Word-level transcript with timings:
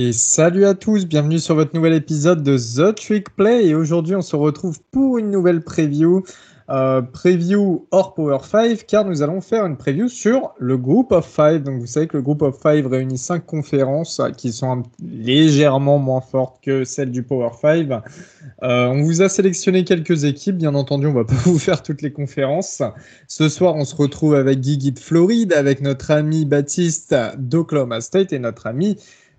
Et 0.00 0.12
salut 0.12 0.64
à 0.64 0.74
tous, 0.74 1.06
bienvenue 1.06 1.40
sur 1.40 1.56
votre 1.56 1.74
nouvel 1.74 1.92
épisode 1.92 2.44
de 2.44 2.56
The 2.56 2.94
Trick 2.94 3.34
Play. 3.34 3.66
Et 3.66 3.74
aujourd'hui, 3.74 4.14
on 4.14 4.22
se 4.22 4.36
retrouve 4.36 4.78
pour 4.92 5.18
une 5.18 5.32
nouvelle 5.32 5.60
preview. 5.60 6.22
Euh, 6.70 7.02
preview 7.02 7.88
hors 7.90 8.14
Power 8.14 8.38
5, 8.44 8.86
car 8.86 9.04
nous 9.04 9.22
allons 9.22 9.40
faire 9.40 9.66
une 9.66 9.76
preview 9.76 10.06
sur 10.06 10.54
le 10.60 10.78
Group 10.78 11.10
of 11.10 11.26
Five. 11.26 11.64
Donc, 11.64 11.80
vous 11.80 11.86
savez 11.88 12.06
que 12.06 12.16
le 12.16 12.22
Group 12.22 12.42
of 12.42 12.60
Five 12.62 12.86
réunit 12.86 13.18
cinq 13.18 13.44
conférences 13.44 14.20
euh, 14.20 14.30
qui 14.30 14.52
sont 14.52 14.84
légèrement 15.02 15.98
moins 15.98 16.20
fortes 16.20 16.62
que 16.62 16.84
celles 16.84 17.10
du 17.10 17.24
Power 17.24 17.50
5. 17.60 17.90
Euh, 17.90 18.86
on 18.86 19.02
vous 19.02 19.20
a 19.20 19.28
sélectionné 19.28 19.82
quelques 19.82 20.22
équipes. 20.22 20.58
Bien 20.58 20.76
entendu, 20.76 21.08
on 21.08 21.12
va 21.12 21.24
pas 21.24 21.34
vous 21.44 21.58
faire 21.58 21.82
toutes 21.82 22.02
les 22.02 22.12
conférences. 22.12 22.82
Ce 23.26 23.48
soir, 23.48 23.74
on 23.74 23.84
se 23.84 23.96
retrouve 23.96 24.36
avec 24.36 24.60
Guigui 24.60 24.92
de 24.92 25.00
Floride, 25.00 25.54
avec 25.54 25.80
notre 25.80 26.12
ami 26.12 26.44
Baptiste 26.44 27.16
d'Oklahoma 27.36 28.00
State 28.00 28.32
et 28.32 28.38
notre 28.38 28.68
ami 28.68 28.96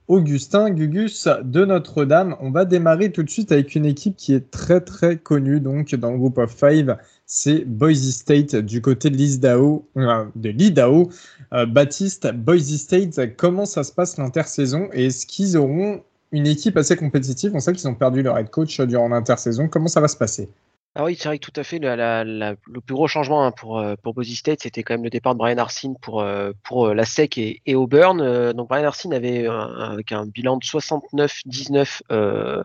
Augustin 0.09 0.71
Gugus 0.71 1.27
de 1.43 1.65
Notre-Dame. 1.65 2.35
On 2.41 2.49
va 2.49 2.65
démarrer 2.65 3.11
tout 3.11 3.21
de 3.21 3.29
suite 3.29 3.51
avec 3.51 3.75
une 3.75 3.85
équipe 3.85 4.17
qui 4.17 4.33
est 4.33 4.49
très 4.49 4.81
très 4.81 5.17
connue 5.17 5.59
donc 5.59 5.93
dans 5.93 6.11
le 6.11 6.17
groupe 6.17 6.39
of 6.39 6.51
five. 6.51 6.97
C'est 7.27 7.63
Boise 7.63 8.09
State 8.09 8.55
du 8.55 8.81
côté 8.81 9.11
de 9.11 9.15
l'Idaho, 9.15 9.87
euh, 9.97 10.25
de 10.35 10.49
l'Idaho. 10.49 11.11
Euh, 11.53 11.67
Baptiste, 11.67 12.27
Boise 12.33 12.75
State, 12.75 13.37
comment 13.37 13.65
ça 13.65 13.83
se 13.83 13.91
passe 13.91 14.17
l'intersaison? 14.17 14.89
Et 14.93 15.05
est-ce 15.05 15.27
qu'ils 15.27 15.55
auront 15.55 16.01
une 16.31 16.47
équipe 16.47 16.75
assez 16.75 16.95
compétitive? 16.95 17.51
On 17.53 17.59
sait 17.59 17.73
qu'ils 17.73 17.87
ont 17.87 17.93
perdu 17.93 18.23
leur 18.23 18.35
head 18.39 18.49
coach 18.49 18.81
durant 18.81 19.09
l'intersaison. 19.09 19.67
Comment 19.67 19.89
ça 19.89 20.01
va 20.01 20.07
se 20.07 20.17
passer? 20.17 20.49
Ah 20.95 21.03
oui, 21.03 21.15
c'est 21.15 21.29
vrai 21.29 21.37
que 21.37 21.45
tout 21.45 21.57
à 21.59 21.63
fait. 21.63 21.79
le 21.79 22.55
plus 22.81 22.95
gros 22.95 23.07
changement 23.07 23.45
hein, 23.45 23.51
pour, 23.51 23.77
euh, 23.77 23.95
pour 24.01 24.15
Boise 24.15 24.33
State, 24.33 24.63
c'était 24.63 24.81
quand 24.81 24.95
même 24.95 25.03
le 25.03 25.11
départ 25.11 25.33
de 25.33 25.37
Brian 25.37 25.57
Arsene 25.57 25.95
pour, 26.01 26.21
euh, 26.21 26.51
pour 26.63 26.87
euh, 26.87 26.93
la 26.93 27.05
SEC 27.05 27.37
et, 27.37 27.61
et 27.67 27.75
Auburn. 27.75 28.51
Donc 28.53 28.69
Brian 28.69 28.85
Arsene 28.85 29.13
avait 29.13 29.45
avec 29.47 30.11
un 30.11 30.25
bilan 30.25 30.57
de 30.57 30.65
69-19 30.65 32.01
euh, 32.11 32.63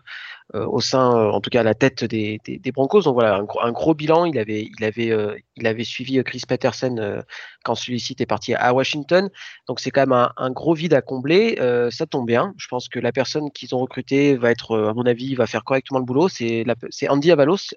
au 0.53 0.79
sein, 0.79 1.17
euh, 1.17 1.31
en 1.31 1.41
tout 1.41 1.49
cas 1.49 1.61
à 1.61 1.63
la 1.63 1.73
tête 1.73 2.03
des, 2.03 2.39
des, 2.45 2.71
Broncos. 2.71 3.01
Donc 3.01 3.15
voilà, 3.15 3.35
un, 3.61 3.71
gros, 3.71 3.93
bilan. 3.93 4.25
Il 4.25 4.37
avait, 4.37 4.69
il 4.77 4.83
avait, 4.85 5.11
euh, 5.11 5.35
il 5.55 5.65
avait 5.65 5.83
suivi 5.83 6.23
Chris 6.23 6.43
Patterson 6.47 7.23
quand 7.63 7.75
celui-ci 7.75 8.13
était 8.13 8.25
parti 8.25 8.53
à 8.53 8.73
Washington. 8.73 9.29
Donc 9.67 9.79
c'est 9.79 9.91
quand 9.91 10.01
même 10.01 10.29
un, 10.37 10.51
gros 10.51 10.73
vide 10.73 10.93
à 10.93 11.01
combler. 11.01 11.55
ça 11.91 12.05
tombe 12.05 12.27
bien. 12.27 12.53
Je 12.57 12.67
pense 12.67 12.89
que 12.89 12.99
la 12.99 13.11
personne 13.11 13.51
qu'ils 13.51 13.73
ont 13.73 13.79
recruté 13.79 14.35
va 14.35 14.51
être, 14.51 14.77
à 14.77 14.93
mon 14.93 15.05
avis, 15.05 15.35
va 15.35 15.47
faire 15.47 15.63
correctement 15.63 15.99
le 15.99 16.05
boulot. 16.05 16.29
C'est 16.29 16.65
Andy 17.09 17.31
Avalos 17.31 17.73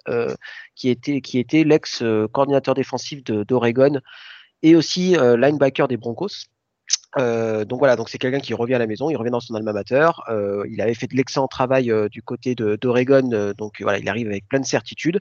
qui 0.75 0.91
était, 0.91 1.21
qui 1.21 1.39
était 1.39 1.65
l'ex 1.65 2.03
coordinateur 2.33 2.75
défensif 2.75 3.25
d'Oregon 3.25 4.01
et 4.63 4.77
aussi 4.77 5.17
linebacker 5.17 5.89
des 5.89 5.97
Broncos. 5.97 6.49
Euh, 7.17 7.64
donc 7.64 7.78
voilà, 7.78 7.97
donc 7.97 8.11
c'est 8.11 8.19
quelqu'un 8.19 8.41
qui 8.41 8.53
revient 8.55 8.75
à 8.75 8.78
la 8.78 8.87
maison, 8.87 9.09
il 9.09 9.17
revient 9.17 9.31
dans 9.31 9.41
son 9.41 9.55
alma 9.55 9.73
mater. 9.73 10.11
Euh, 10.28 10.64
il 10.70 10.81
avait 10.81 10.95
fait 10.95 11.06
de 11.06 11.17
l'excellent 11.17 11.48
travail 11.48 11.91
euh, 11.91 12.09
du 12.09 12.23
côté 12.23 12.55
d'Oregon, 12.55 13.55
donc 13.56 13.81
voilà, 13.81 13.98
il 13.98 14.09
arrive 14.09 14.28
avec 14.28 14.47
plein 14.48 14.61
de 14.61 14.67
certitudes. 14.67 15.20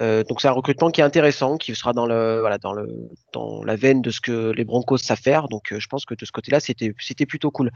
donc 0.00 0.40
c'est 0.40 0.48
un 0.48 0.52
recrutement 0.52 0.90
qui 0.90 1.00
est 1.00 1.04
intéressant, 1.04 1.56
qui 1.58 1.74
sera 1.74 1.92
dans 1.92 2.06
la 2.06 3.76
veine 3.76 4.02
de 4.02 4.10
ce 4.10 4.20
que 4.20 4.50
les 4.50 4.64
Broncos 4.64 4.98
savent 4.98 5.20
faire. 5.20 5.48
Donc 5.48 5.74
je 5.76 5.86
pense 5.86 6.04
que 6.06 6.14
de 6.14 6.24
ce 6.24 6.32
côté-là, 6.32 6.60
c'était 6.60 7.26
plutôt 7.26 7.50
cool. 7.50 7.70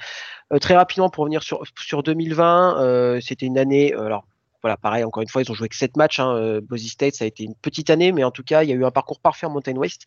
très 0.61 0.75
rapidement 0.77 1.11
pour 1.11 1.25
revenir 1.25 1.43
sur 1.43 1.63
sur 1.79 2.03
2020, 2.03 3.21
c'était 3.21 3.47
une 3.47 3.59
année 3.59 3.93
alors 3.95 4.27
voilà, 4.61 4.77
pareil, 4.77 5.05
encore 5.05 5.23
une 5.23 5.29
fois, 5.29 5.41
ils 5.41 5.51
ont 5.53 5.55
joué 5.55 5.69
que 5.69 5.77
7 5.77 5.97
matchs. 5.97 6.19
Hein. 6.19 6.59
Boise 6.63 6.89
State, 6.89 7.15
ça 7.15 7.25
a 7.25 7.29
été 7.29 7.45
une 7.45 7.55
petite 7.55 7.91
année, 7.91 8.11
mais 8.11 8.25
en 8.25 8.33
tout 8.33 8.43
cas, 8.43 8.65
il 8.65 8.71
y 8.71 8.73
a 8.73 8.75
eu 8.75 8.85
un 8.85 8.91
parcours 8.91 9.21
parfait 9.21 9.47
en 9.47 9.51
Mountain 9.51 9.77
West. 9.77 10.07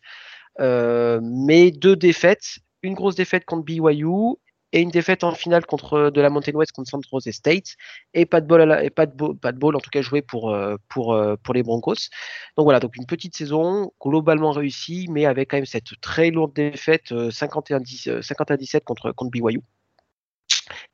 mais 0.58 1.70
deux 1.70 1.96
défaites 1.96 2.58
une 2.82 2.94
grosse 2.94 3.14
défaite 3.14 3.44
contre 3.44 3.64
BYU 3.64 4.36
et 4.72 4.80
une 4.80 4.90
défaite 4.90 5.22
en 5.24 5.32
finale 5.32 5.66
contre 5.66 6.10
de 6.10 6.20
la 6.20 6.30
Mountain 6.30 6.52
West 6.52 6.72
contre 6.72 6.90
San 6.90 7.00
Jose 7.10 7.30
State 7.30 7.76
et 8.14 8.26
pas 8.26 8.40
de 8.40 8.46
ball 8.46 9.76
en 9.76 9.80
tout 9.80 9.90
cas 9.90 10.02
joué 10.02 10.22
pour 10.22 10.50
euh, 10.50 10.76
euh, 10.96 11.36
pour 11.42 11.54
les 11.54 11.62
Broncos. 11.62 12.08
Donc 12.56 12.64
voilà, 12.64 12.80
donc 12.80 12.96
une 12.96 13.06
petite 13.06 13.36
saison 13.36 13.92
globalement 14.00 14.52
réussie 14.52 15.06
mais 15.10 15.26
avec 15.26 15.50
quand 15.50 15.58
même 15.58 15.66
cette 15.66 16.00
très 16.00 16.30
lourde 16.30 16.54
défaite 16.54 17.12
51 17.30 17.80
euh, 18.08 18.22
50 18.22 18.50
à 18.50 18.56
17 18.56 18.84
contre 18.84 19.12
contre 19.12 19.30
BYU 19.30 19.60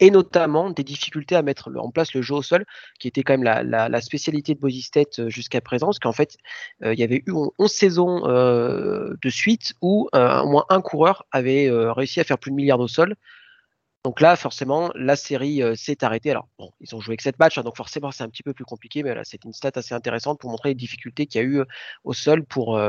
et 0.01 0.11
notamment 0.11 0.71
des 0.71 0.85
difficultés 0.85 1.37
à 1.37 1.43
mettre 1.43 1.71
en 1.77 1.91
place 1.91 2.15
le 2.15 2.23
jeu 2.23 2.35
au 2.35 2.43
sol, 2.43 2.65
qui 2.99 3.09
était 3.09 3.23
quand 3.23 3.37
même 3.37 3.45
la, 3.45 4.01
spécialité 4.01 4.55
de 4.55 4.61
Boise 4.61 4.81
State 4.81 5.19
euh, 5.19 5.29
jusqu'à 5.29 5.61
présent, 5.61 5.87
parce 5.87 5.99
qu'en 5.99 6.13
fait, 6.13 6.37
euh, 6.85 6.95
il 6.95 7.01
y 7.01 7.03
avait 7.03 7.23
eu 7.27 7.33
11 7.59 7.71
saisons 7.71 8.27
euh, 8.27 9.15
de 9.21 9.31
suite 9.31 9.75
où 9.83 10.09
au 10.13 10.49
moins 10.49 10.65
un 10.69 10.81
coureur 10.81 11.27
avait 11.33 11.69
réussi 11.71 12.21
à 12.21 12.25
faire 12.25 12.39
plus 12.39 12.51
de 12.51 12.57
milliards 12.57 12.81
au 12.81 12.89
sol. 12.89 13.15
Donc 14.05 14.21
là, 14.21 14.37
forcément, 14.37 14.91
la 14.95 15.17
série 15.17 15.61
s'est 15.77 16.05
arrêtée. 16.05 16.31
Alors, 16.31 16.49
bon, 16.59 16.71
ils 16.81 16.95
ont 16.95 17.01
joué 17.01 17.17
que 17.17 17.23
7 17.23 17.39
matchs, 17.39 17.59
hein, 17.59 17.63
donc 17.63 17.77
forcément, 17.77 18.11
c'est 18.13 18.23
un 18.23 18.29
petit 18.29 18.45
peu 18.45 18.55
plus 18.55 18.65
compliqué, 18.65 19.03
mais 19.03 19.15
là, 19.15 19.23
c'est 19.25 19.45
une 19.45 19.53
stat 19.53 19.73
assez 19.75 19.95
intéressante 19.95 20.41
pour 20.41 20.51
montrer 20.51 20.71
les 20.71 20.75
difficultés 20.77 21.27
qu'il 21.27 21.41
y 21.41 21.45
a 21.45 21.47
eu 21.47 21.63
au 22.05 22.13
sol 22.13 22.45
pour, 22.45 22.81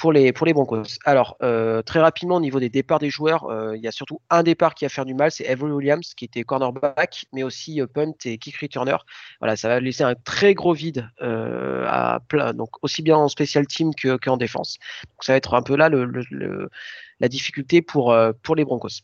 pour 0.00 0.12
les, 0.14 0.32
pour 0.32 0.46
les 0.46 0.54
Broncos. 0.54 0.98
Alors, 1.04 1.36
euh, 1.42 1.82
très 1.82 2.00
rapidement, 2.00 2.36
au 2.36 2.40
niveau 2.40 2.58
des 2.58 2.70
départs 2.70 3.00
des 3.00 3.10
joueurs, 3.10 3.44
euh, 3.44 3.76
il 3.76 3.82
y 3.82 3.86
a 3.86 3.92
surtout 3.92 4.22
un 4.30 4.42
départ 4.42 4.74
qui 4.74 4.86
a 4.86 4.88
fait 4.88 5.04
du 5.04 5.12
mal, 5.12 5.30
c'est 5.30 5.46
Avery 5.46 5.70
Williams, 5.70 6.14
qui 6.14 6.24
était 6.24 6.42
cornerback, 6.42 7.26
mais 7.34 7.42
aussi 7.42 7.82
euh, 7.82 7.86
punt 7.86 8.14
et 8.24 8.38
kick 8.38 8.56
returner. 8.56 8.96
Voilà, 9.40 9.56
ça 9.56 9.68
va 9.68 9.78
laisser 9.78 10.02
un 10.02 10.14
très 10.14 10.54
gros 10.54 10.72
vide 10.72 11.06
à 11.20 12.20
plein, 12.28 12.54
donc 12.54 12.70
aussi 12.82 13.02
bien 13.02 13.18
en 13.18 13.28
special 13.28 13.66
team 13.66 13.94
que, 13.94 14.16
qu'en 14.16 14.38
défense. 14.38 14.78
Donc, 15.10 15.22
ça 15.22 15.34
va 15.34 15.36
être 15.36 15.52
un 15.52 15.62
peu 15.62 15.76
là 15.76 15.90
le, 15.90 16.70
la 17.20 17.28
difficulté 17.28 17.82
pour, 17.82 18.16
pour 18.42 18.56
les 18.56 18.64
Broncos. 18.64 19.02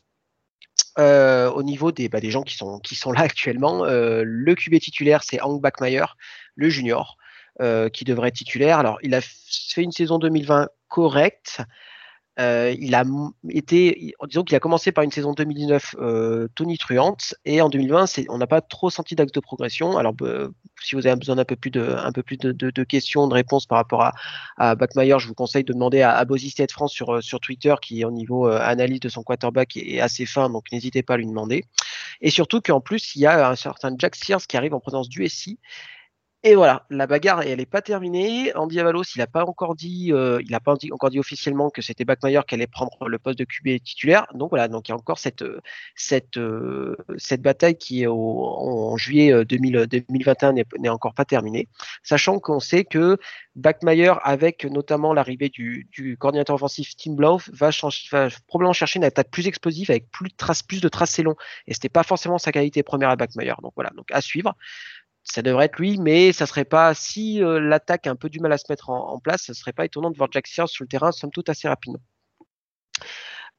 au 0.97 1.63
niveau 1.63 1.91
des, 1.91 2.09
bah, 2.09 2.19
des 2.19 2.31
gens 2.31 2.41
qui 2.41 2.57
sont, 2.57 2.79
qui 2.79 2.95
sont 2.95 3.11
là 3.11 3.21
actuellement, 3.21 3.83
le 3.85 4.55
QB 4.55 4.79
titulaire, 4.79 5.21
c'est 5.23 5.39
Hank 5.41 5.61
Backmeyer, 5.61 6.05
le 6.55 6.69
junior. 6.69 7.17
Euh, 7.59 7.89
qui 7.89 8.05
devrait 8.05 8.27
être 8.27 8.35
titulaire. 8.35 8.77
Alors, 8.77 8.99
il 9.01 9.15
a 9.15 9.21
fait 9.21 9.81
une 9.81 9.91
saison 9.91 10.19
2020 10.19 10.67
correcte. 10.89 11.63
Euh, 12.39 12.71
il 12.79 12.93
a 12.93 13.03
été, 13.49 14.13
disons 14.27 14.43
qu'il 14.43 14.55
a 14.55 14.59
commencé 14.59 14.91
par 14.91 15.03
une 15.03 15.09
saison 15.09 15.33
2019 15.33 15.95
euh, 15.97 16.47
tonitruante 16.53 17.33
et 17.45 17.59
en 17.63 17.69
2020, 17.69 18.27
on 18.29 18.37
n'a 18.37 18.45
pas 18.45 18.61
trop 18.61 18.91
senti 18.91 19.15
d'axe 19.15 19.31
de 19.31 19.39
progression. 19.39 19.97
Alors, 19.97 20.13
si 20.83 20.93
vous 20.93 21.07
avez 21.07 21.15
besoin 21.15 21.37
d'un 21.37 21.45
peu 21.45 21.55
plus 21.55 21.71
de, 21.71 21.81
un 21.97 22.11
peu 22.11 22.21
plus 22.21 22.37
de, 22.37 22.83
questions, 22.83 23.27
de 23.27 23.33
réponses 23.33 23.65
par 23.65 23.79
rapport 23.79 24.03
à, 24.03 24.13
à 24.57 24.75
Backmeyer, 24.75 25.17
je 25.17 25.27
vous 25.27 25.33
conseille 25.33 25.63
de 25.63 25.73
demander 25.73 26.03
à, 26.03 26.15
à 26.15 26.25
Bozy 26.25 26.51
State 26.51 26.71
France 26.71 26.91
sur, 26.91 27.23
sur 27.23 27.39
Twitter, 27.39 27.73
qui 27.81 28.05
au 28.05 28.11
niveau 28.11 28.45
analyse 28.45 28.99
de 28.99 29.09
son 29.09 29.23
quarterback 29.23 29.77
est 29.77 29.99
assez 29.99 30.27
fin, 30.27 30.51
donc 30.51 30.71
n'hésitez 30.71 31.01
pas 31.01 31.15
à 31.15 31.17
lui 31.17 31.25
demander. 31.25 31.63
Et 32.21 32.29
surtout 32.29 32.61
qu'en 32.61 32.81
plus, 32.81 33.15
il 33.15 33.21
y 33.21 33.25
a 33.25 33.49
un 33.49 33.55
certain 33.55 33.95
Jack 33.97 34.15
Sears 34.15 34.45
qui 34.45 34.57
arrive 34.57 34.75
en 34.75 34.79
présence 34.79 35.09
du 35.09 35.27
SI 35.27 35.57
et 36.43 36.53
voilà, 36.53 36.85
la 36.91 37.07
bagarre, 37.07 37.41
elle 37.41 37.57
n'est 37.57 37.65
pas 37.65 37.81
terminée. 37.81 38.55
Andy 38.55 38.79
Avalos, 38.79 39.03
il 39.15 39.17
n'a 39.17 39.27
pas 39.27 39.43
encore 39.43 39.75
dit, 39.75 40.13
euh, 40.13 40.39
il 40.45 40.53
a 40.53 40.59
pas 40.59 40.75
encore 40.91 41.09
dit 41.09 41.19
officiellement 41.19 41.71
que 41.71 41.81
c'était 41.81 42.05
Backmeyer 42.05 42.41
qui 42.47 42.53
allait 42.53 42.67
prendre 42.67 43.09
le 43.09 43.17
poste 43.17 43.39
de 43.39 43.43
QB 43.43 43.81
titulaire. 43.83 44.27
Donc 44.35 44.51
voilà, 44.51 44.67
donc 44.67 44.87
il 44.87 44.91
y 44.91 44.93
a 44.93 44.95
encore 44.95 45.17
cette 45.17 45.43
cette 45.95 46.37
euh, 46.37 46.95
cette 47.17 47.41
bataille 47.41 47.75
qui 47.75 48.03
est 48.03 48.07
au, 48.07 48.45
en 48.45 48.97
juillet 48.97 49.45
2021 49.45 50.57
euh, 50.57 50.63
n'est 50.77 50.89
encore 50.89 51.15
pas 51.15 51.25
terminée, 51.25 51.69
sachant 52.03 52.39
qu'on 52.39 52.59
sait 52.59 52.85
que 52.85 53.17
Backmeyer, 53.55 54.13
avec 54.23 54.63
notamment 54.65 55.13
l'arrivée 55.13 55.49
du, 55.49 55.87
du 55.91 56.17
coordinateur 56.17 56.55
offensif 56.55 56.95
Tim 56.95 57.13
Blau, 57.13 57.39
va, 57.51 57.71
va, 58.11 58.29
probablement 58.47 58.73
chercher 58.73 58.97
une 58.99 59.03
attaque 59.03 59.31
plus 59.31 59.47
explosive 59.47 59.89
avec 59.89 60.11
plus 60.11 60.29
de 60.29 60.35
traces, 60.35 60.61
plus 60.61 60.81
de 60.81 60.87
tracés 60.87 61.23
longs. 61.23 61.35
Et 61.65 61.73
c'était 61.73 61.89
pas 61.89 62.03
forcément 62.03 62.37
sa 62.37 62.51
qualité 62.51 62.83
première 62.83 63.09
à 63.09 63.15
Backmeyer. 63.15 63.55
Donc 63.63 63.73
voilà, 63.75 63.89
donc 63.95 64.05
à 64.11 64.21
suivre 64.21 64.55
ça 65.29 65.41
devrait 65.41 65.65
être 65.65 65.77
lui, 65.77 65.97
mais 65.97 66.31
ça 66.31 66.45
serait 66.45 66.65
pas 66.65 66.93
si 66.93 67.43
euh, 67.43 67.59
l'attaque 67.59 68.07
a 68.07 68.11
un 68.11 68.15
peu 68.15 68.29
du 68.29 68.39
mal 68.39 68.53
à 68.53 68.57
se 68.57 68.65
mettre 68.69 68.89
en, 68.89 69.19
place, 69.19 69.43
ça 69.43 69.53
serait 69.53 69.73
pas 69.73 69.85
étonnant 69.85 70.09
de 70.09 70.17
voir 70.17 70.29
Jack 70.31 70.47
Sears 70.47 70.69
sur 70.69 70.83
le 70.83 70.87
terrain, 70.87 71.11
somme 71.11 71.31
toute 71.31 71.49
assez 71.49 71.67
rapidement. 71.67 71.99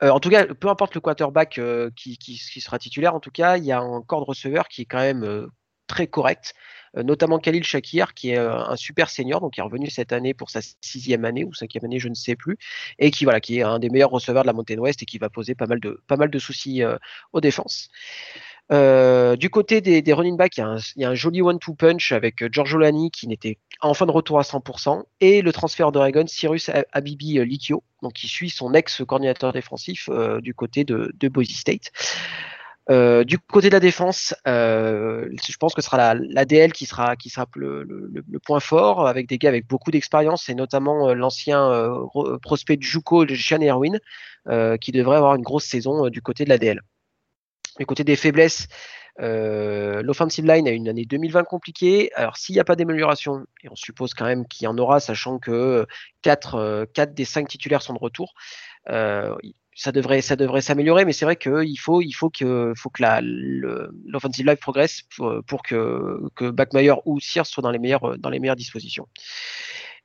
Euh, 0.02 0.10
en 0.10 0.20
tout 0.20 0.30
cas, 0.30 0.46
peu 0.46 0.68
importe 0.68 0.94
le 0.94 1.00
quarterback 1.00 1.58
euh, 1.58 1.90
qui, 1.94 2.16
sera 2.38 2.78
titulaire, 2.78 3.14
en 3.14 3.20
tout 3.20 3.30
cas, 3.30 3.58
il 3.58 3.64
y 3.64 3.72
a 3.72 3.80
un 3.80 4.00
corps 4.00 4.20
de 4.20 4.26
receveur 4.26 4.68
qui 4.68 4.82
est 4.82 4.84
quand 4.86 4.98
même 4.98 5.48
très 5.86 6.06
correct, 6.06 6.54
notamment 6.94 7.38
Khalil 7.38 7.64
Shakir, 7.64 8.14
qui 8.14 8.30
est 8.30 8.36
un 8.36 8.76
super 8.76 9.08
senior, 9.08 9.40
donc 9.40 9.54
qui 9.54 9.60
est 9.60 9.62
revenu 9.62 9.88
cette 9.88 10.12
année 10.12 10.34
pour 10.34 10.50
sa 10.50 10.60
sixième 10.82 11.24
année 11.24 11.44
ou 11.44 11.54
cinquième 11.54 11.84
année, 11.84 11.98
je 11.98 12.08
ne 12.08 12.14
sais 12.14 12.36
plus, 12.36 12.58
et 12.98 13.10
qui 13.10 13.24
voilà, 13.24 13.40
qui 13.40 13.58
est 13.58 13.62
un 13.62 13.78
des 13.78 13.88
meilleurs 13.88 14.10
receveurs 14.10 14.42
de 14.42 14.46
la 14.46 14.52
Mountain 14.52 14.78
West 14.78 15.02
et 15.02 15.06
qui 15.06 15.18
va 15.18 15.30
poser 15.30 15.54
pas 15.54 15.66
mal 15.66 15.80
de, 15.80 16.02
pas 16.06 16.16
mal 16.16 16.30
de 16.30 16.38
soucis 16.38 16.82
aux 17.32 17.40
défenses. 17.40 17.88
Euh, 18.70 19.36
du 19.36 19.48
côté 19.48 19.80
des, 19.80 20.02
des 20.02 20.12
running 20.12 20.36
backs, 20.36 20.58
il 20.58 20.64
y, 20.96 21.04
a 21.04 21.10
un, 21.10 21.14
joli 21.14 21.40
one-two 21.40 21.74
punch 21.74 22.12
avec 22.12 22.42
euh, 22.42 22.48
Giorgio 22.52 22.78
Lani 22.78 23.10
qui 23.10 23.26
n'était 23.26 23.58
en 23.80 23.94
fin 23.94 24.04
de 24.04 24.10
retour 24.10 24.38
à 24.38 24.42
100% 24.42 25.04
et 25.20 25.40
le 25.40 25.52
transfert 25.52 25.90
d'Oregon, 25.90 26.26
Cyrus 26.26 26.70
Abibi 26.92 27.38
euh, 27.38 27.44
Likio, 27.44 27.82
donc 28.02 28.12
qui 28.12 28.28
suit 28.28 28.50
son 28.50 28.74
ex-coordinateur 28.74 29.52
défensif 29.52 30.10
du 30.42 30.54
côté 30.54 30.84
de, 30.84 31.12
de 31.18 31.28
Boise 31.28 31.48
State. 31.48 31.90
du 33.26 33.38
côté 33.38 33.68
de 33.68 33.74
la 33.74 33.80
défense, 33.80 34.34
je 34.44 35.56
pense 35.58 35.74
que 35.74 35.80
ce 35.80 35.86
sera 35.86 36.14
la, 36.14 36.44
DL 36.44 36.72
qui 36.72 36.86
sera, 36.86 37.16
qui 37.16 37.30
sera 37.30 37.46
le, 37.54 37.84
le, 37.84 38.38
point 38.38 38.60
fort, 38.60 39.08
avec 39.08 39.28
des 39.28 39.38
gars 39.38 39.48
avec 39.48 39.66
beaucoup 39.66 39.90
d'expérience, 39.90 40.48
et 40.48 40.54
notamment 40.54 41.12
l'ancien 41.14 41.90
prospect 42.42 42.76
de 42.76 42.82
Juco, 42.82 43.26
Sean 43.34 43.62
Erwin, 43.62 43.98
qui 44.80 44.92
devrait 44.92 45.16
avoir 45.16 45.34
une 45.34 45.42
grosse 45.42 45.64
saison 45.64 46.08
du 46.08 46.22
côté 46.22 46.44
de 46.44 46.50
la 46.50 46.58
DL. 46.58 46.80
Du 47.78 47.86
côté 47.86 48.04
des 48.04 48.16
faiblesses, 48.16 48.68
L'offensive 49.20 50.46
line 50.46 50.68
a 50.68 50.70
une 50.70 50.88
année 50.88 51.04
2020 51.04 51.42
compliquée. 51.44 52.10
Alors, 52.14 52.36
s'il 52.36 52.54
n'y 52.54 52.60
a 52.60 52.64
pas 52.64 52.76
d'amélioration, 52.76 53.44
et 53.64 53.68
on 53.68 53.74
suppose 53.74 54.14
quand 54.14 54.26
même 54.26 54.46
qu'il 54.46 54.64
y 54.64 54.68
en 54.68 54.78
aura, 54.78 55.00
sachant 55.00 55.38
que 55.38 55.86
4, 56.22 56.86
4 56.94 57.14
des 57.14 57.24
5 57.24 57.48
titulaires 57.48 57.82
sont 57.82 57.94
de 57.94 57.98
retour, 57.98 58.34
ça 59.78 59.92
devrait, 59.92 60.22
ça 60.22 60.34
devrait 60.34 60.60
s'améliorer, 60.60 61.04
mais 61.04 61.12
c'est 61.12 61.24
vrai 61.24 61.36
qu'il 61.36 61.78
faut, 61.78 62.00
il 62.00 62.12
faut 62.12 62.30
que, 62.30 62.72
faut 62.76 62.90
que 62.90 63.02
l'offensive 64.06 64.44
line 64.44 64.56
progresse 64.56 65.02
pour, 65.46 65.62
que, 65.62 66.20
que 66.34 66.50
Backmeyer 66.50 66.94
ou 67.04 67.20
Sears 67.20 67.46
soient 67.46 67.62
dans 67.62 67.70
les 67.70 67.78
meilleures, 67.78 68.18
dans 68.18 68.28
les 68.28 68.40
meilleures 68.40 68.56
dispositions. 68.56 69.06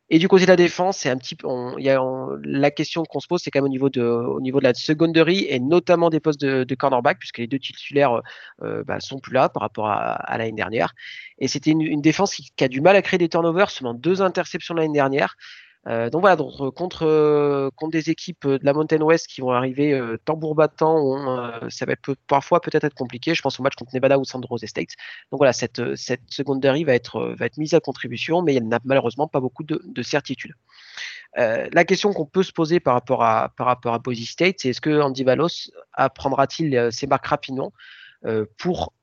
Et 0.09 0.19
du 0.19 0.27
côté 0.27 0.43
de 0.43 0.49
la 0.49 0.55
défense, 0.57 0.97
c'est 0.97 1.09
un 1.09 1.17
petit 1.17 1.35
peu, 1.35 1.47
il 1.77 1.85
y 1.85 1.89
a, 1.89 1.99
la 2.43 2.71
question 2.71 3.03
qu'on 3.03 3.19
se 3.19 3.27
pose, 3.27 3.41
c'est 3.41 3.51
quand 3.51 3.59
même 3.59 3.65
au 3.65 3.69
niveau 3.69 3.89
de, 3.89 4.01
au 4.01 4.41
niveau 4.41 4.59
de 4.59 4.65
la 4.65 4.73
secondary 4.73 5.45
et 5.49 5.59
notamment 5.59 6.09
des 6.09 6.19
postes 6.19 6.41
de, 6.41 6.75
cornerback, 6.75 7.19
puisque 7.19 7.37
les 7.37 7.47
deux 7.47 7.59
titulaires 7.59 8.21
euh, 8.61 8.83
bah, 8.83 8.99
sont 8.99 9.19
plus 9.19 9.33
là 9.33 9.49
par 9.49 9.61
rapport 9.61 9.87
à, 9.87 10.37
l'année 10.37 10.51
dernière. 10.51 10.93
Et 11.39 11.47
c'était 11.47 11.71
une, 11.71 11.81
une, 11.81 12.01
défense 12.01 12.35
qui, 12.35 12.51
qui, 12.55 12.63
a 12.63 12.67
du 12.67 12.81
mal 12.81 12.95
à 12.95 13.01
créer 13.01 13.17
des 13.17 13.29
turnovers, 13.29 13.69
seulement 13.71 13.93
deux 13.93 14.21
interceptions 14.21 14.75
l'année 14.75 14.93
dernière. 14.93 15.35
Euh, 15.87 16.09
donc 16.09 16.21
voilà, 16.21 16.41
euh, 16.41 16.71
contre, 16.71 17.03
euh, 17.03 17.69
contre 17.75 17.91
des 17.91 18.09
équipes 18.09 18.47
de 18.47 18.59
la 18.63 18.73
Mountain 18.73 19.01
West 19.01 19.27
qui 19.27 19.41
vont 19.41 19.51
arriver 19.51 19.99
tambour 20.25 20.55
battant, 20.55 21.61
ça 21.69 21.85
va 21.85 21.93
parfois 22.27 22.61
peut-être 22.61 22.85
être 22.85 22.93
compliqué. 22.93 23.35
Je 23.35 23.41
pense 23.41 23.59
au 23.59 23.63
match 23.63 23.75
contre 23.75 23.93
Nevada 23.93 24.17
ou 24.17 24.23
San 24.23 24.41
Jose 24.49 24.65
State. 24.65 24.89
Donc 25.31 25.39
voilà, 25.39 25.53
cette, 25.53 25.95
cette 25.95 26.21
secondary 26.29 26.83
va 26.83 26.93
être, 26.93 27.35
va 27.37 27.45
être 27.45 27.57
mise 27.57 27.73
à 27.73 27.79
contribution, 27.79 28.41
mais 28.41 28.55
elle 28.55 28.67
n'a 28.67 28.79
malheureusement 28.83 29.27
pas 29.27 29.39
beaucoup 29.39 29.63
de, 29.63 29.81
de 29.83 30.03
certitude. 30.03 30.53
la 31.35 31.85
question 31.85 32.13
qu'on 32.13 32.25
peut 32.25 32.43
se 32.43 32.53
poser 32.53 32.79
par 32.79 32.93
rapport 32.93 33.23
à, 33.23 33.49
par 33.57 33.67
rapport 33.67 33.93
à 33.93 33.99
Boise 33.99 34.25
State, 34.25 34.57
c'est 34.59 34.69
est-ce 34.69 34.81
que 34.81 35.01
Andy 35.01 35.23
Valos 35.23 35.71
apprendra-t-il 35.93 36.89
ses 36.91 37.07
marques 37.07 37.27
rapidement 37.27 37.73
pour 38.57 38.93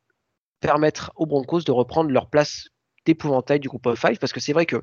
permettre 0.60 1.12
aux 1.16 1.26
Broncos 1.26 1.62
de 1.62 1.72
reprendre 1.72 2.10
leur 2.10 2.28
place 2.28 2.68
d'épouvantail 3.04 3.60
du 3.60 3.68
groupe 3.68 3.86
of 3.86 3.98
five? 3.98 4.18
Parce 4.18 4.32
que 4.32 4.40
c'est 4.40 4.52
vrai 4.52 4.66
que 4.66 4.76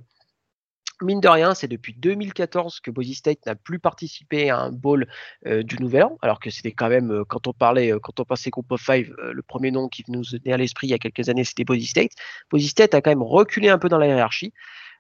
Mine 1.02 1.22
de 1.22 1.28
rien, 1.28 1.54
c'est 1.54 1.68
depuis 1.68 1.94
2014 1.94 2.80
que 2.80 2.90
Boise 2.90 3.14
State 3.14 3.46
n'a 3.46 3.54
plus 3.54 3.78
participé 3.78 4.50
à 4.50 4.58
un 4.58 4.72
bowl 4.72 5.08
euh, 5.46 5.62
du 5.62 5.78
Nouvel 5.78 6.04
An, 6.04 6.18
alors 6.24 6.40
que 6.40 6.50
c'était 6.50 6.72
quand 6.72 6.90
même, 6.90 7.12
euh, 7.12 7.24
quand 7.24 7.46
on 7.46 7.54
parlait, 7.54 7.94
euh, 7.94 8.00
quand 8.00 8.20
on 8.20 8.26
passait 8.26 8.50
Group 8.50 8.72
of 8.72 8.82
Five, 8.82 9.14
le 9.20 9.42
premier 9.44 9.70
nom 9.70 9.90
qui 9.90 10.04
nous 10.08 10.24
venait 10.24 10.54
à 10.54 10.58
l'esprit 10.58 10.88
il 10.88 10.90
y 10.90 10.94
a 10.96 10.98
quelques 10.98 11.30
années, 11.30 11.44
c'était 11.44 11.66
Boise 11.66 11.84
State. 11.84 12.14
Boise 12.50 12.66
State 12.66 12.96
a 12.96 13.02
quand 13.02 13.12
même 13.12 13.22
reculé 13.22 13.70
un 13.70 13.78
peu 13.78 13.90
dans 13.90 14.00
la 14.00 14.08
hiérarchie. 14.08 14.54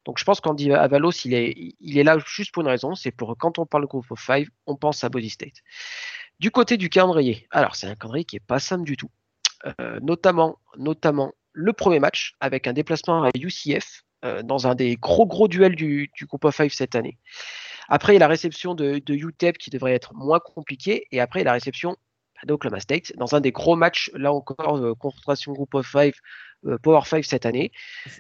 Donc 0.06 0.20
je 0.20 0.24
pense 0.24 0.40
qu'Andy 0.40 0.72
Avalos, 0.72 1.12
il 1.26 1.34
est, 1.34 1.56
il 1.80 1.98
est 1.98 2.04
là 2.04 2.18
juste 2.28 2.54
pour 2.54 2.62
une 2.62 2.70
raison, 2.70 2.94
c'est 2.94 3.12
pour 3.12 3.36
quand 3.36 3.58
on 3.58 3.66
parle 3.66 3.88
Group 3.88 4.06
of 4.12 4.20
Five, 4.20 4.50
on 4.68 4.76
pense 4.76 5.04
à 5.04 5.10
Boise 5.10 5.30
State. 5.30 5.64
Du 6.40 6.52
côté 6.52 6.78
du 6.78 6.90
calendrier, 6.90 7.48
alors 7.50 7.76
c'est 7.76 7.88
un 7.88 7.96
calendrier 7.96 8.24
qui 8.24 8.36
est 8.36 8.46
pas 8.46 8.60
simple 8.60 8.84
du 8.84 8.98
tout, 8.98 9.10
notamment, 10.02 10.60
notamment 10.78 11.34
le 11.54 11.74
premier 11.74 12.00
match 12.00 12.36
avec 12.40 12.68
un 12.68 12.74
déplacement 12.74 13.24
à 13.24 13.32
UCF 13.36 14.04
euh, 14.26 14.42
dans 14.42 14.66
un 14.66 14.74
des 14.74 14.96
gros 14.96 15.28
gros 15.28 15.48
duels 15.48 15.76
du, 15.76 16.10
du 16.16 16.26
Group 16.26 16.46
of 16.46 16.56
Five 16.56 16.74
cette 16.74 16.96
année. 16.96 17.18
Après, 17.88 18.14
il 18.14 18.16
y 18.16 18.18
a 18.18 18.20
la 18.20 18.28
réception 18.28 18.74
de, 18.74 18.98
de 18.98 19.14
UTEP 19.14 19.60
qui 19.60 19.70
devrait 19.70 19.94
être 19.94 20.14
moins 20.16 20.40
compliquée. 20.40 21.06
Et 21.12 21.20
après, 21.20 21.40
il 21.40 21.44
y 21.44 21.46
a 21.46 21.52
la 21.52 21.54
réception 21.54 21.96
d'Oklahoma 22.46 22.80
State 22.80 23.14
dans 23.16 23.36
un 23.36 23.42
des 23.42 23.52
gros 23.52 23.76
matchs, 23.76 24.10
là 24.16 24.34
encore, 24.34 24.78
euh, 24.78 24.96
concentration 24.96 25.54
Group 25.54 25.76
of 25.76 25.86
Five, 25.86 26.14
euh, 26.66 26.78
Power 26.82 27.02
Five 27.06 27.26
cette 27.26 27.46
année. 27.46 27.72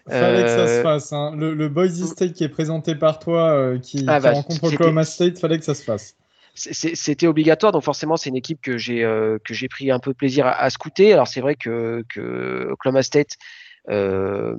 Fallait 0.07 0.43
que 0.43 0.49
ça 0.49 0.67
se 0.67 0.81
fasse. 0.83 1.13
Hein. 1.13 1.33
Le, 1.35 1.55
le, 1.55 1.67
Boise 1.67 1.99
mm. 1.99 2.05
State 2.05 2.33
qui 2.33 2.43
est 2.43 2.49
présenté 2.49 2.93
par 2.93 3.17
toi, 3.17 3.77
qui, 3.79 4.05
ah, 4.07 4.19
bah, 4.19 4.33
rencontre 4.33 4.65
Oklahoma 4.65 5.03
State, 5.03 5.39
fallait 5.39 5.57
que 5.59 5.65
ça 5.65 5.75
se 5.75 5.83
fasse 5.83 6.15
c'était 6.59 7.27
obligatoire, 7.27 7.71
donc 7.71 7.83
forcément 7.83 8.17
c'est 8.17 8.31
une 8.31 8.35
équipe 8.35 8.59
que 8.63 8.79
j'ai 8.79 9.01
que 9.45 9.53
j'ai 9.53 9.67
pris 9.67 9.91
un 9.91 9.99
peu 9.99 10.15
plaisir 10.15 10.47
à, 10.47 10.59
à 10.59 10.71
scouter. 10.71 11.13
Alors 11.13 11.27
c'est 11.27 11.39
vrai 11.39 11.53
que, 11.53 12.03
que 12.09 12.69
Oklahoma 12.71 13.03
State 13.03 13.37
euh, 13.89 14.55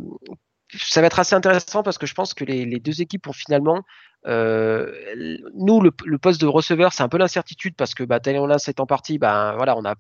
ça 0.77 1.01
va 1.01 1.07
être 1.07 1.19
assez 1.19 1.35
intéressant 1.35 1.83
parce 1.83 1.99
que 1.99 2.07
je 2.07 2.15
pense 2.15 2.35
que 2.35 2.45
les, 2.45 2.65
les 2.65 2.81
deux 2.81 3.01
équipes 3.01 3.27
ont 3.27 3.33
finalement 3.33 3.85
euh, 4.27 4.93
nous 5.55 5.81
le, 5.81 5.93
le, 6.05 6.19
poste 6.19 6.41
de 6.41 6.47
receveur 6.47 6.93
c'est 6.93 7.05
un 7.05 7.09
peu 7.09 7.19
l'incertitude 7.19 7.77
parce 7.77 7.95
que 7.95 8.03
bah 8.03 8.19
Taylor 8.19 8.49
c'est 8.59 8.81
en 8.81 8.87
partie 8.87 9.17
ben 9.17 9.55
voilà 9.55 9.77
on 9.77 9.85
a 9.85 9.95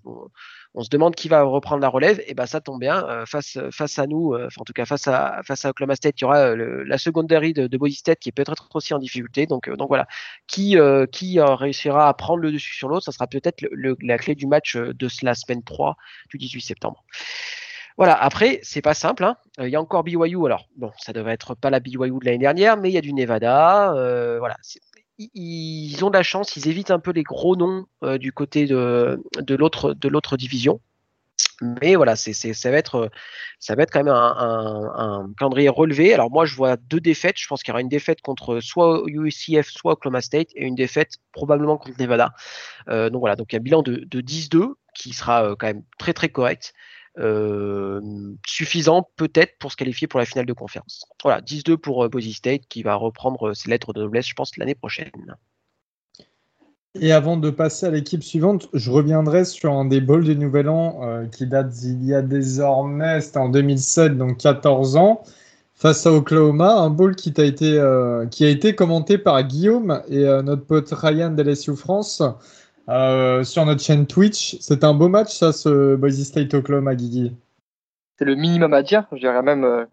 on, 0.75 0.82
se 0.82 0.91
demande 0.91 1.15
qui 1.15 1.29
va 1.29 1.44
reprendre 1.44 1.81
la 1.81 1.88
relève 1.88 2.20
et 2.26 2.35
ben 2.35 2.44
ça 2.44 2.61
tombe 2.61 2.81
bien 2.81 3.06
euh, 3.09 3.26
face 3.26 3.59
face 3.70 3.97
à 4.00 4.09
nous 4.09 4.35
euh, 4.35 4.49
en 4.56 4.65
tout 4.65 4.73
cas 4.73 4.87
face 4.87 5.06
à 5.06 5.41
face 5.44 5.65
à 5.65 5.70
Oklahoma 5.70 5.94
State 5.94 6.20
il 6.20 6.23
y 6.23 6.25
aura 6.25 6.56
le, 6.56 6.82
la 6.82 6.99
secondary 6.99 7.53
de, 7.53 7.69
de 7.69 7.79
Boise 7.79 7.94
State 7.94 8.19
qui 8.19 8.29
est 8.29 8.32
peut-être 8.32 8.69
aussi 8.75 8.93
en 8.93 8.99
difficulté. 8.99 9.47
Donc 9.47 9.70
donc 9.70 9.88
voilà. 9.88 10.06
Qui 10.49 10.76
qui 11.12 11.41
réussira 11.41 12.09
à 12.09 12.15
prendre 12.15 12.41
le 12.41 12.50
dessus 12.50 12.75
sur 12.75 12.88
l'autre? 12.88 13.05
Ça 13.05 13.12
sera 13.12 13.29
peut-être 13.29 13.65
la 13.73 14.19
clé 14.19 14.35
du 14.35 14.47
match 14.47 14.76
de 14.76 15.09
la 15.23 15.35
semaine 15.35 15.62
3 15.62 15.97
du 16.31 16.38
18 16.38 16.61
septembre. 16.61 17.05
Voilà, 17.99 18.15
après, 18.15 18.61
c'est 18.62 18.81
pas 18.81 18.95
simple. 18.95 19.25
Hein. 19.25 19.37
Euh, 19.59 19.69
il 19.69 19.73
y 19.73 19.77
a 19.77 19.81
encore 19.81 20.05
BYU. 20.05 20.47
Alors, 20.47 20.69
bon, 20.77 20.93
ça 20.99 21.12
devrait 21.12 21.33
être 21.33 21.56
pas 21.56 21.69
la 21.69 21.81
BYU 21.81 22.21
de 22.21 22.25
l'année 22.25 22.39
dernière, 22.39 22.77
mais 22.77 22.91
il 22.91 22.93
y 22.93 22.99
a 22.99 23.00
du 23.00 23.12
Nevada. 23.12 23.93
Euh, 23.93 24.39
voilà, 24.39 24.56
ils 25.19 26.05
ont 26.05 26.09
de 26.09 26.15
la 26.17 26.23
chance, 26.23 26.55
ils 26.55 26.69
évitent 26.69 26.93
un 26.93 27.00
peu 27.00 27.11
les 27.11 27.25
gros 27.25 27.56
noms 27.56 27.87
euh, 28.05 28.17
du 28.17 28.33
côté 28.33 28.67
de, 28.67 29.21
de 29.41 29.55
l'autre 29.56 30.37
division. 30.37 30.81
Mais 31.61 31.97
voilà, 31.97 32.15
ça 32.15 32.71
va 32.71 32.77
être 32.77 33.11
ça 33.59 33.75
va 33.75 33.83
être 33.83 33.91
quand 33.91 34.05
même 34.05 34.15
un, 34.15 35.29
calendrier 35.37 35.69
relevé. 35.69 36.15
Alors 36.15 36.31
moi, 36.31 36.47
je 36.47 36.55
vois 36.55 36.77
deux 36.77 37.01
défaites. 37.01 37.37
Je 37.37 37.49
pense 37.49 37.65
qu'il 37.65 37.73
y 37.73 37.75
aura 37.75 37.81
une 37.81 37.89
défaite 37.89 38.21
contre 38.21 38.61
soit 38.61 39.03
UCF, 39.06 39.69
soit 39.69 39.94
Oklahoma 39.94 40.21
State, 40.21 40.51
et 40.55 40.65
une 40.65 40.77
défaite 40.77 41.15
probablement 41.33 41.77
contre 41.79 42.01
Nevada. 42.01 42.33
donc 42.87 43.19
voilà, 43.19 43.35
donc 43.35 43.55
un 43.55 43.59
bilan 43.59 43.83
de, 43.83 44.05
de 44.06 44.21
10-2 44.21 44.75
qui 44.94 45.12
sera 45.12 45.56
quand 45.59 45.67
même 45.67 45.83
très 45.99 46.12
très 46.12 46.29
correct. 46.29 46.75
Euh, 47.20 48.00
suffisant 48.47 49.09
peut-être 49.17 49.59
pour 49.59 49.73
se 49.73 49.76
qualifier 49.76 50.06
pour 50.06 50.20
la 50.20 50.26
finale 50.26 50.47
de 50.47 50.53
conférence. 50.53 51.05
Voilà, 51.23 51.41
10-2 51.41 51.76
pour 51.76 52.05
euh, 52.05 52.09
Boise 52.09 52.31
State 52.31 52.62
qui 52.69 52.85
va 52.85 52.94
reprendre 52.94 53.49
euh, 53.49 53.55
ses 53.55 53.70
lettres 53.70 53.93
de 53.93 54.03
noblesse, 54.03 54.29
je 54.29 54.35
pense, 54.35 54.56
l'année 54.56 54.76
prochaine. 54.76 55.11
Et 57.01 57.10
avant 57.10 57.37
de 57.37 57.51
passer 57.51 57.87
à 57.87 57.91
l'équipe 57.91 58.22
suivante, 58.22 58.69
je 58.72 58.91
reviendrai 58.91 59.44
sur 59.44 59.72
un 59.72 59.84
des 59.84 60.01
bowls 60.01 60.25
du 60.25 60.37
Nouvel 60.37 60.69
An 60.69 61.27
qui 61.31 61.46
date 61.46 61.69
d'il 61.69 62.05
y 62.05 62.15
a 62.15 62.22
désormais, 62.22 63.20
c'était 63.20 63.39
en 63.39 63.51
2007, 63.51 64.17
donc 64.17 64.39
14 64.39 64.96
ans, 64.96 65.22
face 65.75 66.06
à 66.06 66.13
Oklahoma, 66.13 66.75
un 66.77 66.91
bowl 66.91 67.15
qui 67.15 67.32
a 67.37 67.44
été, 67.44 67.81
qui 68.31 68.44
a 68.44 68.48
été 68.48 68.75
commenté 68.75 69.19
par 69.19 69.41
Guillaume 69.44 70.03
et 70.08 70.25
notre 70.43 70.65
pote 70.65 70.91
Ryan 70.91 71.31
d'LSU 71.31 71.77
France. 71.77 72.22
Euh, 72.89 73.45
sur 73.45 73.67
notre 73.67 73.83
chaîne 73.83 74.07
Twitch. 74.07 74.57
C'est 74.61 74.83
un 74.83 74.95
beau 74.95 75.09
match, 75.09 75.37
ça, 75.37 75.53
ce 75.53 75.95
Boise 75.97 76.23
State 76.23 76.55
Oklahoma, 76.55 76.95
Guigui. 76.95 77.33
C'est 78.17 78.25
le 78.25 78.35
minimum 78.35 78.73
à 78.73 78.83
dire. 78.83 79.07
Je 79.13 79.19
dirais 79.19 79.43
même 79.43 79.65
euh, 79.65 79.85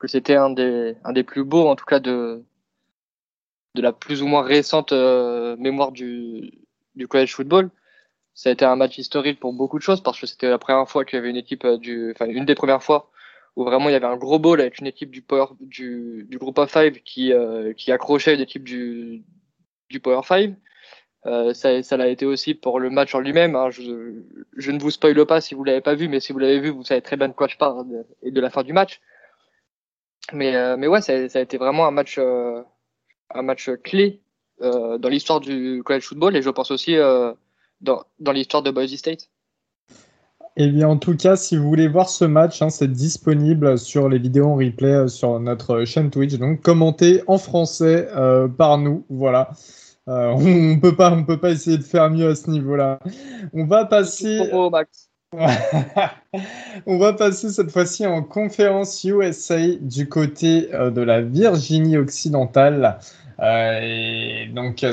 que 0.00 0.08
c'était 0.08 0.34
un 0.34 0.50
des, 0.50 0.96
un 1.04 1.12
des 1.12 1.22
plus 1.22 1.44
beaux, 1.44 1.68
en 1.68 1.76
tout 1.76 1.84
cas, 1.84 2.00
de, 2.00 2.42
de 3.74 3.82
la 3.82 3.92
plus 3.92 4.22
ou 4.22 4.26
moins 4.26 4.42
récente 4.42 4.92
euh, 4.92 5.56
mémoire 5.56 5.92
du, 5.92 6.50
du 6.96 7.06
college 7.06 7.32
football. 7.32 7.70
Ça 8.34 8.48
a 8.48 8.52
été 8.52 8.64
un 8.64 8.76
match 8.76 8.98
historique 8.98 9.38
pour 9.38 9.52
beaucoup 9.52 9.78
de 9.78 9.84
choses 9.84 10.02
parce 10.02 10.18
que 10.18 10.26
c'était 10.26 10.48
la 10.48 10.58
première 10.58 10.88
fois 10.88 11.04
qu'il 11.04 11.18
y 11.18 11.20
avait 11.20 11.30
une 11.30 11.36
équipe 11.36 11.66
du, 11.80 12.12
enfin, 12.12 12.26
une 12.26 12.46
des 12.46 12.54
premières 12.54 12.82
fois 12.82 13.10
où 13.54 13.64
vraiment 13.64 13.90
il 13.90 13.92
y 13.92 13.94
avait 13.94 14.06
un 14.06 14.16
gros 14.16 14.38
bowl 14.38 14.60
avec 14.60 14.78
une 14.78 14.86
équipe 14.86 15.10
du 15.10 15.20
Power, 15.20 15.48
du, 15.60 16.26
du 16.28 16.38
groupe 16.38 16.56
A5 16.56 17.02
qui, 17.02 17.32
qui 17.76 17.92
accrochait 17.92 18.34
une 18.34 18.40
équipe 18.40 18.64
du, 18.64 19.22
du 19.90 20.00
Power 20.00 20.22
5 20.24 20.56
euh, 21.26 21.54
ça, 21.54 21.96
l'a 21.96 22.08
été 22.08 22.26
aussi 22.26 22.54
pour 22.54 22.80
le 22.80 22.90
match 22.90 23.14
en 23.14 23.20
lui-même. 23.20 23.54
Hein. 23.54 23.70
Je, 23.70 24.70
ne 24.70 24.78
vous 24.80 24.90
spoile 24.90 25.24
pas 25.24 25.40
si 25.40 25.54
vous 25.54 25.64
l'avez 25.64 25.80
pas 25.80 25.94
vu, 25.94 26.08
mais 26.08 26.20
si 26.20 26.32
vous 26.32 26.38
l'avez 26.38 26.58
vu, 26.58 26.70
vous 26.70 26.82
savez 26.82 27.00
très 27.00 27.16
bien 27.16 27.28
de 27.28 27.32
quoi 27.32 27.46
je 27.46 27.56
parle 27.56 27.86
et 28.22 28.30
de 28.30 28.40
la 28.40 28.50
fin 28.50 28.62
du 28.62 28.72
match. 28.72 29.00
Mais, 30.32 30.54
euh, 30.56 30.76
ouais, 30.76 31.00
ça, 31.00 31.12
a 31.12 31.40
été 31.40 31.58
vraiment 31.58 31.86
un 31.86 31.90
match, 31.90 32.16
euh, 32.18 32.62
un 33.30 33.42
match 33.42 33.70
clé 33.82 34.20
dans 34.60 35.08
l'histoire 35.08 35.40
du 35.40 35.82
college 35.84 36.04
football 36.04 36.36
et 36.36 36.42
je 36.42 36.48
pense 36.48 36.70
aussi 36.70 36.94
dans, 37.80 38.04
dans 38.20 38.30
l'histoire 38.30 38.62
de 38.62 38.70
Boise 38.70 38.94
State. 38.94 39.28
Eh 40.56 40.68
bien, 40.68 40.86
en 40.86 40.98
tout 40.98 41.16
cas, 41.16 41.34
si 41.34 41.56
vous 41.56 41.66
voulez 41.66 41.88
voir 41.88 42.08
ce 42.08 42.24
match, 42.24 42.62
hein, 42.62 42.70
c'est 42.70 42.92
disponible 42.92 43.76
sur 43.76 44.08
les 44.08 44.20
vidéos 44.20 44.46
en 44.46 44.54
replay 44.54 45.08
sur 45.08 45.40
notre 45.40 45.84
chaîne 45.84 46.12
Twitch. 46.12 46.34
Donc, 46.34 46.60
commenté 46.60 47.24
en 47.26 47.38
français 47.38 48.06
par 48.56 48.78
nous. 48.78 49.04
Voilà. 49.08 49.50
Euh, 50.08 50.32
on 50.32 50.80
peut 50.80 50.96
pas, 50.96 51.12
on 51.12 51.24
peut 51.24 51.38
pas 51.38 51.50
essayer 51.50 51.78
de 51.78 51.84
faire 51.84 52.10
mieux 52.10 52.28
à 52.28 52.34
ce 52.34 52.50
niveau-là. 52.50 52.98
On 53.52 53.64
va 53.66 53.84
passer. 53.84 54.50
on 56.86 56.98
va 56.98 57.12
passer 57.12 57.50
cette 57.50 57.70
fois-ci 57.70 58.06
en 58.06 58.22
conférence 58.22 59.02
USA 59.04 59.58
du 59.80 60.08
côté 60.08 60.74
euh, 60.74 60.90
de 60.90 61.00
la 61.02 61.22
Virginie 61.22 61.96
occidentale. 61.96 62.98
Euh, 63.40 63.80
et 63.80 64.48
donc, 64.54 64.84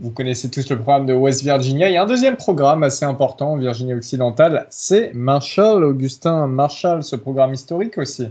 vous 0.00 0.10
connaissez 0.10 0.50
tous 0.50 0.70
le 0.70 0.76
programme 0.76 1.06
de 1.06 1.14
West 1.14 1.42
Virginia. 1.42 1.88
Il 1.88 1.94
y 1.94 1.96
a 1.96 2.04
un 2.04 2.06
deuxième 2.06 2.36
programme 2.36 2.82
assez 2.82 3.04
important 3.04 3.52
en 3.52 3.56
Virginie 3.56 3.94
occidentale, 3.94 4.66
c'est 4.70 5.12
Marshall, 5.14 5.84
Augustin 5.84 6.46
Marshall, 6.46 7.02
ce 7.02 7.16
programme 7.16 7.52
historique 7.54 7.98
aussi. 7.98 8.28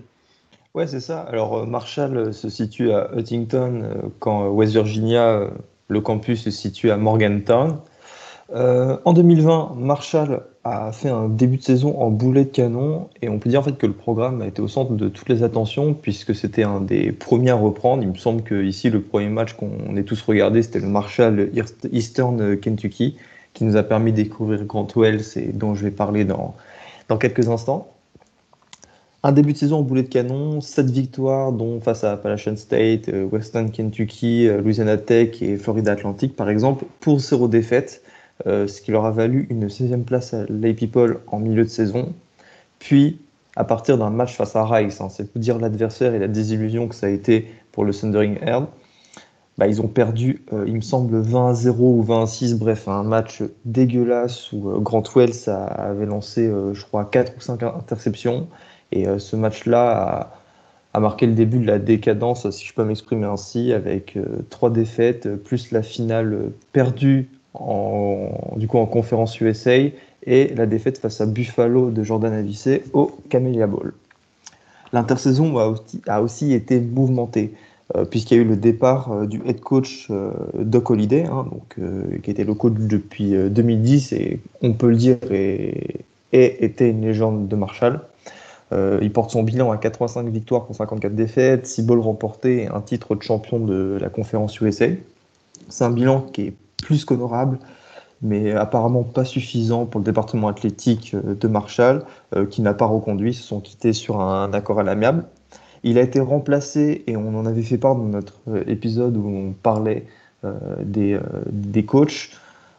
Ouais, 0.74 0.88
c'est 0.88 1.02
ça. 1.02 1.22
Alors, 1.22 1.68
Marshall 1.68 2.34
se 2.34 2.50
situe 2.50 2.92
à 2.92 3.12
Huntington 3.16 4.12
quand 4.20 4.48
West 4.48 4.74
Virginia 4.74 5.52
le 5.94 6.02
campus 6.02 6.44
se 6.44 6.52
situe 6.52 6.92
à 6.92 6.98
Morgantown. 6.98 7.78
Euh, 8.54 8.98
en 9.06 9.14
2020, 9.14 9.76
Marshall 9.78 10.44
a 10.66 10.92
fait 10.92 11.10
un 11.10 11.30
début 11.30 11.58
de 11.58 11.64
saison 11.64 12.00
en 12.00 12.10
boulet 12.10 12.46
de 12.46 12.50
canon 12.50 13.10
et 13.22 13.30
on 13.30 13.40
peut 13.40 13.50
dire 13.50 13.62
en 13.62 13.64
fait 13.64 13.78
que 13.78 13.88
le 13.88 13.94
programme 13.94 14.42
a 14.42 14.48
été 14.48 14.62
au 14.62 14.68
centre 14.68 14.94
de 14.94 15.08
toutes 15.08 15.30
les 15.30 15.44
attentions 15.44 15.94
puisque 15.94 16.36
c'était 16.36 16.64
un 16.64 16.82
des 16.82 17.12
premiers 17.12 17.52
à 17.52 17.56
reprendre. 17.56 18.04
Il 18.04 18.10
me 18.10 18.16
semble 18.16 18.44
que 18.44 18.64
ici 18.64 18.90
le 18.90 19.02
premier 19.02 19.30
match 19.30 19.54
qu'on 19.54 19.96
ait 19.96 20.04
tous 20.04 20.22
regardé 20.22 20.62
c'était 20.62 20.80
le 20.80 20.88
Marshall 20.88 21.52
Eastern 21.92 22.58
Kentucky 22.58 23.18
qui 23.54 23.64
nous 23.64 23.76
a 23.76 23.84
permis 23.84 24.12
de 24.12 24.18
découvrir 24.18 24.64
Grant 24.66 24.88
Wells 24.96 25.38
et 25.38 25.52
dont 25.54 25.76
je 25.76 25.84
vais 25.84 25.92
parler 25.92 26.26
dans, 26.26 26.56
dans 27.08 27.18
quelques 27.18 27.50
instants. 27.50 27.93
Un 29.26 29.32
début 29.32 29.54
de 29.54 29.58
saison 29.58 29.78
en 29.78 29.82
boulet 29.84 30.04
de 30.04 30.10
canon, 30.10 30.60
7 30.60 30.90
victoires, 30.90 31.54
dont 31.54 31.80
face 31.80 32.04
à 32.04 32.12
Appalachian 32.12 32.58
State, 32.58 33.08
euh, 33.08 33.24
Western 33.24 33.72
Kentucky, 33.72 34.50
euh, 34.50 34.60
Louisiana 34.60 34.98
Tech 34.98 35.42
et 35.42 35.56
Florida 35.56 35.94
Atlantic, 35.94 36.36
par 36.36 36.50
exemple, 36.50 36.84
pour 37.00 37.22
zéro 37.22 37.48
défaite, 37.48 38.04
euh, 38.48 38.68
ce 38.68 38.82
qui 38.82 38.92
leur 38.92 39.06
a 39.06 39.12
valu 39.12 39.48
une 39.50 39.70
16e 39.70 40.04
place 40.04 40.34
à 40.34 40.44
Lay 40.50 40.74
People 40.74 41.22
en 41.28 41.40
milieu 41.40 41.64
de 41.64 41.70
saison. 41.70 42.14
Puis, 42.80 43.22
à 43.56 43.64
partir 43.64 43.98
d'un 43.98 44.10
match 44.10 44.36
face 44.36 44.58
à 44.58 44.66
Rice, 44.66 45.00
hein, 45.00 45.08
c'est 45.08 45.32
pour 45.32 45.40
dire 45.40 45.58
l'adversaire 45.58 46.14
et 46.14 46.20
la 46.20 46.28
désillusion 46.28 46.90
que 46.90 46.96
ça 46.96 47.08
a 47.08 47.10
été 47.10 47.48
pour 47.72 47.86
le 47.86 47.94
Thundering 47.94 48.40
Herd, 48.42 48.66
bah, 49.58 49.68
ils 49.68 49.82
ont 49.82 49.88
perdu, 49.88 50.44
il 50.66 50.76
me 50.76 50.82
semble, 50.82 51.22
20 51.22 51.54
0 51.54 51.94
ou 52.00 52.02
20 52.02 52.26
6, 52.26 52.56
bref, 52.56 52.88
un 52.88 53.04
match 53.04 53.44
dégueulasse 53.66 54.52
où 54.52 54.82
Grant 54.82 55.04
Wells 55.16 55.48
avait 55.48 56.08
lancé, 56.08 56.52
je 56.74 56.84
crois, 56.84 57.06
4 57.06 57.38
ou 57.38 57.40
5 57.40 57.62
interceptions. 57.62 58.48
Et 58.94 59.08
euh, 59.08 59.18
ce 59.18 59.36
match-là 59.36 60.30
a, 60.94 61.00
marqué 61.00 61.26
le 61.26 61.34
début 61.34 61.58
de 61.58 61.66
la 61.66 61.80
décadence, 61.80 62.50
si 62.52 62.66
je 62.66 62.74
peux 62.74 62.86
m'exprimer 62.86 63.26
ainsi, 63.26 63.74
avec 63.74 64.16
euh, 64.16 64.24
trois 64.52 64.70
défaites, 64.70 65.36
plus 65.36 65.72
la 65.72 65.82
finale 65.82 66.52
perdue 66.72 67.28
en, 67.56 68.30
du 68.56 68.68
coup, 68.68 68.78
en 68.78 68.86
conférence 68.86 69.42
USA 69.42 69.78
et 70.26 70.54
la 70.56 70.68
défaite 70.68 71.00
face 71.00 71.20
à 71.22 71.26
Buffalo 71.26 71.90
de 71.90 72.04
Jordan 72.04 72.34
Avicet 72.34 72.84
au 72.94 73.12
Camellia 73.30 73.66
Bowl. 73.66 73.94
L'intersaison 74.94 75.58
a 76.08 76.22
aussi, 76.22 76.54
été 76.54 76.80
mouvementée, 76.80 77.54
euh, 77.96 78.06
puisqu'il 78.06 78.38
y 78.38 78.40
a 78.40 78.44
eu 78.44 78.48
le 78.48 78.56
départ 78.56 79.26
du 79.26 79.42
head 79.48 79.60
coach 79.60 80.12
Doc 80.54 80.92
Holliday, 80.92 81.26
hein, 81.26 81.48
donc, 81.52 81.80
qui 82.22 82.30
était 82.30 82.44
le 82.44 82.54
coach 82.54 82.74
depuis 82.78 83.32
2010 83.32 84.14
et 84.14 84.40
on 84.62 84.74
peut 84.74 84.90
le 84.90 84.98
dire 84.98 85.18
était 86.32 86.90
une 86.92 87.02
légende 87.02 87.48
de 87.48 87.56
Marshall. 87.56 88.02
Euh, 88.74 89.00
il 89.02 89.12
porte 89.12 89.32
son 89.32 89.44
bilan 89.44 89.72
à 89.72 89.78
85 89.78 90.28
victoires 90.30 90.66
pour 90.66 90.76
54 90.76 91.14
défaites, 91.16 91.68
6 91.68 91.84
balls 91.84 92.00
remportés 92.00 92.64
et 92.64 92.68
un 92.68 92.82
titre 92.82 93.16
de 93.16 93.22
champion 93.22 93.60
de 93.60 93.98
la 94.02 94.10
conférence 94.10 94.60
USA. 94.60 94.88
C'est 95.70 95.84
un 95.84 95.92
bilan 95.92 96.22
qui 96.22 96.42
est 96.42 96.54
plus 96.82 97.06
qu'honorable, 97.06 97.60
mais 98.22 98.52
apparemment 98.52 99.04
pas 99.04 99.26
suffisant 99.26 99.86
pour 99.86 100.00
le 100.00 100.06
département 100.06 100.48
athlétique 100.48 101.14
euh, 101.14 101.36
de 101.36 101.48
Marshall, 101.48 102.04
euh, 102.36 102.46
qui 102.46 102.62
n'a 102.62 102.74
pas 102.74 102.86
reconduit, 102.86 103.34
se 103.34 103.44
sont 103.44 103.60
quittés 103.60 103.94
sur 103.94 104.20
un 104.20 104.52
accord 104.54 104.80
à 104.80 104.84
l'amiable. 104.84 105.26
Il 105.84 105.98
a 105.98 106.02
été 106.02 106.20
remplacé, 106.20 107.04
et 107.08 107.18
on 107.18 107.38
en 107.38 107.46
avait 107.46 107.62
fait 107.62 107.78
part 107.78 107.96
dans 107.96 108.06
notre 108.06 108.40
épisode 108.68 109.18
où 109.18 109.28
on 109.28 109.52
parlait 109.52 110.06
des, 110.82 111.20
des 111.52 111.84
coachs, 111.84 112.30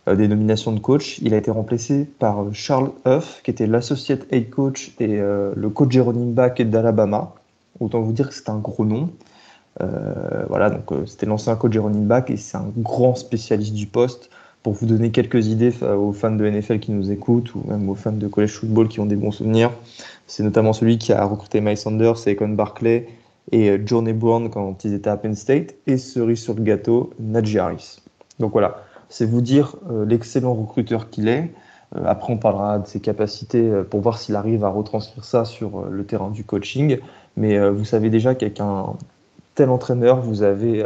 des 0.07 0.29
nominations 0.29 0.73
de 0.73 0.81
coach. 0.81 1.19
Il 1.23 1.35
a 1.35 1.37
été 1.37 1.51
remplacé 1.51 2.05
par 2.19 2.43
euh, 2.43 2.51
Charles 2.53 2.91
Huff, 3.07 3.41
qui 3.43 3.51
était 3.51 3.67
l'associate 3.67 4.27
head 4.31 4.51
coach 4.51 4.93
et 5.01 5.19
euh, 5.19 5.53
le 5.57 5.71
coach 5.71 5.97
running 5.97 6.35
back 6.35 6.61
d'Alabama. 6.63 7.35
Autant 7.81 8.01
vous 8.01 8.13
dire 8.13 8.29
que 8.29 8.35
c'est 8.35 8.49
un 8.49 8.59
gros 8.59 8.85
nom. 8.85 9.11
voilà, 10.49 10.71
donc 10.71 10.93
c'était 11.07 11.27
l'ancien 11.27 11.57
coach 11.57 11.77
running 11.77 12.07
back 12.07 12.31
et 12.31 12.37
c'est 12.37 12.57
un 12.57 12.71
grand 12.79 13.15
spécialiste 13.15 13.75
du 13.75 13.87
poste. 13.87 14.31
Pour 14.63 14.75
vous 14.75 14.87
donner 14.87 15.11
quelques 15.11 15.49
idées 15.49 15.73
aux 15.83 16.13
fans 16.13 16.31
de 16.31 16.49
NFL 16.49 16.79
qui 16.79 16.93
nous 16.93 17.11
écoutent 17.11 17.55
ou 17.55 17.63
même 17.67 17.91
aux 17.91 17.97
fans 17.97 18.13
de 18.13 18.29
college 18.29 18.53
football 18.53 18.89
qui 18.89 19.01
ont 19.01 19.07
des 19.07 19.17
bons 19.17 19.33
souvenirs, 19.33 19.73
c'est 20.27 20.45
notamment 20.45 20.73
celui 20.73 20.99
qui 20.99 21.13
a 21.13 21.25
recruté 21.25 21.61
Miles 21.61 21.77
Sanders, 21.77 22.17
Econ 22.29 22.51
Barclay 22.51 23.09
et 23.53 23.79
Johnny 23.85 24.13
Brown 24.13 24.51
quand 24.51 24.85
ils 24.85 24.95
étaient 24.95 25.11
à 25.11 25.17
Penn 25.17 25.35
State 25.35 25.75
et 25.87 25.99
cerise 25.99 26.41
sur 26.41 26.55
le 26.55 26.63
gâteau, 26.63 27.11
Najee 27.19 27.59
Harris. 27.59 28.01
Donc 28.39 28.53
voilà, 28.53 28.85
c'est 29.15 29.27
vous 29.27 29.43
dire 29.43 29.77
euh, 29.93 30.05
l'excellent 30.05 30.55
recruteur 30.55 31.09
qu'il 31.09 31.29
est. 31.29 31.53
Euh, 31.95 32.03
après, 32.05 32.33
on 32.33 32.37
parlera 32.37 32.81
de 32.81 32.87
ses 32.89 32.99
capacités 32.99 33.71
euh, 33.71 33.85
pour 33.85 34.01
voir 34.01 34.19
s'il 34.19 34.35
arrive 34.35 34.65
à 34.65 34.71
retranscrire 34.71 35.25
ça 35.25 35.45
sur 35.45 35.85
le 35.85 36.05
terrain 36.05 36.31
du 36.31 36.43
coaching. 36.43 36.99
Mais 37.37 37.69
vous 37.71 37.85
savez 37.85 38.11
déjà 38.11 38.35
qu'avec 38.35 38.61
un 38.61 38.95
tel 39.55 39.71
entraîneur, 39.71 40.21
vous 40.21 40.43
avez, 40.43 40.85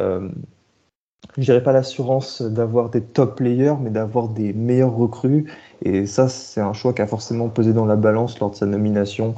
je 1.37 1.43
dirais 1.43 1.63
pas 1.63 1.73
l'assurance 1.73 2.41
d'avoir 2.41 2.89
des 2.89 3.03
top 3.03 3.37
players, 3.37 3.75
mais 3.83 3.91
d'avoir 3.91 4.29
des 4.29 4.55
meilleurs 4.55 4.97
recrues. 4.97 5.53
Et 5.83 6.07
ça, 6.07 6.31
c'est 6.31 6.63
un 6.63 6.73
choix 6.73 6.95
qui 6.95 7.03
a 7.03 7.07
forcément 7.07 7.51
pesé 7.51 7.75
dans 7.75 7.85
la 7.85 7.97
balance 7.97 8.41
lors 8.41 8.51
de 8.51 8.57
sa 8.57 8.65
nomination. 8.65 9.35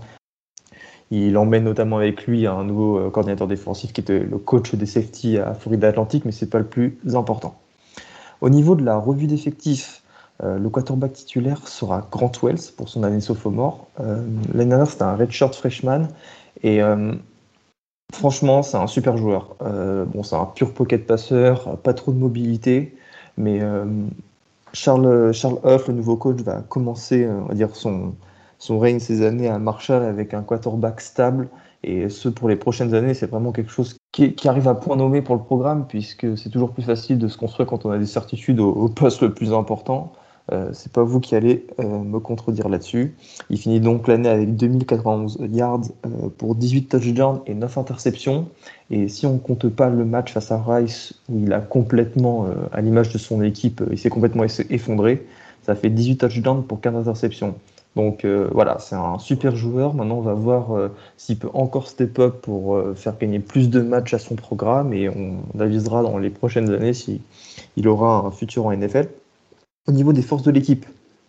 Il 1.10 1.36
emmène 1.36 1.64
notamment 1.64 1.96
avec 1.96 2.28
lui 2.28 2.46
un 2.46 2.62
nouveau 2.62 3.10
coordinateur 3.10 3.48
défensif 3.48 3.92
qui 3.92 4.02
était 4.02 4.20
le 4.20 4.38
coach 4.38 4.72
des 4.76 4.86
safety 4.86 5.38
à 5.38 5.54
Florida 5.54 5.88
Atlantic, 5.88 6.24
mais 6.24 6.30
c'est 6.30 6.48
pas 6.48 6.60
le 6.60 6.66
plus 6.66 6.96
important. 7.14 7.56
Au 8.40 8.48
niveau 8.48 8.74
de 8.74 8.84
la 8.84 8.96
revue 8.96 9.26
d'effectifs, 9.26 10.02
euh, 10.42 10.58
le 10.58 10.70
quarterback 10.70 11.12
titulaire 11.12 11.68
sera 11.68 12.06
Grant 12.10 12.32
Wells 12.42 12.72
pour 12.76 12.88
son 12.88 13.02
année 13.02 13.20
sophomore. 13.20 13.88
Euh, 14.00 14.24
L'année 14.54 14.70
dernière, 14.70 14.88
c'était 14.88 15.02
un 15.02 15.16
redshirt 15.16 15.54
freshman. 15.54 16.08
Et 16.62 16.82
euh, 16.82 17.12
franchement, 18.12 18.62
c'est 18.62 18.78
un 18.78 18.86
super 18.86 19.18
joueur. 19.18 19.56
Euh, 19.62 20.06
bon, 20.06 20.22
c'est 20.22 20.36
un 20.36 20.46
pur 20.46 20.72
pocket 20.72 21.06
passeur, 21.06 21.76
pas 21.78 21.92
trop 21.92 22.12
de 22.12 22.18
mobilité. 22.18 22.96
Mais 23.36 23.60
Charles, 24.74 25.32
Charles 25.32 25.58
Huff, 25.64 25.88
le 25.88 25.94
nouveau 25.94 26.16
coach, 26.16 26.40
va 26.40 26.62
commencer 26.68 27.26
dire, 27.52 27.74
son, 27.74 28.14
son 28.58 28.78
règne 28.78 28.98
ces 28.98 29.22
années 29.24 29.48
à 29.48 29.58
Marshall 29.58 30.02
avec 30.02 30.34
un 30.34 30.42
quarterback 30.42 31.00
stable. 31.00 31.48
Et 31.82 32.10
ce, 32.10 32.28
pour 32.28 32.50
les 32.50 32.56
prochaines 32.56 32.92
années, 32.92 33.14
c'est 33.14 33.30
vraiment 33.30 33.52
quelque 33.52 33.70
chose 33.70 33.96
qui, 34.12 34.48
arrive 34.48 34.68
à 34.68 34.74
point 34.74 34.96
nommé 34.96 35.22
pour 35.22 35.36
le 35.36 35.42
programme, 35.42 35.86
puisque 35.86 36.36
c'est 36.36 36.50
toujours 36.50 36.72
plus 36.72 36.82
facile 36.82 37.18
de 37.18 37.28
se 37.28 37.36
construire 37.36 37.68
quand 37.68 37.84
on 37.84 37.90
a 37.90 37.98
des 37.98 38.06
certitudes 38.06 38.60
au, 38.60 38.88
poste 38.88 39.22
le 39.22 39.32
plus 39.32 39.52
important. 39.52 40.12
Euh, 40.52 40.70
c'est 40.72 40.90
pas 40.90 41.04
vous 41.04 41.20
qui 41.20 41.36
allez 41.36 41.66
euh, 41.78 41.84
me 41.84 42.18
contredire 42.18 42.68
là-dessus. 42.68 43.14
Il 43.50 43.58
finit 43.58 43.78
donc 43.78 44.08
l'année 44.08 44.28
avec 44.28 44.56
2091 44.56 45.38
yards 45.52 45.82
euh, 46.06 46.28
pour 46.36 46.56
18 46.56 46.88
touchdowns 46.88 47.40
et 47.46 47.54
9 47.54 47.78
interceptions. 47.78 48.48
Et 48.90 49.06
si 49.06 49.26
on 49.26 49.38
compte 49.38 49.68
pas 49.68 49.88
le 49.88 50.04
match 50.04 50.32
face 50.32 50.50
à 50.50 50.60
Rice, 50.60 51.14
où 51.28 51.38
il 51.44 51.52
a 51.52 51.60
complètement, 51.60 52.46
euh, 52.46 52.54
à 52.72 52.80
l'image 52.80 53.12
de 53.12 53.18
son 53.18 53.42
équipe, 53.42 53.80
il 53.92 53.98
s'est 53.98 54.10
complètement 54.10 54.42
effondré, 54.70 55.24
ça 55.62 55.76
fait 55.76 55.90
18 55.90 56.16
touchdowns 56.16 56.64
pour 56.64 56.80
15 56.80 56.96
interceptions. 56.96 57.54
Donc 57.96 58.24
euh, 58.24 58.48
voilà, 58.52 58.78
c'est 58.78 58.94
un 58.94 59.18
super 59.18 59.56
joueur. 59.56 59.94
Maintenant, 59.94 60.18
on 60.18 60.22
va 60.22 60.34
voir 60.34 60.76
euh, 60.76 60.88
s'il 61.16 61.38
peut 61.38 61.50
encore 61.54 61.88
step 61.88 62.18
up 62.18 62.40
pour 62.42 62.76
euh, 62.76 62.94
faire 62.94 63.18
gagner 63.18 63.40
plus 63.40 63.68
de 63.68 63.80
matchs 63.80 64.14
à 64.14 64.18
son 64.18 64.36
programme 64.36 64.92
et 64.92 65.08
on, 65.08 65.38
avisera 65.58 66.02
dans 66.02 66.18
les 66.18 66.30
prochaines 66.30 66.70
années 66.70 66.92
s'il 66.92 67.20
il 67.76 67.88
aura 67.88 68.18
un 68.18 68.30
futur 68.30 68.66
en 68.66 68.76
NFL. 68.76 69.08
Au 69.88 69.92
niveau 69.92 70.12
des 70.12 70.22
forces 70.22 70.44
de 70.44 70.50
l'équipe, 70.52 70.86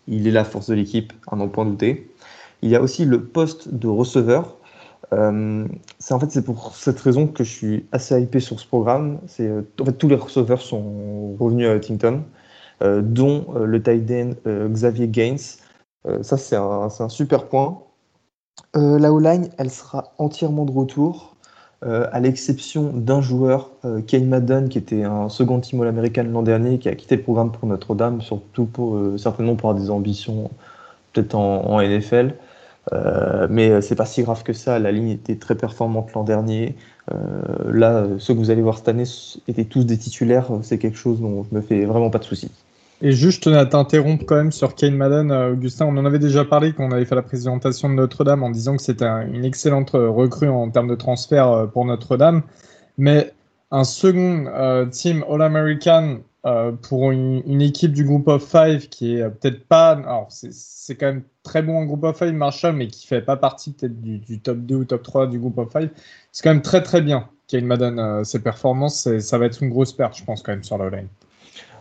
il 0.07 0.27
est 0.27 0.31
la 0.31 0.43
force 0.43 0.67
de 0.67 0.75
l'équipe, 0.75 1.13
à 1.31 1.35
n'en 1.35 1.47
point 1.47 1.65
douter. 1.65 2.11
Il 2.61 2.69
y 2.69 2.75
a 2.75 2.81
aussi 2.81 3.05
le 3.05 3.23
poste 3.23 3.73
de 3.73 3.87
receveur. 3.87 4.57
c'est 5.11 6.13
en 6.13 6.19
fait 6.19 6.31
c'est 6.31 6.43
pour 6.43 6.75
cette 6.75 6.99
raison 6.99 7.25
que 7.27 7.43
je 7.43 7.51
suis 7.51 7.85
assez 7.91 8.21
hypé 8.21 8.39
sur 8.39 8.59
ce 8.59 8.67
programme. 8.67 9.19
En 9.23 9.85
fait 9.85 9.97
tous 9.97 10.07
les 10.07 10.15
receveurs 10.15 10.61
sont 10.61 11.35
revenus 11.39 11.67
à 11.67 11.71
Huntington, 11.71 12.21
dont 12.81 13.45
le 13.65 13.81
tight 13.81 14.11
end 14.11 14.33
Xavier 14.69 15.07
Gaines 15.07 15.39
ça, 16.21 16.37
c'est 16.37 16.55
un, 16.55 16.89
un, 16.99 17.09
super 17.09 17.47
point. 17.47 17.83
Euh, 18.75 18.99
la 18.99 19.11
O-line, 19.11 19.49
elle 19.57 19.69
sera 19.69 20.13
entièrement 20.17 20.65
de 20.65 20.71
retour, 20.71 21.35
euh, 21.83 22.07
à 22.11 22.19
l'exception 22.19 22.91
d'un 22.93 23.21
joueur, 23.21 23.71
Kane 24.07 24.27
Madden, 24.27 24.69
qui 24.69 24.77
était 24.77 25.03
un 25.03 25.29
second 25.29 25.59
team 25.59 25.81
All-American 25.81 26.23
l'an 26.23 26.43
dernier, 26.43 26.79
qui 26.79 26.89
a 26.89 26.95
quitté 26.95 27.17
le 27.17 27.23
programme 27.23 27.51
pour 27.51 27.67
Notre-Dame, 27.67 28.21
surtout 28.21 28.65
pour, 28.65 28.99
certainement 29.17 29.55
pour 29.55 29.69
avoir 29.69 29.83
des 29.83 29.89
ambitions 29.89 30.49
peut-être 31.13 31.35
en, 31.35 31.81
NFL. 31.81 32.35
mais 33.49 33.81
c'est 33.81 33.95
pas 33.95 34.05
si 34.05 34.23
grave 34.23 34.43
que 34.43 34.53
ça. 34.53 34.79
La 34.79 34.91
ligne 34.91 35.09
était 35.09 35.35
très 35.35 35.55
performante 35.55 36.13
l'an 36.13 36.23
dernier. 36.23 36.75
là, 37.65 38.05
ceux 38.19 38.33
que 38.33 38.39
vous 38.39 38.51
allez 38.51 38.61
voir 38.61 38.77
cette 38.77 38.89
année 38.89 39.03
étaient 39.47 39.65
tous 39.65 39.85
des 39.85 39.97
titulaires. 39.97 40.49
C'est 40.61 40.77
quelque 40.77 40.97
chose 40.97 41.19
dont 41.19 41.43
je 41.49 41.55
me 41.55 41.61
fais 41.61 41.85
vraiment 41.85 42.09
pas 42.09 42.19
de 42.19 42.25
soucis. 42.25 42.51
Et 43.03 43.13
juste 43.13 43.47
à 43.47 43.65
t'interrompre 43.65 44.25
quand 44.27 44.35
même 44.35 44.51
sur 44.51 44.75
Kane 44.75 44.95
Madden, 44.95 45.31
euh, 45.31 45.53
Augustin, 45.53 45.87
on 45.87 45.97
en 45.97 46.05
avait 46.05 46.19
déjà 46.19 46.45
parlé 46.45 46.71
quand 46.71 46.85
on 46.85 46.91
avait 46.91 47.05
fait 47.05 47.15
la 47.15 47.23
présentation 47.23 47.89
de 47.89 47.95
Notre-Dame 47.95 48.43
en 48.43 48.51
disant 48.51 48.77
que 48.77 48.83
c'était 48.83 49.05
une 49.05 49.43
excellente 49.43 49.95
euh, 49.95 50.07
recrue 50.07 50.49
en 50.49 50.69
termes 50.69 50.87
de 50.87 50.93
transfert 50.93 51.47
euh, 51.47 51.65
pour 51.65 51.83
Notre-Dame. 51.85 52.43
Mais 52.99 53.33
un 53.71 53.83
second 53.83 54.89
team 54.91 55.23
All-American 55.29 56.19
pour 56.81 57.11
une, 57.11 57.61
équipe 57.61 57.93
du 57.93 58.03
groupe 58.03 58.27
of 58.27 58.43
five 58.43 58.89
qui 58.89 59.15
est 59.15 59.29
peut-être 59.29 59.65
pas. 59.65 59.91
Alors, 59.91 60.27
c'est 60.29 60.95
quand 60.95 61.05
même 61.05 61.23
très 61.41 61.61
bon 61.61 61.77
en 61.77 61.85
groupe 61.85 62.03
of 62.03 62.17
five, 62.17 62.33
Marshall, 62.33 62.75
mais 62.75 62.87
qui 62.87 63.07
fait 63.07 63.21
pas 63.21 63.37
partie 63.37 63.71
peut-être 63.71 64.01
du, 64.01 64.39
top 64.41 64.57
2 64.57 64.75
ou 64.75 64.85
top 64.85 65.03
3 65.03 65.27
du 65.27 65.39
groupe 65.39 65.57
of 65.57 65.71
five. 65.71 65.89
C'est 66.33 66.43
quand 66.43 66.49
même 66.49 66.61
très 66.61 66.83
très 66.83 67.01
bien. 67.01 67.29
Kane 67.47 67.65
Madden, 67.65 68.25
ses 68.25 68.39
performances, 68.39 69.07
ça 69.19 69.37
va 69.37 69.45
être 69.45 69.63
une 69.63 69.69
grosse 69.69 69.93
perte, 69.93 70.17
je 70.17 70.25
pense, 70.25 70.43
quand 70.43 70.51
même, 70.51 70.65
sur 70.65 70.77
la 70.77 70.89
line. 70.89 71.07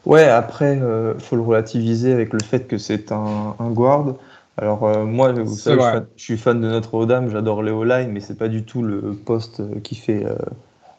Ouais, 0.07 0.25
après, 0.25 0.76
il 0.76 1.21
faut 1.21 1.37
le 1.37 1.42
relativiser 1.42 2.12
avec 2.12 2.33
le 2.33 2.40
fait 2.40 2.66
que 2.66 2.78
c'est 2.78 3.12
un, 3.12 3.54
un 3.59 3.71
guard. 3.71 4.14
Alors 4.57 5.07
moi, 5.07 5.33
vous 5.33 5.54
savez, 5.54 6.00
je, 6.16 6.23
suis 6.23 6.37
fan 6.37 6.61
de 6.61 6.69
Notre-Dame, 6.69 7.30
j'adore 7.30 7.62
Léo 7.62 7.85
Line, 7.85 8.11
mais 8.11 8.21
c'est 8.21 8.38
pas 8.38 8.49
du 8.49 8.64
tout 8.64 8.83
le 8.83 9.14
poste 9.14 9.62
qui 9.83 9.95
fait 9.95 10.26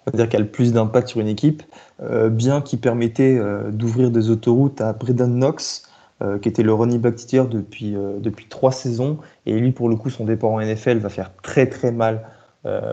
on 0.06 0.12
va 0.12 0.18
dire, 0.18 0.30
qui 0.30 0.36
a 0.36 0.40
le 0.40 0.48
plus 0.48 0.74
d'impact 0.74 1.10
sur 1.10 1.20
une 1.20 1.28
équipe, 1.28 1.64
euh, 2.02 2.30
bien 2.30 2.62
qu'il 2.62 2.80
permettait 2.80 3.38
euh, 3.38 3.70
d'ouvrir 3.72 4.12
des 4.12 4.30
autoroutes 4.30 4.82
à 4.82 4.94
Brendan 4.94 5.32
Knox, 5.32 5.84
euh, 6.22 6.40
qui 6.40 6.50
était 6.50 6.64
le 6.64 6.74
running 6.74 7.00
back 7.00 7.16
titulaire 7.16 7.48
depuis, 7.48 7.96
depuis 8.20 8.46
trois 8.48 8.72
saisons. 8.72 9.18
Et 9.46 9.58
lui, 9.60 9.72
pour 9.72 9.90
le 9.90 9.96
coup, 9.96 10.10
son 10.10 10.26
départ 10.26 10.52
en 10.52 10.62
NFL 10.62 10.98
va 11.00 11.10
faire 11.10 11.32
très 11.42 11.68
très 11.68 11.92
mal 11.92 12.28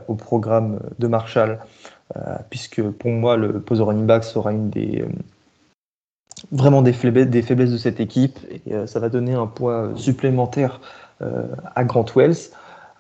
au 0.08 0.14
programme 0.14 0.80
de 0.98 1.06
Marshall, 1.08 1.58
puisque 2.48 2.80
pour 2.80 3.10
moi, 3.10 3.36
le 3.36 3.60
poste 3.60 3.80
de 3.80 3.84
running 3.84 4.06
back 4.06 4.24
sera 4.24 4.50
une 4.50 4.70
des 4.70 5.04
vraiment 6.52 6.82
des 6.82 6.92
faiblesses, 6.92 7.28
de 7.28 7.76
cette 7.76 8.00
équipe 8.00 8.38
et 8.50 8.86
ça 8.86 9.00
va 9.00 9.08
donner 9.08 9.34
un 9.34 9.46
poids 9.46 9.90
supplémentaire 9.96 10.80
à 11.74 11.84
Grant 11.84 12.06
Wells. 12.14 12.50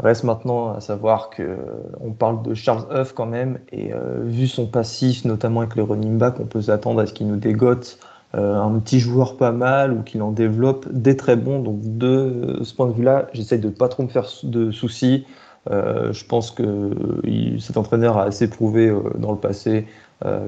Reste 0.00 0.22
maintenant 0.22 0.74
à 0.74 0.80
savoir 0.80 1.28
que 1.28 1.56
on 2.00 2.12
parle 2.12 2.42
de 2.42 2.54
Charles 2.54 2.86
Huff 2.92 3.12
quand 3.14 3.26
même, 3.26 3.58
et 3.72 3.92
euh, 3.92 4.20
vu 4.22 4.46
son 4.46 4.66
passif, 4.66 5.24
notamment 5.24 5.60
avec 5.60 5.74
les 5.74 5.82
running 5.82 6.18
back, 6.18 6.38
on 6.38 6.44
peut 6.44 6.62
s'attendre 6.62 7.00
à 7.00 7.06
ce 7.06 7.12
qu'il 7.12 7.26
nous 7.26 7.36
dégote 7.36 7.98
euh, 8.36 8.60
un 8.60 8.78
petit 8.78 9.00
joueur 9.00 9.36
pas 9.36 9.50
mal 9.50 9.92
ou 9.92 10.02
qu'il 10.02 10.22
en 10.22 10.30
développe 10.30 10.86
des 10.92 11.16
très 11.16 11.34
bons. 11.34 11.60
Donc 11.60 11.78
de 11.82 12.60
ce 12.62 12.74
point 12.74 12.86
de 12.86 12.92
vue-là, 12.92 13.26
j'essaye 13.32 13.58
de 13.58 13.70
pas 13.70 13.88
trop 13.88 14.04
me 14.04 14.08
faire 14.08 14.28
de 14.44 14.70
soucis. 14.70 15.26
Euh, 15.68 16.12
je 16.12 16.24
pense 16.24 16.52
que 16.52 16.92
cet 17.58 17.76
entraîneur 17.76 18.18
a 18.18 18.22
assez 18.22 18.48
prouvé 18.48 18.94
dans 19.16 19.32
le 19.32 19.38
passé 19.38 19.86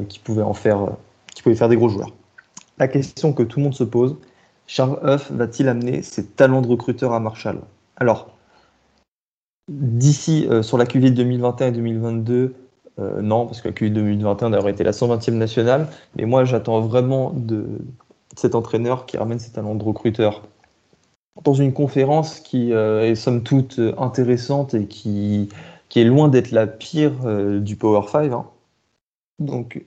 qu'il 0.09 0.20
pouvait 0.23 0.42
en 0.42 0.54
faire, 0.54 0.78
qu'il 1.35 1.42
pouvait 1.42 1.56
faire 1.56 1.68
des 1.68 1.76
gros 1.76 1.88
joueurs. 1.88 2.11
La 2.80 2.88
question 2.88 3.32
que 3.32 3.44
tout 3.44 3.60
le 3.60 3.64
monde 3.64 3.75
se 3.75 3.84
pose, 3.84 4.16
Charles 4.66 4.99
Huff 5.04 5.30
va-t-il 5.30 5.68
amener 5.68 6.02
ses 6.02 6.26
talents 6.26 6.62
de 6.62 6.66
recruteur 6.66 7.12
à 7.12 7.20
Marshall? 7.20 7.60
Alors, 7.96 8.30
D'ici 9.70 10.49
euh, 10.50 10.62
sur 10.62 10.78
la 10.78 10.84
QV 10.84 11.12
2021 11.12 11.68
et 11.68 11.72
2022, 11.72 12.54
euh, 12.99 13.22
non, 13.22 13.46
parce 13.46 13.60
que 13.60 13.68
la 13.68 13.72
QV 13.72 13.90
2021 13.90 14.52
aurait 14.54 14.72
été 14.72 14.82
la 14.82 14.90
120e 14.90 15.34
nationale. 15.34 15.87
Mais 16.16 16.25
moi, 16.25 16.44
j'attends 16.44 16.80
vraiment 16.80 17.30
de 17.30 17.78
cet 18.37 18.56
entraîneur 18.56 19.06
qui 19.06 19.16
ramène 19.16 19.38
ses 19.38 19.52
talents 19.52 19.76
de 19.76 19.84
recruteur 19.84 20.42
dans 21.44 21.54
une 21.54 21.72
conférence 21.72 22.40
qui 22.40 22.72
euh, 22.72 23.02
est 23.02 23.14
somme 23.14 23.44
toute 23.44 23.80
intéressante 23.96 24.75
et 24.75 24.87
qui, 24.87 25.49
qui 25.88 26.00
est 26.00 26.04
loin 26.04 26.28
d'être 26.28 26.50
la 26.50 26.66
pire 26.66 27.12
du 27.60 27.76
Power 27.76 28.08
5. 28.08 28.32
Hein. 28.32 28.46
Donc, 29.38 29.84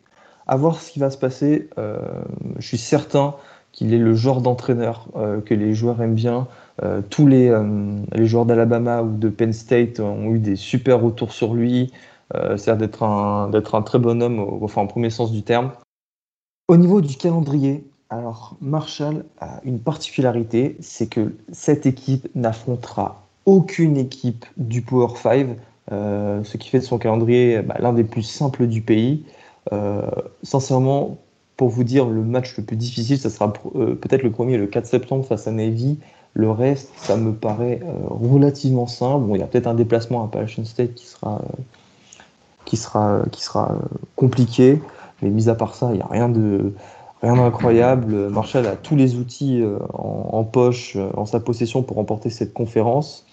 à 0.48 0.58
voir 0.58 0.80
ce 0.80 0.92
qui 0.92 1.00
va 1.00 1.10
se 1.10 1.18
passer. 1.18 1.70
je 1.78 2.68
suis 2.68 2.78
certain 2.78 3.36
qu'il 3.72 3.94
est 3.94 3.98
le 4.00 4.14
genre 4.14 4.42
d'entraîneur 4.42 5.08
que 5.46 5.54
les 5.54 5.74
joueurs 5.74 6.02
aiment 6.02 6.16
bien, 6.16 6.48
euh, 6.82 7.02
tous 7.08 7.28
les, 7.28 7.50
euh, 7.50 8.02
joueurs 8.26 8.46
d'Alabama 8.46 9.04
ou 9.04 9.16
de 9.16 9.30
Penn 9.30 9.54
State 9.54 10.00
ont 10.00 10.34
eu 10.34 10.40
des 10.40 10.56
super 10.56 11.02
retours 11.02 11.32
sur 11.32 11.54
lui. 11.54 11.92
Euh, 12.36 12.58
c'est-à-dire 12.58 12.88
d'être 12.88 13.04
un, 13.04 13.82
très 13.84 14.00
bon 14.00 14.22
homme, 14.22 14.40
enfin, 14.64 14.82
en 14.82 14.88
premier 14.88 15.10
sens 15.10 15.32
du 15.32 15.44
terme. 15.44 15.72
Au 16.68 16.78
niveau 16.78 17.02
du 17.02 17.16
calendrier, 17.16 17.86
alors 18.10 18.56
Marshall 18.62 19.26
a 19.40 19.60
une 19.64 19.80
particularité, 19.80 20.78
c'est 20.80 21.08
que 21.08 21.36
cette 21.52 21.86
équipe 21.86 22.28
n'affrontera 22.34 23.24
aucune 23.46 23.98
équipe 23.98 24.46
du 24.58 24.82
Power 24.82 25.16
5, 25.16 25.58
ce 25.92 26.58
qui 26.58 26.70
fait 26.70 26.80
de 26.80 26.86
son 26.86 26.98
calendrier 26.98 27.62
bah, 27.62 27.76
l'un 27.80 27.94
des 27.94 28.06
plus 28.06 28.24
simples 28.24 28.66
du 28.66 28.82
pays. 28.82 29.26
Sincèrement, 30.44 31.18
pour 31.58 31.70
vous 31.70 31.84
dire, 31.84 32.08
le 32.08 32.24
match 32.24 32.58
le 32.58 32.64
plus 32.64 32.76
difficile, 32.76 33.18
ça 33.18 33.30
sera 33.30 33.52
peut-être 33.54 34.24
le 34.24 34.32
premier, 34.32 34.58
le 34.58 34.68
4 34.68 34.86
septembre 34.86 35.26
face 35.26 35.48
à 35.48 35.52
Navy. 35.52 36.00
Le 36.34 36.50
reste, 36.50 36.92
ça 36.98 37.16
me 37.16 37.32
paraît 37.32 37.80
euh, 37.84 37.94
relativement 38.10 38.88
simple. 38.88 39.26
Bon, 39.26 39.36
il 39.36 39.40
y 39.40 39.44
a 39.44 39.48
peut-être 39.48 39.68
un 39.68 39.76
déplacement 39.76 40.24
à 40.24 40.26
Appalachian 40.26 40.66
State 40.66 40.96
qui 40.96 41.06
sera, 41.06 41.36
euh, 41.36 41.62
qui 42.66 42.76
sera, 42.76 43.22
qui 43.32 43.44
sera 43.44 43.72
euh, 43.72 43.86
compliqué, 44.16 44.82
mais 45.22 45.30
mis 45.30 45.48
à 45.48 45.56
part 45.56 45.76
ça, 45.76 45.90
il 45.92 45.98
n'y 45.98 46.02
a 46.02 46.08
rien 46.08 46.30
de 46.30 46.74
rien 47.22 47.36
d'incroyable. 47.36 48.30
Marshall 48.30 48.66
a 48.66 48.76
tous 48.76 48.96
les 48.96 49.16
outils 49.16 49.64
en, 49.94 50.44
poche, 50.44 50.98
en 51.16 51.26
sa 51.26 51.40
possession 51.40 51.82
pour 51.82 51.96
remporter 51.96 52.30
cette 52.30 52.54
conférence, 52.54 53.26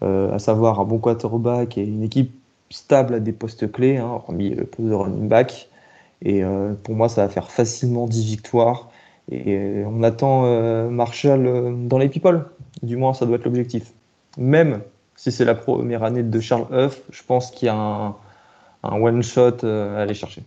à 0.00 0.38
savoir 0.38 0.80
un 0.80 0.84
bon 0.84 0.96
quarterback 0.96 1.76
et 1.76 1.84
une 1.84 2.02
équipe 2.02 2.32
stable 2.70 3.12
à 3.12 3.20
des 3.20 3.32
postes 3.32 3.70
clés, 3.70 3.98
hein, 3.98 4.08
hormis 4.26 4.48
le 4.48 4.64
poste 4.64 4.88
de 4.88 4.94
running 4.94 5.28
back. 5.28 5.68
Et 6.22 6.42
pour 6.84 6.94
moi, 6.94 7.08
ça 7.08 7.22
va 7.26 7.28
faire 7.28 7.50
facilement 7.50 8.06
10 8.06 8.24
victoires. 8.24 8.88
Et 9.30 9.82
on 9.86 10.02
attend 10.02 10.44
euh, 10.44 10.88
Marshall 10.88 11.46
euh, 11.46 11.72
dans 11.74 11.98
les 11.98 12.08
people. 12.08 12.44
Du 12.82 12.96
moins, 12.96 13.14
ça 13.14 13.26
doit 13.26 13.36
être 13.36 13.44
l'objectif. 13.44 13.92
Même 14.36 14.82
si 15.16 15.32
c'est 15.32 15.44
la 15.44 15.54
première 15.54 16.02
année 16.02 16.22
de 16.22 16.40
Charles 16.40 16.66
Huff, 16.72 17.00
je 17.10 17.22
pense 17.22 17.50
qu'il 17.50 17.66
y 17.66 17.68
a 17.70 17.74
un, 17.74 18.14
one-shot 18.82 19.64
euh, 19.64 19.96
à 19.96 20.02
aller 20.02 20.14
chercher. 20.14 20.42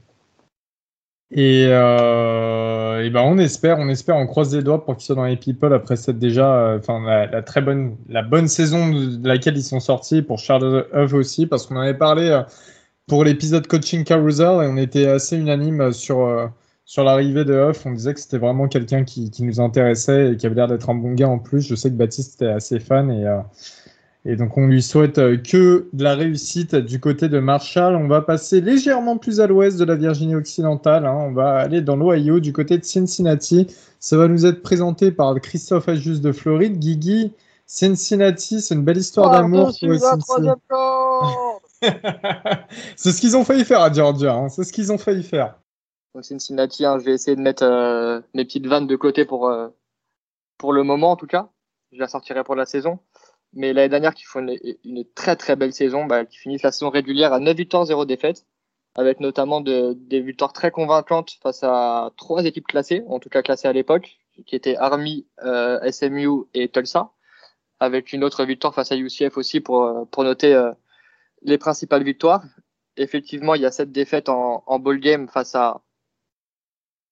Et, 1.31 1.67
ben 1.67 3.21
on 3.21 3.37
espère, 3.37 3.79
on 3.79 3.89
espère, 3.89 4.15
on 4.15 4.27
croise 4.27 4.55
les 4.55 4.63
doigts 4.63 4.85
pour 4.85 4.95
qu'ils 4.95 5.05
soient 5.05 5.15
dans 5.15 5.25
les 5.25 5.35
people 5.35 5.73
après 5.73 5.97
cette 5.97 6.19
déjà, 6.19 6.75
enfin 6.77 7.01
la, 7.05 7.41
très 7.41 7.61
bonne, 7.61 7.97
la 8.07 8.21
bonne 8.21 8.47
saison 8.47 8.89
de 8.89 9.27
laquelle 9.27 9.57
ils 9.57 9.63
sont 9.63 9.81
sortis 9.81 10.21
pour 10.21 10.39
Charles 10.39 10.87
Huff 10.93 11.13
aussi, 11.13 11.45
parce 11.45 11.65
qu'on 11.65 11.77
avait 11.77 11.97
parlé 11.97 12.43
pour 13.07 13.23
l'épisode 13.23 13.67
coaching 13.67 14.03
carousel 14.03 14.63
et 14.63 14.67
on 14.67 14.77
était 14.77 15.07
assez 15.07 15.37
unanime 15.37 15.91
sur 15.91 16.51
sur 16.87 17.03
l'arrivée 17.03 17.43
de 17.43 17.53
Huff, 17.53 17.85
on 17.85 17.91
disait 17.91 18.13
que 18.13 18.19
c'était 18.21 18.37
vraiment 18.37 18.69
quelqu'un 18.69 19.03
qui, 19.03 19.29
nous 19.41 19.59
intéressait 19.59 20.31
et 20.31 20.37
qui 20.37 20.45
avait 20.45 20.55
l'air 20.55 20.69
d'être 20.69 20.89
un 20.89 20.95
bon 20.95 21.13
gars 21.13 21.27
en 21.27 21.37
plus. 21.37 21.61
Je 21.67 21.75
sais 21.75 21.89
que 21.89 21.95
Baptiste 21.95 22.35
était 22.35 22.49
assez 22.49 22.79
fan 22.79 23.11
et, 23.11 23.27
euh, 23.27 23.39
et 24.23 24.37
donc 24.37 24.57
on 24.57 24.67
lui 24.67 24.81
souhaite 24.81 25.17
euh, 25.17 25.35
que 25.35 25.89
de 25.91 26.03
la 26.03 26.15
réussite 26.15 26.75
du 26.75 27.01
côté 27.01 27.27
de 27.27 27.39
Marshall. 27.39 27.93
On 27.97 28.07
va 28.07 28.21
passer 28.21 28.61
légèrement 28.61 29.17
plus 29.17 29.41
à 29.41 29.47
l'ouest 29.47 29.77
de 29.77 29.83
la 29.83 29.95
Virginie 29.95 30.35
occidentale. 30.35 31.05
Hein. 31.05 31.17
On 31.27 31.33
va 31.33 31.55
aller 31.55 31.81
dans 31.81 31.97
l'Ohio 31.97 32.39
du 32.39 32.53
côté 32.53 32.77
de 32.77 32.85
Cincinnati. 32.85 33.67
Ça 33.99 34.15
va 34.15 34.29
nous 34.29 34.45
être 34.45 34.61
présenté 34.61 35.11
par 35.11 35.35
Christophe 35.41 35.89
Ajus 35.89 36.21
de 36.21 36.31
Floride. 36.31 36.79
Guigui, 36.79 37.33
Cincinnati, 37.65 38.61
c'est 38.61 38.75
une 38.75 38.83
belle 38.83 38.97
histoire 38.97 39.29
d'amour 39.31 39.73
c'est 42.95 43.11
ce 43.11 43.21
qu'ils 43.21 43.37
ont 43.37 43.43
failli 43.43 43.65
faire 43.65 43.81
à 43.81 43.91
Georgia. 43.91 44.33
Hein. 44.33 44.49
C'est 44.49 44.63
ce 44.63 44.73
qu'ils 44.73 44.91
ont 44.91 44.97
failli 44.97 45.23
faire. 45.23 45.59
Donc 46.13 46.25
Cincinnati, 46.25 46.85
hein, 46.85 46.97
je 46.99 47.05
vais 47.05 47.13
essayer 47.13 47.35
de 47.35 47.41
mettre 47.41 47.63
euh, 47.63 48.21
mes 48.33 48.45
petites 48.45 48.65
vannes 48.65 48.87
de 48.87 48.95
côté 48.95 49.25
pour, 49.25 49.47
euh, 49.49 49.67
pour 50.57 50.73
le 50.73 50.83
moment 50.83 51.11
en 51.11 51.15
tout 51.15 51.27
cas. 51.27 51.49
Je 51.91 51.99
la 51.99 52.07
sortirai 52.07 52.43
pour 52.43 52.55
la 52.55 52.65
saison. 52.65 52.99
Mais 53.53 53.71
l'année 53.73 53.89
dernière, 53.89 54.13
qui 54.13 54.23
font 54.23 54.45
une, 54.83 55.05
très 55.15 55.35
très 55.35 55.55
belle 55.55 55.73
saison, 55.73 56.05
bah, 56.05 56.25
qui 56.25 56.37
finissent 56.37 56.63
la 56.63 56.71
saison 56.71 56.89
régulière 56.89 57.33
à 57.33 57.39
9 57.39 57.55
victoires, 57.55 57.85
0 57.85 58.05
défaites, 58.05 58.45
avec 58.95 59.19
notamment 59.19 59.61
de, 59.61 59.93
des 59.93 60.19
victoires 60.19 60.53
très 60.53 60.69
convaincantes 60.69 61.37
face 61.41 61.63
à 61.63 62.11
trois 62.17 62.45
équipes 62.45 62.67
classées, 62.67 63.03
en 63.07 63.19
tout 63.19 63.29
cas 63.29 63.41
classées 63.41 63.67
à 63.67 63.73
l'époque, 63.73 64.17
qui 64.45 64.55
étaient 64.55 64.75
Army, 64.75 65.27
euh, 65.43 65.79
SMU 65.91 66.43
et 66.53 66.67
Tulsa, 66.69 67.11
avec 67.79 68.11
une 68.11 68.23
autre 68.23 68.43
victoire 68.43 68.75
face 68.75 68.91
à 68.91 68.97
UCF 68.97 69.37
aussi 69.37 69.61
pour, 69.61 70.07
pour 70.11 70.23
noter 70.23 70.53
les 71.41 71.57
principales 71.57 72.03
victoires. 72.03 72.43
Effectivement, 72.95 73.55
il 73.55 73.61
y 73.61 73.65
a 73.65 73.71
cette 73.71 73.91
défaite 73.91 74.29
en, 74.29 74.63
en 74.65 74.79
ball 74.79 74.99
game 74.99 75.27
face 75.27 75.55
à, 75.55 75.81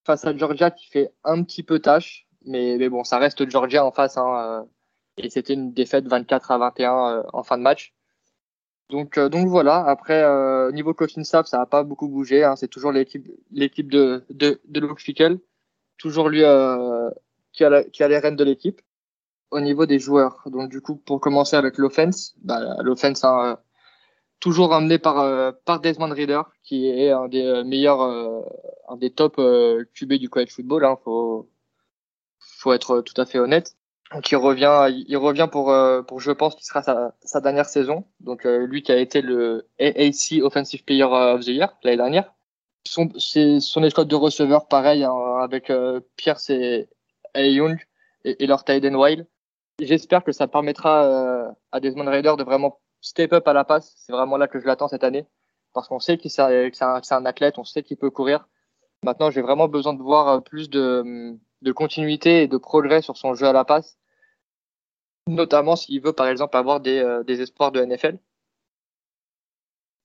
face 0.05 0.25
à 0.25 0.37
Georgia 0.37 0.71
qui 0.71 0.87
fait 0.87 1.11
un 1.23 1.43
petit 1.43 1.63
peu 1.63 1.79
tâche, 1.79 2.27
mais, 2.45 2.77
mais 2.77 2.89
bon, 2.89 3.03
ça 3.03 3.17
reste 3.17 3.49
Georgia 3.49 3.85
en 3.85 3.91
face. 3.91 4.17
Hein, 4.17 4.61
euh, 4.61 4.63
et 5.17 5.29
c'était 5.29 5.53
une 5.53 5.73
défaite 5.73 6.07
24 6.07 6.51
à 6.51 6.57
21 6.57 7.09
euh, 7.09 7.23
en 7.33 7.43
fin 7.43 7.57
de 7.57 7.63
match. 7.63 7.93
Donc, 8.89 9.17
euh, 9.17 9.29
donc 9.29 9.47
voilà. 9.47 9.83
Après, 9.85 10.23
niveau 10.71 10.93
coaching 10.93 11.23
staff, 11.23 11.47
ça 11.47 11.57
n'a 11.57 11.65
pas 11.65 11.83
beaucoup 11.83 12.07
bougé. 12.07 12.43
Hein, 12.43 12.55
c'est 12.55 12.67
toujours 12.67 12.91
l'équipe, 12.91 13.25
de, 13.89 14.23
de, 14.29 14.61
de 14.63 14.79
Luke 14.79 14.99
Fickel, 14.99 15.39
toujours 15.97 16.29
lui 16.29 16.41
qui, 17.51 17.63
a 17.63 17.83
qui 17.83 18.03
a 18.03 18.07
les 18.07 18.19
rênes 18.19 18.35
de 18.35 18.43
l'équipe. 18.43 18.81
Au 19.51 19.61
niveau 19.61 19.85
des 19.85 19.99
joueurs, 19.99 20.41
donc 20.47 20.69
du 20.69 20.81
coup, 20.81 20.95
pour 20.95 21.21
commencer 21.21 21.55
avec 21.55 21.77
l'offense, 21.77 22.35
bah, 22.41 22.77
l'offense, 22.81 23.23
hein, 23.23 23.59
toujours 24.45 24.79
par, 25.01 25.19
euh, 25.21 25.51
par 25.65 25.79
Desmond 25.79 26.13
Reader, 26.13 26.43
qui 26.63 26.87
est 26.87 27.09
un 27.09 27.27
des 27.27 27.43
euh, 27.43 27.63
meilleurs, 27.63 28.03
euh, 28.03 28.41
un 28.87 28.95
des 28.95 29.09
top 29.09 29.41
QB 29.95 30.13
du 30.13 30.29
college 30.29 30.51
football. 30.51 30.85
Hein, 30.85 30.97
faut, 31.03 31.49
être 32.71 33.01
tout 33.01 33.19
à 33.19 33.25
fait 33.25 33.39
honnête. 33.39 33.75
Donc 34.13 34.29
il 34.29 34.35
revient, 34.35 35.03
il 35.07 35.17
revient 35.17 35.49
pour, 35.51 35.75
pour 36.07 36.19
je 36.19 36.31
pense, 36.31 36.55
qui 36.55 36.63
sera 36.63 36.83
sa, 36.83 37.41
dernière 37.41 37.65
saison. 37.65 38.05
Donc 38.19 38.43
lui 38.43 38.83
qui 38.83 38.91
a 38.91 38.97
été 38.97 39.21
le 39.21 39.67
AAC 39.79 40.43
Offensive 40.43 40.83
Player 40.83 41.03
of 41.03 41.41
the 41.41 41.47
Year 41.47 41.75
l'année 41.83 41.97
dernière. 41.97 42.33
Son, 42.87 43.09
son 43.17 43.83
escouade 43.83 44.07
de 44.07 44.15
receveurs, 44.15 44.67
pareil, 44.67 45.03
hein, 45.03 45.37
avec 45.41 45.71
Pierce 46.17 46.51
et, 46.51 46.87
et 47.33 47.51
Young 47.51 47.79
et, 48.23 48.43
et 48.43 48.47
leur 48.47 48.63
Tyden 48.63 48.95
Wild. 48.95 49.25
J'espère 49.79 50.23
que 50.23 50.31
ça 50.31 50.47
permettra 50.47 51.51
à 51.71 51.79
Desmond 51.79 52.05
Raider 52.05 52.33
de 52.37 52.43
vraiment 52.43 52.79
step 53.05 53.33
up 53.33 53.47
à 53.47 53.53
la 53.53 53.63
passe. 53.63 53.93
C'est 53.97 54.11
vraiment 54.11 54.37
là 54.37 54.47
que 54.47 54.59
je 54.59 54.65
l'attends 54.65 54.87
cette 54.87 55.03
année. 55.03 55.25
Parce 55.73 55.87
qu'on 55.87 55.99
sait 55.99 56.17
que 56.17 56.27
c'est 56.29 56.41
un, 56.41 57.25
athlète, 57.25 57.57
on 57.57 57.63
sait 57.63 57.83
qu'il 57.83 57.97
peut 57.97 58.09
courir. 58.09 58.47
Maintenant, 59.03 59.29
j'ai 59.29 59.41
vraiment 59.41 59.67
besoin 59.67 59.93
de 59.93 60.01
voir 60.01 60.41
plus 60.43 60.69
de, 60.69 61.37
continuité 61.75 62.43
et 62.43 62.47
de 62.47 62.57
progrès 62.57 63.01
sur 63.01 63.17
son 63.17 63.35
jeu 63.35 63.45
à 63.45 63.53
la 63.53 63.65
passe, 63.65 63.97
notamment 65.27 65.75
s'il 65.75 66.01
veut 66.01 66.13
par 66.13 66.27
exemple 66.27 66.55
avoir 66.57 66.79
des, 66.79 66.99
euh, 66.99 67.23
espoirs 67.27 67.71
de 67.71 67.83
NFL. 67.83 68.17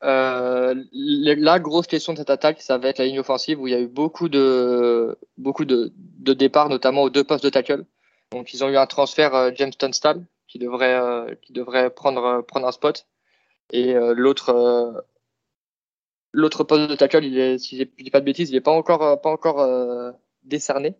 Euh, 0.02 0.74
la 0.92 1.60
grosse 1.60 1.86
question 1.86 2.14
de 2.14 2.18
cette 2.18 2.30
attaque, 2.30 2.60
ça 2.60 2.78
va 2.78 2.88
être 2.88 2.98
la 2.98 3.04
ligne 3.04 3.20
offensive 3.20 3.60
où 3.60 3.66
il 3.68 3.72
y 3.72 3.76
a 3.76 3.80
eu 3.80 3.86
beaucoup 3.86 4.28
de 4.28 5.16
de, 5.38 6.32
départs, 6.34 6.68
notamment 6.68 7.02
aux 7.02 7.10
deux 7.10 7.24
postes 7.24 7.44
de 7.44 7.50
tackle. 7.50 7.84
Donc 8.32 8.52
ils 8.54 8.64
ont 8.64 8.68
eu 8.68 8.76
un 8.76 8.86
transfert 8.86 9.34
euh, 9.34 9.50
James 9.54 9.72
Tunstall 9.72 10.24
qui 10.50 10.58
devrait 10.58 10.94
euh, 10.94 11.34
qui 11.42 11.52
devrait 11.54 11.90
prendre 11.90 12.42
prendre 12.42 12.66
un 12.66 12.72
spot 12.72 13.06
et 13.72 13.94
l'autre 13.94 15.04
l'autre 16.32 16.64
poste 16.64 16.90
de 16.90 16.96
tackle, 16.96 17.24
il 17.24 17.38
est, 17.38 17.58
si 17.58 17.78
je 17.78 17.84
dis 18.02 18.10
pas 18.10 18.20
de 18.20 18.24
bêtises, 18.26 18.50
il 18.50 18.56
est 18.56 18.60
pas 18.60 18.72
encore 18.72 19.20
pas 19.20 19.30
encore 19.30 20.14
décerné. 20.42 20.96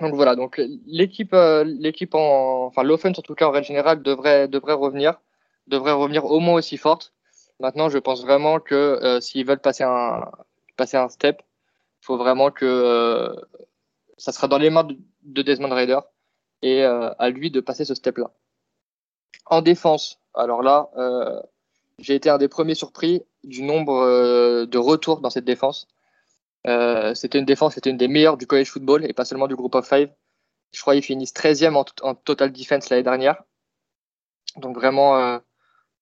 Donc 0.00 0.14
voilà, 0.14 0.36
donc 0.36 0.60
l'équipe, 0.86 1.34
euh, 1.34 1.64
l'équipe 1.64 2.14
en, 2.14 2.66
enfin 2.66 2.84
l'offense 2.84 3.18
en 3.18 3.22
tout 3.22 3.34
cas 3.34 3.46
en 3.46 3.50
règle 3.50 3.66
générale 3.66 4.00
devrait 4.02 4.46
devrait 4.46 4.74
revenir, 4.74 5.20
devrait 5.66 5.92
revenir 5.92 6.24
au 6.24 6.38
moins 6.40 6.54
aussi 6.54 6.76
forte. 6.76 7.12
Maintenant, 7.60 7.88
je 7.88 7.98
pense 7.98 8.22
vraiment 8.22 8.60
que 8.60 8.74
euh, 8.74 9.20
s'ils 9.20 9.44
veulent 9.46 9.60
passer 9.60 9.84
un 9.84 10.30
passer 10.76 10.96
un 10.96 11.08
step, 11.08 11.42
il 12.02 12.06
faut 12.06 12.16
vraiment 12.16 12.50
que 12.52 12.64
euh, 12.64 13.34
ça 14.18 14.32
sera 14.32 14.46
dans 14.48 14.58
les 14.58 14.70
mains 14.70 14.86
de, 15.24 15.42
Desmond 15.42 15.74
Raider 15.74 15.98
et 16.62 16.82
à 16.84 17.30
lui 17.30 17.50
de 17.50 17.60
passer 17.60 17.84
ce 17.84 17.94
step-là. 17.94 18.30
En 19.46 19.62
défense, 19.62 20.20
alors 20.34 20.62
là, 20.62 20.90
j'ai 21.98 22.14
été 22.14 22.30
un 22.30 22.38
des 22.38 22.48
premiers 22.48 22.74
surpris 22.74 23.22
du 23.44 23.62
nombre 23.62 24.66
de 24.66 24.78
retours 24.78 25.20
dans 25.20 25.30
cette 25.30 25.44
défense. 25.44 25.88
Euh, 26.66 27.14
c'était 27.14 27.38
une 27.38 27.44
défense, 27.44 27.74
c'était 27.74 27.90
une 27.90 27.96
des 27.96 28.08
meilleures 28.08 28.36
du 28.36 28.46
college 28.46 28.70
football 28.70 29.04
et 29.04 29.12
pas 29.12 29.24
seulement 29.24 29.46
du 29.46 29.56
group 29.56 29.74
of 29.74 29.88
five. 29.88 30.10
Je 30.72 30.80
crois 30.80 30.94
qu'ils 30.94 31.02
finissent 31.02 31.32
13e 31.32 31.74
en, 32.02 32.14
total 32.14 32.52
defense 32.52 32.90
l'année 32.90 33.02
dernière. 33.02 33.42
Donc 34.56 34.76
vraiment, 34.76 35.18
euh, 35.18 35.38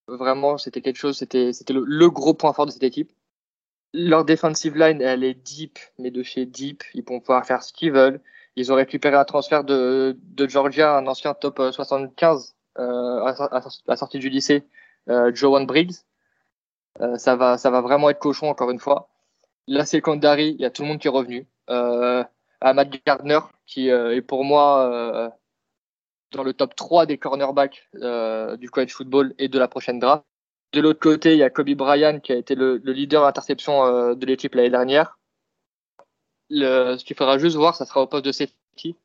vraiment, 0.09 0.59
c'était 0.59 0.81
quelque 0.81 0.97
chose, 0.97 1.17
c'était, 1.19 1.53
c'était 1.53 1.73
le, 1.73 2.11
gros 2.11 2.35
point 2.35 2.53
fort 2.53 2.67
de 2.67 2.71
cette 2.71 2.83
équipe. 2.83 3.13
Leur 3.93 4.25
defensive 4.25 4.77
line, 4.77 5.01
elle 5.01 5.25
est 5.25 5.35
deep, 5.35 5.79
mais 5.99 6.11
de 6.11 6.23
chez 6.23 6.47
deep. 6.47 6.83
Ils 6.95 7.05
vont 7.05 7.21
pouvoir 7.21 7.47
faire 7.47 7.63
ce 7.63 7.73
qu'ils 7.73 7.93
veulent. 7.93 8.21
Ils 8.57 8.73
ont 8.73 8.77
récupéré 8.77 9.17
un 9.17 9.25
transfert 9.25 9.65
de, 9.65 10.17
Georgia, 10.49 10.97
un 10.97 11.07
ancien 11.07 11.35
top 11.35 11.61
75 11.71 12.55
euh, 12.79 13.25
à, 13.25 13.63
la 13.87 13.97
sortie 13.97 14.19
du 14.19 14.29
lycée, 14.29 14.65
euh, 15.09 15.31
Joan 15.35 15.67
Briggs. 15.67 15.95
ça 17.17 17.37
va, 17.37 17.59
ça 17.59 17.71
va 17.71 17.81
vraiment 17.81 18.11
être 18.11 18.19
cochon 18.19 18.49
encore 18.49 18.71
une 18.71 18.79
fois. 18.79 19.09
La 19.67 19.85
secondary, 19.85 20.55
il 20.59 20.61
y 20.61 20.65
a 20.65 20.71
tout 20.71 20.83
le 20.83 20.89
monde 20.89 20.99
qui 20.99 21.09
est 21.09 21.11
revenu. 21.11 21.47
Euh, 21.71 22.25
Ahmad 22.61 22.95
Gardner, 23.05 23.41
qui 23.67 23.91
euh, 23.91 24.15
est 24.15 24.23
pour 24.23 24.45
moi 24.45 24.91
euh, 24.91 25.31
dans 26.33 26.43
le 26.43 26.53
top 26.53 26.75
3 26.75 27.07
des 27.07 27.19
cornerbacks 27.19 27.89
euh, 27.97 28.57
du 28.57 28.71
college 28.71 28.93
football 28.93 29.35
et 29.39 29.49
de 29.49 29.59
la 29.59 29.69
prochaine 29.69 29.99
draft. 29.99 30.25
De 30.73 30.81
l'autre 30.81 31.01
côté, 31.01 31.33
il 31.33 31.39
y 31.39 31.43
a 31.43 31.51
Kobe 31.51 31.71
Bryant, 31.71 32.21
qui 32.21 32.33
a 32.33 32.37
été 32.37 32.55
le, 32.55 32.79
le 32.79 32.93
leader 32.93 33.23
d'interception 33.23 33.85
euh, 33.85 34.15
de 34.15 34.27
l'équipe 34.27 34.55
l'année 34.55 34.71
dernière. 34.71 35.19
Ce 36.51 37.05
qu'il 37.05 37.17
faudra 37.17 37.39
juste 37.39 37.57
voir, 37.57 37.75
ça 37.75 37.87
sera 37.87 38.03
au 38.03 38.07
poste 38.07 38.25
de 38.25 38.33
safety, 38.33 38.97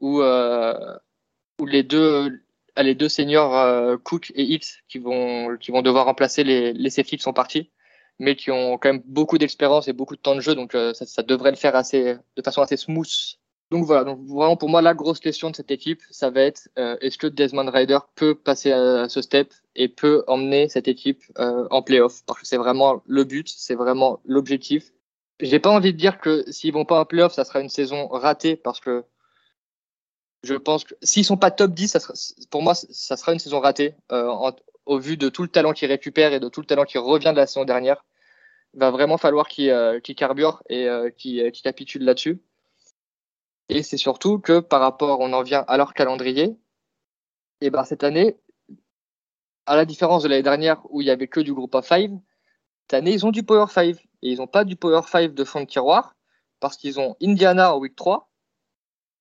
où, 0.00 0.22
où 0.22 1.66
les 1.66 1.82
deux, 1.82 2.40
les 2.76 2.94
deux 2.94 3.08
seniors 3.08 3.98
Cook 4.02 4.32
et 4.34 4.44
X 4.44 4.78
qui 4.88 4.98
vont, 4.98 5.56
qui 5.58 5.70
vont 5.70 5.82
devoir 5.82 6.06
remplacer 6.06 6.44
les, 6.44 6.72
les 6.72 6.90
safety 6.90 7.16
qui 7.16 7.22
sont 7.22 7.32
partis 7.32 7.70
mais 8.18 8.36
qui 8.36 8.50
ont 8.50 8.78
quand 8.78 8.92
même 8.92 9.02
beaucoup 9.04 9.36
d'expérience 9.36 9.88
et 9.88 9.92
beaucoup 9.92 10.16
de 10.16 10.20
temps 10.20 10.36
de 10.36 10.40
jeu, 10.40 10.54
donc 10.54 10.74
euh, 10.74 10.92
ça, 10.94 11.22
devrait 11.22 11.50
le 11.50 11.56
faire 11.56 11.74
assez, 11.74 12.14
de 12.36 12.42
façon 12.42 12.62
assez 12.62 12.76
smooth. 12.76 13.08
Donc 13.70 13.84
voilà, 13.84 14.04
donc 14.04 14.20
vraiment 14.26 14.56
pour 14.56 14.68
moi 14.68 14.82
la 14.82 14.94
grosse 14.94 15.18
question 15.18 15.50
de 15.50 15.56
cette 15.56 15.70
équipe, 15.70 16.00
ça 16.10 16.30
va 16.30 16.42
être 16.42 16.68
euh, 16.78 16.96
est-ce 17.00 17.16
que 17.16 17.26
Desmond 17.26 17.70
Ryder 17.70 17.98
peut 18.14 18.34
passer 18.34 18.70
à, 18.70 19.08
ce 19.08 19.22
step 19.22 19.52
et 19.74 19.88
peut 19.88 20.24
emmener 20.28 20.68
cette 20.68 20.88
équipe 20.88 21.22
euh, 21.38 21.66
en 21.70 21.82
playoff? 21.82 22.22
Parce 22.26 22.40
que 22.40 22.46
c'est 22.46 22.58
vraiment 22.58 23.02
le 23.06 23.24
but, 23.24 23.48
c'est 23.48 23.74
vraiment 23.74 24.20
l'objectif. 24.24 24.92
J'ai 25.42 25.58
pas 25.58 25.70
envie 25.70 25.92
de 25.92 25.98
dire 25.98 26.18
que 26.20 26.48
s'ils 26.52 26.72
vont 26.72 26.84
pas 26.84 27.00
en 27.00 27.04
playoff, 27.04 27.32
ça 27.32 27.44
sera 27.44 27.60
une 27.60 27.68
saison 27.68 28.06
ratée 28.06 28.54
parce 28.54 28.78
que 28.78 29.04
je 30.44 30.54
pense 30.54 30.84
que 30.84 30.94
s'ils 31.02 31.24
sont 31.24 31.36
pas 31.36 31.50
top 31.50 31.72
10, 31.72 31.88
ça 31.88 31.98
sera, 32.00 32.14
pour 32.50 32.62
moi 32.62 32.74
ça 32.76 33.16
sera 33.16 33.32
une 33.32 33.40
saison 33.40 33.58
ratée 33.58 33.96
au 34.86 34.98
vu 34.98 35.16
de 35.16 35.28
tout 35.28 35.42
le 35.42 35.48
talent 35.48 35.72
qu'ils 35.72 35.88
récupèrent 35.88 36.32
et 36.32 36.38
de 36.38 36.48
tout 36.48 36.60
le 36.60 36.66
talent 36.66 36.84
qui 36.84 36.96
revient 36.98 37.32
de 37.32 37.36
la 37.36 37.48
saison 37.48 37.64
dernière. 37.64 38.04
Va 38.74 38.90
vraiment 38.92 39.18
falloir 39.18 39.48
qu'il 39.48 39.70
euh, 39.70 40.00
carbure 40.00 40.62
et 40.68 40.88
euh, 40.88 41.10
qu'il 41.10 41.50
capitule 41.52 42.04
là-dessus. 42.04 42.40
Et 43.68 43.82
c'est 43.82 43.96
surtout 43.96 44.38
que 44.38 44.60
par 44.60 44.80
rapport, 44.80 45.20
on 45.20 45.32
en 45.32 45.42
vient 45.42 45.64
à 45.66 45.76
leur 45.76 45.92
calendrier, 45.92 46.56
et 47.60 47.70
ben 47.70 47.84
cette 47.84 48.04
année, 48.04 48.38
à 49.66 49.76
la 49.76 49.84
différence 49.84 50.22
de 50.22 50.28
l'année 50.28 50.42
dernière 50.42 50.82
où 50.90 51.00
il 51.00 51.06
y 51.06 51.10
avait 51.10 51.28
que 51.28 51.40
du 51.40 51.52
groupe 51.52 51.74
of 51.74 51.86
five, 51.86 52.12
cette 52.82 52.94
année 52.94 53.12
ils 53.12 53.26
ont 53.26 53.30
du 53.30 53.42
Power 53.42 53.66
5 53.68 53.96
et 54.22 54.30
ils 54.30 54.38
n'ont 54.38 54.46
pas 54.46 54.64
du 54.64 54.76
Power 54.76 55.02
5 55.06 55.34
de 55.34 55.44
fond 55.44 55.60
de 55.60 55.66
tiroir 55.66 56.14
parce 56.60 56.76
qu'ils 56.76 57.00
ont 57.00 57.16
Indiana 57.22 57.74
en 57.74 57.78
week 57.78 57.96
3 57.96 58.30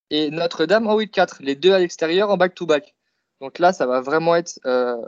et 0.09 0.29
Notre-Dame 0.29 0.87
en 0.87 0.95
week 0.95 1.11
4, 1.11 1.41
les 1.41 1.55
deux 1.55 1.73
à 1.73 1.79
l'extérieur 1.79 2.29
en 2.29 2.37
back-to-back. 2.37 2.95
Donc 3.39 3.59
là, 3.59 3.73
ça 3.73 3.85
va 3.85 4.01
vraiment 4.01 4.35
être 4.35 4.59
euh, 4.65 5.01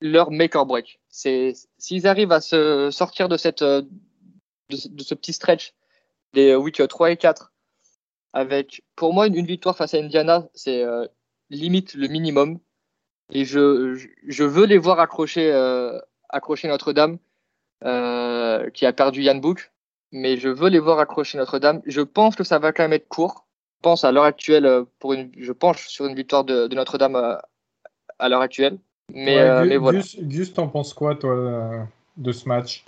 leur 0.00 0.30
make 0.30 0.54
or 0.54 0.66
break. 0.66 1.00
S'ils 1.08 2.06
arrivent 2.06 2.32
à 2.32 2.40
se 2.40 2.90
sortir 2.90 3.28
de 3.28 3.36
cette 3.36 3.62
euh, 3.62 3.82
de, 4.68 5.02
ce 5.02 5.14
petit 5.14 5.32
stretch 5.32 5.74
des 6.34 6.54
week 6.54 6.82
3 6.86 7.12
et 7.12 7.16
4 7.16 7.52
avec 8.32 8.82
pour 8.96 9.12
moi 9.12 9.26
une, 9.26 9.44
victoire 9.44 9.76
face 9.76 9.94
à 9.94 9.98
Indiana, 9.98 10.48
c'est 10.54 10.82
euh, 10.82 11.06
limite 11.50 11.94
le 11.94 12.08
minimum 12.08 12.58
et 13.30 13.44
je, 13.44 14.00
je 14.26 14.44
veux 14.44 14.64
les 14.64 14.78
voir 14.78 15.00
accrocher 15.00 15.52
euh, 15.52 15.98
accrocher 16.30 16.68
Notre-Dame 16.68 17.18
qui 17.82 18.86
a 18.86 18.92
perdu 18.92 19.22
Yann 19.22 19.40
Book, 19.40 19.72
mais 20.12 20.36
je 20.36 20.48
veux 20.48 20.68
les 20.68 20.78
voir 20.78 20.98
accrocher 20.98 21.38
Notre-Dame. 21.38 21.82
Je 21.86 22.00
pense 22.00 22.36
que 22.36 22.44
ça 22.44 22.58
va 22.58 22.72
quand 22.72 22.84
même 22.84 22.92
être 22.92 23.08
court. 23.08 23.46
Je 23.78 23.82
pense 23.82 24.04
à 24.04 24.12
l'heure 24.12 24.24
actuelle 24.24 24.84
pour 25.00 25.12
une 25.12 25.32
je 25.36 25.52
penche 25.52 25.88
sur 25.88 26.06
une 26.06 26.14
victoire 26.14 26.44
de, 26.44 26.68
de 26.68 26.74
Notre-Dame 26.74 27.16
à 28.18 28.28
l'heure 28.28 28.40
actuelle. 28.40 28.78
Mais, 29.12 29.38
euh, 29.38 29.64
mais 29.64 29.76
voilà. 29.76 30.00
Gus, 30.18 30.54
t'en 30.54 30.68
penses 30.68 30.94
quoi, 30.94 31.16
toi, 31.16 31.86
de 32.16 32.32
ce 32.32 32.48
match? 32.48 32.84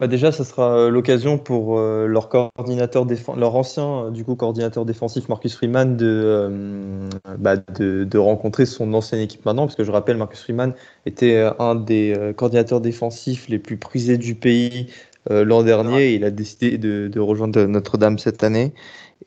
Bah 0.00 0.06
déjà, 0.08 0.32
ça 0.32 0.44
sera 0.44 0.76
euh, 0.76 0.88
l'occasion 0.90 1.38
pour 1.38 1.78
euh, 1.78 2.06
leur 2.06 2.28
coordinateur 2.28 3.06
leur 3.36 3.54
ancien 3.54 4.10
du 4.10 4.24
coup 4.24 4.34
coordinateur 4.34 4.84
défensif 4.84 5.28
Marcus 5.28 5.54
Freeman 5.54 5.96
de, 5.96 7.08
bah, 7.38 7.56
de, 7.56 8.04
de, 8.04 8.18
rencontrer 8.18 8.66
son 8.66 8.92
ancienne 8.94 9.20
équipe 9.20 9.44
maintenant, 9.44 9.66
parce 9.66 9.76
que 9.76 9.84
je 9.84 9.90
rappelle 9.92 10.16
Marcus 10.16 10.42
Freeman 10.42 10.74
était 11.06 11.48
un 11.58 11.74
des 11.74 12.32
coordinateurs 12.36 12.80
défensifs 12.80 13.48
les 13.48 13.58
plus 13.58 13.76
prisés 13.76 14.18
du 14.18 14.34
pays 14.34 14.88
l'an 15.30 15.62
dernier. 15.62 16.14
il 16.14 16.24
a 16.24 16.30
décidé 16.30 16.76
de, 16.76 17.08
de 17.08 17.20
rejoindre 17.20 17.64
Notre-Dame 17.64 18.18
cette 18.18 18.42
année, 18.42 18.74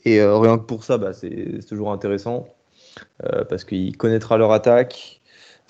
et 0.05 0.23
rien 0.23 0.57
que 0.57 0.63
pour 0.63 0.83
ça, 0.83 0.97
bah, 0.97 1.13
c'est 1.13 1.59
toujours 1.67 1.91
intéressant 1.91 2.47
parce 3.49 3.63
qu'il 3.63 3.95
connaîtra 3.95 4.37
leur 4.37 4.51
attaque. 4.51 5.16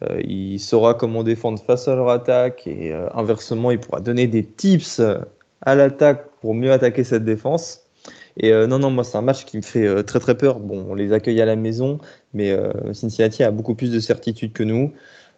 Euh, 0.03 0.21
il 0.23 0.59
saura 0.59 0.93
comment 0.93 1.23
défendre 1.23 1.61
face 1.63 1.87
à 1.87 1.95
leur 1.95 2.09
attaque 2.09 2.67
et 2.67 2.93
euh, 2.93 3.07
inversement, 3.13 3.71
il 3.71 3.79
pourra 3.79 3.99
donner 3.99 4.27
des 4.27 4.43
tips 4.43 5.01
à 5.61 5.75
l'attaque 5.75 6.27
pour 6.41 6.53
mieux 6.53 6.71
attaquer 6.71 7.03
cette 7.03 7.25
défense. 7.25 7.81
Et 8.37 8.53
euh, 8.53 8.67
non, 8.67 8.79
non, 8.79 8.91
moi, 8.91 9.03
c'est 9.03 9.17
un 9.17 9.23
match 9.23 9.45
qui 9.45 9.57
me 9.57 9.63
fait 9.63 10.03
très 10.03 10.19
très 10.19 10.37
peur. 10.37 10.59
Bon, 10.59 10.85
on 10.89 10.95
les 10.95 11.13
accueille 11.13 11.41
à 11.41 11.45
la 11.45 11.55
maison, 11.55 11.99
mais 12.33 12.55
Cincinnati 12.93 13.43
a 13.43 13.51
beaucoup 13.51 13.75
plus 13.75 13.91
de 13.91 13.99
certitude 13.99 14.53
que 14.53 14.63
nous. 14.63 14.93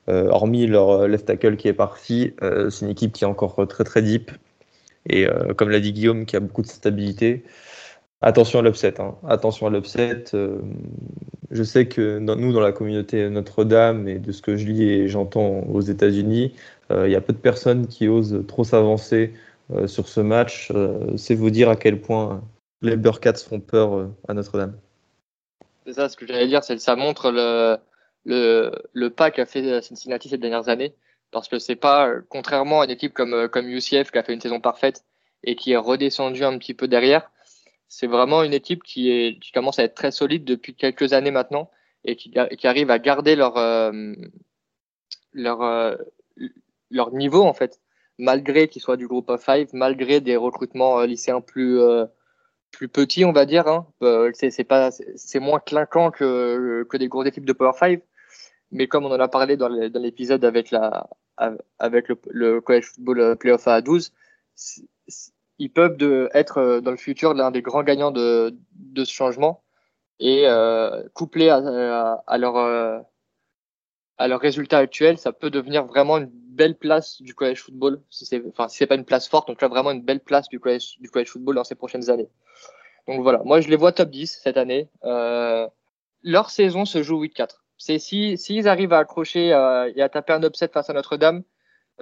hormis 0.08 0.68
leur 0.68 1.08
left 1.08 1.26
tackle 1.28 1.56
qui 1.56 1.68
est 1.70 1.74
parti, 1.74 2.34
c'est 2.42 2.86
une 2.86 2.92
équipe 2.92 3.14
qui 3.14 3.24
est 3.24 3.28
encore 3.28 3.66
très 3.70 3.84
très 3.86 4.02
deep. 4.02 4.32
Et 5.08 5.26
comme 5.56 5.70
l'a 5.70 5.80
dit 5.80 5.94
Guillaume, 5.94 6.26
qui 6.26 6.36
a 6.36 6.42
beaucoup 6.42 6.62
de 6.62 6.68
stabilité. 6.68 7.44
Attention 8.22 8.60
à 8.60 8.62
l'upset. 8.62 9.00
Hein. 9.00 9.16
Attention 9.28 9.68
à 9.68 9.70
l'upset. 9.70 10.26
Euh, 10.34 10.60
je 11.52 11.64
sais 11.64 11.88
que 11.88 12.20
nous, 12.20 12.52
dans 12.52 12.60
la 12.60 12.74
communauté 12.74 13.30
Notre-Dame 13.30 14.10
et 14.10 14.20
de 14.20 14.32
ce 14.34 14.42
que 14.42 14.58
je 14.58 14.66
lis 14.66 14.84
et 14.84 15.08
j'entends 15.08 15.62
aux 15.62 15.82
États-Unis, 15.82 16.54
euh, 16.92 17.08
il 17.08 17.12
y 17.12 17.16
a 17.16 17.22
peu 17.22 17.32
de 17.32 17.38
personnes 17.38 17.88
qui 17.88 18.10
osent 18.10 18.44
trop 18.46 18.66
s'avancer 18.66 19.34
euh, 19.74 19.88
sur 19.88 20.10
ce 20.10 20.20
match. 20.20 20.72
C'est 21.16 21.34
vous 21.34 21.50
dire 21.50 21.70
à 21.70 21.78
quel 21.78 22.02
point 22.02 22.44
les 22.82 22.98
Bearcats 22.98 23.34
font 23.36 23.62
peur 23.62 24.10
à 24.28 24.34
Notre-Dame. 24.34 24.76
C'est 25.86 25.94
ça, 25.94 26.10
ce 26.10 26.18
que 26.18 26.28
j'allais 26.28 26.48
dire, 26.48 26.64
c'est 26.64 26.76
que 26.76 26.82
ça 26.82 26.98
montre 26.98 27.32
le, 27.32 27.78
le, 28.26 28.72
le 28.92 29.10
pas 29.10 29.32
qu'a 29.32 29.46
fait 29.46 29.82
Cincinnati 29.82 30.28
ces 30.28 30.38
dernières 30.38 30.68
années. 30.68 30.94
Parce 31.32 31.48
que 31.48 31.60
c'est 31.60 31.76
pas, 31.76 32.12
contrairement 32.28 32.82
à 32.82 32.86
une 32.86 32.92
équipe 32.92 33.14
comme, 33.14 33.48
comme 33.48 33.68
UCF 33.68 34.12
qui 34.12 34.18
a 34.18 34.24
fait 34.24 34.34
une 34.34 34.42
saison 34.42 34.60
parfaite 34.60 35.04
et 35.44 35.56
qui 35.56 35.72
est 35.72 35.78
redescendu 35.78 36.44
un 36.44 36.58
petit 36.58 36.74
peu 36.74 36.88
derrière, 36.88 37.30
c'est 37.90 38.08
vraiment 38.08 38.44
une 38.44 38.54
équipe 38.54 38.84
qui, 38.84 39.12
est, 39.12 39.40
qui 39.40 39.52
commence 39.52 39.80
à 39.80 39.84
être 39.84 39.96
très 39.96 40.12
solide 40.12 40.46
depuis 40.46 40.76
quelques 40.76 41.14
années 41.14 41.32
maintenant 41.32 41.70
et 42.06 42.16
qui, 42.16 42.34
qui 42.58 42.68
arrive 42.68 42.92
à 42.92 43.00
garder 43.00 43.36
leur, 43.36 43.58
euh, 43.58 44.14
leur, 45.34 45.62
euh, 45.64 45.96
leur 46.92 47.12
niveau 47.12 47.44
en 47.44 47.54
fait. 47.54 47.82
malgré 48.18 48.68
qu'il 48.70 48.82
soit 48.82 48.98
du 48.98 49.08
groupe 49.08 49.30
of 49.30 49.44
five, 49.44 49.68
malgré 49.74 50.22
des 50.22 50.38
recrutements 50.38 51.02
lycéens 51.02 51.42
plus 51.42 51.80
plus 52.72 52.88
petits, 52.88 53.26
on 53.26 53.32
va 53.32 53.46
dire. 53.46 53.68
Hein. 53.68 53.88
c'est 54.34 54.64
pas 54.64 54.92
c'est 54.92 55.40
moins 55.40 55.60
clinquant 55.60 56.12
que 56.12 56.86
que 56.90 56.98
des 56.98 57.08
grosses 57.08 57.28
équipes 57.28 57.46
de 57.46 57.54
Power 57.54 57.74
5 57.74 58.02
mais 58.72 58.88
comme 58.88 59.06
on 59.06 59.12
en 59.12 59.20
a 59.20 59.28
parlé 59.28 59.58
dans 59.58 59.68
l'épisode 59.68 60.46
avec 60.46 60.72
la 60.72 61.08
avec 61.80 62.10
le, 62.10 62.20
le 62.32 62.62
college 62.62 62.86
football 62.86 63.38
playoff 63.38 63.68
à 63.68 63.82
12, 63.82 64.12
ils 65.60 65.70
peuvent 65.70 65.98
être 66.34 66.58
euh, 66.58 66.82
dans 66.82 66.92
le 66.92 66.98
futur 66.98 67.34
l'un 67.34 67.52
des 67.52 67.62
grands 67.62 67.84
gagnants 67.84 68.12
de, 68.12 68.56
ce 68.98 69.12
changement 69.12 69.62
et 70.20 70.48
euh, 70.48 71.04
couplé 71.14 71.50
à, 71.50 72.24
à, 72.26 72.38
leur 72.38 72.58
euh, 72.58 73.00
à 74.18 74.28
leur 74.28 74.40
résultat 74.40 74.80
actuel, 74.80 75.18
ça 75.18 75.32
peut 75.32 75.50
devenir 75.50 75.86
vraiment 75.86 76.18
une 76.18 76.30
belle 76.32 76.76
place 76.76 77.22
du 77.22 77.36
college 77.36 77.62
football. 77.62 78.02
Si 78.10 78.26
c'est 78.26 78.42
enfin 78.48 78.68
si 78.68 78.78
c'est 78.78 78.88
pas 78.88 78.96
une 78.96 79.06
place 79.06 79.28
forte, 79.28 79.48
donc 79.48 79.62
là 79.62 79.68
vraiment 79.68 79.92
une 79.92 80.02
belle 80.02 80.20
place 80.22 80.50
du 80.50 80.60
college 80.60 80.98
du 81.00 81.10
college 81.10 81.30
football 81.30 81.56
dans 81.56 81.64
ces 81.64 81.76
prochaines 81.76 82.10
années. 82.10 82.30
Donc 83.08 83.22
voilà, 83.22 83.42
moi 83.44 83.62
je 83.62 83.70
les 83.70 83.76
vois 83.76 83.92
top 83.92 84.10
10 84.10 84.40
cette 84.44 84.58
année. 84.58 84.90
Leur 86.24 86.50
saison 86.50 86.84
se 86.86 87.02
joue 87.02 87.20
week 87.20 87.34
4. 87.34 87.64
C'est 87.78 87.98
si 87.98 88.38
s'ils 88.38 88.68
arrivent 88.68 88.92
à 88.92 89.00
accrocher 89.00 89.48
et 89.48 90.02
à 90.02 90.10
taper 90.10 90.34
un 90.34 90.44
upset 90.44 90.68
face 90.68 90.90
à 90.90 90.94
Notre-Dame, 90.94 91.44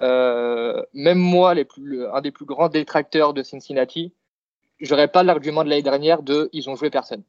euh, 0.02 0.84
même 0.94 1.18
moi, 1.18 1.54
les 1.54 1.66
plus, 1.66 2.06
un 2.06 2.22
des 2.22 2.32
plus 2.32 2.46
grands 2.46 2.70
détracteurs 2.70 3.34
de 3.34 3.44
Cincinnati, 3.44 4.14
j'aurais 4.80 5.08
pas 5.08 5.24
l'argument 5.24 5.64
de 5.64 5.70
l'année 5.70 5.82
dernière 5.82 6.24
de 6.24 6.50
ils 6.54 6.70
ont 6.70 6.76
joué 6.76 6.90
personne. 6.90 7.24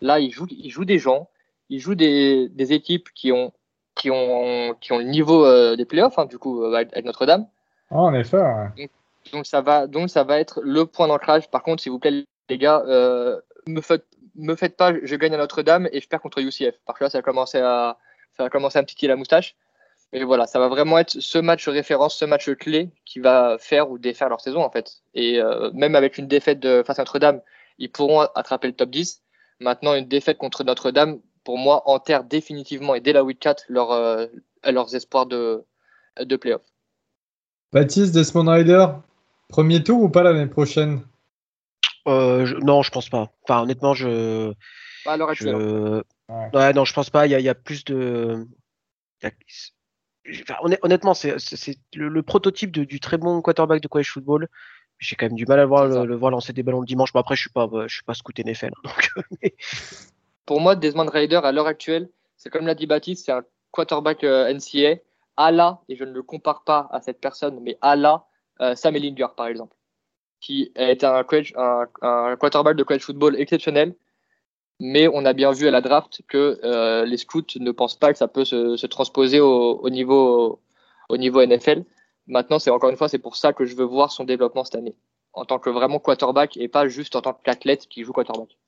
Là, 0.00 0.20
ils 0.20 0.30
jouent, 0.30 0.46
ils 0.50 0.70
jouent 0.70 0.84
des 0.84 0.98
gens, 0.98 1.28
ils 1.68 1.80
jouent 1.80 1.94
des, 1.94 2.48
des 2.48 2.72
équipes 2.72 3.08
qui 3.14 3.32
ont, 3.32 3.52
qui 3.94 4.10
ont, 4.10 4.74
qui 4.80 4.92
ont 4.92 4.98
le 4.98 5.04
niveau 5.04 5.44
euh, 5.44 5.76
des 5.76 5.84
playoffs, 5.84 6.18
hein, 6.18 6.26
du 6.26 6.38
coup, 6.38 6.62
euh, 6.62 6.74
avec 6.74 7.04
Notre-Dame. 7.04 7.46
Oh, 7.90 7.98
en 7.98 8.14
effet. 8.14 8.42
Donc, 9.32 9.46
ça 9.46 9.60
va, 9.60 9.86
donc 9.86 10.10
ça 10.10 10.24
va 10.24 10.40
être 10.40 10.60
le 10.62 10.86
point 10.86 11.08
d'ancrage. 11.08 11.50
Par 11.50 11.62
contre, 11.62 11.82
s'il 11.82 11.92
vous 11.92 11.98
plaît, 11.98 12.24
les 12.48 12.58
gars, 12.58 12.82
me 13.66 13.80
faites, 13.80 14.04
me 14.34 14.56
faites 14.56 14.76
pas, 14.76 14.92
je 15.02 15.16
gagne 15.16 15.34
à 15.34 15.38
Notre-Dame 15.38 15.88
et 15.92 16.00
je 16.00 16.08
perds 16.08 16.20
contre 16.20 16.40
UCF. 16.40 16.74
Parce 16.84 16.98
que 16.98 17.04
là, 17.04 17.10
ça 17.10 17.18
a 17.18 17.22
commencé 17.22 17.58
à, 17.58 17.98
ça 18.36 18.44
a 18.44 18.48
commencé 18.48 18.78
à 18.78 18.82
me 18.82 18.86
titiller 18.86 19.08
la 19.08 19.16
moustache. 19.16 19.54
Et 20.12 20.24
voilà, 20.24 20.46
ça 20.46 20.58
va 20.58 20.68
vraiment 20.68 20.98
être 20.98 21.18
ce 21.20 21.38
match 21.38 21.68
référence, 21.68 22.16
ce 22.16 22.26
match 22.26 22.50
clé 22.50 22.90
qui 23.06 23.18
va 23.20 23.56
faire 23.58 23.90
ou 23.90 23.98
défaire 23.98 24.28
leur 24.28 24.40
saison 24.40 24.62
en 24.62 24.70
fait. 24.70 24.98
Et 25.14 25.40
euh, 25.40 25.70
même 25.72 25.94
avec 25.94 26.18
une 26.18 26.28
défaite 26.28 26.60
de, 26.60 26.82
face 26.86 26.98
à 26.98 27.02
Notre-Dame, 27.02 27.40
ils 27.78 27.90
pourront 27.90 28.20
attraper 28.34 28.66
le 28.66 28.74
top 28.74 28.90
10. 28.90 29.22
Maintenant, 29.60 29.94
une 29.94 30.08
défaite 30.08 30.36
contre 30.36 30.64
Notre-Dame, 30.64 31.20
pour 31.44 31.56
moi, 31.56 31.82
enterre 31.88 32.24
définitivement 32.24 32.94
et 32.94 33.00
dès 33.00 33.12
la 33.14 33.24
week 33.24 33.40
4 33.40 33.64
leur, 33.68 33.92
euh, 33.92 34.26
leurs 34.64 34.94
espoirs 34.94 35.26
de, 35.26 35.64
de 36.20 36.36
playoff. 36.36 36.62
Baptiste, 37.72 38.14
Desmond 38.14 38.50
Rider, 38.50 38.86
premier 39.48 39.82
tour 39.82 40.02
ou 40.02 40.10
pas 40.10 40.22
l'année 40.22 40.46
prochaine? 40.46 41.00
Euh, 42.06 42.46
Non, 42.62 42.82
je 42.82 42.90
pense 42.90 43.08
pas. 43.08 43.30
Enfin, 43.44 43.62
honnêtement, 43.62 43.94
je. 43.94 44.52
Pas 45.04 45.12
à 45.12 45.16
l'heure 45.16 45.30
actuelle. 45.30 45.56
Je... 45.58 46.02
Ouais. 46.28 46.48
ouais. 46.52 46.72
non, 46.74 46.84
je 46.84 46.92
pense 46.92 47.08
pas. 47.08 47.26
Il 47.26 47.30
y 47.30 47.34
a, 47.34 47.38
il 47.38 47.44
y 47.44 47.48
a 47.48 47.54
plus 47.54 47.84
de. 47.84 48.46
Il 49.22 49.24
y 49.24 49.28
a 49.28 49.30
honnêtement, 50.82 51.14
c'est 51.14 51.36
le, 51.94 52.22
prototype 52.22 52.70
du 52.70 53.00
très 53.00 53.18
bon 53.18 53.40
quarterback 53.42 53.80
de 53.80 53.88
college 53.88 54.10
football. 54.10 54.48
J'ai 54.98 55.16
quand 55.16 55.26
même 55.26 55.36
du 55.36 55.46
mal 55.46 55.58
à 55.58 55.66
voir 55.66 55.86
le, 55.86 56.14
voir 56.14 56.30
lancer 56.30 56.52
des 56.52 56.62
ballons 56.62 56.80
le 56.80 56.86
dimanche. 56.86 57.12
Mais 57.14 57.20
après, 57.20 57.34
je 57.34 57.40
suis 57.40 57.50
pas, 57.50 57.68
je 57.86 57.92
suis 57.92 58.04
pas 58.04 58.14
scout 58.14 58.38
NFL. 58.38 58.70
Hein, 58.84 58.90
Pour 60.46 60.60
moi, 60.60 60.76
Desmond 60.76 61.08
Raider, 61.10 61.40
à 61.42 61.52
l'heure 61.52 61.66
actuelle, 61.66 62.08
c'est 62.36 62.50
comme 62.50 62.66
l'a 62.66 62.74
dit 62.74 62.86
Baptiste, 62.86 63.26
c'est 63.26 63.32
un 63.32 63.42
quarterback 63.70 64.24
euh, 64.24 64.52
NCA. 64.52 65.00
À 65.38 65.50
la, 65.50 65.80
et 65.88 65.96
je 65.96 66.04
ne 66.04 66.12
le 66.12 66.22
compare 66.22 66.62
pas 66.62 66.88
à 66.92 67.00
cette 67.00 67.18
personne, 67.18 67.58
mais 67.60 67.78
à 67.80 67.96
la, 67.96 68.26
euh, 68.60 68.74
Sam 68.74 68.94
Ellinger, 68.96 69.28
par 69.34 69.46
exemple, 69.46 69.74
qui 70.40 70.70
est 70.74 71.04
un, 71.04 71.24
un, 71.56 71.86
un 72.02 72.36
quarterback 72.36 72.76
de 72.76 72.82
college 72.82 73.02
football 73.02 73.40
exceptionnel, 73.40 73.94
mais 74.84 75.06
on 75.06 75.24
a 75.24 75.32
bien 75.32 75.52
vu 75.52 75.68
à 75.68 75.70
la 75.70 75.80
draft 75.80 76.22
que 76.26 76.58
euh, 76.64 77.04
les 77.04 77.16
scouts 77.16 77.60
ne 77.60 77.70
pensent 77.70 77.94
pas 77.94 78.10
que 78.10 78.18
ça 78.18 78.26
peut 78.26 78.44
se, 78.44 78.76
se 78.76 78.86
transposer 78.88 79.38
au, 79.38 79.78
au, 79.78 79.90
niveau, 79.90 80.60
au 81.08 81.16
niveau 81.16 81.40
NFL. 81.46 81.84
Maintenant, 82.26 82.58
c'est 82.58 82.70
encore 82.70 82.90
une 82.90 82.96
fois, 82.96 83.08
c'est 83.08 83.20
pour 83.20 83.36
ça 83.36 83.52
que 83.52 83.64
je 83.64 83.76
veux 83.76 83.84
voir 83.84 84.10
son 84.10 84.24
développement 84.24 84.64
cette 84.64 84.74
année, 84.74 84.96
en 85.34 85.44
tant 85.44 85.60
que 85.60 85.70
vraiment 85.70 86.00
quarterback 86.00 86.56
et 86.56 86.66
pas 86.66 86.88
juste 86.88 87.14
en 87.14 87.20
tant 87.22 87.32
qu'athlète 87.32 87.86
qui 87.86 88.02
joue 88.02 88.12
quarterback. 88.12 88.58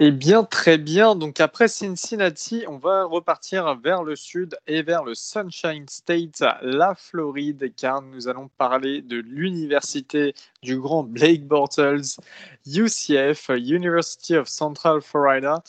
Eh 0.00 0.10
bien, 0.10 0.42
très 0.42 0.78
bien. 0.78 1.14
Donc 1.14 1.38
après 1.40 1.68
Cincinnati, 1.68 2.64
on 2.66 2.78
va 2.78 3.04
repartir 3.04 3.76
vers 3.76 4.02
le 4.02 4.16
sud 4.16 4.56
et 4.66 4.82
vers 4.82 5.04
le 5.04 5.14
Sunshine 5.14 5.86
State, 5.88 6.42
la 6.62 6.94
Floride, 6.94 7.72
car 7.76 8.02
nous 8.02 8.26
allons 8.26 8.48
parler 8.58 9.02
de 9.02 9.18
l'université 9.18 10.34
du 10.62 10.78
grand 10.80 11.04
Blake 11.04 11.46
Bortles, 11.46 12.16
UCF, 12.66 13.50
University 13.50 14.36
of 14.36 14.48
Central 14.48 15.02
Florida 15.02 15.62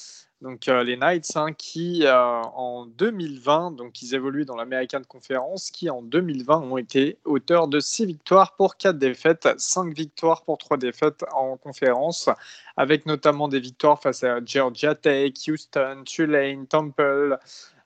donc 0.44 0.68
euh, 0.68 0.84
les 0.84 0.98
Knights 0.98 1.38
hein, 1.38 1.54
qui 1.54 2.06
euh, 2.06 2.14
en 2.14 2.86
2020, 2.86 3.72
donc 3.72 4.02
ils 4.02 4.14
évoluent 4.14 4.44
dans 4.44 4.58
l'American 4.58 5.02
Conference, 5.08 5.72
qui 5.72 5.90
en 5.90 6.02
2020 6.02 6.58
ont 6.58 6.78
été 6.78 7.18
auteurs 7.24 7.70
de 7.70 7.80
6 7.80 8.06
victoires 8.06 8.54
pour 8.58 8.76
4 8.76 8.98
défaites, 8.98 9.48
5 9.58 9.96
victoires 9.96 10.44
pour 10.44 10.58
3 10.58 10.78
défaites 10.78 11.24
en 11.32 11.56
conférence, 11.56 12.30
avec 12.76 13.06
notamment 13.06 13.48
des 13.48 13.62
victoires 13.62 14.02
face 14.02 14.26
à 14.26 14.40
Georgia 14.46 14.96
Tech, 14.96 15.32
Houston, 15.48 16.04
Tulane, 16.06 16.68
Temple, 16.68 17.40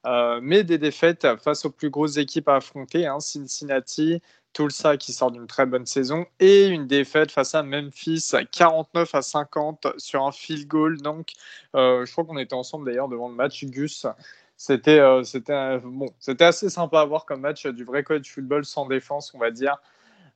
euh, 0.07 0.39
mais 0.41 0.63
des 0.63 0.79
défaites 0.79 1.27
face 1.37 1.63
aux 1.63 1.69
plus 1.69 1.91
grosses 1.91 2.17
équipes 2.17 2.49
à 2.49 2.55
affronter, 2.55 3.05
hein, 3.05 3.19
Cincinnati, 3.19 4.19
Tulsa 4.57 4.97
qui 4.97 5.13
sort 5.13 5.29
d'une 5.29 5.45
très 5.45 5.67
bonne 5.67 5.85
saison 5.85 6.25
et 6.39 6.65
une 6.65 6.87
défaite 6.87 7.31
face 7.31 7.53
à 7.53 7.61
Memphis 7.61 8.31
49 8.51 9.13
à 9.13 9.21
50 9.21 9.87
sur 9.97 10.25
un 10.25 10.31
field 10.31 10.67
goal. 10.67 10.97
Donc, 10.99 11.33
euh, 11.75 12.03
je 12.03 12.11
crois 12.11 12.25
qu'on 12.25 12.39
était 12.39 12.55
ensemble 12.55 12.87
d'ailleurs 12.87 13.07
devant 13.07 13.29
le 13.29 13.35
match 13.35 13.63
Gus. 13.65 14.07
C'était 14.55 14.99
euh, 14.99 15.21
c'était 15.21 15.77
bon, 15.77 16.09
assez 16.39 16.71
sympa 16.71 17.01
à 17.01 17.05
voir 17.05 17.27
comme 17.27 17.41
match 17.41 17.67
du 17.67 17.83
vrai 17.83 18.03
college 18.03 18.31
football 18.33 18.65
sans 18.65 18.87
défense, 18.87 19.31
on 19.35 19.37
va 19.37 19.51
dire. 19.51 19.77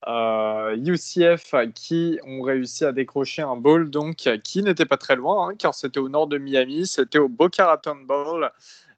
Euh, 0.07 0.75
UCF 0.77 1.55
qui 1.73 2.19
ont 2.23 2.43
réussi 2.43 2.85
à 2.85 2.91
décrocher 2.91 3.41
un 3.41 3.55
bowl 3.55 3.89
donc 3.89 4.29
qui 4.43 4.61
n'était 4.63 4.85
pas 4.85 4.97
très 4.97 5.15
loin 5.15 5.49
hein, 5.49 5.55
car 5.57 5.75
c'était 5.75 5.99
au 5.99 6.09
nord 6.09 6.25
de 6.25 6.39
Miami, 6.39 6.85
c'était 6.85 7.19
au 7.19 7.29
Boca 7.29 7.65
Raton 7.65 7.97
Bowl 8.07 8.51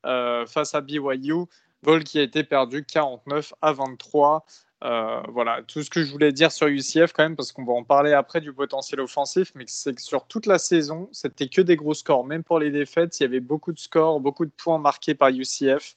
face 0.03 0.75
à 0.75 0.81
BYU, 0.81 1.45
bowl 1.81 2.03
qui 2.03 2.19
a 2.19 2.23
été 2.23 2.43
perdu 2.43 2.83
49 2.85 3.53
à 3.61 3.71
23. 3.71 4.45
Euh, 4.83 5.21
voilà, 5.29 5.61
tout 5.65 5.81
ce 5.81 5.89
que 5.89 6.03
je 6.03 6.11
voulais 6.11 6.33
dire 6.33 6.51
sur 6.51 6.67
UCF 6.67 7.13
quand 7.13 7.23
même, 7.23 7.37
parce 7.37 7.53
qu'on 7.53 7.63
va 7.63 7.71
en 7.73 7.83
parler 7.85 8.11
après 8.11 8.41
du 8.41 8.51
potentiel 8.51 8.99
offensif, 8.99 9.51
mais 9.55 9.63
c'est 9.67 9.93
que 9.93 10.01
sur 10.01 10.27
toute 10.27 10.45
la 10.45 10.59
saison, 10.59 11.07
c'était 11.13 11.47
que 11.47 11.61
des 11.61 11.77
gros 11.77 11.93
scores. 11.93 12.25
Même 12.25 12.43
pour 12.43 12.59
les 12.59 12.69
défaites, 12.69 13.17
il 13.19 13.23
y 13.23 13.25
avait 13.25 13.39
beaucoup 13.39 13.71
de 13.71 13.79
scores, 13.79 14.19
beaucoup 14.19 14.45
de 14.45 14.51
points 14.51 14.79
marqués 14.79 15.15
par 15.15 15.29
UCF. 15.29 15.95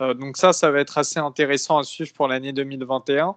Euh, 0.00 0.14
donc 0.14 0.36
ça, 0.36 0.52
ça 0.52 0.70
va 0.70 0.80
être 0.80 0.96
assez 0.96 1.18
intéressant 1.18 1.78
à 1.78 1.82
suivre 1.82 2.12
pour 2.12 2.28
l'année 2.28 2.52
2021. 2.52 3.34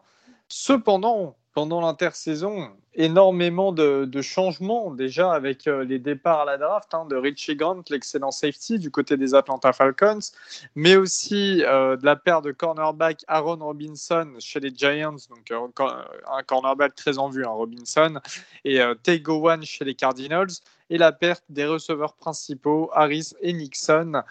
Cependant, 0.48 1.36
pendant 1.54 1.82
l'intersaison, 1.82 2.72
énormément 2.96 3.72
de, 3.72 4.22
changements 4.22 4.92
déjà 4.92 5.34
avec 5.34 5.68
euh, 5.68 5.84
les 5.84 6.00
départs 6.00 6.42
à 6.42 6.46
la 6.46 6.58
draft 6.58 6.94
hein, 6.94 7.06
de 7.10 7.16
Richie 7.16 7.56
Grant, 7.56 7.82
l'excellent 7.90 8.32
safety 8.32 8.80
du 8.80 8.90
côté 8.90 9.18
des 9.18 9.36
Atlanta 9.36 9.72
Falcons, 9.72 10.20
mais 10.76 10.96
aussi 10.96 11.64
euh, 11.64 11.96
de 11.96 12.06
la 12.06 12.16
paire 12.16 12.42
de 12.42 12.52
cornerback 12.52 13.24
Aaron 13.28 13.58
Robinson 13.58 14.34
chez 14.40 14.60
les 14.60 14.74
Giants, 14.76 15.16
donc 15.30 15.52
euh, 15.52 15.88
un 16.32 16.44
cornerback 16.44 16.96
très 16.96 17.20
en 17.20 17.30
vue, 17.30 17.46
hein, 17.46 17.50
Robinson, 17.50 18.20
et 18.66 18.80
Tego 19.04 19.50
One 19.50 19.64
chez 19.64 19.86
les 19.86 19.96
Cardinals, 19.96 20.52
et 20.90 20.98
la 20.98 21.12
perte 21.12 21.44
des 21.50 21.66
receveurs 21.66 22.14
principaux 22.14 22.90
Harris 22.94 23.32
et 23.42 23.54
Nixon. 23.54 24.24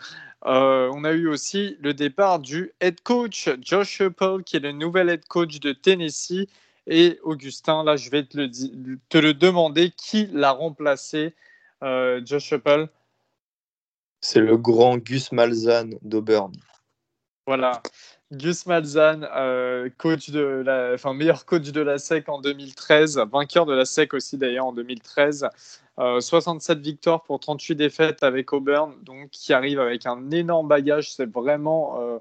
on 0.44 1.04
a 1.04 1.12
eu 1.12 1.28
aussi 1.28 1.76
le 1.80 1.94
départ 1.94 2.38
du 2.38 2.72
head 2.80 3.00
coach 3.02 3.48
Josh 3.61 4.02
Paul, 4.08 4.42
qui 4.42 4.56
est 4.56 4.61
le 4.61 4.72
nouvel 4.72 5.08
head 5.08 5.26
coach 5.26 5.61
de 5.61 5.72
Tennessee 5.72 6.48
et 6.86 7.18
Augustin, 7.22 7.84
là, 7.84 7.96
je 7.96 8.10
vais 8.10 8.24
te 8.24 8.36
le, 8.36 8.50
te 9.08 9.18
le 9.18 9.34
demander, 9.34 9.90
qui 9.90 10.26
l'a 10.32 10.50
remplacé, 10.50 11.34
euh, 11.82 12.20
Josh 12.24 12.52
Apple 12.52 12.88
C'est 14.20 14.40
le 14.40 14.56
grand 14.56 14.98
Gus 14.98 15.32
Malzahn 15.32 15.94
d'Auburn. 16.02 16.52
Voilà, 17.46 17.82
Gus 18.32 18.66
Malzahn, 18.66 19.28
euh, 19.34 19.90
coach 19.96 20.30
de 20.30 20.40
la, 20.40 20.92
enfin, 20.94 21.12
meilleur 21.14 21.44
coach 21.44 21.70
de 21.70 21.80
la 21.80 21.98
SEC 21.98 22.28
en 22.28 22.40
2013, 22.40 23.20
vainqueur 23.32 23.66
de 23.66 23.74
la 23.74 23.84
SEC 23.84 24.14
aussi 24.14 24.38
d'ailleurs 24.38 24.66
en 24.66 24.72
2013. 24.72 25.48
67 25.98 26.78
euh, 26.78 26.80
victoires 26.80 27.22
pour 27.22 27.38
38 27.38 27.74
défaites 27.74 28.22
avec 28.22 28.52
Auburn, 28.52 28.94
donc 29.02 29.30
qui 29.30 29.52
arrive 29.52 29.78
avec 29.78 30.06
un 30.06 30.30
énorme 30.30 30.66
bagage. 30.66 31.12
C'est 31.12 31.30
vraiment, 31.30 32.20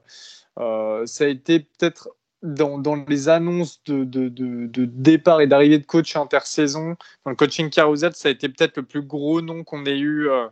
ça 0.57 1.23
a 1.23 1.27
été 1.27 1.61
peut-être 1.61 2.09
dans, 2.43 2.95
les 3.07 3.29
annonces 3.29 3.83
de, 3.85 4.03
de, 4.03 4.29
de, 4.29 4.85
départ 4.85 5.41
et 5.41 5.47
d'arrivée 5.47 5.77
de 5.77 5.85
coach 5.85 6.15
intersaison, 6.15 6.95
dans 7.25 7.31
le 7.31 7.35
coaching 7.35 7.69
carousel, 7.69 8.13
ça 8.13 8.29
a 8.29 8.31
été 8.31 8.49
peut-être 8.49 8.77
le 8.77 8.83
plus 8.83 9.01
gros 9.01 9.41
nom 9.41 9.63
qu'on 9.63 9.85
ait 9.85 9.97
eu 9.97 10.27
euh, 10.27 10.47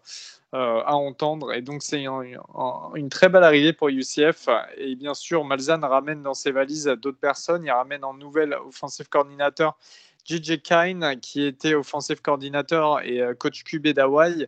euh, 0.53 0.81
à 0.85 0.95
entendre. 0.95 1.53
Et 1.53 1.61
donc, 1.61 1.81
c'est 1.81 2.03
une 2.03 3.09
très 3.09 3.29
belle 3.29 3.43
arrivée 3.43 3.73
pour 3.73 3.89
UCF. 3.89 4.49
Et 4.77 4.95
bien 4.95 5.13
sûr, 5.13 5.43
Malzahn 5.43 5.83
ramène 5.83 6.21
dans 6.21 6.33
ses 6.33 6.51
valises 6.51 6.85
d'autres 7.01 7.19
personnes. 7.19 7.63
Il 7.65 7.71
ramène 7.71 8.03
en 8.03 8.13
nouvel 8.13 8.53
offensive 8.53 9.09
coordinateur 9.09 9.77
JJ 10.25 10.61
Kine, 10.61 11.15
qui 11.21 11.43
était 11.43 11.73
offensive 11.73 12.21
coordinateur 12.21 13.01
et 13.01 13.21
euh, 13.21 13.33
coach 13.33 13.63
QB 13.63 13.89
d'Hawaï 13.89 14.47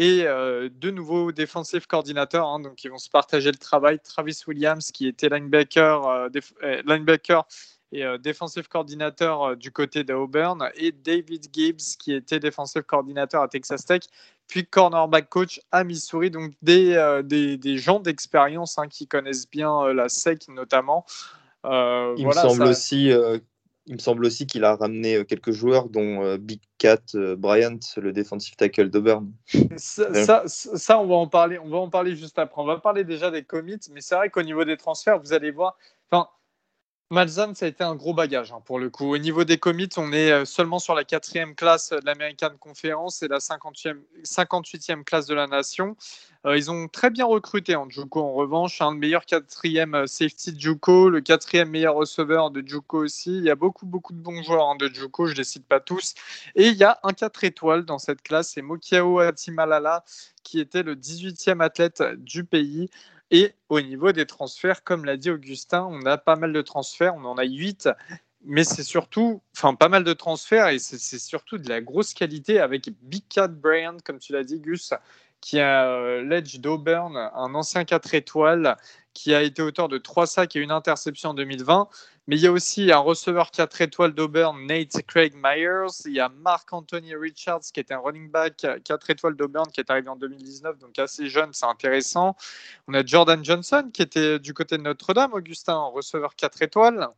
et 0.00 0.22
euh, 0.28 0.68
deux 0.70 0.92
nouveaux 0.92 1.32
defensive 1.32 1.88
coordinateurs, 1.88 2.46
hein, 2.46 2.60
donc 2.60 2.84
ils 2.84 2.88
vont 2.88 2.98
se 2.98 3.10
partager 3.10 3.50
le 3.50 3.56
travail. 3.56 3.98
Travis 3.98 4.40
Williams, 4.46 4.92
qui 4.92 5.08
était 5.08 5.28
linebacker, 5.28 6.06
euh, 6.06 6.28
euh, 6.62 6.82
linebacker 6.86 7.44
et 7.90 8.04
defensive 8.18 8.68
coordinateur 8.68 9.56
du 9.56 9.72
côté 9.72 10.04
d'Auburn, 10.04 10.70
et 10.76 10.92
David 10.92 11.46
Gibbs, 11.50 11.96
qui 11.98 12.12
était 12.12 12.38
defensive 12.38 12.82
coordinateur 12.82 13.42
à 13.42 13.48
Texas 13.48 13.86
Tech, 13.86 14.02
puis 14.46 14.66
cornerback 14.66 15.30
coach 15.30 15.58
à 15.72 15.84
Missouri. 15.84 16.30
Donc 16.30 16.52
des, 16.60 17.22
des, 17.24 17.56
des 17.56 17.78
gens 17.78 17.98
d'expérience 17.98 18.78
hein, 18.78 18.88
qui 18.88 19.08
connaissent 19.08 19.48
bien 19.48 19.90
la 19.94 20.10
SEC 20.10 20.48
notamment. 20.48 21.06
Il 21.64 22.26
me 22.26 22.32
semble 22.32 22.64
aussi 22.64 23.10
il 23.88 23.94
me 23.94 23.98
semble 23.98 24.26
aussi 24.26 24.46
qu'il 24.46 24.64
a 24.64 24.76
ramené 24.76 25.16
euh, 25.16 25.24
quelques 25.24 25.50
joueurs, 25.50 25.88
dont 25.88 26.22
euh, 26.22 26.36
Big 26.36 26.60
Cat 26.76 26.98
euh, 27.14 27.36
Bryant, 27.36 27.78
le 27.96 28.12
defensive 28.12 28.54
tackle 28.54 28.90
d'Auburn. 28.90 29.32
Ça, 29.76 30.44
ça, 30.46 31.00
on 31.00 31.06
va 31.06 31.14
en 31.14 31.26
parler. 31.26 31.58
On 31.58 31.68
va 31.68 31.78
en 31.78 31.88
parler 31.88 32.14
juste 32.14 32.38
après. 32.38 32.60
On 32.60 32.66
va 32.66 32.78
parler 32.78 33.04
déjà 33.04 33.30
des 33.30 33.42
commits, 33.44 33.80
mais 33.92 34.00
c'est 34.00 34.14
vrai 34.14 34.28
qu'au 34.28 34.42
niveau 34.42 34.64
des 34.64 34.76
transferts, 34.76 35.18
vous 35.20 35.32
allez 35.32 35.50
voir. 35.50 35.76
Enfin, 36.10 36.28
Malzahn, 37.10 37.54
ça 37.54 37.64
a 37.64 37.68
été 37.68 37.82
un 37.82 37.94
gros 37.94 38.12
bagage 38.12 38.52
hein, 38.52 38.60
pour 38.66 38.78
le 38.78 38.90
coup. 38.90 39.14
Au 39.14 39.16
niveau 39.16 39.44
des 39.44 39.56
commits, 39.56 39.88
on 39.96 40.12
est 40.12 40.30
euh, 40.30 40.44
seulement 40.44 40.78
sur 40.78 40.94
la 40.94 41.04
quatrième 41.04 41.54
classe 41.54 41.88
de 41.88 42.04
l'American 42.04 42.50
Conference 42.60 43.22
et 43.22 43.28
la 43.28 43.38
58e 43.38 45.04
classe 45.04 45.26
de 45.26 45.34
la 45.34 45.46
nation. 45.46 45.96
Euh, 46.44 46.58
ils 46.58 46.70
ont 46.70 46.86
très 46.86 47.08
bien 47.08 47.24
recruté 47.24 47.76
en 47.76 47.88
Juco 47.88 48.20
en 48.20 48.34
revanche. 48.34 48.82
un 48.82 48.88
hein, 48.88 48.92
le 48.92 48.98
meilleur 48.98 49.24
quatrième 49.24 49.94
euh, 49.94 50.06
safety 50.06 50.52
de 50.52 50.60
Juco, 50.60 51.08
le 51.08 51.22
quatrième 51.22 51.70
meilleur 51.70 51.94
receveur 51.94 52.50
de 52.50 52.62
Juco 52.66 52.98
aussi. 53.04 53.38
Il 53.38 53.44
y 53.44 53.50
a 53.50 53.54
beaucoup, 53.56 53.86
beaucoup 53.86 54.12
de 54.12 54.20
bons 54.20 54.42
joueurs 54.42 54.68
hein, 54.68 54.76
de 54.78 54.92
Juco, 54.92 55.28
je 55.28 55.32
ne 55.32 55.38
les 55.38 55.44
cite 55.44 55.66
pas 55.66 55.80
tous. 55.80 56.14
Et 56.56 56.68
il 56.68 56.76
y 56.76 56.84
a 56.84 57.00
un 57.04 57.14
4 57.14 57.42
étoiles 57.44 57.86
dans 57.86 57.98
cette 57.98 58.20
classe, 58.20 58.50
c'est 58.50 58.62
Mokiao 58.62 59.20
Atimalala, 59.20 60.04
qui 60.42 60.60
était 60.60 60.82
le 60.82 60.94
18e 60.94 61.62
athlète 61.62 62.02
du 62.18 62.44
pays. 62.44 62.90
Et 63.30 63.52
au 63.68 63.80
niveau 63.80 64.12
des 64.12 64.26
transferts, 64.26 64.84
comme 64.84 65.04
l'a 65.04 65.16
dit 65.16 65.30
Augustin, 65.30 65.86
on 65.90 66.04
a 66.06 66.16
pas 66.16 66.36
mal 66.36 66.52
de 66.52 66.62
transferts, 66.62 67.14
on 67.14 67.24
en 67.24 67.36
a 67.36 67.44
8, 67.44 67.90
mais 68.44 68.64
c'est 68.64 68.82
surtout, 68.82 69.42
enfin 69.54 69.74
pas 69.74 69.88
mal 69.88 70.04
de 70.04 70.12
transferts 70.12 70.68
et 70.68 70.78
c'est 70.78 71.18
surtout 71.18 71.58
de 71.58 71.68
la 71.68 71.80
grosse 71.80 72.14
qualité 72.14 72.60
avec 72.60 72.88
Big 73.02 73.24
Cat 73.28 73.48
Brand, 73.48 74.00
comme 74.02 74.18
tu 74.18 74.32
l'as 74.32 74.44
dit 74.44 74.60
Gus, 74.60 74.94
qui 75.40 75.60
a 75.60 75.88
euh, 75.88 76.22
l'Edge 76.22 76.58
d'Auburn, 76.58 77.16
un 77.16 77.54
ancien 77.54 77.84
4 77.84 78.14
étoiles, 78.14 78.76
qui 79.14 79.34
a 79.34 79.42
été 79.42 79.62
auteur 79.62 79.88
de 79.88 79.98
3 79.98 80.26
sacs 80.26 80.56
et 80.56 80.60
une 80.60 80.70
interception 80.70 81.30
en 81.30 81.34
2020. 81.34 81.88
Mais 82.26 82.36
il 82.36 82.42
y 82.42 82.46
a 82.46 82.52
aussi 82.52 82.92
un 82.92 82.98
receveur 82.98 83.50
4 83.50 83.80
étoiles 83.80 84.12
d'Auburn, 84.12 84.66
Nate 84.66 85.02
Craig 85.06 85.34
Myers. 85.34 86.02
Il 86.04 86.12
y 86.12 86.20
a 86.20 86.28
Mark 86.28 86.72
Anthony 86.72 87.14
Richards, 87.14 87.62
qui 87.72 87.80
est 87.80 87.90
un 87.90 87.98
running 87.98 88.30
back 88.30 88.66
4 88.84 89.10
étoiles 89.10 89.34
d'Auburn, 89.34 89.66
qui 89.72 89.80
est 89.80 89.90
arrivé 89.90 90.08
en 90.08 90.16
2019, 90.16 90.78
donc 90.78 90.98
assez 90.98 91.28
jeune, 91.28 91.50
c'est 91.52 91.66
intéressant. 91.66 92.36
On 92.86 92.94
a 92.94 93.04
Jordan 93.04 93.42
Johnson, 93.44 93.90
qui 93.92 94.02
était 94.02 94.38
du 94.38 94.52
côté 94.54 94.76
de 94.76 94.82
Notre-Dame, 94.82 95.32
Augustin, 95.32 95.78
receveur 95.94 96.36
4 96.36 96.62
étoiles. 96.62 97.08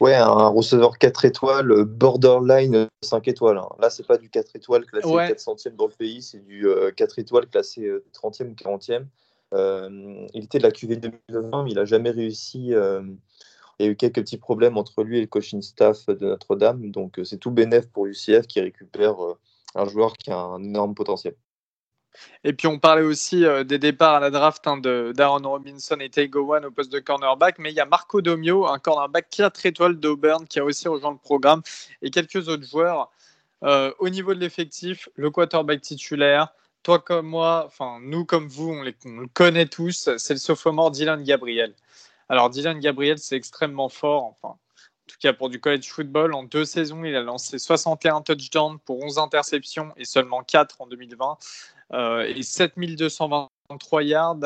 Ouais, 0.00 0.14
un 0.14 0.48
receveur 0.48 0.98
4 0.98 1.24
étoiles, 1.24 1.84
borderline 1.84 2.88
5 3.02 3.28
étoiles. 3.28 3.58
Hein. 3.58 3.68
Là, 3.78 3.90
c'est 3.90 4.06
pas 4.06 4.16
du 4.16 4.28
4 4.28 4.56
étoiles 4.56 4.86
classé 4.86 5.08
400e 5.08 5.76
dans 5.76 5.86
le 5.86 5.92
pays, 5.92 6.22
c'est 6.22 6.44
du 6.44 6.66
4 6.96 7.18
euh, 7.18 7.22
étoiles 7.22 7.46
classé 7.46 7.90
30e 8.12 8.50
ou 8.50 8.54
40e. 8.54 9.06
Euh, 9.52 10.26
il 10.32 10.44
était 10.44 10.58
de 10.58 10.64
la 10.64 10.72
QV 10.72 10.96
2020, 10.96 11.62
mais 11.64 11.70
il 11.70 11.76
n'a 11.76 11.84
jamais 11.84 12.10
réussi. 12.10 12.74
Euh, 12.74 13.02
il 13.78 13.86
y 13.86 13.88
a 13.88 13.92
eu 13.92 13.96
quelques 13.96 14.20
petits 14.20 14.38
problèmes 14.38 14.78
entre 14.78 15.02
lui 15.02 15.18
et 15.18 15.20
le 15.20 15.26
coaching 15.26 15.62
staff 15.62 16.06
de 16.06 16.26
Notre-Dame. 16.26 16.90
Donc, 16.90 17.20
c'est 17.24 17.38
tout 17.38 17.50
bénéf 17.50 17.88
pour 17.88 18.06
UCF 18.06 18.46
qui 18.46 18.60
récupère 18.60 19.16
un 19.74 19.84
joueur 19.86 20.16
qui 20.16 20.30
a 20.30 20.38
un 20.38 20.62
énorme 20.62 20.94
potentiel. 20.94 21.34
Et 22.44 22.52
puis 22.52 22.66
on 22.66 22.78
parlait 22.78 23.02
aussi 23.02 23.44
euh, 23.44 23.64
des 23.64 23.78
départs 23.78 24.14
à 24.14 24.20
la 24.20 24.30
draft 24.30 24.66
hein, 24.66 24.78
d'Aaron 24.78 25.48
Robinson 25.48 25.96
et 26.00 26.10
Tago 26.10 26.54
One 26.54 26.66
au 26.66 26.70
poste 26.70 26.92
de 26.92 26.98
cornerback, 26.98 27.58
mais 27.58 27.70
il 27.70 27.74
y 27.74 27.80
a 27.80 27.86
Marco 27.86 28.20
Domio, 28.20 28.66
un 28.66 28.78
cornerback 28.78 29.28
4 29.30 29.66
étoiles 29.66 29.96
d'Auburn 29.96 30.46
qui 30.46 30.58
a 30.58 30.64
aussi 30.64 30.88
rejoint 30.88 31.12
le 31.12 31.18
programme, 31.18 31.62
et 32.02 32.10
quelques 32.10 32.48
autres 32.48 32.66
joueurs. 32.66 33.10
Euh, 33.62 33.92
au 33.98 34.08
niveau 34.08 34.34
de 34.34 34.40
l'effectif, 34.40 35.08
le 35.14 35.30
quarterback 35.30 35.80
titulaire, 35.80 36.48
toi 36.82 36.98
comme 36.98 37.26
moi, 37.26 37.64
enfin 37.66 37.98
nous 38.02 38.24
comme 38.24 38.46
vous, 38.48 38.70
on, 38.70 38.82
les, 38.82 38.94
le 39.04 39.26
connaît 39.28 39.66
tous, 39.66 40.10
c'est 40.18 40.34
le 40.34 40.40
sophomore 40.40 40.90
Dylan 40.90 41.22
Gabriel. 41.22 41.74
Alors 42.28 42.50
Dylan 42.50 42.78
Gabriel, 42.78 43.18
c'est 43.18 43.36
extrêmement 43.36 43.88
fort, 43.88 44.24
enfin 44.24 44.56
en 45.06 45.12
tout 45.12 45.18
cas 45.20 45.32
pour 45.32 45.50
du 45.50 45.60
college 45.60 45.88
football. 45.88 46.34
En 46.34 46.44
deux 46.44 46.64
saisons, 46.64 47.04
il 47.04 47.14
a 47.14 47.22
lancé 47.22 47.58
61 47.58 48.22
touchdowns 48.22 48.78
pour 48.84 49.04
11 49.04 49.18
interceptions 49.18 49.92
et 49.96 50.04
seulement 50.04 50.42
4 50.42 50.80
en 50.80 50.86
2020. 50.86 51.36
Euh, 51.92 52.22
et 52.22 52.42
7223 52.42 54.02
yards. 54.02 54.36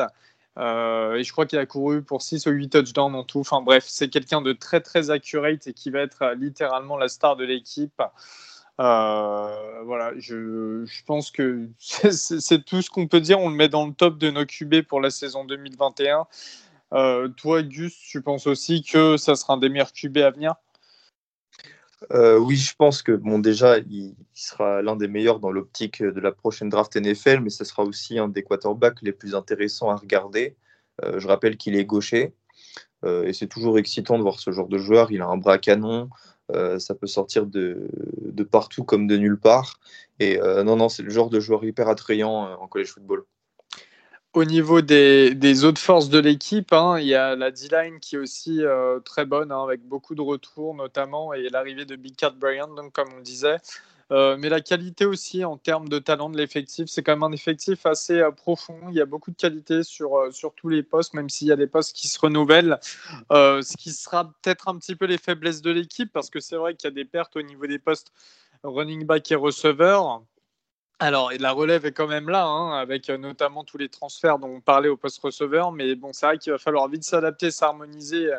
Euh, 0.57 1.15
et 1.15 1.23
je 1.23 1.31
crois 1.31 1.45
qu'il 1.45 1.57
a 1.59 1.65
couru 1.65 2.03
pour 2.03 2.21
6 2.21 2.45
ou 2.47 2.49
8 2.51 2.69
touchdowns 2.69 3.15
en 3.15 3.23
tout. 3.23 3.39
Enfin 3.39 3.61
bref, 3.61 3.85
c'est 3.87 4.09
quelqu'un 4.09 4.41
de 4.41 4.51
très 4.51 4.81
très 4.81 5.09
accurate 5.11 5.67
et 5.67 5.73
qui 5.73 5.89
va 5.89 6.01
être 6.01 6.23
euh, 6.23 6.35
littéralement 6.35 6.97
la 6.97 7.07
star 7.07 7.37
de 7.37 7.45
l'équipe. 7.45 8.01
voilà, 8.77 10.11
je, 10.17 10.83
je, 10.85 11.03
pense 11.05 11.31
que 11.31 11.69
c'est 11.79 12.65
tout 12.65 12.81
ce 12.81 12.89
qu'on 12.89 13.07
peut 13.07 13.21
dire. 13.21 13.39
On 13.39 13.49
le 13.49 13.55
met 13.55 13.69
dans 13.69 13.87
le 13.87 13.93
top 13.93 14.17
de 14.17 14.29
nos 14.29 14.45
QB 14.45 14.81
pour 14.81 14.99
la 14.99 15.09
saison 15.09 15.45
2021. 15.45 16.27
Toi, 16.91 17.63
Gus, 17.63 17.97
tu 17.97 18.21
penses 18.21 18.47
aussi 18.47 18.83
que 18.83 19.17
ça 19.17 19.35
sera 19.35 19.53
un 19.53 19.57
des 19.57 19.69
meilleurs 19.69 19.93
QB 19.93 20.17
à 20.17 20.31
venir? 20.31 20.55
Euh, 22.11 22.37
oui, 22.37 22.55
je 22.55 22.75
pense 22.75 23.01
que 23.01 23.11
bon, 23.11 23.39
déjà, 23.39 23.77
il, 23.79 24.15
sera 24.33 24.81
l'un 24.81 24.95
des 24.95 25.07
meilleurs 25.07 25.39
dans 25.39 25.51
l'optique 25.51 26.01
de 26.01 26.19
la 26.19 26.31
prochaine 26.31 26.69
draft 26.69 26.95
NFL, 26.95 27.41
mais 27.41 27.49
ce 27.49 27.63
sera 27.65 27.83
aussi 27.83 28.17
un 28.19 28.29
des 28.29 28.43
quarterbacks 28.43 29.01
les 29.01 29.11
plus 29.11 29.35
intéressants 29.35 29.89
à 29.89 29.95
regarder. 29.95 30.55
Euh, 31.03 31.19
je 31.19 31.27
rappelle 31.27 31.57
qu'il 31.57 31.75
est 31.75 31.85
gaucher 31.85 32.33
euh, 33.05 33.25
et 33.25 33.33
c'est 33.33 33.47
toujours 33.47 33.77
excitant 33.79 34.17
de 34.17 34.23
voir 34.23 34.39
ce 34.39 34.51
genre 34.51 34.67
de 34.67 34.77
joueur. 34.77 35.11
Il 35.11 35.21
a 35.21 35.27
un 35.27 35.37
bras 35.37 35.57
canon, 35.57 36.09
ça 36.79 36.95
peut 36.95 37.07
sortir 37.07 37.45
de, 37.45 37.89
de, 38.21 38.43
partout 38.43 38.83
comme 38.83 39.05
de 39.05 39.17
nulle 39.17 39.39
part. 39.39 39.79
Et 40.19 40.39
non, 40.39 40.77
non, 40.77 40.89
c'est 40.89 41.03
le 41.03 41.11
genre 41.11 41.29
de 41.29 41.39
joueur 41.39 41.63
hyper 41.63 41.89
attrayant 41.89 42.31
en 42.59 42.67
college 42.67 42.89
football. 42.89 43.23
Au 44.33 44.45
niveau 44.45 44.81
des, 44.81 45.63
autres 45.63 45.81
forces 45.81 46.07
de 46.09 46.19
l'équipe, 46.19 46.71
hein, 46.71 46.99
il 46.99 47.07
y 47.07 47.15
a 47.15 47.35
la 47.35 47.49
D-line 47.49 47.99
qui 47.99 48.15
est 48.15 48.19
aussi 48.19 48.63
euh, 48.63 48.99
très 48.99 49.25
bonne, 49.25 49.51
hein, 49.51 49.63
avec 49.63 49.81
beaucoup 49.81 50.13
de 50.13 50.21
retours 50.21 50.75
notamment, 50.75 51.33
et 51.33 51.49
l'arrivée 51.49 51.85
de 51.85 51.95
Big 51.95 52.15
Cat 52.15 52.29
Bryant, 52.31 52.67
donc, 52.67 52.93
comme 52.93 53.09
on 53.17 53.21
disait. 53.21 53.57
Euh, 54.11 54.37
mais 54.37 54.49
la 54.49 54.61
qualité 54.61 55.05
aussi 55.05 55.43
en 55.45 55.57
termes 55.57 55.89
de 55.89 55.97
talent 55.97 56.29
de 56.29 56.37
l'effectif, 56.37 56.89
c'est 56.89 57.01
quand 57.01 57.13
même 57.13 57.23
un 57.23 57.31
effectif 57.31 57.87
assez 57.87 58.19
euh, 58.19 58.29
profond. 58.29 58.79
Il 58.89 58.95
y 58.95 59.01
a 59.01 59.05
beaucoup 59.05 59.31
de 59.31 59.35
qualité 59.35 59.81
sur, 59.81 60.31
sur 60.31 60.53
tous 60.53 60.69
les 60.69 60.83
postes, 60.83 61.15
même 61.15 61.29
s'il 61.29 61.47
y 61.47 61.51
a 61.51 61.55
des 61.55 61.67
postes 61.67 61.95
qui 61.95 62.07
se 62.07 62.19
renouvellent. 62.19 62.79
ce 63.31 63.77
qui 63.77 63.91
sera 63.91 64.25
peut-être 64.25 64.67
un 64.67 64.77
petit 64.77 64.95
peu 64.95 65.05
les 65.05 65.17
faiblesses 65.17 65.63
de 65.63 65.71
l'équipe, 65.71 66.13
parce 66.13 66.29
que 66.29 66.39
c'est 66.39 66.55
vrai 66.55 66.75
qu'il 66.75 66.87
y 66.87 66.91
a 66.91 66.95
des 66.95 67.05
pertes 67.05 67.35
au 67.35 67.41
niveau 67.41 67.65
des 67.65 67.79
postes 67.79 68.11
running 68.63 69.05
back 69.07 69.31
et 69.31 69.35
receveur. 69.35 70.21
Alors, 71.01 71.31
la 71.39 71.51
relève 71.53 71.85
est 71.85 71.93
quand 71.93 72.07
même 72.07 72.27
là, 72.29 72.45
hein, 72.45 72.77
avec 72.77 73.09
euh, 73.09 73.17
notamment 73.17 73.63
tous 73.63 73.77
les 73.77 73.87
transferts 73.87 74.37
dont 74.37 74.49
on 74.49 74.59
parlait 74.59 74.89
au 74.89 74.97
poste 74.97 75.21
receveur. 75.21 75.71
Mais 75.71 75.95
bon, 75.95 76.11
c'est 76.11 76.25
vrai 76.25 76.37
qu'il 76.37 76.51
va 76.51 76.57
falloir 76.57 76.89
vite 76.89 77.05
s'adapter, 77.05 77.51
s'harmoniser 77.51 78.29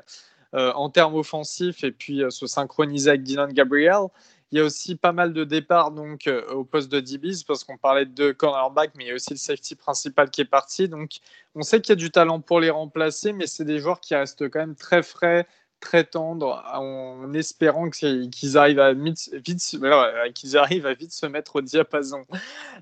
euh, 0.55 0.73
en 0.75 0.91
termes 0.91 1.15
offensifs 1.15 1.85
et 1.85 1.91
puis 1.91 2.23
euh, 2.23 2.29
se 2.29 2.47
synchroniser 2.47 3.11
avec 3.11 3.23
Dylan 3.23 3.51
Gabriel. 3.55 4.09
Il 4.53 4.59
y 4.59 4.61
a 4.61 4.65
aussi 4.65 4.95
pas 4.95 5.13
mal 5.13 5.33
de 5.33 5.45
départs 5.45 5.93
donc 5.93 6.29
au 6.51 6.65
poste 6.65 6.91
de 6.91 6.99
DBs 6.99 7.45
parce 7.47 7.63
qu'on 7.63 7.79
parlait 7.79 8.05
de 8.05 8.33
cornerback, 8.33 8.91
mais 8.97 9.05
il 9.05 9.09
y 9.09 9.11
a 9.13 9.15
aussi 9.15 9.31
le 9.31 9.39
safety 9.39 9.77
principal 9.77 10.29
qui 10.29 10.41
est 10.41 10.45
parti. 10.45 10.89
Donc, 10.89 11.21
on 11.55 11.63
sait 11.63 11.81
qu'il 11.81 11.91
y 11.91 11.93
a 11.93 11.97
du 11.97 12.11
talent 12.11 12.41
pour 12.41 12.59
les 12.59 12.71
remplacer, 12.71 13.33
mais 13.33 13.47
c'est 13.47 13.65
des 13.65 13.79
joueurs 13.79 14.01
qui 14.01 14.17
restent 14.17 14.51
quand 14.51 14.59
même 14.59 14.75
très 14.75 15.05
frais, 15.05 15.47
très 15.81 16.05
tendre 16.05 16.63
en 16.73 17.33
espérant 17.33 17.91
qu'ils 17.91 18.59
arrivent 18.59 18.81
à 18.81 18.93
vite, 18.93 19.31
qu'ils 20.35 20.57
arrivent 20.57 20.87
à 20.87 20.95
vite 20.95 21.13
se 21.13 21.27
mettre 21.27 21.57
au 21.57 21.61
diapason. 21.63 22.25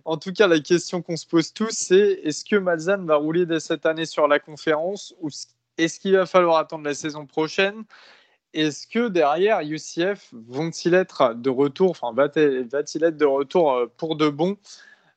En 0.04 0.16
tout 0.16 0.32
cas, 0.32 0.46
la 0.46 0.60
question 0.60 1.00
qu'on 1.00 1.16
se 1.16 1.26
pose 1.26 1.52
tous, 1.52 1.70
c'est 1.70 2.20
est-ce 2.24 2.44
que 2.44 2.56
Malzahn 2.56 3.06
va 3.06 3.16
rouler 3.16 3.46
dès 3.46 3.60
cette 3.60 3.86
année 3.86 4.06
sur 4.06 4.28
la 4.28 4.38
conférence 4.38 5.14
ou 5.20 5.28
est-ce 5.78 6.00
qu'il 6.00 6.16
va 6.16 6.26
falloir 6.26 6.58
attendre 6.58 6.84
la 6.84 6.94
saison 6.94 7.24
prochaine? 7.24 7.84
Est-ce 8.52 8.86
que 8.86 9.08
derrière 9.08 9.60
UCF 9.60 10.32
vont-ils 10.32 10.94
être 10.94 11.34
de 11.34 11.50
retour 11.50 11.90
Enfin, 11.90 12.12
va-t-il 12.12 13.04
être 13.04 13.16
de 13.16 13.24
retour 13.24 13.72
euh, 13.72 13.86
pour 13.96 14.16
de 14.16 14.28
bon? 14.28 14.56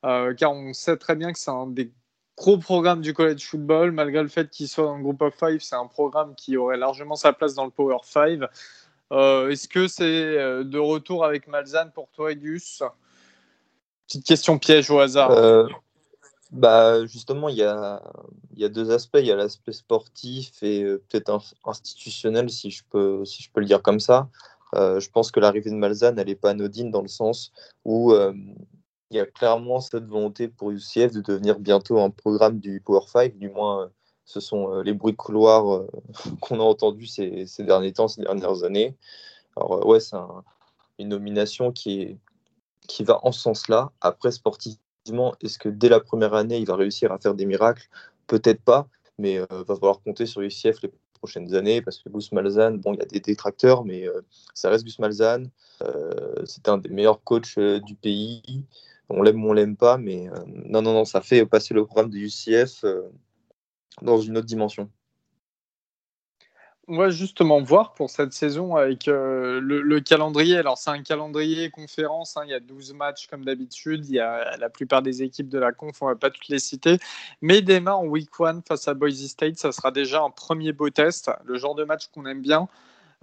Euh, 0.05 0.33
Car 0.33 0.51
on 0.51 0.73
sait 0.73 0.97
très 0.97 1.15
bien 1.15 1.31
que 1.31 1.39
c'est 1.39 1.51
un 1.51 1.67
des 1.67 1.91
gros 2.37 2.57
programme 2.57 3.01
du 3.01 3.13
college 3.13 3.45
football, 3.45 3.91
malgré 3.91 4.21
le 4.21 4.29
fait 4.29 4.49
qu'il 4.49 4.67
soit 4.67 4.85
dans 4.85 4.97
le 4.97 5.03
groupe 5.03 5.21
of 5.21 5.33
five, 5.35 5.59
c'est 5.61 5.75
un 5.75 5.87
programme 5.87 6.35
qui 6.35 6.57
aurait 6.57 6.77
largement 6.77 7.15
sa 7.15 7.33
place 7.33 7.53
dans 7.53 7.65
le 7.65 7.71
Power 7.71 7.97
5. 8.03 8.41
Euh, 9.11 9.49
est-ce 9.49 9.67
que 9.67 9.87
c'est 9.87 10.03
euh, 10.03 10.63
de 10.63 10.79
retour 10.79 11.25
avec 11.25 11.47
Malzane 11.47 11.91
pour 11.91 12.09
toi, 12.11 12.33
Gus? 12.33 12.81
Petite 14.07 14.25
question 14.25 14.57
piège 14.57 14.89
au 14.89 14.99
hasard. 14.99 15.31
Euh, 15.31 15.67
bah, 16.51 17.05
justement, 17.05 17.49
il 17.49 17.57
y 17.57 17.63
a, 17.63 18.01
deux 18.69 18.91
aspects. 18.91 19.17
Il 19.19 19.25
y 19.25 19.31
a 19.31 19.35
l'aspect 19.35 19.73
sportif 19.73 20.63
et 20.63 20.83
peut-être 21.09 21.41
institutionnel, 21.65 22.49
si 22.49 22.71
je, 22.71 22.83
peux, 22.89 23.25
si 23.25 23.43
je 23.43 23.49
peux 23.51 23.59
le 23.59 23.65
dire 23.65 23.81
comme 23.81 23.99
ça. 23.99 24.29
je 24.73 25.09
pense 25.09 25.31
que 25.31 25.39
l'arrivée 25.39 25.69
de 25.69 25.75
Malzane, 25.75 26.17
elle 26.19 26.27
n'est 26.27 26.35
pas 26.35 26.51
anodine 26.51 26.91
dans 26.91 27.01
le 27.01 27.07
sens 27.07 27.51
où 27.85 28.13
il 29.11 29.17
y 29.17 29.19
a 29.19 29.25
clairement 29.25 29.81
cette 29.81 30.05
volonté 30.05 30.47
pour 30.47 30.71
UCF 30.71 31.11
de 31.11 31.21
devenir 31.21 31.59
bientôt 31.59 31.99
un 31.99 32.09
programme 32.09 32.59
du 32.59 32.79
Power 32.79 33.05
5, 33.05 33.37
du 33.37 33.49
moins 33.49 33.91
ce 34.23 34.39
sont 34.39 34.73
euh, 34.73 34.83
les 34.83 34.93
bruits 34.93 35.11
de 35.11 35.17
couloir 35.17 35.73
euh, 35.73 35.87
qu'on 36.41 36.59
a 36.61 36.63
entendus 36.63 37.07
ces, 37.07 37.45
derniers 37.59 37.91
temps, 37.91 38.07
ces 38.07 38.21
dernières 38.21 38.63
années. 38.63 38.95
Alors 39.57 39.73
euh, 39.73 39.85
ouais, 39.85 39.99
c'est 39.99 40.15
une 40.97 41.09
nomination 41.09 41.73
qui, 41.73 42.01
est, 42.01 42.17
qui 42.87 43.03
va 43.03 43.19
en 43.23 43.33
ce 43.33 43.41
sens-là. 43.41 43.91
Après, 43.99 44.31
sportivement, 44.31 45.35
est-ce 45.41 45.59
que 45.59 45.67
dès 45.67 45.89
la 45.89 45.99
première 45.99 46.33
année, 46.33 46.57
il 46.59 46.65
va 46.65 46.77
réussir 46.77 47.11
à 47.11 47.17
faire 47.17 47.35
des 47.35 47.45
miracles? 47.45 47.89
Peut-être 48.27 48.61
pas, 48.61 48.87
mais 49.17 49.33
il 49.33 49.65
va 49.65 49.75
falloir 49.75 50.01
compter 50.01 50.25
sur 50.25 50.41
UCF 50.41 50.81
les 50.83 50.91
prochaines 51.15 51.53
années 51.53 51.81
parce 51.81 51.99
que 51.99 52.07
Gus 52.07 52.31
Malzahn, 52.31 52.77
bon, 52.77 52.93
il 52.93 52.99
y 52.99 53.01
a 53.01 53.05
des 53.05 53.19
détracteurs, 53.19 53.83
mais 53.83 54.07
ça 54.53 54.69
reste 54.69 54.85
Gus 54.85 54.99
Malzahn. 54.99 55.49
c'est 56.45 56.69
un 56.69 56.77
des 56.77 56.89
meilleurs 56.89 57.21
coachs 57.23 57.59
du 57.59 57.95
pays 57.95 58.63
on 59.13 59.21
l'aime 59.21 59.43
ou 59.43 59.49
on 59.49 59.53
l'aime 59.53 59.75
pas, 59.75 59.97
mais 59.97 60.29
euh, 60.29 60.35
non, 60.47 60.81
non, 60.81 60.93
non, 60.93 61.05
ça 61.05 61.21
fait 61.21 61.45
passer 61.45 61.73
le 61.73 61.85
programme 61.85 62.09
de 62.09 62.17
UCF 62.17 62.83
euh, 62.83 63.01
dans 64.01 64.17
une 64.17 64.37
autre 64.37 64.47
dimension. 64.47 64.89
On 66.87 66.97
va 66.97 67.09
justement 67.09 67.61
voir 67.61 67.93
pour 67.93 68.09
cette 68.09 68.33
saison 68.33 68.75
avec 68.75 69.07
euh, 69.07 69.61
le, 69.61 69.99
calendrier. 70.01 70.57
Alors, 70.57 70.77
c'est 70.77 70.89
un 70.89 71.03
calendrier 71.03 71.69
conférence. 71.69 72.35
Hein. 72.35 72.41
il 72.45 72.49
y 72.49 72.53
a 72.53 72.59
12 72.59 72.95
matchs 72.95 73.27
comme 73.27 73.45
d'habitude. 73.45 74.05
Il 74.07 74.15
y 74.15 74.19
a 74.19 74.57
la 74.57 74.69
plupart 74.69 75.01
des 75.01 75.23
équipes 75.23 75.47
de 75.47 75.59
la 75.59 75.71
conf, 75.71 76.01
on 76.01 76.07
ne 76.07 76.11
va 76.11 76.17
pas 76.17 76.31
toutes 76.31 76.49
les 76.49 76.59
citer. 76.59 76.97
Mais 77.41 77.61
démarre 77.61 77.99
en 77.99 78.07
week 78.07 78.29
1 78.37 78.63
face 78.67 78.87
à 78.87 78.93
Boise 78.93 79.25
State. 79.27 79.57
Ça 79.57 79.71
sera 79.71 79.91
déjà 79.91 80.21
un 80.21 80.31
premier 80.31 80.73
beau 80.73 80.89
test. 80.89 81.31
Le 81.45 81.57
genre 81.57 81.75
de 81.75 81.83
match 81.83 82.07
qu'on 82.07 82.25
aime 82.25 82.41
bien. 82.41 82.67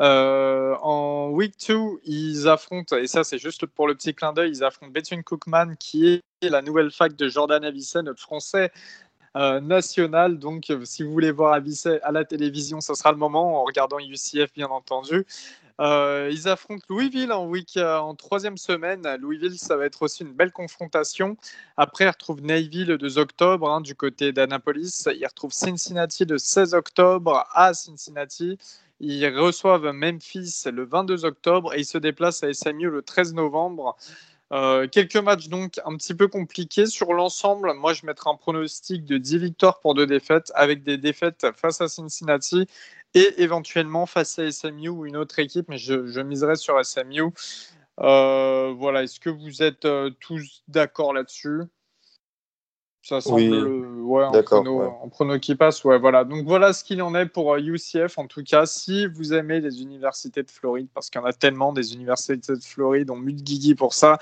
Euh, 0.00 0.76
en 0.80 1.30
week 1.30 1.54
2, 1.68 1.74
ils 2.04 2.48
affrontent, 2.48 2.96
et 2.96 3.08
ça 3.08 3.24
c'est 3.24 3.38
juste 3.38 3.66
pour 3.66 3.88
le 3.88 3.94
petit 3.94 4.14
clin 4.14 4.32
d'œil, 4.32 4.50
ils 4.50 4.64
affrontent 4.64 4.92
Bethune 4.92 5.24
Cookman, 5.24 5.74
qui 5.78 6.22
est 6.40 6.48
la 6.48 6.62
nouvelle 6.62 6.92
fac 6.92 7.16
de 7.16 7.28
Jordan 7.28 7.64
Avicet, 7.64 8.02
notre 8.02 8.20
français 8.20 8.70
euh, 9.36 9.60
national. 9.60 10.38
Donc, 10.38 10.72
si 10.84 11.02
vous 11.02 11.10
voulez 11.10 11.32
voir 11.32 11.52
Avicet 11.52 12.00
à 12.02 12.12
la 12.12 12.24
télévision, 12.24 12.80
ce 12.80 12.94
sera 12.94 13.10
le 13.10 13.18
moment, 13.18 13.60
en 13.60 13.64
regardant 13.64 13.98
UCF 13.98 14.52
bien 14.54 14.68
entendu. 14.68 15.26
Euh, 15.80 16.28
ils 16.32 16.48
affrontent 16.48 16.84
Louisville 16.88 17.30
en, 17.30 17.46
week, 17.46 17.76
en 17.76 18.14
troisième 18.14 18.56
semaine. 18.56 19.02
Louisville, 19.20 19.58
ça 19.58 19.76
va 19.76 19.84
être 19.84 20.02
aussi 20.02 20.24
une 20.24 20.32
belle 20.32 20.50
confrontation. 20.50 21.36
Après, 21.76 22.04
ils 22.04 22.08
retrouvent 22.08 22.42
Navy 22.42 22.84
le 22.84 22.98
2 22.98 23.18
octobre 23.18 23.70
hein, 23.70 23.80
du 23.80 23.94
côté 23.94 24.32
d'Annapolis. 24.32 25.06
Ils 25.06 25.26
retrouvent 25.26 25.52
Cincinnati 25.52 26.24
le 26.24 26.38
16 26.38 26.74
octobre 26.74 27.46
à 27.52 27.74
Cincinnati. 27.74 28.58
Ils 29.00 29.26
reçoivent 29.28 29.90
Memphis 29.92 30.64
le 30.66 30.84
22 30.84 31.24
octobre 31.24 31.74
et 31.74 31.80
ils 31.80 31.84
se 31.84 31.98
déplacent 31.98 32.42
à 32.42 32.52
SMU 32.52 32.90
le 32.90 33.02
13 33.02 33.34
novembre. 33.34 33.96
Euh, 34.50 34.88
quelques 34.88 35.16
matchs 35.16 35.48
donc 35.48 35.78
un 35.84 35.94
petit 35.96 36.14
peu 36.14 36.26
compliqués 36.26 36.86
sur 36.86 37.12
l'ensemble. 37.12 37.74
Moi, 37.74 37.92
je 37.92 38.06
mettrai 38.06 38.30
un 38.30 38.36
pronostic 38.36 39.04
de 39.04 39.18
10 39.18 39.38
victoires 39.38 39.80
pour 39.80 39.94
deux 39.94 40.06
défaites, 40.06 40.50
avec 40.54 40.82
des 40.82 40.96
défaites 40.96 41.46
face 41.54 41.80
à 41.80 41.88
Cincinnati 41.88 42.66
et 43.14 43.42
éventuellement 43.42 44.06
face 44.06 44.38
à 44.38 44.50
SMU 44.50 44.88
ou 44.88 45.06
une 45.06 45.16
autre 45.16 45.38
équipe, 45.38 45.68
mais 45.68 45.78
je, 45.78 46.06
je 46.06 46.20
miserai 46.20 46.56
sur 46.56 46.82
SMU. 46.84 47.24
Euh, 48.00 48.72
voilà, 48.76 49.02
est-ce 49.02 49.20
que 49.20 49.30
vous 49.30 49.62
êtes 49.62 49.84
euh, 49.84 50.10
tous 50.20 50.62
d'accord 50.68 51.12
là-dessus? 51.12 51.62
Ça 53.08 53.22
semble 53.22 53.40
ouais, 54.02 54.24
en, 54.24 55.08
prono, 55.08 55.38
qui 55.38 55.54
passe. 55.54 55.82
Ouais, 55.82 55.98
voilà. 55.98 56.24
Donc 56.24 56.46
voilà 56.46 56.74
ce 56.74 56.84
qu'il 56.84 57.00
en 57.00 57.14
est 57.14 57.24
pour 57.24 57.56
UCF. 57.56 57.96
Euh, 57.96 58.06
en 58.22 58.26
tout 58.26 58.42
cas, 58.42 58.66
si 58.66 59.06
vous 59.06 59.32
aimez 59.32 59.60
les 59.60 59.80
universités 59.80 60.42
de 60.42 60.50
Floride, 60.50 60.88
parce 60.92 61.08
qu'il 61.08 61.18
y 61.18 61.24
en 61.24 61.26
a 61.26 61.32
tellement 61.32 61.72
des 61.72 61.94
universités 61.94 62.54
de 62.54 62.62
Floride, 62.62 63.10
on 63.10 63.16
mute 63.16 63.42
Guigui 63.42 63.74
pour 63.74 63.94
ça. 63.94 64.18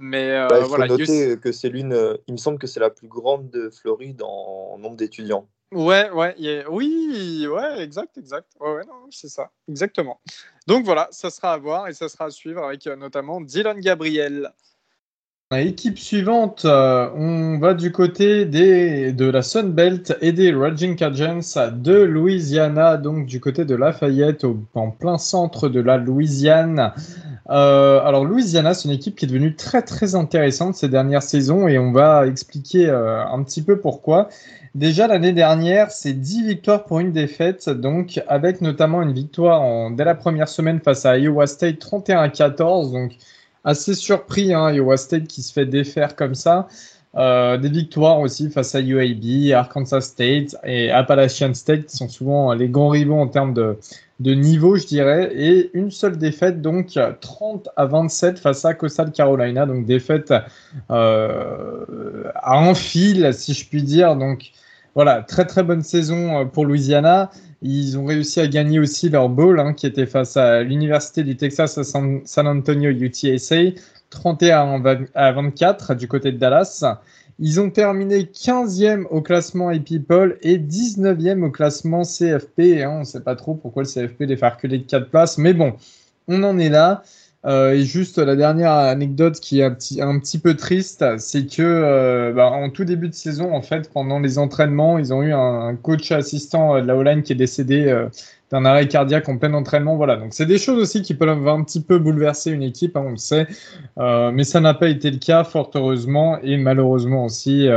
Mais 0.00 0.32
euh, 0.32 0.48
bah, 0.48 0.56
il 0.58 0.62
faut 0.62 0.68
voilà, 0.70 0.88
noter 0.88 1.38
que 1.38 1.52
c'est 1.52 1.68
l'une. 1.68 1.92
Euh, 1.92 2.16
il 2.26 2.32
me 2.32 2.38
semble 2.38 2.58
que 2.58 2.66
c'est 2.66 2.80
la 2.80 2.90
plus 2.90 3.06
grande 3.06 3.50
de 3.50 3.70
Floride 3.70 4.20
en 4.22 4.78
nombre 4.78 4.96
d'étudiants. 4.96 5.46
Ouais, 5.70 6.10
ouais, 6.10 6.64
oui, 6.68 7.46
ouais, 7.48 7.82
exact, 7.82 8.18
exact. 8.18 8.52
Ouais, 8.60 8.74
ouais, 8.74 8.84
non, 8.86 9.06
c'est 9.10 9.28
ça, 9.28 9.50
exactement. 9.68 10.20
Donc 10.66 10.84
voilà, 10.84 11.08
ça 11.10 11.30
sera 11.30 11.52
à 11.52 11.56
voir 11.58 11.88
et 11.88 11.94
ça 11.94 12.08
sera 12.08 12.26
à 12.26 12.30
suivre 12.30 12.64
avec 12.64 12.86
notamment 12.86 13.40
Dylan 13.40 13.78
Gabriel. 13.78 14.52
Équipe 15.60 15.98
suivante, 15.98 16.64
euh, 16.64 17.08
on 17.16 17.58
va 17.58 17.74
du 17.74 17.92
côté 17.92 18.44
des, 18.44 19.12
de 19.12 19.26
la 19.26 19.42
Sun 19.42 19.72
Belt 19.72 20.16
et 20.20 20.32
des 20.32 20.52
Raging 20.52 20.96
Cajuns 20.96 21.70
de 21.72 21.94
Louisiana, 21.94 22.96
donc 22.96 23.26
du 23.26 23.40
côté 23.40 23.64
de 23.64 23.74
Lafayette, 23.74 24.46
en 24.74 24.90
plein 24.90 25.18
centre 25.18 25.68
de 25.68 25.80
la 25.80 25.96
Louisiane. 25.96 26.92
Euh, 27.50 28.00
alors 28.04 28.24
Louisiana, 28.24 28.74
c'est 28.74 28.88
une 28.88 28.94
équipe 28.94 29.16
qui 29.16 29.24
est 29.24 29.28
devenue 29.28 29.54
très 29.54 29.82
très 29.82 30.14
intéressante 30.14 30.74
ces 30.76 30.88
dernières 30.88 31.22
saisons 31.22 31.68
et 31.68 31.78
on 31.78 31.92
va 31.92 32.26
expliquer 32.26 32.88
euh, 32.88 33.24
un 33.24 33.42
petit 33.42 33.62
peu 33.62 33.78
pourquoi. 33.78 34.28
Déjà 34.74 35.06
l'année 35.06 35.32
dernière, 35.32 35.90
c'est 35.90 36.14
10 36.14 36.46
victoires 36.46 36.84
pour 36.84 37.00
une 37.00 37.12
défaite, 37.12 37.68
donc 37.68 38.22
avec 38.28 38.60
notamment 38.60 39.02
une 39.02 39.12
victoire 39.12 39.90
dès 39.90 40.04
la 40.04 40.14
première 40.14 40.48
semaine 40.48 40.80
face 40.80 41.06
à 41.06 41.18
Iowa 41.18 41.46
State 41.46 41.78
31 41.78 42.20
à 42.20 42.28
14, 42.28 42.92
donc 42.92 43.12
assez 43.64 43.94
surpris, 43.94 44.52
hein, 44.52 44.70
Iowa 44.72 44.96
State 44.96 45.26
qui 45.26 45.42
se 45.42 45.52
fait 45.52 45.66
défaire 45.66 46.16
comme 46.16 46.34
ça. 46.34 46.68
Euh, 47.16 47.58
des 47.58 47.68
victoires 47.68 48.18
aussi 48.18 48.50
face 48.50 48.74
à 48.74 48.80
UAB, 48.80 49.52
Arkansas 49.52 50.00
State 50.00 50.56
et 50.64 50.90
Appalachian 50.90 51.54
State 51.54 51.86
qui 51.86 51.96
sont 51.96 52.08
souvent 52.08 52.52
les 52.54 52.68
grands 52.68 52.88
rivaux 52.88 53.14
en 53.20 53.28
termes 53.28 53.54
de, 53.54 53.78
de 54.18 54.34
niveau, 54.34 54.76
je 54.76 54.86
dirais. 54.86 55.30
Et 55.34 55.70
une 55.74 55.92
seule 55.92 56.18
défaite, 56.18 56.60
donc 56.60 56.98
30 57.20 57.68
à 57.76 57.86
27 57.86 58.40
face 58.40 58.64
à 58.64 58.74
Coastal 58.74 59.12
Carolina. 59.12 59.64
Donc 59.64 59.86
défaite 59.86 60.34
euh, 60.90 62.24
à 62.34 62.58
un 62.58 62.74
fil, 62.74 63.32
si 63.32 63.54
je 63.54 63.68
puis 63.68 63.84
dire. 63.84 64.16
Donc 64.16 64.50
voilà, 64.96 65.22
très 65.22 65.44
très 65.44 65.62
bonne 65.62 65.82
saison 65.82 66.40
euh, 66.40 66.44
pour 66.44 66.66
Louisiana. 66.66 67.30
Ils 67.66 67.96
ont 67.96 68.04
réussi 68.04 68.40
à 68.40 68.46
gagner 68.46 68.78
aussi 68.78 69.08
leur 69.08 69.30
bowl, 69.30 69.58
hein, 69.58 69.72
qui 69.72 69.86
était 69.86 70.04
face 70.04 70.36
à 70.36 70.62
l'Université 70.62 71.22
du 71.22 71.34
Texas 71.34 71.78
à 71.78 71.82
San, 71.82 72.20
Antonio 72.36 72.90
UTSA, 72.90 73.80
31 74.10 74.82
à 75.14 75.32
24 75.32 75.94
du 75.94 76.06
côté 76.06 76.30
de 76.30 76.36
Dallas. 76.36 76.84
Ils 77.38 77.62
ont 77.62 77.70
terminé 77.70 78.24
15e 78.24 79.06
au 79.08 79.22
classement 79.22 79.76
People 79.78 80.36
et 80.42 80.58
19e 80.58 81.42
au 81.42 81.50
classement 81.50 82.02
CFP. 82.02 82.84
On 82.86 83.00
ne 83.00 83.04
sait 83.04 83.22
pas 83.22 83.34
trop 83.34 83.54
pourquoi 83.54 83.84
le 83.84 83.88
CFP 83.88 84.24
les 84.26 84.36
fait 84.36 84.46
reculer 84.46 84.76
de 84.76 84.86
4 84.86 85.08
places, 85.08 85.38
mais 85.38 85.54
bon, 85.54 85.72
on 86.28 86.42
en 86.42 86.58
est 86.58 86.68
là. 86.68 87.02
Euh, 87.46 87.72
et 87.72 87.84
juste 87.84 88.18
la 88.18 88.36
dernière 88.36 88.72
anecdote 88.72 89.38
qui 89.38 89.60
est 89.60 89.64
un 89.64 89.72
petit, 89.72 90.00
un 90.00 90.18
petit 90.18 90.38
peu 90.38 90.54
triste, 90.54 91.04
c'est 91.18 91.46
que 91.46 91.62
euh, 91.62 92.32
bah, 92.32 92.46
en 92.50 92.70
tout 92.70 92.84
début 92.84 93.08
de 93.08 93.14
saison, 93.14 93.54
en 93.54 93.60
fait, 93.60 93.90
pendant 93.92 94.18
les 94.18 94.38
entraînements, 94.38 94.98
ils 94.98 95.12
ont 95.12 95.22
eu 95.22 95.32
un, 95.32 95.76
coach 95.76 96.10
assistant 96.12 96.80
de 96.80 96.86
la 96.86 96.96
O-line 96.96 97.22
qui 97.22 97.32
est 97.32 97.36
décédé 97.36 97.86
euh, 97.86 98.08
d'un 98.50 98.64
arrêt 98.64 98.88
cardiaque 98.88 99.28
en 99.28 99.36
plein 99.36 99.52
entraînement. 99.52 99.96
Voilà, 99.96 100.16
donc 100.16 100.32
c'est 100.32 100.46
des 100.46 100.56
choses 100.58 100.78
aussi 100.80 101.02
qui 101.02 101.12
peuvent 101.12 101.46
un 101.46 101.62
petit 101.64 101.82
peu 101.82 101.98
bouleverser 101.98 102.50
une 102.50 102.62
équipe, 102.62 102.96
hein, 102.96 103.04
on 103.06 103.10
le 103.10 103.16
sait, 103.16 103.46
mais 103.98 104.44
ça 104.44 104.60
n'a 104.60 104.74
pas 104.74 104.88
été 104.88 105.10
le 105.10 105.18
cas, 105.18 105.44
fort 105.44 105.70
heureusement, 105.74 106.38
et 106.42 106.56
malheureusement 106.56 107.24
aussi 107.24 107.68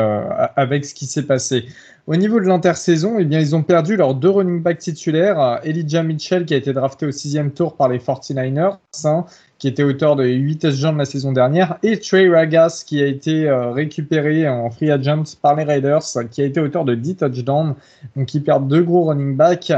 avec 0.55 0.86
ce 0.86 0.93
qui 0.93 1.05
s'est 1.07 1.26
passé. 1.26 1.65
Au 2.08 2.16
niveau 2.16 2.39
de 2.39 2.45
l'intersaison, 2.45 3.20
eh 3.20 3.24
ils 3.24 3.53
ont 3.53 3.64
perdu 3.64 3.97
leurs 3.97 4.16
deux 4.16 4.30
running 4.30 4.62
backs 4.62 4.80
titulaires, 4.80 5.60
Elijah 5.66 6.03
Mitchell 6.03 6.45
qui 6.45 6.53
a 6.53 6.58
été 6.58 6.72
drafté 6.72 7.05
au 7.05 7.12
sixième 7.12 7.51
tour 7.51 7.76
par 7.76 7.89
les 7.89 7.97
49ers, 7.97 8.78
hein, 9.03 9.26
qui 9.58 9.68
était 9.68 9.84
auteur 9.84 10.16
de 10.16 10.26
8 10.26 10.60
touchdowns 10.60 10.97
la 10.97 11.03
saison 11.03 11.34
dernière, 11.34 11.78
et 11.84 11.99
Trey 11.99 12.30
Ragas, 12.30 12.86
qui 12.88 13.01
a 13.01 13.08
été 13.08 13.49
euh, 13.49 13.72
récupéré 13.72 14.47
en 14.47 14.70
free 14.70 14.89
agent 14.89 15.36
par 15.41 15.58
les 15.58 15.66
Raiders, 15.66 16.05
qui 16.32 16.41
a 16.41 16.45
été 16.45 16.62
auteur 16.62 16.86
de 16.86 16.95
10 16.95 17.18
touchdowns. 17.18 17.76
Donc, 18.16 18.34
ils 18.34 18.41
perdent 18.41 18.70
deux 18.70 18.84
gros 18.84 19.03
running 19.03 19.36
backs. 19.36 19.74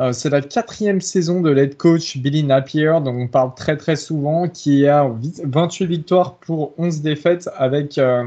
Euh, 0.00 0.12
c'est 0.12 0.30
la 0.30 0.40
quatrième 0.40 1.00
saison 1.00 1.40
de 1.40 1.50
l'head 1.50 1.76
coach 1.76 2.16
Billy 2.16 2.42
Napier, 2.42 2.94
dont 3.04 3.14
on 3.14 3.28
parle 3.28 3.54
très 3.54 3.76
très 3.76 3.94
souvent, 3.94 4.48
qui 4.48 4.88
a 4.88 5.08
28 5.44 5.86
victoires 5.86 6.38
pour 6.38 6.74
11 6.76 7.02
défaites 7.02 7.48
avec 7.56 7.98
euh, 7.98 8.24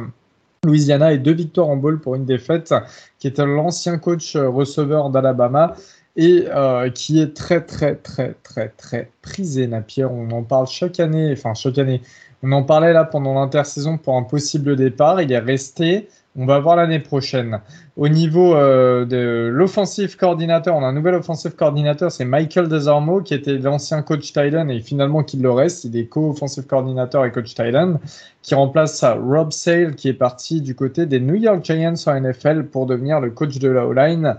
Louisiana 0.64 1.12
et 1.12 1.18
deux 1.18 1.34
victoires 1.34 1.70
en 1.70 1.76
bowl 1.76 2.00
pour 2.00 2.14
une 2.14 2.26
défaite, 2.26 2.72
qui 3.18 3.28
était 3.28 3.46
l'ancien 3.48 3.98
coach 3.98 4.36
receveur 4.36 5.10
d'Alabama. 5.10 5.76
et 6.18 6.46
euh, 6.50 6.90
qui 6.92 7.20
est 7.22 7.34
très 7.36 7.62
très 7.62 7.96
très 7.96 8.36
très 8.44 8.70
très 8.70 9.12
prisé 9.24 9.66
Napier. 9.66 10.06
On 10.06 10.30
en 10.32 10.44
parle 10.44 10.68
chaque 10.68 11.00
année, 11.00 11.32
enfin 11.32 11.54
chaque 11.56 11.80
année. 11.80 12.02
On 12.44 12.52
en 12.52 12.64
parlait 12.64 12.94
là 12.94 13.06
pendant 13.06 13.34
l'intersaison 13.34 13.98
pour 13.98 14.16
un 14.18 14.24
possible 14.24 14.76
départ. 14.76 15.22
Il 15.22 15.32
est 15.32 15.40
resté. 15.40 16.10
On 16.38 16.46
va 16.46 16.60
voir 16.60 16.78
l'année 16.78 17.00
prochaine. 17.00 17.60
Au 17.98 18.08
niveau 18.08 18.56
euh, 18.56 19.04
de 19.04 19.50
l'offensive 19.52 20.16
coordinateur, 20.16 20.78
on 20.78 20.84
a 20.84 20.88
un 20.88 20.94
nouvel 20.94 21.16
offensive 21.16 21.56
coordinateur, 21.56 22.10
c'est 22.10 22.24
Michael 22.24 22.70
Desormeaux, 22.70 23.22
qui 23.22 23.34
était 23.34 23.58
l'ancien 23.58 24.02
coach 24.02 24.32
Thailand 24.32 24.70
et 24.70 24.80
finalement 24.80 25.24
qui 25.24 25.36
le 25.36 25.52
reste. 25.52 25.84
Il 25.84 25.98
est 25.98 26.06
co-offensive 26.06 26.66
coordinateur 26.68 27.26
et 27.26 27.34
coach 27.34 27.54
Thailand, 27.54 28.00
qui 28.44 28.56
remplace 28.56 29.04
Rob 29.04 29.52
Sale, 29.52 29.96
qui 29.96 30.08
est 30.08 30.14
parti 30.14 30.62
du 30.62 30.74
côté 30.74 31.06
des 31.06 31.20
New 31.20 31.36
York 31.36 31.66
Giants 31.66 31.96
en 32.06 32.22
NFL 32.22 32.68
pour 32.68 32.86
devenir 32.86 33.20
le 33.20 33.32
coach 33.32 33.60
de 33.60 33.68
la 33.68 33.86
O-line. 33.86 34.38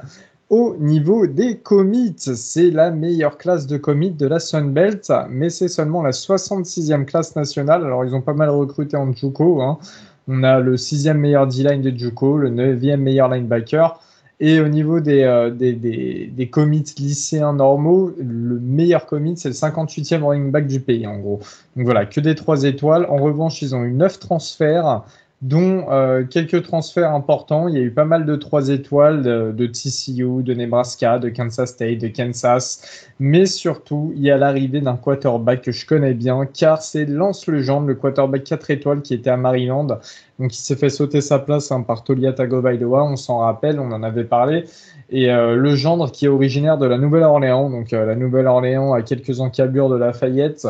Au 0.49 0.77
niveau 0.79 1.27
des 1.27 1.59
commits, 1.59 2.15
c'est 2.17 2.71
la 2.71 2.91
meilleure 2.91 3.37
classe 3.37 3.67
de 3.67 3.77
commits 3.77 4.11
de 4.11 4.27
la 4.27 4.39
Sunbelt, 4.39 5.13
mais 5.29 5.51
c'est 5.51 5.69
seulement 5.69 6.03
la 6.03 6.11
66e 6.11 7.05
classe 7.05 7.37
nationale. 7.37 7.85
Alors, 7.85 8.05
ils 8.05 8.15
ont 8.15 8.21
pas 8.21 8.35
mal 8.35 8.49
recruté 8.51 8.97
en 8.97 9.13
Juco. 9.13 9.63
Hein. 9.63 9.79
On 10.29 10.43
a 10.43 10.61
le 10.61 10.77
sixième 10.77 11.19
meilleur 11.19 11.47
D-line 11.47 11.83
de 11.83 11.97
Juco, 11.97 12.37
le 12.37 12.49
neuvième 12.49 13.01
meilleur 13.01 13.29
linebacker. 13.29 13.99
Et 14.41 14.61
au 14.61 14.67
niveau 14.67 14.99
des, 14.99 15.23
euh, 15.23 15.51
des, 15.51 15.73
des, 15.73 16.49
commits 16.51 16.85
lycéens 16.99 17.53
normaux, 17.53 18.13
le 18.19 18.59
meilleur 18.59 19.07
commit, 19.07 19.37
c'est 19.37 19.49
le 19.49 19.55
58e 19.55 20.23
running 20.23 20.51
back 20.51 20.67
du 20.67 20.81
pays, 20.81 21.07
en 21.07 21.19
gros. 21.19 21.39
Donc 21.77 21.85
voilà, 21.85 22.07
que 22.07 22.19
des 22.19 22.35
trois 22.35 22.65
étoiles. 22.65 23.07
En 23.09 23.19
revanche, 23.19 23.63
ils 23.63 23.77
ont 23.77 23.85
eu 23.85 23.93
neuf 23.93 24.19
transferts 24.19 25.05
dont 25.43 25.87
euh, 25.91 26.23
quelques 26.25 26.63
transferts 26.63 27.13
importants. 27.13 27.67
Il 27.67 27.75
y 27.75 27.79
a 27.79 27.81
eu 27.81 27.91
pas 27.91 28.05
mal 28.05 28.25
de 28.25 28.37
trois 28.37 28.69
étoiles 28.69 29.23
de, 29.23 29.67
TCU, 29.67 30.43
de 30.43 30.55
Nebraska, 30.55 31.19
de 31.19 31.29
Kansas 31.29 31.71
State, 31.71 31.99
de 31.99 32.09
Kansas. 32.09 33.11
Mais 33.19 33.47
surtout, 33.47 34.13
il 34.15 34.23
y 34.23 34.31
a 34.31 34.37
l'arrivée 34.37 34.81
d'un 34.81 34.97
quarterback 34.97 35.63
que 35.63 35.73
je 35.73 35.85
connais 35.85 36.15
bien, 36.15 36.47
car 36.47 36.81
c'est 36.81 37.07
Lance 37.07 37.49
Legendre, 37.49 37.89
le 37.89 37.97
quarterback 37.97 38.45
4 38.45 38.71
étoiles 38.71 39.03
qui 39.03 39.15
était 39.15 39.31
à 39.31 39.37
Maryland. 39.37 39.99
Donc, 40.39 40.55
il 40.55 40.61
s'est 40.61 40.77
fait 40.77 40.91
sauter 40.91 41.21
sa 41.21 41.41
place 41.41 41.73
hein, 41.73 41.83
par 41.83 42.05
Tolia 42.05 42.33
Tagovailoa, 42.33 43.05
on 43.05 43.17
s'en 43.17 43.39
rappelle, 43.39 43.81
on 43.81 43.91
en 43.91 44.03
avait 44.05 44.25
parlé. 44.25 44.65
Et 45.11 45.31
euh, 45.31 45.57
le 45.57 45.75
gendre 45.75 46.11
qui 46.11 46.27
est 46.27 46.29
originaire 46.29 46.79
de 46.79 46.87
la 46.87 46.99
Nouvelle-Orléans, 46.99 47.69
donc 47.69 47.93
euh, 47.93 48.07
la 48.07 48.15
Nouvelle-Orléans 48.15 48.93
à 48.93 49.03
quelques 49.03 49.41
encablures 49.41 49.89
de 49.89 49.97
Lafayette, 49.97 50.69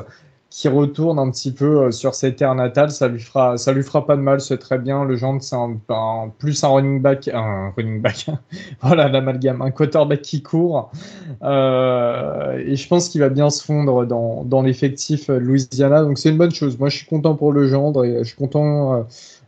qui 0.53 0.68
retourne 0.68 1.18
un 1.18 1.30
petit 1.30 1.50
peu 1.50 1.84
euh, 1.84 1.90
sur 1.90 2.14
ses 2.14 2.36
terres 2.36 2.55
natales, 2.55 2.90
ça 2.90 3.09
lui 3.09 3.20
fera, 3.20 3.57
ça 3.57 3.72
lui 3.72 3.82
fera 3.82 4.05
pas 4.05 4.16
de 4.16 4.20
mal, 4.20 4.38
c'est 4.42 4.59
très 4.59 4.76
bien. 4.76 5.03
Le 5.03 5.16
genre, 5.16 5.36
c'est 5.40 5.57
un, 5.57 5.78
plus 6.38 6.62
un 6.62 6.68
running 6.68 7.00
back, 7.00 7.30
un 7.32 7.72
running 7.74 8.03
back, 8.03 8.26
voilà 8.82 9.09
l'amalgame, 9.09 9.62
un 9.62 9.70
quarterback 9.70 10.20
qui 10.20 10.42
court. 10.42 10.92
Euh, 11.42 12.59
et 12.59 12.76
je 12.76 12.86
pense 12.86 13.09
qu'il 13.09 13.22
va 13.22 13.30
bien 13.30 13.48
se 13.48 13.64
fondre 13.64 14.05
dans, 14.05 14.44
dans 14.44 14.61
l'effectif 14.61 15.28
Louisiana, 15.28 16.03
donc 16.03 16.18
c'est 16.18 16.28
une 16.28 16.36
bonne 16.36 16.53
chose. 16.53 16.78
Moi, 16.78 16.90
je 16.90 16.98
suis 16.98 17.07
content 17.07 17.34
pour 17.34 17.53
le 17.53 17.66
gendre 17.66 18.05
et 18.05 18.18
je 18.18 18.24
suis 18.24 18.36
content. 18.36 18.94
Euh, 18.94 19.03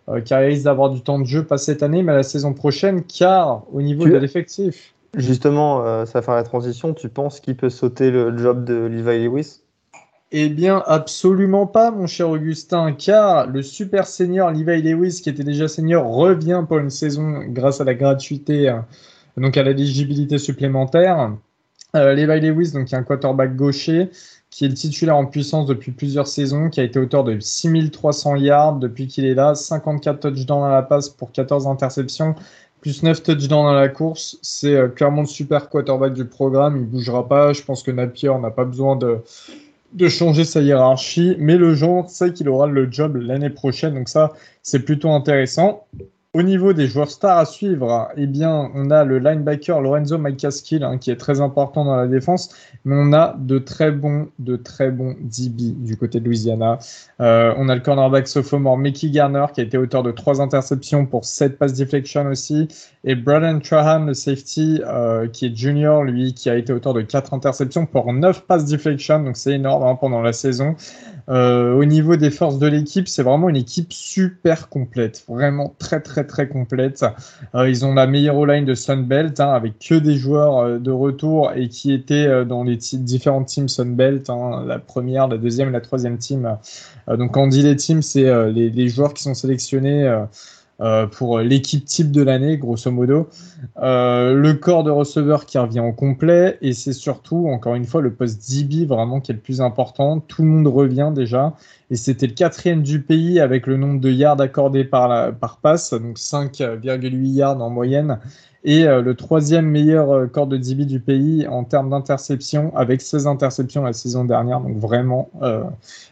euh 0.09 0.21
car 0.23 0.43
il 0.43 0.47
risque 0.47 0.65
d'avoir 0.65 0.89
du 0.89 1.03
temps 1.03 1.19
de 1.19 1.27
jeu, 1.27 1.45
pas 1.45 1.59
cette 1.59 1.83
année, 1.83 2.03
mais 2.03 2.15
la 2.15 2.23
saison 2.23 2.55
prochaine, 2.55 3.03
car 3.05 3.63
au 3.73 3.83
niveau 3.83 4.05
de 4.07 4.17
l'effectif. 4.17 4.95
Justement, 5.17 6.05
ça 6.07 6.19
va 6.19 6.23
faire 6.23 6.35
la 6.35 6.43
transition. 6.43 6.93
Tu 6.93 7.09
penses 7.09 7.41
qu'il 7.41 7.57
peut 7.57 7.71
sauter 7.71 8.11
le 8.11 8.37
job 8.37 8.65
de 8.65 8.75
Levi 8.75 9.25
Lewis? 9.25 9.64
Eh 10.37 10.49
bien, 10.49 10.83
absolument 10.87 11.69
pas, 11.69 11.93
mon 11.93 12.09
cher 12.09 12.29
Augustin, 12.29 12.93
car 12.93 13.47
le 13.47 13.63
super 13.63 14.09
senior 14.09 14.51
Levi 14.51 14.83
Lewis, 14.83 15.21
qui 15.23 15.31
était 15.31 15.45
déjà 15.45 15.69
senior, 15.69 16.13
revient 16.13 16.65
pour 16.67 16.79
une 16.79 16.91
saison 16.91 17.45
grâce 17.51 17.81
à 17.81 17.85
la 17.85 17.95
gratuité, 17.95 18.69
euh, 18.69 18.81
donc 19.37 19.57
à 19.57 19.63
l'éligibilité 19.63 20.39
supplémentaire. 20.39 21.33
Euh, 21.95 22.15
Levi 22.15 22.41
Lewis, 22.41 22.73
donc, 22.73 22.87
qui 22.87 22.97
est 22.97 22.99
un 22.99 23.05
quarterback 23.05 23.55
gaucher, 23.55 24.11
qui 24.51 24.65
est 24.65 24.69
le 24.69 24.75
titulaire 24.75 25.17
en 25.17 25.27
puissance 25.27 25.67
depuis 25.67 25.93
plusieurs 25.93 26.27
saisons, 26.27 26.69
qui 26.69 26.81
a 26.81 26.83
été 26.83 26.99
auteur 26.99 27.23
de 27.23 27.39
6300 27.39 28.35
yards 28.35 28.77
depuis 28.81 29.07
qu'il 29.07 29.27
est 29.27 29.35
là, 29.35 29.55
54 29.55 30.19
touchdowns 30.19 30.65
à 30.65 30.71
la 30.71 30.83
passe 30.83 31.11
pour 31.11 31.31
14 31.31 31.69
interceptions, 31.69 32.35
plus 32.81 33.05
9 33.05 33.23
touchdowns 33.23 33.67
dans 33.67 33.73
la 33.73 33.89
course. 33.89 34.37
C'est 34.43 34.75
euh, 34.75 34.89
clairement 34.89 35.21
le 35.21 35.29
super 35.29 35.69
quarterback 35.69 36.13
du 36.13 36.25
programme. 36.25 36.77
Il 36.77 36.87
bougera 36.87 37.29
pas. 37.29 37.53
Je 37.53 37.63
pense 37.63 37.85
que 37.85 37.93
Napier 37.93 38.37
n'a 38.41 38.51
pas 38.51 38.65
besoin 38.65 38.97
de, 38.97 39.21
de 39.95 40.09
changer 40.09 40.45
sa 40.45 40.61
hiérarchie, 40.61 41.37
mais 41.39 41.57
le 41.57 41.75
genre 41.75 42.11
sait 42.11 42.33
qu'il 42.33 42.49
aura 42.49 42.67
le 42.67 42.91
job 42.91 43.17
l'année 43.17 43.51
prochaine, 43.51 43.95
donc 43.95 44.09
ça, 44.09 44.33
c'est 44.63 44.81
plutôt 44.81 45.11
intéressant. 45.11 45.87
Au 46.35 46.43
niveau 46.43 46.73
des 46.73 46.89
joueurs 46.89 47.13
stars 47.13 47.39
à 47.39 47.45
suivre, 47.45 48.09
eh 48.17 48.27
bien, 48.27 48.69
on 48.75 48.91
a 48.91 49.05
le 49.05 49.21
linebacker 49.21 49.81
Lorenzo 49.81 50.19
McCaskill 50.19 50.83
hein, 50.83 50.99
qui 50.99 51.13
est 51.13 51.17
très 51.17 51.41
important 51.41 51.85
dans 51.85 51.95
la 51.95 52.09
défense, 52.09 52.53
mais 52.85 52.97
on 52.99 53.13
a 53.13 53.37
de 53.39 53.61
très 53.61 53.93
bons, 53.93 54.27
de 54.41 54.57
très 54.57 54.91
bons 54.91 55.15
DB 55.21 55.77
du 55.77 55.97
côté 55.97 56.19
de 56.19 56.25
Louisiana. 56.25 56.81
Euh, 57.21 57.55
on 57.57 57.69
a 57.69 57.77
le 57.77 57.81
cornerback 57.81 58.27
sophomore 58.27 58.77
Mickey 58.77 59.11
Garner 59.11 59.47
qui 59.55 59.61
a 59.61 59.65
été 59.65 59.79
auteur 59.79 60.03
de 60.03 60.11
trois 60.11 60.41
interceptions 60.41 61.07
pour 61.07 61.25
7 61.25 61.57
passes 61.57 61.75
deflection 61.75 62.27
aussi, 62.27 62.67
et 63.05 63.15
Braden 63.15 63.63
Trahan, 63.63 64.07
le 64.07 64.15
safety, 64.15 64.83
euh, 64.85 65.29
qui 65.29 65.47
est 65.47 65.57
junior, 65.57 66.03
lui, 66.03 66.35
qui 66.35 66.51
a 66.51 66.57
été 66.57 66.73
auteur 66.73 66.95
de 66.95 67.03
quatre 67.03 67.33
interceptions 67.33 67.87
pour 67.87 68.13
9 68.13 68.45
passes 68.45 68.65
deflection, 68.65 69.23
donc 69.23 69.37
c'est 69.37 69.53
énorme 69.53 69.85
hein, 69.85 69.95
pendant 69.95 70.21
la 70.21 70.33
saison. 70.33 70.75
Euh, 71.29 71.73
au 71.73 71.85
niveau 71.85 72.17
des 72.17 72.31
forces 72.31 72.59
de 72.59 72.67
l'équipe, 72.67 73.09
c'est 73.09 73.23
vraiment 73.23 73.49
une 73.49 73.57
équipe 73.57 73.93
super 73.93 74.69
complète, 74.69 75.25
vraiment 75.29 75.75
très 75.79 76.01
très 76.01 76.25
très 76.25 76.49
complète. 76.49 77.05
Euh, 77.55 77.69
ils 77.69 77.85
ont 77.85 77.95
la 77.95 78.07
meilleure 78.07 78.37
O-line 78.37 78.65
de 78.65 78.75
Sunbelt 78.75 79.41
hein, 79.41 79.51
avec 79.53 79.79
que 79.79 79.95
des 79.95 80.17
joueurs 80.17 80.59
euh, 80.59 80.79
de 80.79 80.91
retour 80.91 81.53
et 81.55 81.69
qui 81.69 81.93
étaient 81.93 82.45
dans 82.45 82.63
les 82.63 82.77
différentes 82.77 83.47
teams 83.47 83.69
Sunbelt, 83.69 84.29
hein, 84.29 84.65
la 84.67 84.79
première, 84.79 85.29
la 85.29 85.39
deuxième, 85.39 85.73
la 85.73 85.81
troisième 85.81 86.19
team. 86.19 86.57
donc 87.09 87.33
quand 87.33 87.45
on 87.45 87.49
dit 87.49 87.63
les 87.63 87.77
teams, 87.77 88.03
c'est 88.03 88.53
les, 88.53 88.71
les, 88.71 88.89
joueurs 88.89 89.15
qui 89.15 89.23
sont 89.23 89.35
sélectionnés 89.35 90.07
euh, 90.81 91.07
pour 91.07 91.39
l'équipe 91.39 91.85
type 91.85 92.11
de 92.11 92.23
l'année, 92.23 92.59
grosso 92.59 92.91
modo. 92.91 93.29
Euh, 93.81 94.35
le 94.35 94.55
corps 94.55 94.83
de 94.83 94.91
receveur 94.91 95.47
qui 95.47 95.57
revient 95.57 95.81
au 95.81 95.93
complet, 95.93 96.59
et 96.63 96.73
c'est 96.73 96.93
surtout, 96.93 97.47
encore 97.49 97.77
une 97.77 97.85
fois, 97.85 98.01
le 98.01 98.13
poste 98.13 98.51
DB 98.51 98.85
vraiment 98.85 99.21
qui 99.21 99.31
est 99.31 99.35
le 99.35 99.41
plus 99.41 99.61
important. 99.61 100.19
Tout 100.19 100.43
le 100.43 100.49
monde 100.49 100.67
revient 100.67 101.13
déjà, 101.15 101.55
et 101.91 101.97
c'était 101.97 102.27
le 102.27 102.35
quatrième 102.35 102.83
du 102.83 103.01
pays 103.01 103.39
avec 103.39 103.69
le 103.69 103.77
nombre 103.77 104.01
de 104.01 104.11
yards 104.11 104.41
accordés 104.41 104.85
par, 104.85 105.07
la, 105.07 105.31
par 105.31 105.59
passe, 105.59 105.95
donc 105.95 106.19
5,8 106.19 107.33
yards 107.33 107.63
en 107.63 107.71
moyenne, 107.71 108.19
et 108.65 108.87
euh, 108.87 109.03
le 109.03 109.15
troisième 109.15 109.67
meilleur 109.67 110.31
corps 110.31 110.47
de 110.47 110.57
DB 110.57 110.87
du 110.87 111.01
pays 111.01 111.47
en 111.47 111.65
termes 111.65 111.91
d'interception, 111.91 112.75
avec 112.77 113.03
16 113.03 113.27
interceptions 113.27 113.85
la 113.85 113.93
saison 113.93 114.25
dernière, 114.25 114.61
donc 114.61 114.77
vraiment 114.77 115.31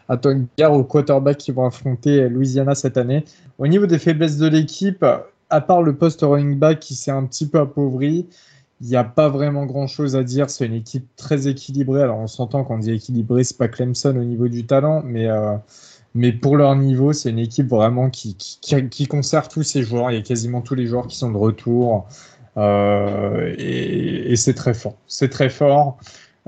Attends, 0.09 0.43
gare 0.59 0.75
aux 0.75 0.85
quarterbacks 0.85 1.39
qui 1.39 1.53
vont 1.53 1.65
affronter 1.65 2.29
Louisiana 2.29 2.75
cette 2.75 2.97
année. 2.97 3.25
Au 3.59 3.67
niveau 3.67 3.87
des 3.87 3.99
faiblesses 3.99 4.37
de 4.37 4.47
l'équipe, 4.49 5.05
à 5.53 5.61
part 5.61 5.83
le 5.83 5.95
poste 5.95 6.21
running 6.23 6.59
back 6.59 6.81
qui 6.81 6.95
s'est 6.95 7.11
un 7.11 7.25
petit 7.25 7.47
peu 7.47 7.61
appauvri, 7.61 8.27
il 8.81 8.89
n'y 8.89 8.97
a 8.97 9.05
pas 9.05 9.29
vraiment 9.29 9.65
grand 9.65 9.87
chose 9.87 10.17
à 10.17 10.25
dire. 10.25 10.51
C'est 10.51 10.67
une 10.67 10.75
équipe 10.75 11.07
très 11.17 11.47
équilibrée. 11.47 12.03
Alors 12.03 12.19
on 12.19 12.27
s'entend 12.27 12.65
quand 12.65 12.75
on 12.75 12.79
dit 12.79 12.91
équilibré, 12.91 13.45
c'est 13.45 13.57
pas 13.57 13.69
Clemson 13.69 14.17
au 14.17 14.25
niveau 14.25 14.49
du 14.49 14.67
talent, 14.67 15.03
mais, 15.05 15.29
euh, 15.29 15.55
mais 16.15 16.33
pour 16.33 16.57
leur 16.57 16.75
niveau, 16.75 17.13
c'est 17.13 17.31
une 17.31 17.39
équipe 17.39 17.69
vraiment 17.69 18.11
qui, 18.11 18.35
qui, 18.35 19.07
conserve 19.07 19.49
tous 19.49 19.63
ses 19.63 19.83
joueurs. 19.83 20.11
Il 20.11 20.15
y 20.15 20.19
a 20.19 20.23
quasiment 20.23 20.63
tous 20.63 20.75
les 20.75 20.87
joueurs 20.87 21.07
qui 21.07 21.17
sont 21.17 21.31
de 21.31 21.37
retour. 21.37 22.09
Euh, 22.57 23.55
et, 23.59 24.33
et 24.33 24.37
c'est 24.37 24.55
très 24.55 24.75
fort. 24.75 24.97
C'est 25.07 25.29
très 25.29 25.49
fort. 25.49 25.99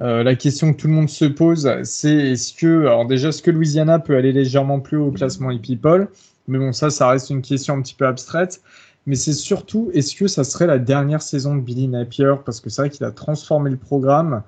Euh, 0.01 0.23
la 0.25 0.35
question 0.35 0.73
que 0.73 0.81
tout 0.81 0.89
le 0.89 0.93
monde 0.95 1.09
se 1.09 1.25
pose, 1.25 1.71
c'est 1.85 2.33
est-ce 2.33 2.53
que, 2.53 2.81
alors 2.83 3.07
déjà, 3.07 3.29
est-ce 3.29 3.43
que 3.43 3.51
Louisiana 3.51 3.99
peut 3.99 4.17
aller 4.17 4.33
légèrement 4.33 4.81
plus 4.81 4.97
haut 4.97 5.09
au 5.09 5.13
classement 5.13 5.53
e-people 5.53 6.09
Mais 6.49 6.59
bon, 6.59 6.73
ça, 6.73 6.91
ça 6.91 7.09
reste 7.09 7.31
une 7.31 7.43
question 7.43 7.75
un 7.75 7.83
petit 7.83 7.95
peu 7.95 8.07
abstraite. 8.07 8.61
Mais 9.07 9.17
c'est 9.17 9.35
surtout, 9.35 9.91
est-ce 9.93 10.17
que 10.17 10.27
ça 10.27 10.45
serait 10.45 10.67
la 10.67 10.79
dernière 10.79 11.23
saison 11.23 11.55
de 11.55 11.61
Billy 11.61 11.89
Napier? 11.89 12.35
Parce 12.45 12.61
que 12.61 12.71
c'est 12.71 12.83
vrai 12.83 12.91
qu'il 12.91 13.05
a 13.05 13.11
transformé 13.11 13.71
le 13.71 13.77
programme. 13.77 14.43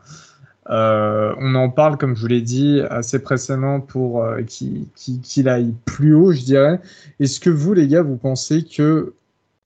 Euh, 0.71 1.35
on 1.39 1.55
en 1.55 1.69
parle, 1.69 1.97
comme 1.97 2.17
je 2.17 2.23
vous 2.23 2.27
l'ai 2.27 2.41
dit, 2.41 2.81
assez 2.91 3.19
précédemment 3.21 3.81
pour 3.81 4.25
euh, 4.25 4.43
qu'il 4.43 5.49
aille 5.49 5.75
plus 5.85 6.15
haut, 6.15 6.33
je 6.33 6.43
dirais. 6.43 6.81
Est-ce 7.21 7.39
que 7.39 7.51
vous, 7.51 7.75
les 7.75 7.87
gars, 7.87 8.03
vous 8.03 8.17
pensez 8.17 8.65
que 8.65 9.13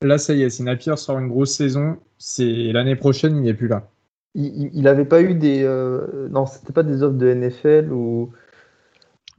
là, 0.03 0.19
ça 0.19 0.35
y 0.35 0.43
est, 0.43 0.51
si 0.51 0.63
Napier 0.63 0.97
sort 0.97 1.19
une 1.19 1.29
grosse 1.29 1.55
saison, 1.55 1.99
c'est 2.19 2.73
l'année 2.73 2.97
prochaine, 2.97 3.37
il 3.37 3.43
n'est 3.43 3.55
plus 3.55 3.69
là 3.69 3.91
il 4.35 4.83
n'avait 4.83 5.05
pas 5.05 5.23
eu 5.23 5.35
des. 5.35 5.63
Euh, 5.65 6.29
non, 6.31 6.47
c'était 6.47 6.73
pas 6.73 6.83
des 6.83 7.03
offres 7.03 7.17
de 7.17 7.35
NFL 7.35 7.93
ou. 7.93 8.31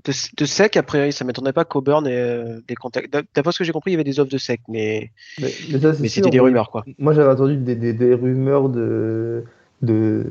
De, 0.04 0.46
sec, 0.46 0.78
a 0.78 0.84
priori, 0.84 1.14
ça 1.14 1.24
m'étonnerait 1.26 1.54
pas 1.54 1.64
qu'Auburn 1.64 2.08
ait 2.08 2.20
euh, 2.20 2.60
des 2.68 2.74
contacts. 2.74 3.14
D'après 3.14 3.52
ce 3.52 3.60
que 3.60 3.64
j'ai 3.64 3.72
compris, 3.72 3.92
il 3.92 3.94
y 3.94 3.98
avait 3.98 4.04
des 4.04 4.20
offres 4.20 4.32
de 4.32 4.40
sec, 4.40 4.60
mais, 4.68 5.12
mais, 5.40 5.50
c'était 6.08 6.32
des 6.32 6.40
rumeurs, 6.40 6.72
quoi. 6.72 6.84
Moi, 6.98 7.14
j'avais 7.14 7.30
entendu 7.30 7.56
des, 7.58 7.76
des, 7.76 8.14
rumeurs 8.16 8.70
de, 8.70 9.44
de, 9.84 10.26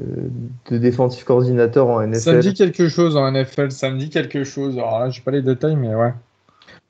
de 0.68 0.76
défensif 0.76 1.22
coordinateur 1.22 1.86
en 1.86 2.04
NFL. 2.04 2.20
Ça 2.20 2.32
me 2.32 2.40
dit 2.40 2.54
quelque 2.54 2.88
chose 2.88 3.16
en 3.16 3.30
NFL, 3.30 3.70
ça 3.70 3.90
me 3.90 3.96
dit 3.96 4.10
quelque 4.10 4.42
chose. 4.42 4.76
Alors 4.76 4.98
là, 4.98 5.10
j'ai 5.10 5.22
pas 5.22 5.30
les 5.30 5.42
détails, 5.42 5.76
mais 5.76 5.94
ouais. 5.94 6.14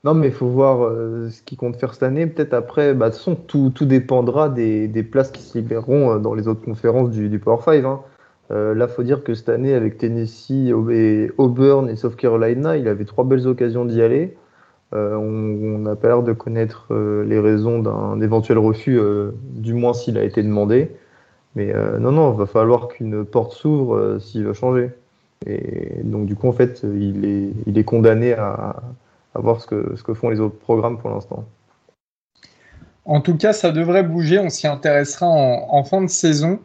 Non, 0.03 0.15
mais 0.15 0.27
il 0.27 0.33
faut 0.33 0.47
voir 0.47 0.83
euh, 0.83 1.29
ce 1.29 1.43
qu'il 1.43 1.57
compte 1.59 1.75
faire 1.75 1.93
cette 1.93 2.03
année. 2.03 2.25
Peut-être 2.25 2.55
après, 2.55 2.95
bah, 2.95 3.09
de 3.09 3.11
toute 3.11 3.19
façon, 3.19 3.35
tout, 3.35 3.71
tout 3.73 3.85
dépendra 3.85 4.49
des, 4.49 4.87
des, 4.87 5.03
places 5.03 5.31
qui 5.31 5.43
se 5.43 5.57
libéreront 5.57 6.13
euh, 6.13 6.19
dans 6.19 6.33
les 6.33 6.47
autres 6.47 6.63
conférences 6.63 7.11
du, 7.11 7.29
du 7.29 7.37
Power 7.37 7.61
5. 7.63 7.85
Hein. 7.85 8.01
Euh, 8.51 8.73
là, 8.73 8.87
faut 8.87 9.03
dire 9.03 9.23
que 9.23 9.33
cette 9.33 9.49
année, 9.49 9.73
avec 9.73 9.97
Tennessee 9.97 10.73
Auburn 11.37 11.89
et 11.89 11.95
South 11.95 12.15
Carolina, 12.15 12.77
il 12.77 12.87
avait 12.87 13.05
trois 13.05 13.23
belles 13.23 13.47
occasions 13.47 13.85
d'y 13.85 14.01
aller. 14.01 14.35
Euh, 14.93 15.15
on 15.15 15.79
n'a 15.79 15.95
pas 15.95 16.09
l'air 16.09 16.23
de 16.23 16.33
connaître 16.33 16.87
euh, 16.91 17.23
les 17.23 17.39
raisons 17.39 17.79
d'un 17.79 18.19
éventuel 18.19 18.57
refus, 18.57 18.99
du 19.43 19.73
moins 19.73 19.93
s'il 19.93 20.17
a 20.17 20.23
été 20.23 20.43
demandé. 20.43 20.91
Mais 21.55 21.73
non, 21.99 22.11
non, 22.11 22.33
il 22.33 22.37
va 22.37 22.45
falloir 22.45 22.87
qu'une 22.87 23.25
porte 23.25 23.53
s'ouvre 23.53 24.17
s'il 24.19 24.45
veut 24.45 24.53
changer. 24.53 24.91
Et 25.45 26.01
donc, 26.03 26.25
du 26.25 26.35
coup, 26.35 26.47
en 26.47 26.53
fait, 26.53 26.81
il 26.83 27.25
est, 27.25 27.51
il 27.67 27.77
est 27.77 27.83
condamné 27.83 28.33
à 28.33 28.81
voir 29.39 29.61
ce 29.61 29.67
que, 29.67 29.93
ce 29.95 30.03
que 30.03 30.13
font 30.13 30.29
les 30.29 30.39
autres 30.39 30.57
programmes 30.57 30.97
pour 30.97 31.09
l'instant. 31.09 31.45
En 33.05 33.21
tout 33.21 33.35
cas, 33.35 33.53
ça 33.53 33.71
devrait 33.71 34.03
bouger. 34.03 34.39
On 34.39 34.49
s'y 34.49 34.67
intéressera 34.67 35.25
en, 35.27 35.83
fin 35.83 36.01
de 36.01 36.09
saison. 36.09 36.59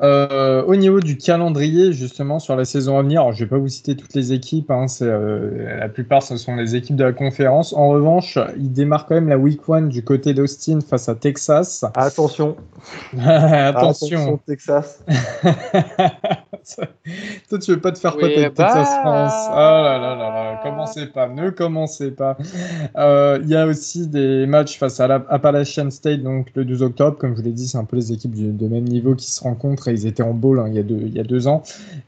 Euh, 0.00 0.62
au 0.64 0.76
niveau 0.76 1.00
du 1.00 1.16
calendrier, 1.16 1.92
justement, 1.92 2.38
sur 2.38 2.54
la 2.56 2.64
saison 2.64 2.98
à 2.98 3.02
venir, 3.02 3.32
je 3.32 3.42
ne 3.42 3.44
vais 3.44 3.50
pas 3.50 3.58
vous 3.58 3.68
citer 3.68 3.96
toutes 3.96 4.14
les 4.14 4.32
équipes, 4.32 4.70
hein, 4.70 4.86
euh, 5.02 5.78
la 5.80 5.88
plupart 5.88 6.22
ce 6.22 6.36
sont 6.36 6.54
les 6.54 6.76
équipes 6.76 6.94
de 6.94 7.02
la 7.02 7.12
conférence. 7.12 7.72
En 7.72 7.88
revanche, 7.88 8.38
il 8.56 8.72
démarre 8.72 9.06
quand 9.06 9.16
même 9.16 9.28
la 9.28 9.38
week 9.38 9.60
1 9.68 9.82
du 9.82 10.04
côté 10.04 10.34
d'Austin 10.34 10.78
face 10.80 11.08
à 11.08 11.16
Texas. 11.16 11.84
Attention. 11.94 12.56
Attention. 13.18 14.38
Texas. 14.46 15.02
Toi, 17.48 17.58
tu 17.58 17.70
veux 17.72 17.80
pas 17.80 17.92
te 17.92 17.98
faire 17.98 18.16
oui, 18.16 18.34
Texas 18.34 18.54
bah. 18.56 19.00
France. 19.02 19.46
Oh 19.50 19.56
là 19.56 19.98
là 19.98 20.14
là 20.14 20.30
là, 20.30 20.60
commencez 20.62 21.06
pas, 21.06 21.28
ne 21.28 21.50
commencez 21.50 22.10
pas. 22.10 22.36
Euh, 22.96 23.38
il 23.42 23.48
y 23.48 23.56
a 23.56 23.66
aussi 23.66 24.06
des 24.06 24.46
matchs 24.46 24.78
face 24.78 25.00
à 25.00 25.06
Appalachian 25.28 25.90
State, 25.90 26.22
donc 26.22 26.48
le 26.54 26.64
12 26.64 26.82
octobre. 26.82 27.16
Comme 27.18 27.32
je 27.32 27.36
vous 27.36 27.46
l'ai 27.46 27.52
dit, 27.52 27.68
c'est 27.68 27.78
un 27.78 27.84
peu 27.84 27.96
les 27.96 28.12
équipes 28.12 28.56
de 28.56 28.68
même 28.68 28.84
niveau 28.84 29.14
qui 29.14 29.30
se 29.30 29.42
rencontrent 29.42 29.88
ils 29.88 30.06
étaient 30.06 30.22
en 30.22 30.34
bowl 30.34 30.58
hein, 30.58 30.66
il, 30.68 30.74
y 30.74 30.78
a 30.78 30.82
deux, 30.82 31.00
il 31.00 31.14
y 31.14 31.20
a 31.20 31.24
deux 31.24 31.46
ans. 31.48 31.62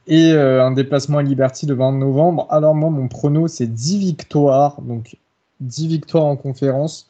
Et 0.06 0.32
euh, 0.32 0.64
un 0.64 0.72
déplacement 0.72 1.18
à 1.18 1.22
Liberty 1.22 1.66
le 1.66 1.74
20 1.74 1.92
novembre. 1.92 2.46
Alors 2.50 2.74
moi, 2.74 2.90
mon 2.90 3.08
prono, 3.08 3.48
c'est 3.48 3.66
10 3.66 3.98
victoires. 3.98 4.80
Donc 4.82 5.16
10 5.60 5.88
victoires 5.88 6.24
en 6.24 6.36
conférence 6.36 7.08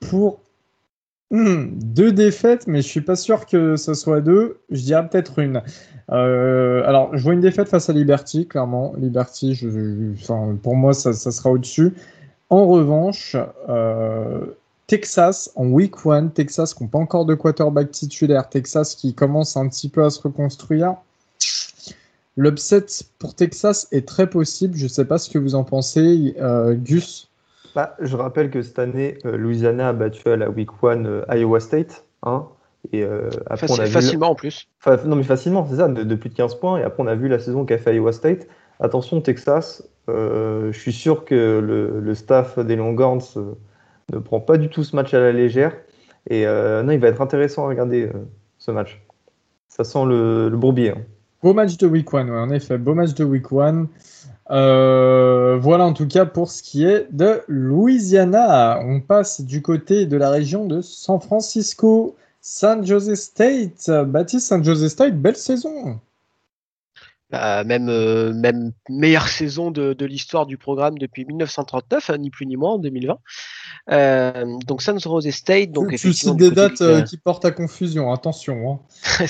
pour 0.00 0.40
hmm, 1.30 1.66
deux 1.72 2.12
défaites, 2.12 2.66
mais 2.66 2.82
je 2.82 2.88
suis 2.88 3.00
pas 3.00 3.16
sûr 3.16 3.46
que 3.46 3.76
ce 3.76 3.94
soit 3.94 4.20
deux. 4.20 4.60
Je 4.70 4.82
dirais 4.82 5.06
peut-être 5.08 5.38
une. 5.38 5.62
Euh, 6.12 6.82
alors, 6.86 7.16
je 7.16 7.22
vois 7.22 7.32
une 7.32 7.40
défaite 7.40 7.68
face 7.68 7.88
à 7.88 7.92
Liberty, 7.92 8.46
clairement. 8.46 8.94
Liberty, 8.98 9.58
pour 10.62 10.76
moi, 10.76 10.92
ça, 10.92 11.12
sera 11.12 11.50
au-dessus. 11.50 11.94
En 12.50 12.66
revanche, 12.66 13.34
euh, 13.70 14.44
Texas 14.86 15.50
en 15.56 15.66
week 15.68 16.04
one, 16.04 16.30
Texas 16.30 16.74
qui 16.74 16.84
n'a 16.84 16.90
pas 16.90 16.98
encore 16.98 17.24
de 17.24 17.34
quarterback 17.34 17.90
titulaire, 17.90 18.48
Texas 18.50 18.94
qui 18.94 19.14
commence 19.14 19.56
un 19.56 19.68
petit 19.68 19.88
peu 19.88 20.04
à 20.04 20.10
se 20.10 20.20
reconstruire. 20.20 20.96
L'upset 22.36 22.84
pour 23.18 23.34
Texas 23.34 23.88
est 23.90 24.06
très 24.06 24.28
possible. 24.28 24.76
Je 24.76 24.84
ne 24.84 24.88
sais 24.88 25.06
pas 25.06 25.16
ce 25.16 25.30
que 25.30 25.38
vous 25.38 25.54
en 25.54 25.64
pensez, 25.64 26.34
euh, 26.40 26.74
Gus. 26.74 27.30
Bah, 27.74 27.96
je 28.00 28.16
rappelle 28.16 28.50
que 28.50 28.60
cette 28.60 28.78
année, 28.78 29.16
Louisiana 29.24 29.88
a 29.88 29.92
battu 29.94 30.28
à 30.28 30.36
la 30.36 30.50
week 30.50 30.82
one 30.82 31.24
Iowa 31.30 31.58
State. 31.58 32.04
Hein, 32.22 32.46
et 32.90 33.04
après, 33.46 33.70
on 33.70 33.78
a 33.78 33.86
facilement 33.86 34.30
en 34.30 34.34
plus. 34.34 34.68
non, 35.04 35.16
mais 35.16 35.22
facilement, 35.22 35.66
c'est 35.70 35.76
ça, 35.76 35.88
de, 35.88 36.14
plus 36.16 36.30
de 36.30 36.34
15 36.34 36.56
points. 36.56 36.78
Et 36.78 36.82
après, 36.82 37.02
on 37.02 37.06
a 37.06 37.14
vu 37.14 37.28
la 37.28 37.38
saison 37.38 37.64
qu'a 37.64 37.78
fait 37.78 37.94
Iowa 37.94 38.12
State. 38.12 38.48
Attention, 38.80 39.20
Texas, 39.20 39.88
je 40.08 40.72
suis 40.72 40.92
sûr 40.92 41.24
que 41.24 41.60
le, 41.60 42.00
le 42.00 42.14
staff 42.14 42.58
des 42.58 42.74
Longhorns 42.74 43.20
ne 44.12 44.18
prend 44.18 44.40
pas 44.40 44.58
du 44.58 44.68
tout 44.68 44.84
ce 44.84 44.96
match 44.96 45.14
à 45.14 45.20
la 45.20 45.32
légère. 45.32 45.72
Et 46.28 46.46
euh, 46.46 46.82
non, 46.82 46.92
il 46.92 47.00
va 47.00 47.08
être 47.08 47.20
intéressant 47.20 47.64
à 47.64 47.68
regarder 47.68 48.04
euh, 48.04 48.12
ce 48.58 48.70
match. 48.70 49.02
Ça 49.68 49.84
sent 49.84 50.04
le, 50.06 50.50
bourbier. 50.50 50.90
Hein. 50.90 51.02
Beau 51.42 51.54
match 51.54 51.76
de 51.76 51.86
week 51.86 52.12
one, 52.14 52.30
en 52.30 52.50
effet, 52.50 52.78
beau 52.78 52.94
match 52.94 53.14
de 53.14 53.24
week 53.24 53.50
one. 53.50 53.88
Euh, 54.50 55.56
voilà 55.60 55.84
en 55.84 55.92
tout 55.92 56.06
cas 56.06 56.26
pour 56.26 56.50
ce 56.50 56.62
qui 56.62 56.84
est 56.84 57.08
de 57.10 57.40
Louisiana. 57.48 58.80
On 58.84 59.00
passe 59.00 59.40
du 59.40 59.62
côté 59.62 60.06
de 60.06 60.16
la 60.16 60.30
région 60.30 60.66
de 60.66 60.80
San 60.82 61.20
Francisco, 61.20 62.16
San 62.42 62.84
Jose 62.84 63.14
State. 63.14 63.88
Baptiste, 63.88 64.48
San 64.48 64.62
Jose 64.62 64.88
State, 64.88 65.16
belle 65.16 65.36
saison. 65.36 66.00
Bah, 67.32 67.64
même, 67.64 67.88
euh, 67.88 68.34
même 68.34 68.72
meilleure 68.90 69.26
saison 69.26 69.70
de, 69.70 69.94
de 69.94 70.04
l'histoire 70.04 70.44
du 70.44 70.58
programme 70.58 70.98
depuis 70.98 71.24
1939, 71.24 72.10
hein, 72.10 72.18
ni 72.18 72.28
plus 72.28 72.44
ni 72.44 72.58
moins 72.58 72.72
en 72.72 72.78
2020. 72.78 73.18
Euh, 73.90 74.58
donc 74.66 74.82
San 74.82 75.00
Jose 75.00 75.30
State. 75.30 75.72
Donc 75.72 75.96
tu 75.96 76.12
cites 76.12 76.36
des 76.36 76.50
dates 76.50 76.82
euh, 76.82 77.00
qui 77.00 77.16
portent 77.16 77.46
à 77.46 77.50
confusion, 77.50 78.12
attention. 78.12 78.82
Hein. 79.18 79.26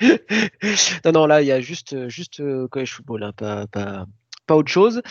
non, 1.04 1.12
non, 1.12 1.26
là 1.26 1.42
il 1.42 1.46
y 1.46 1.52
a 1.52 1.60
juste, 1.60 2.08
juste 2.08 2.42
college 2.68 2.92
football, 2.94 3.22
hein, 3.22 3.32
pas, 3.36 3.66
pas, 3.66 4.06
pas 4.46 4.56
autre 4.56 4.70
chose. 4.70 5.02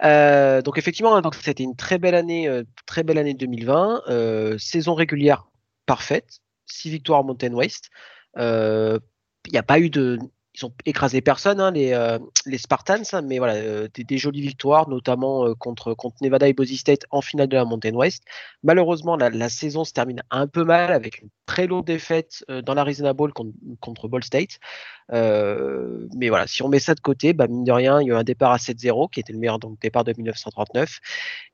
donc 0.00 0.78
effectivement, 0.78 1.20
donc 1.20 1.34
c'était 1.34 1.64
une 1.64 1.76
très 1.76 1.98
belle 1.98 2.14
année, 2.14 2.62
très 2.86 3.02
belle 3.02 3.18
année 3.18 3.34
2020, 3.34 4.56
saison 4.58 4.94
régulière 4.94 5.48
parfaite, 5.84 6.40
6 6.72 6.90
victoires 6.90 7.24
Mountain 7.24 7.52
West. 7.54 7.90
Il 8.36 9.52
n'y 9.52 9.58
a 9.58 9.62
pas 9.62 9.78
eu 9.80 9.90
de 9.90 10.18
ils 10.54 10.66
ont 10.66 10.72
écrasé 10.84 11.20
personne, 11.20 11.60
hein, 11.60 11.70
les, 11.70 11.92
euh, 11.92 12.18
les, 12.44 12.58
Spartans, 12.58 13.02
hein, 13.12 13.22
mais 13.22 13.38
voilà, 13.38 13.54
euh, 13.54 13.88
des, 13.94 14.18
jolies 14.18 14.42
victoires, 14.42 14.88
notamment 14.88 15.46
euh, 15.46 15.54
contre, 15.54 15.94
contre 15.94 16.16
Nevada 16.20 16.46
et 16.46 16.52
Boise 16.52 16.72
State 16.72 17.06
en 17.10 17.22
finale 17.22 17.48
de 17.48 17.56
la 17.56 17.64
Mountain 17.64 17.94
West. 17.94 18.24
Malheureusement, 18.62 19.16
la, 19.16 19.48
saison 19.48 19.84
se 19.84 19.92
termine 19.92 20.22
un 20.30 20.46
peu 20.46 20.64
mal 20.64 20.92
avec 20.92 21.22
une 21.22 21.28
très 21.46 21.66
lourde 21.66 21.86
défaite 21.86 22.44
dans 22.64 22.74
l'Arizona 22.74 23.12
Bowl 23.12 23.32
contre, 23.32 24.08
Ball 24.08 24.24
State. 24.24 24.58
mais 25.10 26.28
voilà, 26.28 26.46
si 26.46 26.62
on 26.62 26.68
met 26.68 26.78
ça 26.78 26.94
de 26.94 27.00
côté, 27.00 27.32
bah, 27.32 27.46
mine 27.46 27.64
de 27.64 27.72
rien, 27.72 28.00
il 28.00 28.08
y 28.08 28.10
a 28.10 28.14
eu 28.14 28.16
un 28.16 28.24
départ 28.24 28.52
à 28.52 28.58
7-0 28.58 29.10
qui 29.10 29.20
était 29.20 29.32
le 29.32 29.38
meilleur 29.38 29.58
départ 29.80 30.04
de 30.04 30.12
1939. 30.16 31.00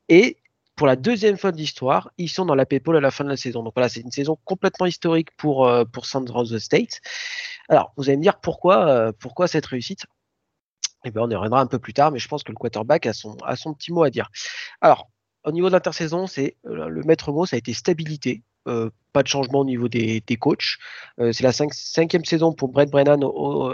Et 0.09 0.39
pour 0.79 0.87
la 0.87 0.97
deuxième 0.97 1.37
fois 1.37 1.51
de 1.51 1.57
l'histoire, 1.57 2.11
ils 2.19 2.29
sont 2.29 2.47
dans 2.47 2.55
la 2.55 2.65
PayPal 2.65 2.97
à 2.97 3.01
la 3.01 3.11
fin 3.11 3.25
de 3.25 3.29
la 3.29 3.37
saison. 3.37 3.65
Donc 3.65 3.75
voilà, 3.75 3.89
c'est 3.89 4.01
une 4.01 4.13
saison 4.13 4.39
complètement 4.45 4.87
historique 4.87 5.37
pour, 5.37 5.71
pour 5.93 6.07
San 6.07 6.27
Jose 6.27 6.57
State. 6.59 7.01
Alors, 7.69 7.93
vous 7.97 8.09
allez 8.09 8.17
me 8.17 8.23
dire 8.23 8.39
pourquoi, 8.41 8.89
euh, 8.89 9.13
pourquoi 9.19 9.49
cette 9.49 9.67
réussite? 9.67 10.07
Eh 11.05 11.11
bien, 11.11 11.23
on 11.23 11.31
y 11.31 11.35
reviendra 11.35 11.61
un 11.61 11.67
peu 11.67 11.81
plus 11.81 11.93
tard, 11.93 12.13
mais 12.13 12.21
je 12.21 12.29
pense 12.29 12.45
que 12.45 12.53
le 12.53 12.57
quarterback 12.57 13.07
a 13.07 13.13
son, 13.13 13.37
a 13.45 13.57
son 13.57 13.75
petit 13.75 13.93
mot 13.93 14.05
à 14.05 14.11
dire. 14.11 14.31
Alors, 14.81 15.11
au 15.45 15.53
niveau 15.53 15.69
de 15.69 15.73
l'intersaison, 15.73 16.27
c'est 16.27 16.57
euh, 16.67 16.89
le 16.89 17.03
maître 17.03 17.33
mot, 17.33 17.47
ça 17.47 17.57
a 17.57 17.59
été 17.59 17.73
stabilité. 17.73 18.43
Euh, 18.67 18.91
pas 19.15 19.23
de 19.23 19.29
changement 19.29 19.61
au 19.61 19.65
niveau 19.65 19.89
des, 19.89 20.23
des 20.27 20.37
coachs. 20.37 20.77
Euh, 21.21 21.33
c'est 21.33 21.43
la 21.43 21.53
cinquième 21.53 22.27
saison 22.27 22.53
pour 22.53 22.69
Brett 22.69 22.91
Brennan 22.91 23.25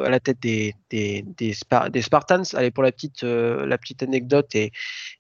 à 0.05 0.09
la 0.09 0.21
tête 0.21 0.39
des, 0.41 0.75
des, 0.91 1.25
des, 1.37 1.53
Spartans. 1.53 2.45
Allez, 2.53 2.71
pour 2.71 2.85
la 2.85 2.93
petite, 2.93 3.25
la 3.25 3.77
petite 3.77 4.05
anecdote, 4.05 4.55
et, 4.55 4.71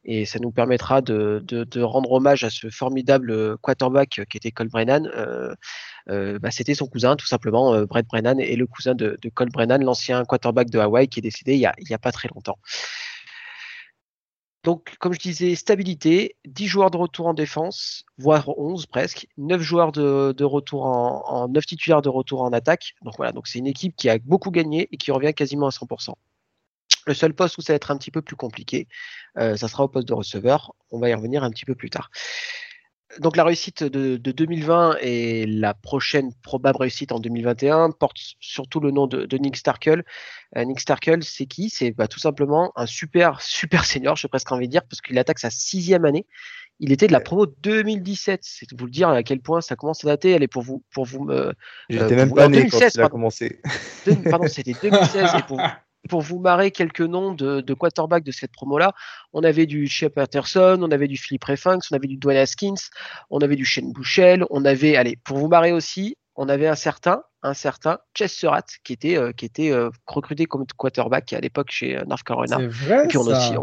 et 0.04 0.26
ça 0.26 0.38
nous 0.38 0.52
permettra 0.52 1.00
de, 1.00 1.42
de, 1.44 1.82
rendre 1.82 2.12
hommage 2.12 2.44
à 2.44 2.50
ce 2.50 2.70
formidable 2.70 3.58
quarterback 3.58 4.20
qui 4.30 4.36
était 4.36 4.52
Cole 4.52 4.68
Brennan. 4.68 5.10
Bah, 6.06 6.50
C'était 6.52 6.76
son 6.76 6.86
cousin, 6.86 7.16
tout 7.16 7.26
simplement. 7.26 7.84
Brett 7.84 8.06
Brennan 8.06 8.38
et 8.38 8.54
le 8.54 8.68
cousin 8.68 8.94
de, 8.94 9.18
de 9.20 9.28
Cole 9.28 9.50
Brennan, 9.50 9.82
l'ancien 9.82 10.24
quarterback 10.24 10.70
de 10.70 10.78
Hawaii 10.78 11.08
qui 11.08 11.18
est 11.18 11.22
décédé 11.22 11.54
il 11.54 11.58
n'y 11.58 11.66
a, 11.66 11.74
a 11.90 11.98
pas 11.98 12.12
très 12.12 12.28
longtemps. 12.32 12.58
Donc, 14.64 14.96
comme 14.98 15.12
je 15.12 15.18
disais, 15.18 15.54
stabilité, 15.56 16.36
10 16.46 16.66
joueurs 16.66 16.90
de 16.90 16.96
retour 16.96 17.26
en 17.26 17.34
défense, 17.34 18.06
voire 18.16 18.48
11 18.58 18.86
presque, 18.86 19.28
9 19.36 19.60
joueurs 19.60 19.92
de, 19.92 20.44
retour 20.44 20.86
en, 20.86 21.48
9 21.48 21.66
titulaires 21.66 22.00
de 22.00 22.08
retour 22.08 22.40
en 22.40 22.52
attaque. 22.52 22.94
Donc 23.02 23.14
voilà, 23.18 23.32
c'est 23.44 23.58
une 23.58 23.66
équipe 23.66 23.94
qui 23.94 24.08
a 24.08 24.18
beaucoup 24.18 24.50
gagné 24.50 24.88
et 24.90 24.96
qui 24.96 25.12
revient 25.12 25.34
quasiment 25.34 25.66
à 25.66 25.70
100%. 25.70 26.14
Le 27.06 27.12
seul 27.12 27.34
poste 27.34 27.58
où 27.58 27.60
ça 27.60 27.74
va 27.74 27.76
être 27.76 27.90
un 27.90 27.98
petit 27.98 28.10
peu 28.10 28.22
plus 28.22 28.36
compliqué, 28.36 28.88
euh, 29.36 29.54
ça 29.56 29.68
sera 29.68 29.84
au 29.84 29.88
poste 29.88 30.08
de 30.08 30.14
receveur. 30.14 30.74
On 30.90 30.98
va 30.98 31.10
y 31.10 31.14
revenir 31.14 31.44
un 31.44 31.50
petit 31.50 31.66
peu 31.66 31.74
plus 31.74 31.90
tard 31.90 32.10
donc 33.20 33.36
la 33.36 33.44
réussite 33.44 33.82
de, 33.84 34.16
2020 34.16 34.96
et 35.00 35.46
la 35.46 35.74
prochaine 35.74 36.32
probable 36.42 36.78
réussite 36.78 37.12
en 37.12 37.20
2021 37.20 37.90
porte 37.90 38.16
surtout 38.40 38.80
le 38.80 38.90
nom 38.90 39.06
de, 39.06 39.38
Nick 39.38 39.56
Starkel. 39.56 40.04
Euh, 40.56 40.64
Nick 40.64 40.80
Starkel, 40.80 41.22
c'est 41.22 41.46
qui? 41.46 41.70
C'est 41.70 41.90
bah, 41.90 42.08
tout 42.08 42.18
simplement 42.18 42.72
un 42.76 42.86
super 42.86 43.40
super 43.40 43.84
senior, 43.84 44.16
j'ai 44.16 44.28
presque 44.28 44.50
envie 44.52 44.66
de 44.66 44.72
dire, 44.72 44.82
parce 44.88 45.00
qu'il 45.00 45.18
attaque 45.18 45.38
sa 45.38 45.50
sixième 45.50 46.04
année. 46.04 46.26
Il 46.80 46.90
était 46.90 47.06
de 47.06 47.12
la 47.12 47.20
promo 47.20 47.46
2017. 47.46 48.40
C'est 48.42 48.66
vous 48.76 48.86
le 48.86 48.90
dire 48.90 49.08
à 49.08 49.22
quel 49.22 49.40
point 49.40 49.60
ça 49.60 49.76
commence 49.76 50.04
à 50.04 50.08
dater. 50.08 50.34
Allez, 50.34 50.48
pour 50.48 50.62
vous, 50.62 50.82
pour 50.92 51.04
vous 51.04 51.22
me. 51.22 51.52
J'étais 51.88 52.14
euh, 52.14 52.16
même 52.16 52.34
pas 52.34 52.48
né 52.48 52.68
quand 52.68 52.80
il 52.80 53.00
a 53.00 53.08
commencé. 53.08 53.60
pardon, 54.28 54.48
c'était 54.48 54.74
2016. 54.82 55.30
et 55.38 55.42
pour, 55.46 55.60
pour 56.08 56.20
vous 56.20 56.38
marrer 56.38 56.70
quelques 56.70 57.00
noms 57.00 57.32
de, 57.34 57.60
de 57.60 57.74
quarterback 57.74 58.24
de 58.24 58.32
cette 58.32 58.52
promo-là, 58.52 58.92
on 59.32 59.42
avait 59.42 59.66
du 59.66 59.86
Shep 59.86 60.14
Patterson, 60.14 60.78
on 60.80 60.90
avait 60.90 61.08
du 61.08 61.16
Philippe 61.16 61.44
Refunks, 61.44 61.84
on 61.90 61.96
avait 61.96 62.06
du 62.06 62.16
Dwayne 62.16 62.38
Haskins, 62.38 62.74
on 63.30 63.38
avait 63.38 63.56
du 63.56 63.64
Shane 63.64 63.92
Bouchel, 63.92 64.44
on 64.50 64.64
avait, 64.64 64.96
allez, 64.96 65.16
pour 65.24 65.38
vous 65.38 65.48
marrer 65.48 65.72
aussi, 65.72 66.16
on 66.36 66.48
avait 66.48 66.66
un 66.66 66.74
certain, 66.74 67.22
un 67.42 67.54
certain 67.54 67.98
Chess 68.14 68.32
Surratt 68.32 68.66
qui 68.82 68.92
était, 68.92 69.16
euh, 69.16 69.32
qui 69.32 69.44
était 69.44 69.70
euh, 69.70 69.90
recruté 70.06 70.46
comme 70.46 70.66
quarterback 70.76 71.32
à 71.32 71.40
l'époque 71.40 71.70
chez 71.70 71.96
euh, 71.96 72.04
North 72.06 72.22
Carolina. 72.24 72.56
C'est 72.58 72.66
vrai, 72.66 73.08
ça. 73.24 73.60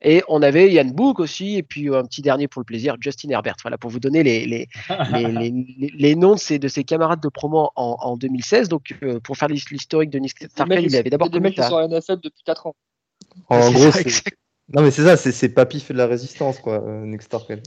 Et 0.00 0.22
on 0.28 0.42
avait 0.42 0.70
Yann 0.70 0.92
Book 0.92 1.20
aussi, 1.20 1.56
et 1.56 1.62
puis 1.62 1.94
un 1.94 2.04
petit 2.04 2.22
dernier 2.22 2.48
pour 2.48 2.60
le 2.60 2.64
plaisir, 2.64 2.96
Justin 3.00 3.30
Herbert. 3.30 3.56
Voilà, 3.62 3.78
pour 3.78 3.90
vous 3.90 4.00
donner 4.00 4.22
les, 4.22 4.46
les, 4.46 4.68
les, 5.98 6.14
noms 6.14 6.34
de 6.34 6.40
ses, 6.40 6.58
de 6.58 6.68
ses 6.68 6.84
camarades 6.84 7.20
de 7.20 7.28
promo 7.28 7.70
en, 7.76 8.16
2016. 8.16 8.68
Donc, 8.68 8.94
pour 9.22 9.36
faire 9.36 9.48
l'historique 9.48 10.10
de 10.10 10.18
Nick 10.18 10.38
Starkel, 10.38 10.84
il 10.84 10.96
avait 10.96 11.10
d'abord. 11.10 11.30
Des 11.30 11.40
mecs 11.40 11.54
qui 11.54 11.62
sont 11.62 11.74
en 11.74 11.88
NFL 11.88 12.20
depuis 12.22 12.42
4 12.44 12.66
ans. 12.66 12.76
En 13.48 13.70
gros, 13.70 13.90
non, 14.74 14.82
mais 14.82 14.90
c'est 14.90 15.04
ça, 15.04 15.16
c'est 15.16 15.48
Papy 15.50 15.80
fait 15.80 15.92
de 15.92 15.98
la 15.98 16.06
résistance, 16.06 16.58
quoi, 16.58 16.82
Nick 17.04 17.22
Starkel. 17.22 17.62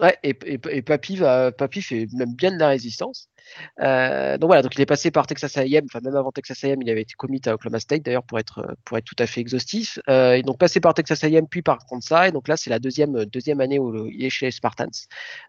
Ouais, 0.00 0.16
et, 0.22 0.36
et, 0.46 0.82
Papy, 0.82 1.16
va, 1.16 1.52
Papy 1.52 1.82
fait 1.82 2.08
même 2.12 2.34
bien 2.34 2.50
de 2.50 2.58
la 2.58 2.68
résistance. 2.68 3.28
Euh, 3.80 4.38
donc 4.38 4.48
voilà, 4.48 4.62
donc 4.62 4.74
il 4.74 4.80
est 4.80 4.86
passé 4.86 5.10
par 5.10 5.26
Texas 5.26 5.56
A&M, 5.56 5.84
enfin 5.86 6.00
même 6.02 6.16
avant 6.16 6.32
Texas 6.32 6.62
A&M, 6.64 6.80
il 6.82 6.90
avait 6.90 7.02
été 7.02 7.14
commit 7.16 7.40
à 7.46 7.54
Oklahoma 7.54 7.80
State 7.80 8.02
d'ailleurs 8.02 8.22
pour 8.22 8.38
être 8.38 8.76
pour 8.84 8.98
être 8.98 9.04
tout 9.04 9.16
à 9.18 9.26
fait 9.26 9.40
exhaustif. 9.40 9.98
Euh, 10.08 10.34
et 10.34 10.42
donc 10.42 10.58
passé 10.58 10.80
par 10.80 10.94
Texas 10.94 11.24
A&M 11.24 11.46
puis 11.48 11.62
par 11.62 11.78
Kansas, 11.86 12.28
et 12.28 12.32
donc 12.32 12.48
là 12.48 12.56
c'est 12.56 12.70
la 12.70 12.78
deuxième 12.78 13.24
deuxième 13.26 13.60
année 13.60 13.78
où 13.78 14.06
il 14.06 14.24
est 14.24 14.30
chez 14.30 14.46
les 14.46 14.52
Spartans. 14.52 14.86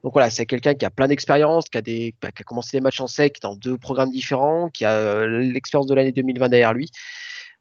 Donc 0.03 0.13
voilà, 0.13 0.29
c'est 0.29 0.45
quelqu'un 0.45 0.73
qui 0.73 0.85
a 0.85 0.89
plein 0.89 1.07
d'expérience, 1.07 1.65
qui 1.69 1.77
a 1.77 1.81
bah, 2.21 2.29
commencé 2.45 2.77
des 2.77 2.81
matchs 2.81 3.01
en 3.01 3.07
sec 3.07 3.37
dans 3.41 3.55
deux 3.55 3.77
programmes 3.77 4.11
différents, 4.11 4.69
qui 4.69 4.85
a 4.85 4.93
euh, 4.93 5.39
l'expérience 5.39 5.87
de 5.87 5.95
l'année 5.95 6.11
2020 6.11 6.49
derrière 6.49 6.73
lui. 6.73 6.89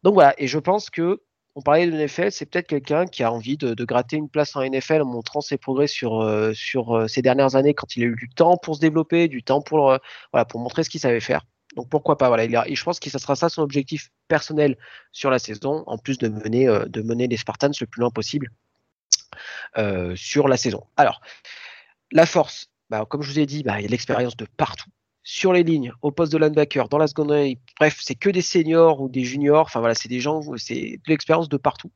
Donc 0.03 0.15
voilà, 0.15 0.35
et 0.39 0.47
je 0.47 0.59
pense 0.59 0.91
que 0.91 1.21
on 1.57 1.63
parlait 1.63 1.87
de 1.87 1.93
NFL, 1.93 2.31
c'est 2.31 2.47
peut-être 2.47 2.69
quelqu'un 2.69 3.07
qui 3.07 3.23
a 3.23 3.33
envie 3.33 3.57
de, 3.57 3.85
gratter 3.85 4.17
une 4.17 4.29
place 4.29 4.55
en 4.55 4.63
NFL 4.63 5.03
en 5.03 5.07
montrant 5.07 5.41
ses 5.41 5.59
progrès 5.59 5.87
sur, 5.87 6.21
euh, 6.21 6.53
euh, 6.77 7.09
ces 7.09 7.23
dernières 7.23 7.57
années 7.57 7.75
quand 7.75 7.97
il 7.97 8.05
a 8.05 8.07
eu 8.07 8.15
du 8.15 8.29
temps 8.29 8.57
pour 8.57 8.77
se 8.77 8.81
développer, 8.81 9.29
du 9.29 9.43
temps 9.43 9.61
pour, 9.61 9.91
euh, 9.91 9.99
montrer 10.55 10.85
ce 10.85 10.91
qu'il 10.91 11.01
savait 11.01 11.21
faire. 11.21 11.45
Donc 11.77 11.89
pourquoi 11.89 12.19
pas 12.19 12.29
voilà, 12.29 12.69
et 12.69 12.75
je 12.75 12.85
pense 12.85 12.99
que 12.99 13.11
ça 13.11 13.19
sera 13.21 13.37
ça 13.37 13.49
son 13.49 13.63
objectif 13.63 14.11
personnel 14.27 14.77
sur 15.13 15.31
la 15.31 15.39
saison, 15.39 15.85
en 15.87 15.99
plus 15.99 16.19
de 16.19 16.29
mener, 16.29 16.67
de 16.67 17.03
mener 17.03 17.29
les 17.29 17.37
Spartans 17.37 17.71
le 17.81 17.87
plus 17.87 18.01
loin 18.01 18.11
possible 18.11 18.51
sur 20.17 20.49
la 20.49 20.57
saison. 20.57 20.85
Alors, 20.97 21.21
la 22.11 22.27
force, 22.27 22.71
bah, 22.91 23.07
comme 23.09 23.23
je 23.23 23.31
vous 23.31 23.39
ai 23.39 23.47
dit, 23.47 23.63
bah, 23.63 23.79
il 23.79 23.85
y 23.85 23.87
a 23.87 23.89
l'expérience 23.89 24.37
de 24.37 24.47
partout 24.57 24.91
sur 25.23 25.53
les 25.53 25.63
lignes, 25.63 25.93
au 26.03 26.11
poste 26.11 26.33
de 26.33 26.39
linebacker, 26.39 26.89
dans 26.89 26.99
la 26.99 27.07
seconde 27.07 27.35
bref, 27.79 27.99
c'est 28.01 28.15
que 28.15 28.31
des 28.31 28.43
seniors 28.43 29.01
ou 29.01 29.09
des 29.09 29.25
juniors, 29.25 29.67
enfin 29.67 29.81
voilà, 29.81 29.95
c'est 29.95 30.09
des 30.09 30.21
gens, 30.21 30.41
c'est 30.57 30.99
de 31.05 31.09
l'expérience 31.09 31.49
de 31.49 31.57
partout. 31.57 31.93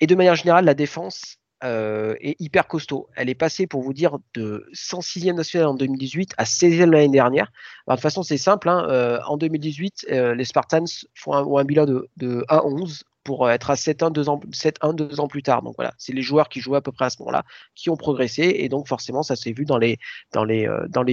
Et 0.00 0.06
de 0.06 0.14
manière 0.14 0.34
générale, 0.34 0.64
la 0.64 0.74
défense 0.74 1.38
euh, 1.64 2.14
est 2.20 2.38
hyper 2.40 2.68
costaud. 2.68 3.08
Elle 3.16 3.30
est 3.30 3.34
passée, 3.34 3.66
pour 3.66 3.82
vous 3.82 3.94
dire, 3.94 4.18
de 4.34 4.66
106e 4.74 5.34
nationale 5.34 5.68
en 5.68 5.74
2018 5.74 6.34
à 6.36 6.44
16e 6.44 6.90
l'année 6.90 7.08
dernière. 7.08 7.50
de 7.88 7.94
toute 7.94 8.02
façon, 8.02 8.22
c'est 8.22 8.36
simple, 8.36 8.68
hein, 8.68 8.86
euh, 8.90 9.18
en 9.26 9.36
2018, 9.36 10.06
euh, 10.10 10.34
les 10.34 10.44
Spartans 10.44 10.84
font 11.14 11.32
un, 11.32 11.44
ont 11.44 11.58
un 11.58 11.64
bilan 11.64 11.86
de, 11.86 12.08
de 12.18 12.44
1-11 12.48 13.02
pour 13.24 13.50
être 13.50 13.70
à 13.70 13.74
7-1 13.74 14.12
deux 14.12 14.28
ans, 14.28 14.40
7-1 14.52 14.94
deux 14.94 15.18
ans 15.18 15.28
plus 15.28 15.42
tard. 15.42 15.62
Donc 15.62 15.74
voilà, 15.76 15.94
c'est 15.98 16.12
les 16.12 16.22
joueurs 16.22 16.48
qui 16.48 16.60
jouaient 16.60 16.78
à 16.78 16.82
peu 16.82 16.92
près 16.92 17.06
à 17.06 17.10
ce 17.10 17.18
moment-là 17.20 17.42
qui 17.74 17.90
ont 17.90 17.96
progressé 17.96 18.54
et 18.58 18.68
donc 18.68 18.86
forcément 18.86 19.24
ça 19.24 19.34
s'est 19.34 19.52
vu 19.52 19.64
dans 19.64 19.78
les 19.78 19.98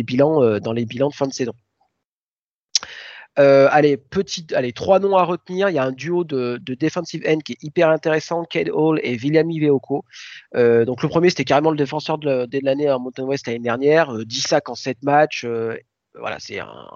bilans 0.04 0.40
de 0.40 1.14
fin 1.14 1.28
de 1.28 1.34
saison. 1.34 1.54
Euh, 3.40 3.68
allez, 3.72 3.98
petit, 3.98 4.48
allez, 4.54 4.74
trois 4.74 5.00
noms 5.00 5.18
à 5.18 5.24
retenir. 5.24 5.70
Il 5.70 5.76
y 5.76 5.80
a 5.80 5.84
un 5.84 5.92
duo 5.92 6.24
de, 6.24 6.60
de 6.62 6.74
defensive 6.76 7.24
end 7.28 7.40
qui 7.40 7.54
est 7.54 7.64
hyper 7.64 7.90
intéressant, 7.90 8.44
Kate 8.44 8.70
Hall 8.72 9.00
et 9.04 9.16
Viliami 9.16 9.60
Veoko. 9.60 10.06
donc 10.54 11.02
le 11.02 11.10
premier, 11.10 11.30
c'était 11.30 11.46
carrément 11.46 11.72
le 11.72 11.78
défenseur 11.78 12.18
de, 12.18 12.48
l'année 12.64 12.92
en 12.92 13.00
Mountain 13.00 13.24
West 13.24 13.48
l'année 13.48 13.60
dernière. 13.60 14.14
10 14.26 14.42
sacs 14.42 14.70
en 14.70 14.76
7 14.76 15.04
matchs. 15.04 15.46
voilà, 16.16 16.38
c'est 16.40 16.60
un, 16.60 16.88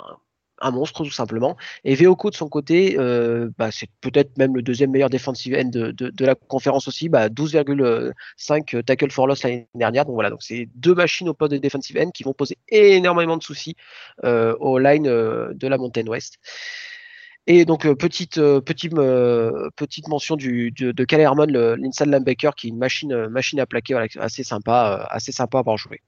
un 0.61 0.71
monstre 0.71 1.03
tout 1.03 1.11
simplement. 1.11 1.55
Et 1.83 1.95
Veoko 1.95 2.29
de 2.29 2.35
son 2.35 2.49
côté, 2.49 2.95
euh, 2.97 3.49
bah, 3.57 3.69
c'est 3.71 3.89
peut-être 4.01 4.37
même 4.37 4.55
le 4.55 4.61
deuxième 4.61 4.91
meilleur 4.91 5.09
defensive 5.09 5.55
end 5.55 5.69
de, 5.69 6.25
la 6.25 6.35
conférence 6.35 6.87
aussi, 6.87 7.09
bah, 7.09 7.29
12,5 7.29 8.83
tackle 8.83 9.11
for 9.11 9.27
loss 9.27 9.43
l'année 9.43 9.67
dernière. 9.75 10.05
Donc 10.05 10.15
voilà, 10.15 10.29
donc 10.29 10.43
c'est 10.43 10.67
deux 10.75 10.95
machines 10.95 11.29
au 11.29 11.33
poste 11.33 11.53
de 11.53 11.57
defensive 11.57 11.97
end 11.97 12.11
qui 12.11 12.23
vont 12.23 12.33
poser 12.33 12.57
énormément 12.69 13.37
de 13.37 13.43
soucis 13.43 13.75
euh, 14.23 14.55
au 14.59 14.79
line 14.79 15.07
euh, 15.07 15.53
de 15.53 15.67
la 15.67 15.77
Mountain 15.77 16.07
West. 16.07 16.37
Et 17.49 17.63
donc 17.63 17.89
petite 17.93 18.35
petite 18.35 18.93
petite 18.93 20.07
mention 20.09 20.35
du, 20.35 20.71
de, 20.71 21.03
Cal 21.05 21.21
Herman, 21.21 21.49
l'inside 21.49 22.35
qui 22.57 22.67
est 22.67 22.69
une 22.69 22.77
machine 22.77 23.27
machine 23.29 23.61
à 23.61 23.65
plaquer, 23.65 23.95
assez 24.19 24.43
sympa, 24.43 25.07
assez 25.09 25.31
sympa 25.31 25.59
à 25.59 25.61
avoir 25.61 25.77
joué. 25.77 26.01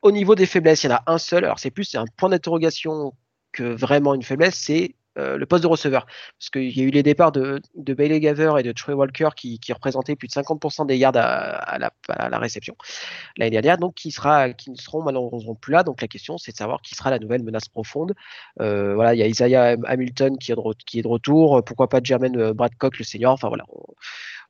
Au 0.00 0.10
niveau 0.10 0.34
des 0.34 0.46
faiblesses, 0.46 0.84
il 0.84 0.90
y 0.90 0.92
en 0.92 0.96
a 0.96 1.02
un 1.06 1.18
seul. 1.18 1.44
Alors 1.44 1.58
c'est 1.58 1.70
plus 1.70 1.84
c'est 1.84 1.98
un 1.98 2.06
point 2.16 2.30
d'interrogation 2.30 3.12
que 3.52 3.62
vraiment 3.62 4.14
une 4.14 4.22
faiblesse, 4.22 4.56
c'est 4.56 4.94
euh, 5.18 5.36
le 5.36 5.44
poste 5.44 5.62
de 5.62 5.68
receveur. 5.68 6.06
Parce 6.38 6.48
qu'il 6.50 6.76
y 6.76 6.80
a 6.80 6.84
eu 6.84 6.90
les 6.90 7.02
départs 7.02 7.32
de, 7.32 7.60
Bailey 7.74 8.18
Gaver 8.20 8.54
et 8.58 8.62
de 8.62 8.72
Troy 8.72 8.94
Walker 8.94 9.28
qui, 9.36 9.58
représentaient 9.72 10.16
plus 10.16 10.28
de 10.28 10.32
50% 10.32 10.86
des 10.86 10.96
yards 10.96 11.16
à, 11.16 11.78
la, 11.78 12.38
réception 12.38 12.74
l'année 13.36 13.50
dernière, 13.50 13.76
donc 13.76 13.94
qui, 13.94 14.10
sera, 14.10 14.52
qui 14.52 14.70
ne 14.70 14.76
seront 14.76 15.02
malheureusement 15.02 15.54
plus 15.54 15.72
là. 15.72 15.82
Donc 15.82 16.00
la 16.00 16.08
question, 16.08 16.38
c'est 16.38 16.52
de 16.52 16.56
savoir 16.56 16.80
qui 16.80 16.94
sera 16.94 17.10
la 17.10 17.18
nouvelle 17.18 17.42
menace 17.42 17.68
profonde. 17.68 18.14
Euh, 18.60 18.94
voilà, 18.94 19.14
il 19.14 19.18
y 19.18 19.22
a 19.22 19.26
Isaiah 19.26 19.76
Hamilton 19.84 20.38
qui 20.38 20.52
est 20.52 20.54
de, 20.54 21.08
retour. 21.08 21.62
Pourquoi 21.64 21.88
pas 21.88 22.00
Jermaine 22.02 22.38
euh, 22.38 22.54
Bradcock, 22.54 22.98
le 22.98 23.04
senior 23.04 23.32
Enfin 23.32 23.48
voilà. 23.48 23.64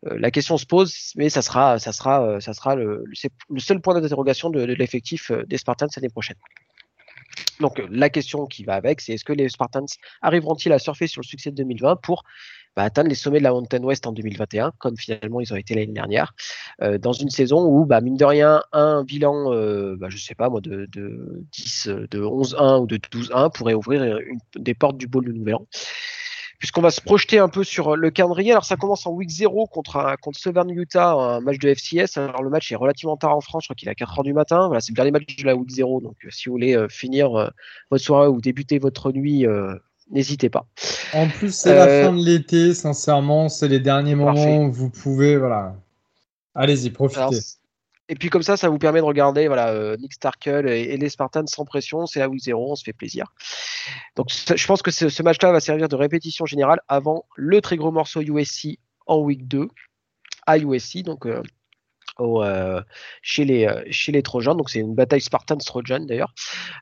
la 0.05 0.30
question 0.30 0.57
se 0.59 0.66
pose, 0.66 1.12
mais 1.16 1.28
ça 1.28 1.42
sera, 1.42 1.80
ça 1.80 1.92
sera, 1.92 2.40
ça 2.40 2.53
sera 2.53 2.76
le, 2.76 3.05
le 3.48 3.61
seul 3.61 3.80
point 3.80 4.00
d'interrogation 4.00 4.48
de, 4.50 4.64
de 4.64 4.74
l'effectif 4.74 5.32
des 5.32 5.59
Spartans 5.59 5.88
l'année 5.96 6.09
prochaine. 6.09 6.36
Donc 7.61 7.80
euh, 7.80 7.86
la 7.90 8.11
question 8.11 8.46
qui 8.46 8.64
va 8.64 8.74
avec, 8.74 9.00
c'est 9.00 9.14
est-ce 9.14 9.24
que 9.24 9.32
les 9.32 9.48
Spartans 9.48 9.86
arriveront-ils 10.20 10.72
à 10.72 10.78
surfer 10.78 11.07
sur 11.07 11.20
le 11.20 11.26
succès 11.26 11.50
de 11.50 11.57
2020 11.57 11.96
pour 11.96 12.24
bah, 12.74 12.84
atteindre 12.84 13.09
les 13.11 13.14
sommets 13.14 13.38
de 13.38 13.44
la 13.44 13.53
Mountain 13.53 13.82
West 13.82 14.07
en 14.07 14.12
2021, 14.12 14.72
comme 14.78 14.96
finalement 14.96 15.40
ils 15.40 15.53
ont 15.53 15.57
été 15.57 15.74
l'année 15.74 15.92
dernière, 15.92 16.34
euh, 16.80 16.96
dans 16.96 17.12
une 17.12 17.28
saison 17.28 17.66
où, 17.66 17.84
bah, 17.84 18.00
mine 18.00 18.16
de 18.16 18.24
rien, 18.24 18.62
un 18.72 19.05
bilan, 19.05 19.53
euh, 19.53 19.94
bah, 19.96 20.09
je 20.09 20.16
sais 20.16 20.34
pas 20.34 20.48
de, 20.48 20.86
de 20.90 21.44
10, 21.53 21.88
de 22.11 22.20
11-1 22.20 22.80
ou 22.80 22.86
de 22.86 22.96
12-1 22.96 23.53
pourrait 23.53 23.74
ouvrir 23.74 24.18
des 24.57 24.74
portes 24.74 24.96
du 24.96 25.07
bowl 25.07 25.26
de 25.26 25.32
Nouvel 25.32 25.57
An 25.57 25.66
puisqu'on 26.62 26.80
va 26.80 26.92
se 26.92 27.00
projeter 27.00 27.40
un 27.40 27.48
peu 27.48 27.64
sur 27.64 27.96
le 27.96 28.10
calendrier. 28.12 28.52
Alors 28.52 28.64
ça 28.64 28.76
commence 28.76 29.04
en 29.04 29.10
week 29.10 29.30
0 29.30 29.66
contre, 29.66 30.14
contre 30.22 30.38
Southern 30.38 30.70
Utah, 30.70 31.10
un 31.10 31.40
match 31.40 31.58
de 31.58 31.74
FCS. 31.74 32.18
Alors 32.18 32.40
le 32.40 32.50
match 32.50 32.70
est 32.70 32.76
relativement 32.76 33.16
tard 33.16 33.36
en 33.36 33.40
France, 33.40 33.64
je 33.64 33.66
crois 33.66 33.74
qu'il 33.74 33.88
est 33.88 33.90
à 33.90 33.94
4h 33.94 34.22
du 34.22 34.32
matin. 34.32 34.68
Voilà, 34.68 34.80
c'est 34.80 34.92
le 34.92 34.94
dernier 34.94 35.10
match 35.10 35.24
de 35.26 35.44
la 35.44 35.56
week 35.56 35.70
0, 35.70 36.00
donc 36.00 36.14
euh, 36.24 36.28
si 36.30 36.48
vous 36.48 36.52
voulez 36.52 36.76
euh, 36.76 36.86
finir 36.88 37.36
euh, 37.36 37.48
votre 37.90 38.04
soirée 38.04 38.28
ou 38.28 38.40
débuter 38.40 38.78
votre 38.78 39.10
nuit, 39.10 39.44
n'hésitez 40.12 40.50
pas. 40.50 40.64
En 41.14 41.26
plus, 41.26 41.52
c'est 41.52 41.74
la 41.74 42.04
fin 42.04 42.12
de 42.12 42.24
l'été, 42.24 42.74
sincèrement, 42.74 43.48
c'est 43.48 43.66
les 43.66 43.80
derniers 43.80 44.14
moments 44.14 44.58
où 44.58 44.70
vous 44.70 44.88
pouvez, 44.88 45.36
voilà. 45.36 45.74
Allez-y, 46.54 46.90
profitez. 46.90 47.40
Et 48.12 48.14
puis 48.14 48.28
comme 48.28 48.42
ça, 48.42 48.58
ça 48.58 48.68
vous 48.68 48.76
permet 48.76 49.00
de 49.00 49.06
regarder 49.06 49.46
voilà, 49.46 49.70
euh, 49.70 49.96
Nick 49.96 50.12
Starkel 50.12 50.68
et, 50.68 50.98
les 50.98 51.08
Spartans 51.08 51.46
sans 51.46 51.64
pression. 51.64 52.04
C'est 52.04 52.20
à 52.20 52.28
week 52.28 52.42
0, 52.42 52.72
on 52.72 52.74
se 52.76 52.84
fait 52.84 52.92
plaisir. 52.92 53.32
Donc 54.16 54.28
je 54.30 54.66
pense 54.66 54.82
que 54.82 54.90
ce, 54.90 55.22
match-là 55.22 55.50
va 55.50 55.60
servir 55.60 55.88
de 55.88 55.96
répétition 55.96 56.44
générale 56.44 56.82
avant 56.88 57.24
le 57.36 57.62
très 57.62 57.78
gros 57.78 57.90
morceau 57.90 58.20
USC 58.20 58.78
en 59.06 59.16
week 59.20 59.48
2 59.48 59.66
à 60.46 60.58
USC. 60.58 61.04
Donc 61.04 61.24
euh, 61.24 61.42
euh, 62.20 62.82
chez 63.22 63.46
les 63.46 63.66
chez 63.90 64.12
les 64.12 64.22
Trojans. 64.22 64.58
Donc 64.58 64.68
c'est 64.68 64.80
une 64.80 64.94
bataille 64.94 65.22
Spartans 65.22 65.56
Trojan 65.56 66.00
d'ailleurs. 66.00 66.34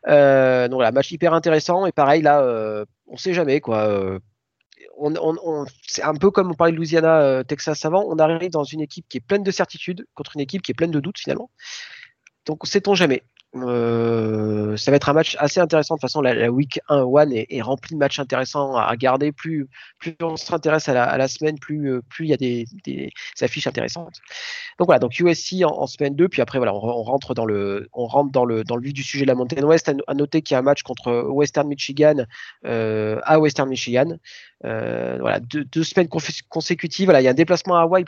donc 0.04 0.74
voilà, 0.74 0.90
match 0.90 1.12
hyper 1.12 1.32
intéressant 1.32 1.86
et 1.86 1.92
pareil 1.92 2.22
là, 2.22 2.84
on 3.06 3.16
sait 3.16 3.34
jamais 3.34 3.60
quoi 3.60 4.18
c'est 5.86 6.02
un 6.02 6.14
peu 6.14 6.30
comme 6.30 6.50
on 6.50 6.54
parlait 6.54 6.72
de 6.72 6.76
Louisiana, 6.76 7.20
euh, 7.20 7.42
Texas 7.42 7.84
avant, 7.84 8.04
on 8.06 8.18
arrive 8.18 8.50
dans 8.50 8.64
une 8.64 8.80
équipe 8.80 9.06
qui 9.08 9.18
est 9.18 9.20
pleine 9.20 9.42
de 9.42 9.50
certitudes 9.50 10.06
contre 10.14 10.32
une 10.34 10.40
équipe 10.40 10.62
qui 10.62 10.72
est 10.72 10.74
pleine 10.74 10.90
de 10.90 11.00
doutes 11.00 11.18
finalement. 11.18 11.50
Donc 12.46 12.66
sait-on 12.66 12.94
jamais. 12.94 13.22
Euh, 13.56 14.76
ça 14.76 14.92
va 14.92 14.96
être 14.96 15.08
un 15.08 15.12
match 15.12 15.36
assez 15.40 15.58
intéressant. 15.60 15.94
De 15.94 15.98
toute 15.98 16.08
façon, 16.08 16.20
la, 16.20 16.50
week 16.50 16.80
1 16.88 17.02
one 17.02 17.32
est, 17.32 17.46
est 17.50 17.62
remplie 17.62 17.94
de 17.94 17.98
matchs 17.98 18.20
intéressants 18.20 18.76
à 18.76 18.88
regarder. 18.88 19.32
Plus, 19.32 19.68
on 20.22 20.36
s'intéresse 20.36 20.88
à 20.88 21.02
à 21.02 21.18
la, 21.18 21.28
semaine, 21.28 21.58
plus, 21.58 21.90
euh, 21.90 22.00
il 22.20 22.26
y 22.26 22.32
a 22.32 22.36
des, 22.36 22.64
affiches 23.40 23.66
intéressantes. 23.66 24.14
Donc 24.78 24.86
voilà, 24.86 25.00
donc 25.00 25.18
USC 25.18 25.64
en, 25.64 25.86
semaine 25.86 26.14
2, 26.14 26.28
puis 26.28 26.42
après 26.42 26.58
voilà, 26.58 26.74
on, 26.74 27.02
rentre 27.02 27.34
dans 27.34 27.44
le, 27.44 27.88
on 27.92 28.06
rentre 28.06 28.30
dans 28.30 28.44
le, 28.44 28.62
dans 28.64 28.76
le 28.76 28.82
vif 28.82 28.92
du 28.94 29.02
sujet 29.02 29.24
de 29.24 29.28
la 29.28 29.34
Mountain 29.34 29.64
West. 29.64 29.90
À, 30.06 30.14
noter 30.14 30.42
qu'il 30.42 30.54
y 30.54 30.56
a 30.56 30.60
un 30.60 30.62
match 30.62 30.82
contre 30.82 31.26
Western 31.28 31.66
Michigan 31.66 32.24
à 32.64 33.38
Western 33.40 33.68
Michigan. 33.68 34.16
Euh, 34.66 35.16
voilà, 35.20 35.40
deux, 35.40 35.82
semaines 35.82 36.08
consécutives. 36.08 37.06
Voilà, 37.06 37.20
il 37.20 37.24
y 37.24 37.28
a 37.28 37.30
un 37.30 37.34
déplacement 37.34 37.76
à 37.76 37.82
Hawaii, 37.82 38.04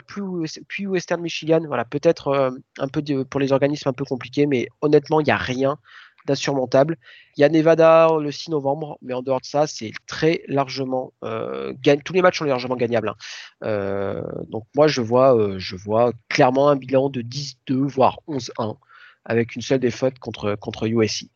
puis, 0.67 0.85
Western 0.87 1.21
Michigan. 1.21 1.61
Voilà, 1.65 1.85
peut-être 1.85 2.27
euh, 2.27 2.51
un 2.79 2.87
peu 2.87 3.01
pour 3.25 3.39
les 3.39 3.51
organismes 3.51 3.89
un 3.89 3.93
peu 3.93 4.05
compliqué, 4.05 4.45
mais 4.45 4.67
honnêtement, 4.81 5.19
il 5.19 5.25
n'y 5.25 5.31
a 5.31 5.37
rien 5.37 5.77
d'insurmontable. 6.25 6.97
Il 7.37 7.41
y 7.41 7.43
a 7.43 7.49
Nevada 7.49 8.07
le 8.19 8.31
6 8.31 8.51
novembre, 8.51 8.97
mais 9.01 9.13
en 9.13 9.21
dehors 9.21 9.41
de 9.41 9.45
ça, 9.45 9.67
c'est 9.67 9.91
très 10.07 10.43
largement 10.47 11.13
euh, 11.23 11.73
tous 12.05 12.13
les 12.13 12.21
matchs 12.21 12.39
sont 12.39 12.45
largement 12.45 12.75
gagnables. 12.75 13.09
Hein. 13.09 13.15
Euh, 13.63 14.21
donc 14.49 14.65
moi, 14.75 14.87
je 14.87 15.01
vois, 15.01 15.35
euh, 15.35 15.55
je 15.57 15.75
vois 15.75 16.13
clairement 16.29 16.69
un 16.69 16.75
bilan 16.75 17.09
de 17.09 17.21
10-2 17.21 17.87
voire 17.87 18.19
11-1 18.27 18.77
avec 19.25 19.55
une 19.55 19.61
seule 19.61 19.79
défaite 19.79 20.19
contre 20.19 20.55
contre 20.55 20.87
USC. 20.87 21.27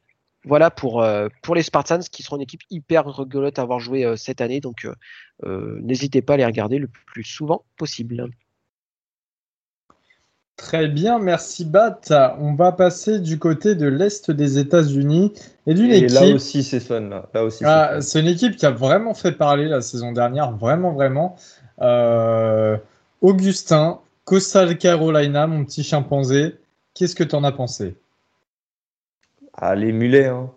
Voilà 0.45 0.71
pour 0.71 1.05
pour 1.41 1.55
les 1.55 1.63
Spartans 1.63 1.99
qui 2.11 2.23
seront 2.23 2.37
une 2.37 2.43
équipe 2.43 2.61
hyper 2.69 3.05
rigolote 3.05 3.59
à 3.59 3.63
avoir 3.63 3.79
joué 3.79 4.15
cette 4.17 4.39
année. 4.41 4.59
Donc 4.61 4.87
n'hésitez 5.45 6.21
pas 6.21 6.35
à 6.35 6.37
les 6.37 6.45
regarder 6.45 6.79
le 6.79 6.87
plus 7.07 7.23
souvent 7.23 7.63
possible. 7.77 8.29
Très 10.55 10.87
bien, 10.87 11.19
merci 11.19 11.65
Bat. 11.65 11.99
On 12.39 12.55
va 12.55 12.71
passer 12.71 13.19
du 13.19 13.37
côté 13.37 13.75
de 13.75 13.85
l'Est 13.87 14.31
des 14.31 14.57
États-Unis 14.57 15.31
et 15.67 15.75
d'une 15.75 15.91
Et 15.91 15.97
équipe. 15.97 16.09
là 16.09 16.25
aussi, 16.33 16.63
c'est 16.63 16.79
fun. 16.79 17.01
Là, 17.01 17.29
là 17.33 17.43
aussi, 17.43 17.59
c'est 17.59 17.65
Ah, 17.65 17.89
fun. 17.93 18.01
c'est 18.01 18.19
une 18.21 18.27
équipe 18.27 18.55
qui 18.55 18.65
a 18.65 18.71
vraiment 18.71 19.13
fait 19.13 19.33
parler 19.33 19.67
la 19.67 19.81
saison 19.81 20.13
dernière, 20.13 20.53
vraiment, 20.53 20.93
vraiment. 20.93 21.35
Euh, 21.81 22.75
Augustin, 23.21 23.99
Coastal 24.25 24.79
Carolina, 24.79 25.45
mon 25.45 25.63
petit 25.63 25.83
chimpanzé, 25.83 26.55
qu'est-ce 26.95 27.15
que 27.15 27.23
tu 27.23 27.35
en 27.35 27.43
as 27.43 27.51
pensé? 27.51 27.95
Ah, 29.57 29.75
les 29.75 29.91
mulets, 29.91 30.25
hein. 30.27 30.51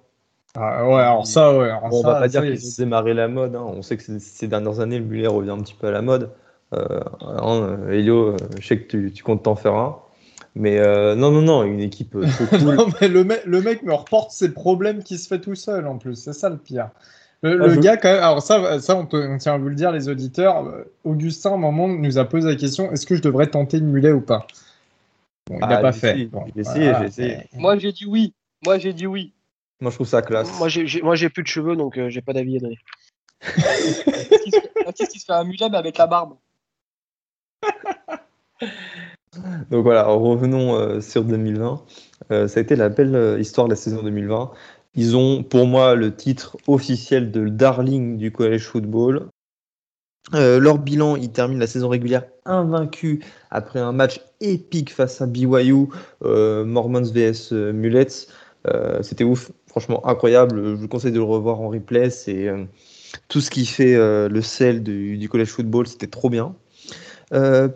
Ah, 0.55 0.86
Ouais, 0.88 1.01
alors 1.01 1.26
ça, 1.26 1.57
ouais. 1.57 1.70
alors 1.70 1.90
Bon, 1.90 2.01
on 2.01 2.03
ça, 2.03 2.09
va 2.12 2.14
pas 2.16 2.28
dire 2.28 2.42
ça, 2.42 2.46
qu'ils 2.46 2.66
ont 2.66 2.72
démarré 2.78 3.14
la 3.14 3.28
mode. 3.28 3.55
hein. 3.57 3.62
On 3.64 3.82
sait 3.82 3.96
que 3.96 4.03
ces- 4.03 4.18
ces 4.20 4.48
dernières 4.48 4.80
années, 4.80 4.98
le 4.98 5.05
mulet 5.05 5.26
revient 5.26 5.51
un 5.51 5.59
petit 5.62 5.74
peu 5.74 5.86
à 5.88 5.90
la 5.90 6.03
mode. 6.03 6.30
Euh, 6.74 7.01
hein, 7.20 7.78
Elio, 7.90 8.28
euh, 8.34 8.36
je 8.61 8.66
sais 8.66 8.80
que 8.80 8.88
tu, 8.88 9.12
tu 9.12 9.22
comptes 9.24 9.42
t'en 9.44 9.57
faire 9.57 9.74
un. 9.74 9.98
Mais 10.55 10.78
euh, 10.78 11.14
non, 11.14 11.30
non, 11.30 11.42
non, 11.42 11.62
une 11.64 11.80
équipe 11.80 12.14
euh, 12.16 12.26
trop 12.26 12.46
cool. 12.46 12.76
Non, 12.76 12.88
mais 13.01 13.09
le, 13.09 13.24
mec, 13.24 13.42
le 13.44 13.62
mec 13.62 13.82
me 13.82 13.92
reporte 13.94 14.32
ses 14.32 14.53
problèmes 14.53 15.03
qui 15.03 15.18
se 15.18 15.28
fait 15.28 15.40
tout 15.40 15.55
seul 15.55 15.86
en 15.86 15.98
plus, 15.98 16.14
c'est 16.16 16.32
ça 16.32 16.48
le 16.51 16.59
pire. 16.59 16.90
Le, 17.42 17.57
Ah, 17.59 17.68
le 17.68 17.74
je- 17.76 17.80
gars, 17.80 17.96
quand 17.96 18.11
même, 18.12 18.22
alors 18.22 18.42
ça, 18.42 18.80
ça 18.80 18.96
on, 18.96 19.07
te- 19.07 19.16
on 19.16 19.38
tient 19.38 19.55
à 19.55 19.59
vous 19.59 19.68
le 19.68 19.74
dire, 19.74 19.92
les 19.92 20.09
auditeurs. 20.09 20.66
euh, 20.66 20.84
Augustin, 21.05 21.53
à 21.53 21.55
un 21.55 21.57
moment, 21.57 21.88
nous 21.88 22.18
a 22.18 22.24
posé 22.24 22.48
la 22.48 22.57
question 22.57 22.92
est-ce 22.92 23.07
que 23.07 23.16
je 23.16 23.22
devrais 23.22 23.46
tenter 23.46 23.78
une 23.78 23.86
mulet 23.90 24.12
ou 24.12 24.20
pas? 24.20 24.46
Bon, 25.48 25.57
Il 25.57 25.61
n'a 25.61 25.66
Ah, 25.76 25.80
pas 25.80 25.92
fait. 25.92 26.26
Bon, 26.26 26.44
j'ai 26.55 26.61
essayé, 26.61 26.94
j'ai 26.94 27.05
essayé. 27.05 27.36
mais- 27.36 27.48
Moi, 27.59 27.78
j'ai 27.78 27.92
dit 27.92 28.07
oui. 28.07 28.34
Moi, 28.65 28.79
j'ai 28.79 28.93
dit 28.93 29.07
oui. 29.07 29.33
Moi, 29.81 29.91
je 29.91 29.97
trouve 29.97 30.07
ça 30.09 30.23
classe. 30.23 30.59
Moi, 30.59 30.69
j'ai- 30.69 30.87
j'ai 30.87 31.01
moi, 31.03 31.15
j'ai 31.15 31.31
plus 31.31 31.43
de 31.43 31.49
cheveux, 31.49 31.77
donc 31.77 31.97
euh, 31.99 32.11
j'ai 32.11 32.21
pas 32.21 32.33
d'avis 32.33 32.57
à 32.59 32.61
donner. 32.61 32.79
Il 33.47 34.53
se 34.53 35.25
fait 35.25 35.33
un 35.33 35.45
mulet, 35.45 35.69
mais 35.71 35.79
avec 35.79 35.97
la 35.97 36.07
barbe? 36.07 36.37
Donc 39.71 39.85
voilà, 39.85 40.05
revenons 40.05 40.75
euh, 40.75 41.01
sur 41.01 41.25
2020. 41.25 41.85
Euh, 42.33 42.49
ça 42.49 42.59
a 42.59 42.63
été 42.63 42.75
la 42.77 42.89
belle 42.89 43.15
euh, 43.15 43.39
histoire 43.41 43.69
de 43.69 43.73
la 43.73 43.77
saison 43.77 44.03
2020. 44.03 44.51
Ils 44.97 45.17
ont, 45.17 45.43
pour 45.45 45.67
moi, 45.67 45.95
le 45.95 46.15
titre 46.15 46.57
officiel 46.67 47.31
de 47.31 47.49
darling 47.49 48.19
du 48.19 48.33
college 48.33 48.65
football. 48.65 49.29
Euh, 50.35 50.59
leur 50.61 50.79
bilan, 50.79 51.17
ils 51.17 51.31
terminent 51.31 51.61
la 51.61 51.67
saison 51.67 51.89
régulière 51.89 52.25
invaincu 52.45 53.25
après 53.51 53.79
un 53.79 53.93
match 53.93 54.21
épique 54.41 54.93
face 54.93 55.21
à 55.23 55.27
BYU, 55.27 55.87
euh, 56.25 56.65
Mormons 56.65 57.03
vs 57.03 57.53
euh, 57.53 57.73
Mullets. 57.73 58.27
Euh, 58.67 59.03
C'était 59.03 59.25
ouf, 59.25 59.51
franchement 59.67 60.07
incroyable. 60.07 60.63
Je 60.65 60.75
vous 60.75 60.89
conseille 60.89 61.13
de 61.13 61.19
le 61.19 61.25
revoir 61.25 61.61
en 61.61 61.69
replay. 61.69 62.11
C'est 62.11 62.49
euh, 62.49 62.65
tout 63.29 63.41
ce 63.41 63.51
qui 63.51 63.67
fait 63.67 63.95
euh, 63.95 64.29
le 64.29 64.43
sel 64.43 64.83
du, 64.83 65.19
du 65.19 65.29
college 65.29 65.49
football. 65.49 65.87
C'était 65.87 66.09
trop 66.09 66.31
bien. 66.31 66.55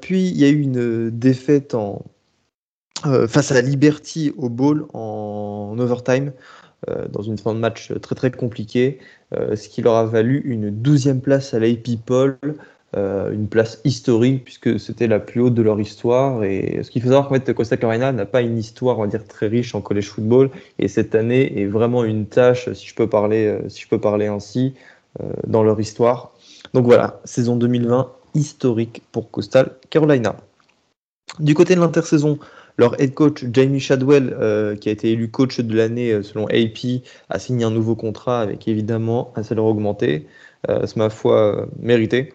Puis 0.00 0.28
il 0.28 0.36
y 0.36 0.44
a 0.44 0.48
eu 0.48 0.60
une 0.60 1.10
défaite 1.10 1.74
en, 1.74 2.04
face 3.28 3.52
à 3.52 3.54
la 3.54 3.60
Liberty 3.60 4.32
au 4.36 4.48
bowl 4.48 4.86
en 4.94 5.76
overtime 5.78 6.32
dans 7.10 7.22
une 7.22 7.38
fin 7.38 7.54
de 7.54 7.60
match 7.60 7.92
très 8.00 8.16
très 8.16 8.32
compliquée, 8.32 8.98
ce 9.32 9.68
qui 9.68 9.80
leur 9.80 9.94
a 9.94 10.06
valu 10.06 10.42
une 10.44 10.70
douzième 10.70 11.20
place 11.20 11.54
à 11.54 11.60
l'AP 11.60 11.86
Poll, 12.04 12.36
euh, 12.96 13.32
une 13.32 13.48
place 13.48 13.80
historique 13.84 14.44
puisque 14.44 14.78
c'était 14.78 15.08
la 15.08 15.18
plus 15.18 15.40
haute 15.40 15.54
de 15.54 15.62
leur 15.62 15.80
histoire. 15.80 16.44
Et 16.44 16.80
ce 16.84 16.90
qu'il 16.90 17.02
faut 17.02 17.08
savoir 17.08 17.28
qu'en 17.28 17.34
fait 17.34 17.52
Costa 17.52 17.76
Carolina 17.76 18.12
n'a 18.12 18.26
pas 18.26 18.40
une 18.40 18.56
histoire 18.56 18.98
on 18.98 19.02
va 19.02 19.08
dire 19.08 19.26
très 19.26 19.48
riche 19.48 19.74
en 19.74 19.80
college 19.80 20.08
football 20.08 20.50
et 20.78 20.86
cette 20.86 21.16
année 21.16 21.60
est 21.60 21.66
vraiment 21.66 22.04
une 22.04 22.26
tâche, 22.26 22.72
si 22.72 22.86
je 22.86 22.94
peux 22.94 23.08
parler, 23.08 23.46
euh, 23.46 23.68
si 23.68 23.82
je 23.82 23.88
peux 23.88 24.00
parler 24.00 24.28
ainsi, 24.28 24.74
euh, 25.20 25.24
dans 25.44 25.64
leur 25.64 25.80
histoire. 25.80 26.34
Donc 26.72 26.84
voilà, 26.84 27.20
saison 27.24 27.56
2020 27.56 28.12
historique 28.34 29.02
pour 29.10 29.30
Coastal 29.30 29.72
Carolina. 29.90 30.36
Du 31.40 31.54
côté 31.54 31.74
de 31.74 31.80
l'intersaison, 31.80 32.38
leur 32.78 33.00
head 33.00 33.14
coach 33.14 33.44
Jamie 33.52 33.80
Shadwell, 33.80 34.76
qui 34.80 34.88
a 34.88 34.92
été 34.92 35.10
élu 35.10 35.30
coach 35.30 35.58
de 35.58 35.76
l'année 35.76 36.22
selon 36.22 36.46
AP, 36.46 37.02
a 37.28 37.38
signé 37.38 37.64
un 37.64 37.70
nouveau 37.70 37.96
contrat 37.96 38.40
avec 38.40 38.68
évidemment 38.68 39.32
un 39.36 39.42
salaire 39.42 39.64
augmenté. 39.64 40.26
C'est 40.68 40.96
ma 40.96 41.10
foi 41.10 41.68
mérité. 41.80 42.32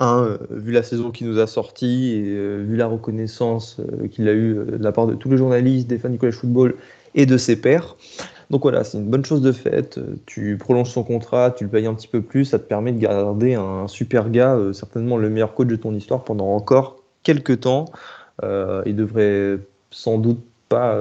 Euh, 0.00 0.38
vu 0.50 0.70
la 0.70 0.84
saison 0.84 1.10
qu'il 1.10 1.28
nous 1.28 1.40
a 1.40 1.48
sorti 1.48 2.12
et 2.12 2.22
euh, 2.28 2.62
vu 2.62 2.76
la 2.76 2.86
reconnaissance 2.86 3.78
euh, 3.80 4.06
qu'il 4.06 4.28
a 4.28 4.32
eue 4.32 4.54
de 4.54 4.78
la 4.80 4.92
part 4.92 5.08
de 5.08 5.14
tous 5.14 5.28
les 5.28 5.36
journalistes, 5.36 5.88
des 5.88 5.98
fans 5.98 6.08
du 6.08 6.18
college 6.18 6.36
football 6.36 6.76
et 7.16 7.26
de 7.26 7.36
ses 7.36 7.60
pairs. 7.60 7.96
Donc 8.50 8.62
voilà, 8.62 8.84
c'est 8.84 8.98
une 8.98 9.08
bonne 9.10 9.24
chose 9.24 9.42
de 9.42 9.50
faite. 9.50 9.98
Euh, 9.98 10.14
Tu 10.24 10.56
prolonges 10.56 10.90
son 10.90 11.02
contrat, 11.02 11.50
tu 11.50 11.64
le 11.64 11.70
payes 11.70 11.86
un 11.86 11.94
petit 11.94 12.06
peu 12.06 12.22
plus, 12.22 12.44
ça 12.44 12.60
te 12.60 12.64
permet 12.64 12.92
de 12.92 13.00
garder 13.00 13.54
un 13.54 13.88
super 13.88 14.30
gars, 14.30 14.56
certainement 14.72 15.16
le 15.16 15.30
meilleur 15.30 15.54
coach 15.54 15.66
de 15.66 15.76
ton 15.76 15.92
histoire 15.92 16.22
pendant 16.22 16.54
encore 16.54 17.02
quelques 17.24 17.60
temps. 17.60 17.86
Il 18.86 18.94
devrait 18.94 19.58
sans 19.90 20.18
doute 20.18 20.40
pas 20.68 20.96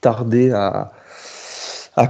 tarder 0.00 0.52
à, 0.52 0.92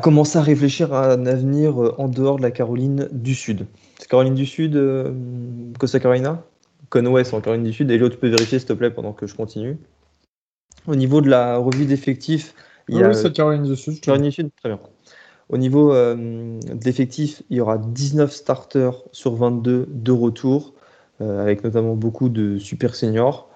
commencer 0.00 0.38
à 0.38 0.42
réfléchir 0.42 0.94
à 0.94 1.12
un 1.12 1.26
avenir 1.26 1.76
en 1.98 2.06
dehors 2.06 2.36
de 2.36 2.42
la 2.42 2.52
Caroline 2.52 3.08
du 3.10 3.34
Sud. 3.34 3.66
C'est 4.06 4.10
Caroline 4.10 4.36
du 4.36 4.46
Sud, 4.46 4.76
euh, 4.76 5.12
Costa 5.80 5.98
Carolina? 5.98 6.44
Conway, 6.90 7.24
c'est 7.24 7.34
en 7.34 7.40
Caroline 7.40 7.64
du 7.64 7.72
Sud. 7.72 7.90
Et 7.90 7.98
l'autre, 7.98 8.14
tu 8.14 8.20
peux 8.20 8.28
vérifier, 8.28 8.60
s'il 8.60 8.68
te 8.68 8.72
plaît, 8.72 8.92
pendant 8.92 9.12
que 9.12 9.26
je 9.26 9.34
continue. 9.34 9.78
Au 10.86 10.94
niveau 10.94 11.20
de 11.20 11.28
la 11.28 11.56
revue 11.56 11.86
d'effectifs, 11.86 12.54
il 12.88 12.98
y 12.98 13.02
a 13.02 13.08
Oui, 13.08 13.16
c'est 13.16 13.32
Caroline 13.32 13.64
du 13.64 13.74
Sud. 13.74 14.00
Caroline 14.00 14.26
du 14.26 14.30
Sud, 14.30 14.50
très 14.54 14.68
bien. 14.68 14.78
Au 15.48 15.56
niveau 15.56 15.92
euh, 15.92 16.14
de 16.14 16.84
l'effectif, 16.84 17.42
il 17.50 17.56
y 17.56 17.60
aura 17.60 17.78
19 17.78 18.30
starters 18.30 19.02
sur 19.10 19.34
22 19.34 19.88
de 19.90 20.12
retour, 20.12 20.74
euh, 21.20 21.42
avec 21.42 21.64
notamment 21.64 21.96
beaucoup 21.96 22.28
de 22.28 22.58
super 22.58 22.94
seniors. 22.94 23.50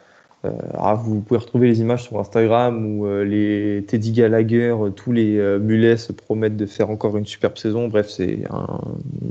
Euh, 0.47 0.51
alors, 0.73 0.97
vous 0.97 1.21
pouvez 1.21 1.39
retrouver 1.39 1.69
les 1.69 1.81
images 1.81 2.05
sur 2.05 2.19
Instagram 2.19 2.87
où 2.99 3.07
euh, 3.07 3.25
les 3.25 3.85
Teddy 3.87 4.13
Gallagher, 4.13 4.71
euh, 4.71 4.91
tous 4.91 5.13
les 5.13 5.37
euh, 5.37 5.59
mulets 5.59 5.99
se 5.99 6.13
promettent 6.13 6.57
de 6.57 6.67
faire 6.67 6.89
encore 6.89 7.17
une 7.17 7.27
superbe 7.27 7.59
saison. 7.59 7.89
Bref, 7.89 8.09
c'est 8.09 8.45
un- 8.51 8.81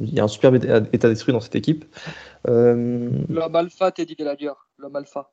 il 0.01 0.13
y 0.13 0.19
a 0.19 0.23
un 0.23 0.27
superbe 0.27 0.55
état 0.93 1.09
d'esprit 1.09 1.31
dans 1.31 1.39
cette 1.39 1.55
équipe. 1.55 1.85
Euh, 2.47 3.09
L'homme 3.27 3.55
alpha, 3.55 3.91
Teddy 3.91 4.15
Gallagher. 4.15 4.51
L'homme 4.77 4.95
alpha. 4.95 5.31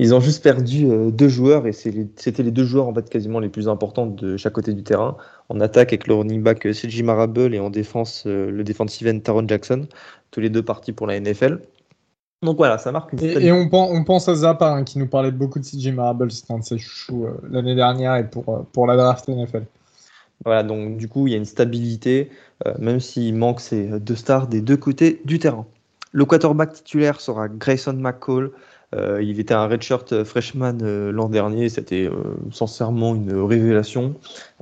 Ils 0.00 0.12
ont 0.12 0.18
juste 0.18 0.42
perdu 0.42 0.86
deux 1.12 1.28
joueurs 1.28 1.68
et 1.68 1.70
les- 1.84 2.08
c'était 2.16 2.42
les 2.42 2.50
deux 2.50 2.64
joueurs 2.64 2.88
en 2.88 2.94
fait 2.94 3.08
quasiment 3.08 3.38
les 3.38 3.48
plus 3.48 3.68
importants 3.68 4.06
de 4.06 4.36
chaque 4.36 4.54
côté 4.54 4.72
du 4.74 4.82
terrain. 4.82 5.16
En 5.50 5.60
attaque 5.60 5.92
avec 5.92 6.08
le 6.08 6.14
running 6.14 6.42
back 6.42 6.66
CJ 6.72 7.02
Marable 7.04 7.54
et 7.54 7.60
en 7.60 7.70
défense 7.70 8.24
le 8.26 8.64
defensive 8.64 9.06
end 9.06 9.20
Taron 9.20 9.46
Jackson, 9.46 9.86
tous 10.32 10.40
les 10.40 10.50
deux 10.50 10.62
partis 10.64 10.90
pour 10.92 11.06
la 11.06 11.14
NFL. 11.20 11.60
Donc 12.44 12.56
voilà, 12.56 12.78
ça 12.78 12.92
marque 12.92 13.12
une 13.12 13.20
Et, 13.22 13.46
et 13.46 13.52
on, 13.52 13.68
pen- 13.68 13.88
on 13.90 14.04
pense 14.04 14.28
à 14.28 14.34
Zappa 14.34 14.70
hein, 14.72 14.84
qui 14.84 14.98
nous 14.98 15.06
parlait 15.08 15.30
beaucoup 15.30 15.58
de 15.58 15.64
CJ 15.64 15.88
Marable, 15.88 16.30
c'était 16.30 16.52
un 16.52 16.58
de 16.58 16.64
ses 16.64 16.78
chouchous 16.78 17.24
euh, 17.24 17.40
l'année 17.50 17.74
dernière 17.74 18.16
et 18.16 18.28
pour, 18.28 18.48
euh, 18.48 18.60
pour 18.72 18.86
la 18.86 18.96
draft 18.96 19.28
NFL. 19.28 19.64
Voilà, 20.44 20.62
donc 20.62 20.96
du 20.96 21.08
coup 21.08 21.26
il 21.26 21.30
y 21.30 21.34
a 21.34 21.38
une 21.38 21.44
stabilité, 21.44 22.30
euh, 22.66 22.74
même 22.78 23.00
s'il 23.00 23.34
manque 23.34 23.60
ces 23.60 23.98
deux 24.00 24.16
stars 24.16 24.46
des 24.46 24.60
deux 24.60 24.76
côtés 24.76 25.20
du 25.24 25.38
terrain. 25.38 25.66
Le 26.12 26.24
quarterback 26.24 26.72
titulaire 26.74 27.20
sera 27.20 27.48
Grayson 27.48 27.94
McCall. 27.94 28.50
Euh, 28.94 29.22
il 29.22 29.40
était 29.40 29.54
un 29.54 29.66
redshirt 29.66 30.22
freshman 30.22 30.78
euh, 30.82 31.10
l'an 31.10 31.28
dernier, 31.28 31.68
c'était 31.68 32.06
euh, 32.06 32.34
sincèrement 32.52 33.14
une 33.14 33.32
révélation. 33.32 34.14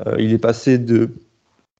Euh, 0.06 0.16
il 0.18 0.32
est 0.32 0.38
passé 0.38 0.78
de 0.78 1.10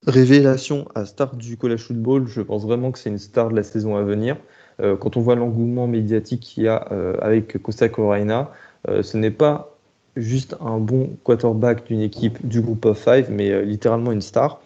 révélation 0.07 0.89
à 0.95 1.05
star 1.07 1.37
du 1.37 1.57
college 1.57 1.81
football. 1.85 2.27
Je 2.27 2.41
pense 2.41 2.65
vraiment 2.65 2.91
que 2.91 2.99
c'est 2.99 3.11
une 3.11 3.19
star 3.19 3.49
de 3.51 3.57
la 3.57 3.63
saison 3.63 3.97
à 3.97 4.03
venir. 4.03 4.37
Euh, 4.81 4.97
quand 4.97 5.17
on 5.17 5.21
voit 5.21 5.35
l'engouement 5.35 5.87
médiatique 5.87 6.41
qu'il 6.41 6.65
y 6.65 6.69
a 6.69 6.89
euh, 6.93 7.17
avec 7.21 7.61
Costa 7.63 7.89
Carolina, 7.89 8.51
euh, 8.89 9.03
ce 9.03 9.17
n'est 9.17 9.31
pas 9.31 9.77
juste 10.17 10.57
un 10.61 10.79
bon 10.79 11.17
quarterback 11.25 11.87
d'une 11.87 12.01
équipe 12.01 12.47
du 12.47 12.61
groupe 12.61 12.85
of 12.85 13.03
five, 13.03 13.31
mais 13.31 13.65
littéralement 13.65 14.13
une 14.13 14.21
star. 14.21 14.61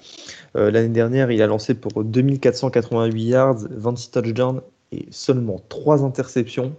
L'année 0.54 0.88
dernière, 0.88 1.30
il 1.30 1.40
a 1.42 1.46
lancé 1.46 1.74
pour 1.74 2.02
2488 2.02 3.22
yards, 3.22 3.58
26 3.70 4.10
touchdowns 4.10 4.62
et 4.90 5.06
seulement 5.10 5.60
3 5.68 6.02
interceptions. 6.02 6.74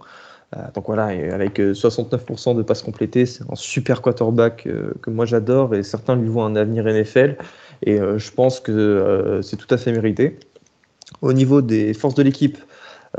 Donc 0.74 0.86
voilà, 0.86 1.06
avec 1.32 1.60
euh, 1.60 1.72
69% 1.72 2.56
de 2.56 2.62
passes 2.62 2.82
complétées, 2.82 3.24
c'est 3.24 3.44
un 3.50 3.54
super 3.54 4.02
quarterback 4.02 4.68
que 5.00 5.10
moi 5.10 5.24
j'adore 5.24 5.74
et 5.74 5.82
certains 5.82 6.16
lui 6.16 6.28
voient 6.28 6.44
un 6.44 6.56
avenir 6.56 6.84
NFL 6.84 7.36
et 7.86 7.96
je 7.98 8.30
pense 8.32 8.60
que 8.60 9.40
c'est 9.42 9.56
tout 9.56 9.72
à 9.72 9.78
fait 9.78 9.92
mérité. 9.92 10.38
Au 11.22 11.32
niveau 11.32 11.62
des 11.62 11.94
forces 11.94 12.14
de 12.14 12.22
l'équipe, 12.22 12.58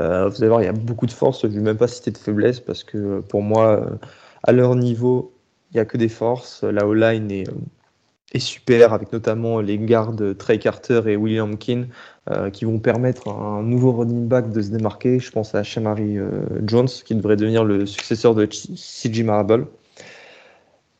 euh, 0.00 0.28
vous 0.28 0.36
allez 0.36 0.48
voir, 0.48 0.62
il 0.62 0.66
y 0.66 0.68
a 0.68 0.72
beaucoup 0.72 1.06
de 1.06 1.12
forces, 1.12 1.42
je 1.42 1.46
ne 1.48 1.52
vais 1.54 1.60
même 1.60 1.76
pas 1.76 1.88
citer 1.88 2.10
de 2.10 2.18
faiblesses 2.18 2.60
parce 2.60 2.84
que 2.84 3.20
pour 3.20 3.42
moi, 3.42 3.80
euh, 3.80 3.96
à 4.44 4.52
leur 4.52 4.74
niveau, 4.76 5.32
il 5.70 5.76
n'y 5.76 5.80
a 5.80 5.84
que 5.84 5.96
des 5.96 6.08
forces. 6.08 6.62
La 6.64 6.86
O-line 6.86 7.30
est, 7.30 7.48
euh, 7.48 7.54
est 8.32 8.38
super, 8.38 8.92
avec 8.92 9.12
notamment 9.12 9.60
les 9.60 9.78
gardes 9.78 10.36
Trey 10.38 10.58
Carter 10.58 11.02
et 11.06 11.16
William 11.16 11.56
Keane, 11.58 11.88
qui 12.52 12.64
vont 12.64 12.78
permettre 12.78 13.28
à 13.28 13.32
un 13.32 13.62
nouveau 13.64 13.90
running 13.92 14.28
back 14.28 14.52
de 14.52 14.62
se 14.62 14.70
démarquer. 14.70 15.18
Je 15.18 15.32
pense 15.32 15.54
à 15.56 15.64
Shamari 15.64 16.16
Jones, 16.64 16.86
qui 17.04 17.16
devrait 17.16 17.36
devenir 17.36 17.64
le 17.64 17.86
successeur 17.86 18.36
de 18.36 18.46
CJ 18.46 19.24
Marable. 19.24 19.66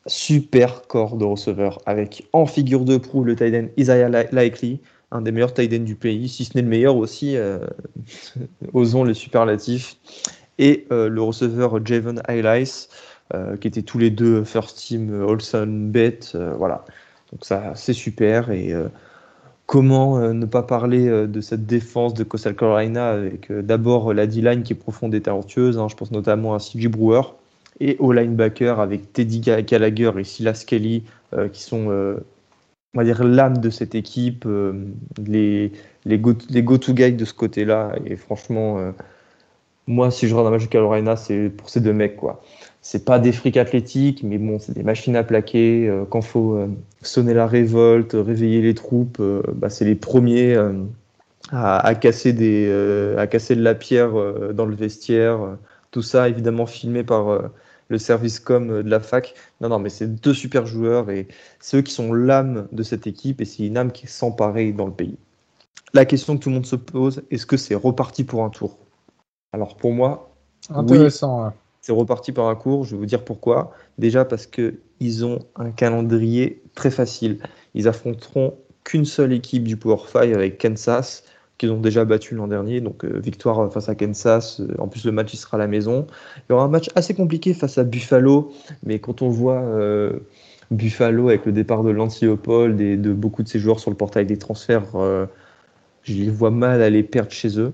Super 0.07 0.87
corps 0.87 1.15
de 1.15 1.23
receveur, 1.25 1.79
avec 1.85 2.27
en 2.33 2.47
figure 2.47 2.85
de 2.85 2.97
proue 2.97 3.23
le 3.23 3.35
tight 3.35 3.53
end 3.53 3.67
Isaiah 3.77 4.09
Li- 4.09 4.27
Likely, 4.31 4.81
un 5.11 5.21
des 5.21 5.31
meilleurs 5.31 5.53
tight 5.53 5.73
ends 5.73 5.83
du 5.83 5.95
pays, 5.95 6.29
si 6.29 6.45
ce 6.45 6.51
n'est 6.55 6.61
le 6.61 6.69
meilleur 6.69 6.95
aussi, 6.95 7.35
euh, 7.35 7.59
osons 8.73 9.03
le 9.03 9.13
superlatif. 9.13 9.97
et 10.57 10.85
le 10.89 11.21
receveur 11.21 11.83
Javon 11.85 12.15
Highlights, 12.27 12.89
qui 13.61 13.67
étaient 13.67 13.81
tous 13.81 13.97
les 13.97 14.09
deux 14.11 14.43
first 14.43 14.77
team 14.77 15.23
Olsen 15.23 15.89
Bet. 15.89 16.19
voilà. 16.57 16.85
Donc 17.31 17.45
ça, 17.45 17.71
c'est 17.75 17.93
super. 17.93 18.51
Et 18.51 18.73
comment 19.65 20.19
ne 20.33 20.45
pas 20.45 20.61
parler 20.61 21.27
de 21.27 21.41
cette 21.41 21.65
défense 21.65 22.13
de 22.13 22.23
Coastal 22.23 22.55
Carolina 22.55 23.09
avec 23.09 23.51
d'abord 23.51 24.13
la 24.13 24.27
D-line 24.27 24.63
qui 24.63 24.73
est 24.73 24.75
profonde 24.75 25.15
et 25.15 25.21
talentueuse. 25.21 25.79
Hein. 25.79 25.87
je 25.89 25.95
pense 25.95 26.11
notamment 26.11 26.53
à 26.53 26.59
CJ 26.59 26.89
Brewer 26.89 27.21
et 27.79 27.95
au 27.99 28.11
linebacker 28.11 28.79
avec 28.79 29.13
Teddy 29.13 29.39
Gallagher 29.39 30.11
et 30.19 30.23
Silas 30.25 30.65
Kelly 30.67 31.03
qui 31.53 31.63
sont 31.63 32.19
on 32.93 32.99
va 32.99 33.03
dire 33.05 33.23
l'âme 33.23 33.57
de 33.59 33.69
cette 33.69 33.95
équipe, 33.95 34.45
euh, 34.45 34.73
les, 35.25 35.71
les 36.05 36.17
go-to 36.17 36.93
guys 36.93 37.13
de 37.13 37.25
ce 37.25 37.33
côté-là. 37.33 37.93
Et 38.05 38.17
franchement, 38.17 38.79
euh, 38.79 38.91
moi, 39.87 40.11
si 40.11 40.27
je 40.27 40.35
regarde 40.35 40.47
un 40.49 40.57
match 40.57 40.65
de 40.65 40.69
Carolina, 40.69 41.15
c'est 41.15 41.49
pour 41.49 41.69
ces 41.69 41.79
deux 41.79 41.93
mecs, 41.93 42.17
quoi. 42.17 42.41
C'est 42.81 43.05
pas 43.05 43.19
des 43.19 43.31
frics 43.31 43.57
athlétiques, 43.57 44.23
mais 44.23 44.37
bon, 44.37 44.59
c'est 44.59 44.73
des 44.73 44.83
machines 44.83 45.15
à 45.15 45.23
plaquer. 45.23 45.87
Euh, 45.87 46.03
quand 46.09 46.21
faut 46.21 46.59
sonner 47.01 47.33
la 47.33 47.47
révolte, 47.47 48.13
réveiller 48.13 48.61
les 48.61 48.73
troupes, 48.73 49.21
bah, 49.55 49.69
c'est 49.69 49.85
les 49.85 49.95
premiers 49.95 50.55
à, 51.51 51.77
à, 51.77 51.95
casser 51.95 52.33
des, 52.33 53.15
à 53.17 53.27
casser 53.27 53.55
de 53.55 53.63
la 53.63 53.75
pierre 53.75 54.11
dans 54.53 54.65
le 54.65 54.75
vestiaire. 54.75 55.57
Tout 55.91 56.01
ça, 56.01 56.27
évidemment, 56.27 56.65
filmé 56.65 57.03
par 57.03 57.51
le 57.91 57.97
service 57.97 58.39
com 58.39 58.81
de 58.81 58.89
la 58.89 58.99
fac. 58.99 59.35
Non, 59.59 59.69
non, 59.69 59.77
mais 59.77 59.89
c'est 59.89 60.07
deux 60.07 60.33
super 60.33 60.65
joueurs 60.65 61.11
et 61.11 61.27
c'est 61.59 61.77
eux 61.77 61.81
qui 61.81 61.93
sont 61.93 62.13
l'âme 62.13 62.67
de 62.71 62.81
cette 62.81 63.05
équipe 63.05 63.41
et 63.41 63.45
c'est 63.45 63.67
une 63.67 63.77
âme 63.77 63.91
qui 63.91 64.05
est 64.05 64.09
sans 64.09 64.31
pareil 64.31 64.73
dans 64.73 64.87
le 64.87 64.93
pays. 64.93 65.17
La 65.93 66.05
question 66.05 66.37
que 66.37 66.43
tout 66.43 66.49
le 66.49 66.55
monde 66.55 66.65
se 66.65 66.77
pose, 66.77 67.21
est-ce 67.29 67.45
que 67.45 67.57
c'est 67.57 67.75
reparti 67.75 68.23
pour 68.23 68.43
un 68.43 68.49
tour? 68.49 68.77
Alors 69.51 69.75
pour 69.75 69.91
moi, 69.91 70.33
intéressant. 70.69 71.51
C'est 71.81 71.91
reparti 71.91 72.31
pour 72.31 72.47
un 72.47 72.55
cours. 72.55 72.85
Je 72.85 72.91
vais 72.91 72.97
vous 72.97 73.05
dire 73.05 73.25
pourquoi. 73.25 73.71
Déjà 73.97 74.23
parce 74.23 74.45
que 74.45 74.75
ils 74.99 75.25
ont 75.25 75.39
un 75.55 75.71
calendrier 75.71 76.61
très 76.75 76.91
facile. 76.91 77.39
Ils 77.73 77.87
affronteront 77.87 78.55
qu'une 78.83 79.05
seule 79.05 79.33
équipe 79.33 79.63
du 79.63 79.77
Power 79.77 79.97
5 80.07 80.33
avec 80.33 80.59
Kansas 80.59 81.23
qu'ils 81.61 81.71
ont 81.71 81.79
déjà 81.79 82.05
battu 82.05 82.33
l'an 82.33 82.47
dernier. 82.47 82.81
Donc 82.81 83.05
euh, 83.05 83.19
victoire 83.19 83.71
face 83.71 83.87
à 83.87 83.93
Kansas. 83.95 84.59
Euh, 84.59 84.67
en 84.79 84.87
plus 84.87 85.05
le 85.05 85.11
match 85.11 85.31
il 85.33 85.37
sera 85.37 85.57
à 85.57 85.59
la 85.59 85.67
maison. 85.67 86.07
Il 86.37 86.51
y 86.51 86.53
aura 86.53 86.63
un 86.63 86.69
match 86.69 86.89
assez 86.95 87.13
compliqué 87.13 87.53
face 87.53 87.77
à 87.77 87.83
Buffalo, 87.83 88.51
mais 88.83 88.97
quand 88.97 89.21
on 89.21 89.29
voit 89.29 89.61
euh, 89.61 90.19
Buffalo 90.71 91.29
avec 91.29 91.45
le 91.45 91.51
départ 91.51 91.83
de 91.83 91.91
Lance 91.91 92.23
et 92.23 92.27
de 92.27 93.13
beaucoup 93.13 93.43
de 93.43 93.47
ses 93.47 93.59
joueurs 93.59 93.79
sur 93.79 93.91
le 93.91 93.97
portail 93.97 94.25
des 94.25 94.37
transferts, 94.37 94.87
je 96.03 96.13
les 96.13 96.29
vois 96.29 96.49
mal 96.49 96.81
aller 96.81 97.03
perdre 97.03 97.31
chez 97.31 97.59
eux. 97.59 97.73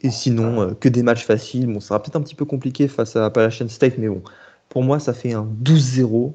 Et 0.00 0.10
sinon, 0.10 0.74
que 0.80 0.88
des 0.88 1.02
matchs 1.02 1.26
faciles. 1.26 1.66
Bon, 1.66 1.80
ça 1.80 1.88
sera 1.88 2.02
peut-être 2.02 2.16
un 2.16 2.22
petit 2.22 2.34
peu 2.34 2.46
compliqué 2.46 2.88
face 2.88 3.16
à 3.16 3.26
Appalachian 3.26 3.68
State, 3.68 3.98
mais 3.98 4.08
bon, 4.08 4.22
pour 4.70 4.82
moi, 4.82 4.98
ça 4.98 5.12
fait 5.12 5.34
un 5.34 5.46
12-0. 5.62 6.32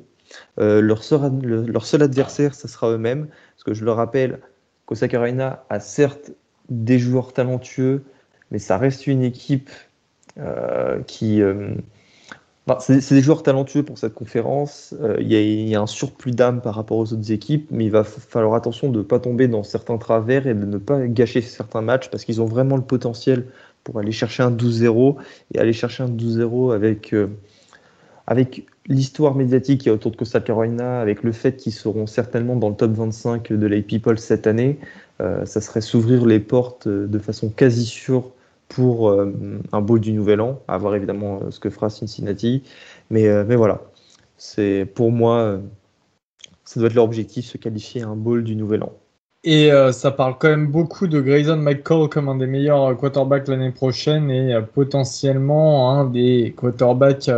leur, 0.58 1.04
seul, 1.04 2.02
adversaire, 2.04 2.54
ça 2.54 2.68
sera 2.68 2.92
eux-mêmes. 2.92 3.28
Parce 3.56 3.64
que 3.64 3.74
je 3.74 3.86
le 3.86 3.92
rappelle, 3.92 4.40
Costa 4.86 5.08
Carolina 5.08 5.64
a 5.70 5.80
certes 5.80 6.32
des 6.70 7.00
joueurs 7.00 7.34
talentueux, 7.34 8.04
mais 8.52 8.60
ça 8.60 8.78
reste 8.78 9.08
une 9.08 9.24
équipe 9.24 9.70
euh, 10.38 11.02
qui. 11.04 11.42
Euh, 11.42 11.74
c'est 12.80 13.16
des 13.16 13.22
joueurs 13.22 13.42
talentueux 13.42 13.82
pour 13.82 13.98
cette 13.98 14.14
conférence. 14.14 14.94
Euh, 15.02 15.18
il 15.20 15.32
y, 15.32 15.76
a 15.76 15.82
un 15.82 15.88
surplus 15.88 16.34
d'âme 16.34 16.62
par 16.62 16.76
rapport 16.76 16.98
aux 16.98 17.14
autres 17.14 17.32
équipes, 17.32 17.68
mais 17.72 17.86
il 17.86 17.92
va 17.92 18.04
falloir 18.04 18.54
attention 18.54 18.92
de 18.92 19.00
ne 19.00 19.04
pas 19.04 19.20
tomber 19.20 19.48
dans 19.48 19.64
certains 19.64 19.98
travers 19.98 20.46
et 20.46 20.54
de 20.54 20.66
ne 20.68 20.78
pas 20.78 21.08
gâcher 21.08 21.42
certains 21.42 21.82
matchs 21.82 22.12
parce 22.12 22.26
qu'ils 22.26 22.44
ont 22.44 22.46
vraiment 22.46 22.76
le 22.76 22.84
potentiel 22.84 23.48
pour 23.84 23.98
aller 23.98 24.12
chercher 24.12 24.44
un 24.44 24.52
12-0 24.52 25.16
et 25.56 25.58
aller 25.58 25.74
chercher 25.74 26.04
un 26.04 26.10
12-0 26.10 26.76
avec, 26.76 27.16
avec 28.28 28.68
l'histoire 28.86 29.34
médiatique 29.34 29.82
qui 29.82 29.90
est 29.90 29.92
autour 29.92 30.12
de 30.12 30.18
Costa 30.18 30.40
Carolina, 30.40 31.02
avec 31.02 31.24
le 31.24 31.32
fait 31.32 31.56
qu'ils 31.56 31.74
seront 31.74 32.06
certainement 32.06 32.56
dans 32.56 32.70
le 32.70 32.76
top 32.76 32.92
25 32.92 33.52
de 33.52 33.66
la 33.66 33.82
People 33.82 34.20
cette 34.20 34.46
année. 34.46 34.78
Euh, 35.22 35.46
ça 35.46 35.60
serait 35.60 35.82
s'ouvrir 35.82 36.26
les 36.26 36.40
portes 36.40 36.88
euh, 36.88 37.06
de 37.06 37.20
façon 37.20 37.50
quasi 37.50 37.86
sûre 37.86 38.32
pour 38.70 39.10
euh, 39.10 39.34
un 39.74 39.82
bowl 39.82 40.00
du 40.00 40.14
Nouvel 40.14 40.40
An, 40.40 40.62
à 40.68 40.78
voir 40.78 40.96
évidemment 40.96 41.52
ce 41.52 41.60
que 41.60 41.70
fera 41.70 41.90
Cincinnati. 41.90 42.64
Mais, 43.10 43.44
voilà, 43.56 43.82
c'est 44.38 44.86
pour 44.94 45.12
moi, 45.12 45.60
ça 46.64 46.80
doit 46.80 46.88
être 46.88 46.96
leur 46.96 47.06
objectif, 47.06 47.46
se 47.46 47.58
qualifier 47.58 48.04
à 48.04 48.08
un 48.08 48.16
bowl 48.16 48.44
du 48.44 48.56
Nouvel 48.56 48.84
An. 48.84 48.94
Et 49.44 49.72
ça 49.92 50.12
parle 50.12 50.36
quand 50.38 50.50
même 50.50 50.68
beaucoup 50.68 51.08
de 51.08 51.20
Grayson 51.20 51.56
McCall 51.58 52.10
comme 52.10 52.30
un 52.30 52.36
des 52.36 52.46
meilleurs 52.46 52.96
quarterbacks 52.96 53.48
l'année 53.48 53.72
prochaine 53.72 54.30
et 54.30 54.56
potentiellement 54.76 55.92
un 55.92 56.06
des 56.06 56.54
quarterbacks 56.56 57.32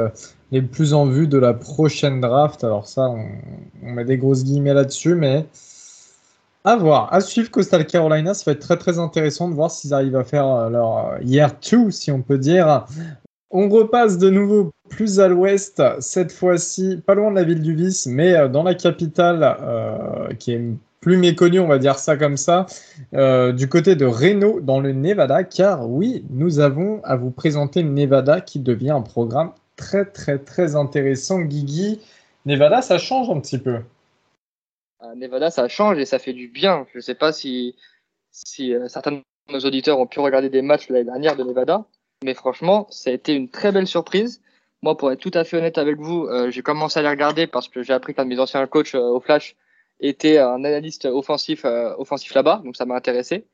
les 0.51 0.61
plus 0.61 0.93
en 0.93 1.05
vue 1.05 1.27
de 1.27 1.38
la 1.38 1.53
prochaine 1.53 2.19
draft. 2.19 2.65
Alors 2.65 2.88
ça, 2.88 3.09
on 3.09 3.89
met 3.89 4.03
des 4.03 4.17
grosses 4.17 4.43
guillemets 4.43 4.73
là-dessus, 4.73 5.15
mais 5.15 5.45
à 6.64 6.76
voir, 6.76 7.12
à 7.12 7.22
suivre 7.22 7.49
Coastal 7.49 7.86
Carolina, 7.86 8.34
ça 8.34 8.43
va 8.45 8.51
être 8.53 8.59
très 8.59 8.78
très 8.78 8.99
intéressant 8.99 9.49
de 9.49 9.55
voir 9.55 9.72
s'ils 9.72 9.93
arrivent 9.93 10.16
à 10.16 10.24
faire 10.24 10.47
euh, 10.47 10.70
leur 10.70 10.97
euh, 10.97 11.18
year 11.24 11.51
2, 11.72 11.89
si 11.91 12.12
on 12.12 12.22
peut 12.22 12.38
dire. 12.38 12.86
On 13.49 13.68
repasse 13.68 14.18
de 14.18 14.30
nouveau 14.30 14.72
plus 14.89 15.20
à 15.20 15.28
l'ouest, 15.28 15.82
cette 15.99 16.32
fois-ci 16.32 17.01
pas 17.05 17.16
loin 17.16 17.32
de 17.32 17.36
la 17.36 17.43
ville 17.43 17.62
du 17.62 17.76
Vice, 17.76 18.05
mais 18.05 18.36
euh, 18.36 18.47
dans 18.47 18.64
la 18.64 18.76
capitale 18.76 19.57
qui 20.39 20.53
est 20.53 20.62
plus 20.99 21.18
méconnue, 21.18 21.59
on 21.59 21.68
va 21.68 21.80
dire 21.80 21.97
ça 21.97 22.16
comme 22.16 22.38
ça, 22.38 22.68
du 23.12 23.68
côté 23.68 23.95
de 23.95 24.05
Reno, 24.05 24.59
dans 24.62 24.80
le 24.80 24.91
Nevada, 24.91 25.43
car 25.43 25.89
oui, 25.89 26.24
nous 26.30 26.59
avons 26.59 27.01
à 27.03 27.16
vous 27.16 27.32
présenter 27.32 27.82
le 27.82 27.89
Nevada 27.89 28.39
qui 28.39 28.59
devient 28.59 28.91
un 28.91 29.01
programme 29.01 29.51
très 29.78 30.05
très 30.05 30.38
très 30.38 30.76
intéressant. 30.76 31.39
Guigui, 31.39 31.99
Nevada, 32.45 32.84
ça 32.84 32.99
change 32.99 33.32
un 33.32 33.39
petit 33.39 33.57
peu. 33.57 33.80
Nevada, 35.15 35.49
ça 35.49 35.67
change 35.67 35.97
et 35.97 36.05
ça 36.05 36.19
fait 36.19 36.33
du 36.33 36.47
bien. 36.47 36.85
Je 36.91 36.99
ne 36.99 37.01
sais 37.01 37.15
pas 37.15 37.31
si, 37.31 37.75
si 38.31 38.73
euh, 38.73 38.87
certains 38.87 39.11
de 39.11 39.23
nos 39.49 39.59
auditeurs 39.59 39.99
ont 39.99 40.07
pu 40.07 40.19
regarder 40.19 40.49
des 40.49 40.61
matchs 40.61 40.89
l'année 40.89 41.05
dernière 41.05 41.35
de 41.35 41.43
Nevada, 41.43 41.85
mais 42.23 42.33
franchement, 42.33 42.87
ça 42.89 43.09
a 43.09 43.13
été 43.13 43.33
une 43.33 43.49
très 43.49 43.71
belle 43.71 43.87
surprise. 43.87 44.41
Moi, 44.81 44.97
pour 44.97 45.11
être 45.11 45.19
tout 45.19 45.31
à 45.33 45.43
fait 45.43 45.57
honnête 45.57 45.77
avec 45.77 45.97
vous, 45.97 46.25
euh, 46.25 46.49
j'ai 46.51 46.61
commencé 46.61 46.99
à 46.99 47.03
les 47.03 47.09
regarder 47.09 47.47
parce 47.47 47.67
que 47.67 47.83
j'ai 47.83 47.93
appris 47.93 48.13
qu'un 48.13 48.25
de 48.25 48.29
mes 48.29 48.39
anciens 48.39 48.65
coachs 48.67 48.95
euh, 48.95 48.99
au 48.99 49.19
Flash 49.19 49.55
était 49.99 50.39
un 50.39 50.63
analyste 50.63 51.05
offensif, 51.05 51.63
offensif 51.63 52.33
là-bas, 52.33 52.63
donc 52.65 52.75
ça 52.75 52.85
m'a 52.85 52.95
intéressé. 52.95 53.45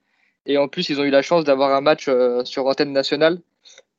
Et 0.45 0.57
en 0.57 0.69
plus, 0.69 0.87
ils 0.87 0.97
ont 1.01 1.03
eu 1.03 1.09
la 1.09 1.21
chance 1.21 1.43
d'avoir 1.43 1.75
un 1.75 1.81
match 1.81 2.09
sur 2.45 2.67
antenne 2.67 2.93
nationale 2.93 3.41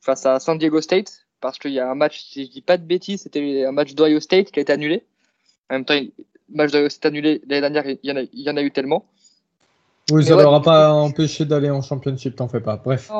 face 0.01 0.25
à 0.25 0.41
San 0.41 0.57
Diego 0.57 0.81
State, 0.81 1.27
parce 1.43 1.59
qu'il 1.59 1.73
y 1.73 1.79
a 1.79 1.91
un 1.91 1.95
match, 1.95 2.23
si 2.23 2.47
je 2.47 2.51
dis 2.51 2.63
pas 2.63 2.79
de 2.79 2.85
bêtises, 2.85 3.23
c'était 3.25 3.67
un 3.67 3.73
match 3.73 3.95
d'Ohio 3.95 4.19
State 4.19 4.51
qui 4.51 4.61
a 4.61 4.63
été 4.63 4.73
annulé. 4.73 5.05
En 5.69 5.75
même 5.75 5.85
temps, 5.85 6.01
match 6.49 6.73
s'est 6.73 7.07
annulé 7.07 7.43
l'année 7.47 7.71
dernière, 7.71 7.87
il 7.87 7.99
y, 8.09 8.13
en 8.13 8.17
a, 8.17 8.23
il 8.23 8.41
y 8.41 8.51
en 8.51 8.57
a 8.57 8.63
eu 8.63 8.71
tellement. 8.71 9.05
Oui, 10.11 10.25
ça 10.25 10.37
ne 10.37 10.43
leur 10.43 10.55
a 10.55 10.63
pas 10.63 10.93
empêché 10.93 11.45
d'aller 11.45 11.71
en 11.71 11.83
championship, 11.83 12.37
t'en 12.37 12.49
fais 12.49 12.61
pas. 12.61 12.77
Bref. 12.77 13.11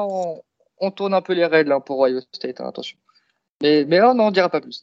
On, 0.81 0.91
tourne 0.91 1.13
un 1.13 1.21
peu 1.21 1.35
les 1.35 1.45
règles 1.45 1.73
hein, 1.73 1.81
pour 1.81 2.01
Ohio 2.01 2.21
State, 2.33 2.61
hein, 2.61 2.69
attention. 2.69 2.97
Mais, 3.63 3.85
mais 3.85 3.99
là, 3.99 4.11
on 4.11 4.15
n'en 4.15 4.31
dira 4.31 4.49
pas 4.49 4.61
plus. 4.61 4.83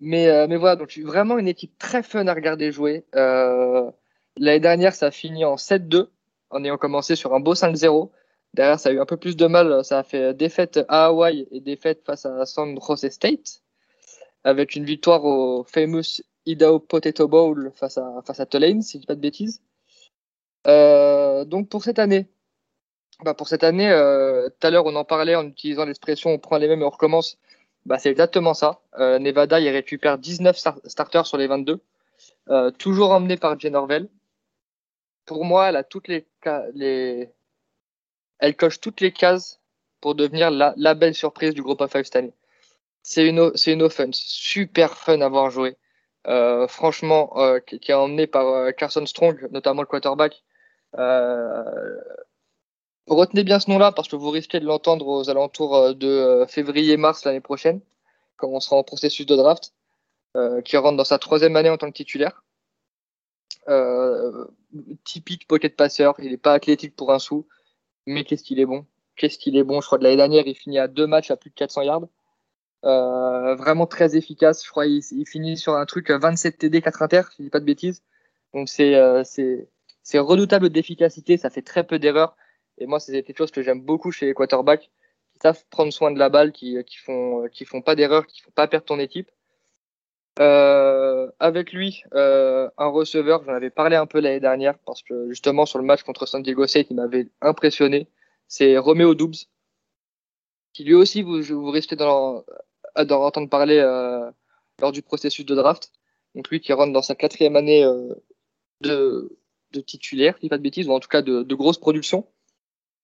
Mais, 0.00 0.28
euh, 0.28 0.46
mais 0.48 0.56
voilà, 0.56 0.76
donc 0.76 0.96
vraiment 0.98 1.38
une 1.38 1.48
équipe 1.48 1.76
très 1.78 2.02
fun 2.02 2.26
à 2.26 2.34
regarder 2.34 2.72
jouer. 2.72 3.04
Euh, 3.14 3.90
l'année 4.36 4.60
dernière, 4.60 4.94
ça 4.94 5.06
a 5.06 5.10
fini 5.10 5.44
en 5.44 5.56
7-2, 5.56 6.08
en 6.50 6.64
ayant 6.64 6.78
commencé 6.78 7.16
sur 7.16 7.34
un 7.34 7.40
beau 7.40 7.54
5-0. 7.54 8.10
Derrière, 8.54 8.80
ça 8.80 8.90
a 8.90 8.92
eu 8.92 9.00
un 9.00 9.06
peu 9.06 9.16
plus 9.16 9.36
de 9.36 9.46
mal. 9.46 9.84
Ça 9.84 9.98
a 9.98 10.02
fait 10.02 10.32
défaite 10.32 10.80
à 10.88 11.06
Hawaii 11.06 11.46
et 11.50 11.60
défaite 11.60 12.02
face 12.04 12.24
à 12.24 12.46
San 12.46 12.78
Jose 12.80 13.08
State, 13.10 13.62
avec 14.44 14.76
une 14.76 14.84
victoire 14.84 15.24
au 15.24 15.64
famous 15.64 16.22
Idaho 16.46 16.78
Potato 16.78 17.28
Bowl 17.28 17.72
face 17.74 17.98
à, 17.98 18.22
face 18.24 18.40
à 18.40 18.46
Tulane, 18.46 18.82
si 18.82 18.96
je 18.96 19.00
dis 19.00 19.06
pas 19.06 19.14
de 19.14 19.20
bêtises. 19.20 19.60
Euh, 20.66 21.44
donc 21.44 21.68
pour 21.68 21.82
cette 21.84 21.98
année, 21.98 22.28
bah 23.24 23.34
pour 23.34 23.48
cette 23.48 23.64
année, 23.64 23.90
euh, 23.90 24.48
tout 24.48 24.66
à 24.66 24.70
l'heure 24.70 24.86
on 24.86 24.96
en 24.96 25.04
parlait 25.04 25.36
en 25.36 25.46
utilisant 25.46 25.84
l'expression 25.84 26.30
on 26.30 26.38
prend 26.38 26.58
les 26.58 26.68
mêmes 26.68 26.82
et 26.82 26.84
on 26.84 26.90
recommence. 26.90 27.38
Bah, 27.86 27.98
c'est 27.98 28.10
exactement 28.10 28.54
ça. 28.54 28.80
Euh, 28.98 29.18
Nevada, 29.20 29.60
il 29.60 29.68
récupère 29.68 30.18
19 30.18 30.56
starters 30.86 31.26
sur 31.26 31.38
les 31.38 31.46
22, 31.46 31.80
toujours 32.78 33.12
emmené 33.12 33.36
par 33.36 33.58
Jen 33.58 33.76
Orwell. 33.76 34.08
Pour 35.24 35.44
moi, 35.44 35.68
elle 35.68 35.76
a 35.76 35.84
toutes 35.84 36.08
les, 36.08 36.26
les, 36.74 37.30
elle 38.38 38.56
coche 38.56 38.80
toutes 38.80 39.00
les 39.00 39.12
cases 39.12 39.60
pour 40.00 40.14
devenir 40.14 40.50
la, 40.50 40.94
belle 40.94 41.14
surprise 41.14 41.54
du 41.54 41.62
groupe 41.62 41.80
of 41.80 41.90
five 41.90 42.04
cette 42.04 42.16
année. 42.16 42.34
C'est 43.02 43.26
une, 43.26 43.56
c'est 43.56 43.72
une 43.72 43.82
offense 43.82 44.18
super 44.18 44.96
fun 44.96 45.20
à 45.20 45.28
voir 45.28 45.50
jouer. 45.50 45.76
Euh, 46.26 46.66
franchement, 46.66 47.32
euh, 47.36 47.60
qui, 47.60 47.90
est 47.90 47.94
emmené 47.94 48.26
par 48.26 48.46
euh, 48.48 48.72
Carson 48.72 49.06
Strong, 49.06 49.48
notamment 49.52 49.82
le 49.82 49.86
quarterback. 49.86 50.42
retenez 53.06 53.44
bien 53.44 53.60
ce 53.60 53.70
nom-là 53.70 53.92
parce 53.92 54.08
que 54.08 54.16
vous 54.16 54.30
risquez 54.30 54.58
de 54.60 54.66
l'entendre 54.66 55.06
aux 55.06 55.30
alentours 55.30 55.94
de 55.94 56.44
février-mars 56.48 57.24
l'année 57.24 57.40
prochaine, 57.40 57.80
quand 58.36 58.48
on 58.48 58.60
sera 58.60 58.76
en 58.76 58.82
processus 58.82 59.26
de 59.26 59.36
draft, 59.36 59.72
qui 60.64 60.76
rentre 60.76 60.96
dans 60.96 61.04
sa 61.04 61.18
troisième 61.18 61.56
année 61.56 61.70
en 61.70 61.78
tant 61.78 61.88
que 61.88 61.96
titulaire. 61.96 62.44
typique 65.04 65.46
pocket 65.46 65.76
passeur, 65.76 66.14
il 66.18 66.30
n'est 66.30 66.36
pas 66.36 66.54
athlétique 66.54 66.96
pour 66.96 67.12
un 67.12 67.18
sou, 67.18 67.46
mais 68.06 68.24
qu'est-ce 68.24 68.42
qu'il 68.44 68.60
est 68.60 68.66
bon? 68.66 68.86
qu'est-ce 69.16 69.38
qu'il 69.38 69.56
est 69.56 69.64
bon? 69.64 69.80
Je 69.80 69.86
crois 69.86 69.98
de 69.98 70.04
l'année 70.04 70.16
dernière, 70.16 70.46
il 70.46 70.54
finit 70.54 70.78
à 70.78 70.88
deux 70.88 71.06
matchs 71.06 71.30
à 71.30 71.36
plus 71.36 71.50
de 71.50 71.54
400 71.54 71.82
yards. 71.82 72.08
Euh, 72.84 73.54
vraiment 73.56 73.86
très 73.86 74.16
efficace. 74.16 74.64
Je 74.64 74.70
crois 74.70 74.86
qu'il 74.86 75.26
finit 75.26 75.56
sur 75.56 75.74
un 75.74 75.86
truc 75.86 76.10
27 76.10 76.58
TD, 76.58 76.82
4 76.82 77.02
inter, 77.02 77.22
je 77.36 77.42
dis 77.44 77.50
pas 77.50 77.60
de 77.60 77.64
bêtises. 77.64 78.02
Donc 78.54 78.68
c'est 78.68 78.94
euh, 78.94 79.22
c'est 79.24 80.18
redoutable 80.18 80.70
d'efficacité, 80.70 81.36
ça 81.36 81.50
fait 81.50 81.62
très 81.62 81.84
peu 81.84 81.98
d'erreurs. 81.98 82.36
Et 82.78 82.86
moi, 82.86 83.00
c'est 83.00 83.22
quelque 83.22 83.38
chose 83.38 83.50
que 83.50 83.62
j'aime 83.62 83.80
beaucoup 83.82 84.12
chez 84.12 84.26
les 84.26 84.34
quarterbacks, 84.34 84.90
qui 85.32 85.38
savent 85.42 85.64
prendre 85.70 85.92
soin 85.92 86.10
de 86.12 86.18
la 86.18 86.28
balle, 86.28 86.52
qui, 86.52 86.76
qui 86.84 86.98
font 86.98 87.48
qui 87.52 87.64
font 87.64 87.82
pas 87.82 87.96
d'erreurs, 87.96 88.26
qui 88.26 88.40
font 88.42 88.52
pas 88.52 88.68
perdre 88.68 88.86
ton 88.86 88.98
équipe. 89.00 89.30
Euh, 90.38 91.30
avec 91.38 91.72
lui, 91.72 92.02
euh, 92.14 92.68
un 92.76 92.88
receveur, 92.88 93.42
j'en 93.44 93.54
avais 93.54 93.70
parlé 93.70 93.96
un 93.96 94.06
peu 94.06 94.20
l'année 94.20 94.40
dernière, 94.40 94.78
parce 94.80 95.02
que 95.02 95.28
justement 95.28 95.64
sur 95.66 95.78
le 95.78 95.84
match 95.84 96.02
contre 96.02 96.26
San 96.26 96.42
Diego 96.42 96.66
State, 96.66 96.88
il 96.90 96.96
m'avait 96.96 97.28
impressionné. 97.40 98.08
C'est 98.48 98.76
Romeo 98.76 99.14
Doubs, 99.14 99.48
qui 100.76 100.84
lui 100.84 100.92
aussi, 100.92 101.22
vous, 101.22 101.40
vous 101.40 101.70
risquez 101.70 101.96
d'en 101.96 102.44
entendre 102.96 103.48
parler 103.48 103.78
euh, 103.78 104.30
lors 104.78 104.92
du 104.92 105.00
processus 105.00 105.46
de 105.46 105.54
draft. 105.54 105.90
Donc 106.34 106.50
lui 106.50 106.60
qui 106.60 106.70
rentre 106.74 106.92
dans 106.92 107.00
sa 107.00 107.14
quatrième 107.14 107.56
année 107.56 107.82
euh, 107.82 108.12
de, 108.82 109.38
de 109.72 109.80
titulaire, 109.80 110.36
si 110.38 110.50
pas 110.50 110.58
de 110.58 110.62
bêtises, 110.62 110.86
ou 110.86 110.92
en 110.92 111.00
tout 111.00 111.08
cas 111.08 111.22
de, 111.22 111.42
de 111.42 111.54
grosse 111.54 111.78
production. 111.78 112.26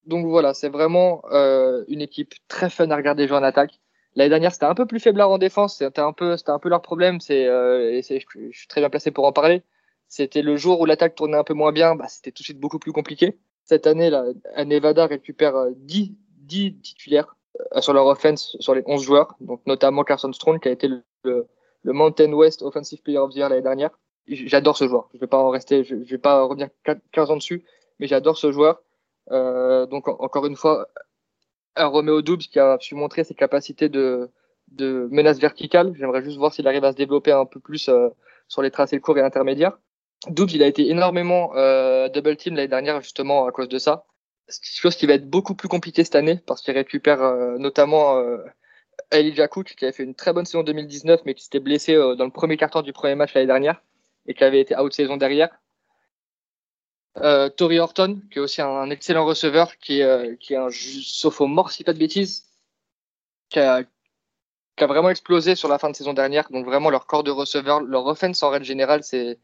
Donc 0.05 0.27
voilà, 0.27 0.53
c'est 0.53 0.69
vraiment 0.69 1.23
euh, 1.31 1.83
une 1.87 2.01
équipe 2.01 2.35
très 2.47 2.69
fun 2.69 2.91
à 2.91 2.95
regarder 2.95 3.27
jouer 3.27 3.37
en 3.37 3.43
attaque. 3.43 3.79
L'année 4.15 4.29
dernière, 4.29 4.51
c'était 4.53 4.65
un 4.65 4.75
peu 4.75 4.85
plus 4.85 4.99
faible 4.99 5.21
en 5.21 5.39
défense. 5.39 5.77
C'était 5.79 6.01
un 6.01 6.13
peu, 6.13 6.37
c'était 6.37 6.51
un 6.51 6.59
peu 6.59 6.69
leur 6.69 6.83
problème. 6.83 7.19
C'est, 7.21 7.47
euh, 7.47 7.91
et 7.91 8.03
je 8.03 8.51
suis 8.51 8.67
très 8.67 8.81
bien 8.81 8.91
placé 8.91 9.09
pour 9.09 9.25
en 9.25 9.33
parler. 9.33 9.63
C'était 10.07 10.43
le 10.43 10.57
jour 10.57 10.79
où 10.79 10.85
l'attaque 10.85 11.15
tournait 11.15 11.37
un 11.37 11.43
peu 11.43 11.55
moins 11.55 11.71
bien, 11.71 11.95
bah, 11.95 12.07
c'était 12.07 12.31
tout 12.31 12.43
de 12.43 12.45
suite 12.45 12.59
beaucoup 12.59 12.77
plus 12.77 12.91
compliqué. 12.91 13.39
Cette 13.63 13.87
année, 13.87 14.11
là, 14.11 14.25
Nevada 14.63 15.07
récupère 15.07 15.55
10, 15.75 16.11
euh, 16.11 16.15
10 16.37 16.81
titulaires 16.81 17.35
sur 17.79 17.93
leur 17.93 18.05
offense, 18.05 18.55
sur 18.59 18.75
les 18.75 18.83
11 18.85 19.01
joueurs, 19.01 19.35
donc 19.39 19.61
notamment 19.65 20.03
Carson 20.03 20.31
Strong, 20.33 20.59
qui 20.59 20.67
a 20.67 20.71
été 20.71 20.87
le, 20.87 21.03
le, 21.23 21.93
Mountain 21.93 22.31
West 22.33 22.61
Offensive 22.61 23.01
Player 23.01 23.19
of 23.19 23.31
the 23.31 23.37
Year 23.37 23.49
l'année 23.49 23.61
dernière. 23.61 23.91
J'adore 24.27 24.77
ce 24.77 24.87
joueur. 24.87 25.09
Je 25.13 25.19
vais 25.19 25.27
pas 25.27 25.37
en 25.37 25.49
rester, 25.49 25.83
je, 25.83 25.95
je 26.03 26.11
vais 26.11 26.17
pas 26.17 26.43
revenir 26.43 26.69
15 27.11 27.31
ans 27.31 27.35
dessus, 27.35 27.65
mais 27.99 28.07
j'adore 28.07 28.37
ce 28.37 28.51
joueur. 28.51 28.81
Euh, 29.31 29.85
donc 29.85 30.07
encore 30.07 30.45
une 30.45 30.55
fois, 30.55 30.87
un 31.75 31.87
Romeo 31.87 32.21
Doubs 32.21 32.37
qui 32.37 32.59
a 32.59 32.77
su 32.79 32.95
montrer 32.95 33.23
ses 33.23 33.35
capacités 33.35 33.89
de, 33.89 34.29
de 34.71 35.07
menace 35.11 35.39
verticale. 35.39 35.93
J'aimerais 35.95 36.23
juste 36.23 36.37
voir 36.37 36.53
s'il 36.53 36.67
arrive 36.67 36.83
à 36.83 36.91
se 36.91 36.97
développer 36.97 37.31
un 37.31 37.45
peu 37.45 37.59
plus 37.59 37.89
euh, 37.89 38.09
sur 38.47 38.61
les 38.61 38.71
tracés 38.71 38.99
courts 38.99 39.17
et 39.17 39.21
intermédiaires. 39.21 39.77
Doubs, 40.29 40.51
il 40.53 40.63
a 40.63 40.67
été 40.67 40.89
énormément 40.89 41.51
euh, 41.55 42.07
double 42.09 42.37
team 42.37 42.55
l'année 42.55 42.67
dernière 42.67 43.01
justement 43.01 43.45
à 43.45 43.51
cause 43.51 43.67
de 43.67 43.77
ça. 43.77 44.05
Chose 44.61 44.95
qui 44.95 45.05
va 45.05 45.13
être 45.13 45.29
beaucoup 45.29 45.55
plus 45.55 45.67
compliqué 45.67 46.03
cette 46.03 46.15
année 46.15 46.41
parce 46.45 46.61
qu'il 46.61 46.73
récupère 46.73 47.21
euh, 47.21 47.57
notamment 47.57 48.17
euh, 48.17 48.37
Elijah 49.11 49.47
Cook 49.47 49.75
qui 49.77 49.85
avait 49.85 49.93
fait 49.93 50.03
une 50.03 50.15
très 50.15 50.33
bonne 50.33 50.45
saison 50.45 50.63
2019 50.63 51.21
mais 51.25 51.33
qui 51.33 51.43
s'était 51.43 51.59
blessé 51.59 51.95
euh, 51.95 52.15
dans 52.15 52.25
le 52.25 52.31
premier 52.31 52.57
quart 52.57 52.83
du 52.83 52.93
premier 52.93 53.15
match 53.15 53.33
l'année 53.33 53.47
dernière 53.47 53.81
et 54.27 54.33
qui 54.33 54.43
avait 54.43 54.61
été 54.61 54.77
out 54.77 54.93
saison 54.93 55.17
derrière. 55.17 55.49
Euh, 57.17 57.49
Tori 57.49 57.79
Horton, 57.79 58.21
qui 58.31 58.39
est 58.39 58.41
aussi 58.41 58.61
un, 58.61 58.89
excellent 58.89 59.25
receveur, 59.25 59.77
qui 59.77 60.01
qui 60.39 60.53
est 60.53 60.57
un 60.57 60.69
sophomore, 60.71 61.71
si 61.71 61.83
pas 61.83 61.93
de 61.93 61.99
bêtises, 61.99 62.47
qui 63.49 63.59
a, 63.59 63.83
vraiment 64.79 65.09
explosé 65.09 65.55
sur 65.55 65.69
la 65.69 65.77
fin 65.77 65.89
de 65.89 65.95
saison 65.95 66.13
dernière. 66.13 66.49
Donc 66.49 66.65
vraiment, 66.65 66.89
leur 66.89 67.05
corps 67.05 67.23
de 67.23 67.31
receveur, 67.31 67.81
leur 67.81 68.05
offense 68.07 68.41
en 68.43 68.49
règle 68.49 68.65
générale, 68.65 69.03
c'est, 69.03 69.37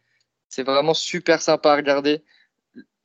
vraiment 0.58 0.94
super 0.96 1.42
sympa 1.42 1.74
à 1.74 1.76
regarder. 1.76 2.24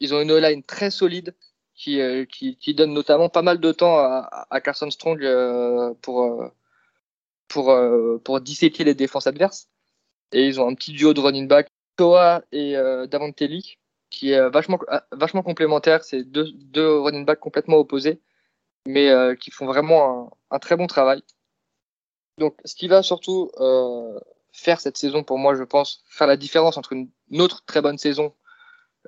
Ils 0.00 0.14
ont 0.14 0.20
une 0.20 0.36
line 0.36 0.62
très 0.62 0.90
solide 0.90 1.34
qui, 1.74 2.00
euh, 2.00 2.24
qui, 2.24 2.56
qui, 2.56 2.74
donne 2.74 2.92
notamment 2.92 3.28
pas 3.28 3.42
mal 3.42 3.58
de 3.58 3.72
temps 3.72 3.98
à, 3.98 4.60
Carson 4.62 4.90
Strong 4.90 5.22
euh, 5.24 5.92
pour, 6.02 6.50
euh, 7.70 8.18
pour, 8.24 8.40
disséquer 8.40 8.84
les 8.84 8.94
défenses 8.94 9.26
adverses. 9.26 9.68
Et 10.32 10.46
ils 10.46 10.60
ont 10.60 10.68
un 10.68 10.74
petit 10.74 10.92
duo 10.92 11.14
de 11.14 11.20
running 11.20 11.48
back, 11.48 11.68
Toa 11.96 12.42
et 12.52 12.74
Davante 13.08 13.40
Lee, 13.40 13.78
qui 14.10 14.30
est 14.32 14.48
vachement, 14.48 14.78
vachement 15.12 15.42
complémentaire. 15.42 16.02
C'est 16.04 16.24
deux, 16.24 16.98
running 16.98 17.24
backs 17.24 17.40
complètement 17.40 17.76
opposés, 17.76 18.20
mais 18.86 19.12
qui 19.40 19.50
font 19.50 19.66
vraiment 19.66 20.36
un, 20.50 20.58
très 20.58 20.76
bon 20.76 20.86
travail. 20.86 21.22
Donc, 22.38 22.56
ce 22.64 22.74
qui 22.74 22.88
va 22.88 23.02
surtout 23.02 23.50
faire 24.52 24.80
cette 24.80 24.96
saison, 24.96 25.22
pour 25.22 25.38
moi, 25.38 25.54
je 25.54 25.62
pense, 25.62 26.02
faire 26.08 26.26
la 26.26 26.36
différence 26.36 26.76
entre 26.76 26.92
une 26.92 27.10
autre 27.40 27.64
très 27.64 27.80
bonne 27.80 27.98
saison, 27.98 28.34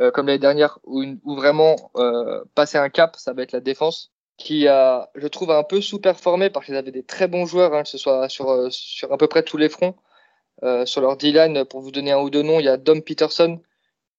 euh, 0.01 0.11
comme 0.11 0.27
l'année 0.27 0.39
dernière, 0.39 0.79
où, 0.85 1.05
vraiment 1.25 1.91
euh, 1.97 2.45
passer 2.55 2.79
un 2.79 2.89
cap, 2.89 3.17
ça 3.17 3.33
va 3.33 3.43
être 3.43 3.53
la 3.53 3.61
défense, 3.61 4.13
qui 4.37 4.69
a, 4.69 5.11
je 5.15 5.27
trouve, 5.29 5.51
un 5.51 5.63
peu 5.63 5.81
sous-performé 5.81 6.51
parce 6.51 6.67
qu'ils 6.67 6.77
avaient 6.77 6.93
des 6.93 7.05
très 7.05 7.29
bons 7.29 7.47
joueurs, 7.47 7.75
hein, 7.75 7.83
que 7.83 7.89
ce 7.89 7.99
soit 7.99 8.29
sur, 8.29 8.71
sur 8.71 9.13
à 9.13 9.17
peu 9.19 9.29
près 9.29 9.43
tous 9.43 9.57
les 9.57 9.69
fronts. 9.69 9.97
Euh, 10.63 10.87
sur 10.87 11.03
leur 11.03 11.17
D-line, 11.17 11.65
pour 11.67 11.81
vous 11.81 11.91
donner 11.91 12.13
un 12.13 12.21
ou 12.21 12.31
deux 12.31 12.43
noms, 12.43 12.61
il 12.61 12.65
y 12.65 12.69
a 12.69 12.79
Dom 12.79 13.03
Peterson, 13.03 13.61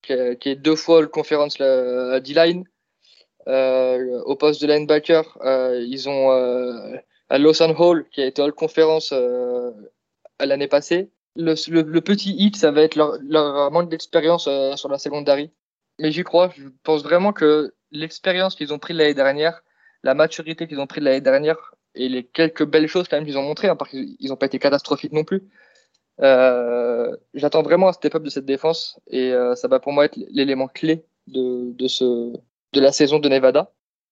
qui 0.03 0.13
est 0.13 0.55
deux 0.55 0.75
fois 0.75 1.01
le 1.01 1.07
conférence 1.07 1.57
D-line. 1.57 2.65
Euh, 3.47 4.21
au 4.25 4.35
poste 4.35 4.61
de 4.61 4.67
linebacker, 4.67 5.37
euh, 5.41 5.81
ils 5.87 6.09
ont 6.09 6.31
euh, 6.31 6.97
Lawson 7.31 7.73
Hall 7.77 8.05
qui 8.11 8.21
a 8.21 8.25
été 8.25 8.41
all 8.41 8.51
conférence 8.51 9.11
euh, 9.13 9.71
l'année 10.39 10.67
passée. 10.67 11.09
Le, 11.35 11.99
petit 11.99 12.33
hit, 12.33 12.55
ça 12.57 12.71
va 12.71 12.81
être 12.81 12.95
leur, 12.95 13.71
manque 13.71 13.89
d'expérience 13.89 14.47
euh, 14.47 14.75
sur 14.75 14.89
la 14.89 14.97
secondary. 14.97 15.51
Mais 15.99 16.11
j'y 16.11 16.23
crois. 16.23 16.51
Je 16.55 16.67
pense 16.83 17.03
vraiment 17.03 17.33
que 17.33 17.73
l'expérience 17.91 18.55
qu'ils 18.55 18.73
ont 18.73 18.79
pris 18.79 18.93
l'année 18.93 19.13
dernière, 19.13 19.63
la 20.03 20.13
maturité 20.13 20.67
qu'ils 20.67 20.79
ont 20.79 20.87
pris 20.87 21.01
l'année 21.01 21.21
dernière 21.21 21.75
et 21.95 22.09
les 22.09 22.23
quelques 22.23 22.65
belles 22.65 22.87
choses 22.87 23.07
quand 23.07 23.17
même 23.17 23.25
qu'ils 23.25 23.37
ont 23.37 23.43
montré, 23.43 23.67
hein, 23.67 23.75
parce 23.75 23.91
qu'ils 23.91 24.29
n'ont 24.29 24.35
pas 24.35 24.45
été 24.45 24.59
catastrophiques 24.59 25.13
non 25.13 25.23
plus, 25.23 25.43
euh, 26.21 27.15
J'attends 27.33 27.61
vraiment 27.61 27.89
un 27.89 27.93
step-up 27.93 28.23
de 28.23 28.29
cette 28.29 28.45
défense 28.45 28.99
et 29.07 29.31
euh, 29.31 29.55
ça 29.55 29.67
va 29.67 29.79
pour 29.79 29.91
moi 29.93 30.05
être 30.05 30.17
l'élément 30.31 30.67
clé 30.67 31.05
de, 31.27 31.71
de, 31.73 31.87
ce, 31.87 32.33
de 32.73 32.81
la 32.81 32.91
saison 32.91 33.19
de 33.19 33.29
Nevada. 33.29 33.71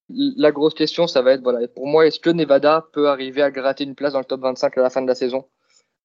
La 0.09 0.51
grosse 0.51 0.75
question, 0.75 1.07
ça 1.07 1.23
va 1.23 1.33
être, 1.33 1.41
voilà, 1.41 1.67
pour 1.67 1.87
moi, 1.87 2.05
est-ce 2.05 2.19
que 2.19 2.29
Nevada 2.29 2.87
peut 2.93 3.09
arriver 3.09 3.41
à 3.41 3.49
gratter 3.49 3.83
une 3.83 3.95
place 3.95 4.13
dans 4.13 4.19
le 4.19 4.25
top 4.25 4.41
25 4.41 4.77
à 4.77 4.81
la 4.81 4.89
fin 4.91 5.01
de 5.01 5.07
la 5.07 5.15
saison? 5.15 5.47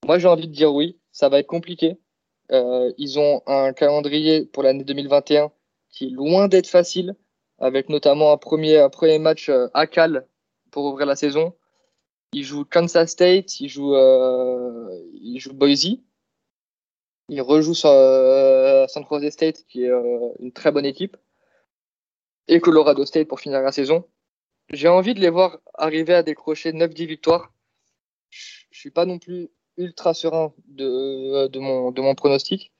Moi, 0.06 0.18
j'ai 0.18 0.28
envie 0.28 0.48
de 0.48 0.52
dire 0.54 0.72
oui, 0.72 0.98
ça 1.12 1.28
va 1.28 1.38
être 1.38 1.46
compliqué. 1.46 1.98
Euh, 2.50 2.92
ils 2.96 3.18
ont 3.18 3.42
un 3.46 3.74
calendrier 3.74 4.46
pour 4.46 4.62
l'année 4.62 4.84
2021 4.84 5.52
qui 5.90 6.06
est 6.06 6.10
loin 6.10 6.48
d'être 6.48 6.68
facile, 6.68 7.16
avec 7.58 7.88
notamment 7.88 8.32
un 8.32 8.36
premier, 8.36 8.78
un 8.78 8.90
premier 8.90 9.18
match 9.18 9.48
euh, 9.48 9.68
à 9.74 9.86
Cal 9.86 10.26
pour 10.70 10.84
ouvrir 10.84 11.06
la 11.06 11.16
saison, 11.16 11.54
il 12.32 12.44
joue 12.44 12.64
Kansas 12.64 13.10
State, 13.10 13.60
il 13.60 13.68
joue, 13.68 13.94
euh, 13.94 14.88
Boise. 15.52 15.96
Il 17.28 17.40
rejoue 17.42 17.74
sur, 17.74 17.90
euh, 17.90 18.86
State, 19.30 19.64
qui 19.68 19.84
est 19.84 19.90
euh, 19.90 20.28
une 20.38 20.52
très 20.52 20.70
bonne 20.70 20.86
équipe. 20.86 21.16
Et 22.48 22.60
Colorado 22.60 23.04
State 23.04 23.28
pour 23.28 23.40
finir 23.40 23.60
la 23.62 23.72
saison. 23.72 24.04
J'ai 24.72 24.88
envie 24.88 25.14
de 25.14 25.20
les 25.20 25.30
voir 25.30 25.58
arriver 25.74 26.14
à 26.14 26.22
décrocher 26.22 26.72
9-10 26.72 27.06
victoires. 27.06 27.52
Je 28.30 28.78
suis 28.78 28.90
pas 28.90 29.06
non 29.06 29.18
plus 29.18 29.48
ultra 29.76 30.14
serein 30.14 30.52
de, 30.66 31.48
de, 31.48 31.58
mon, 31.58 31.90
de 31.90 32.00
mon 32.00 32.14
pronostic. 32.14 32.72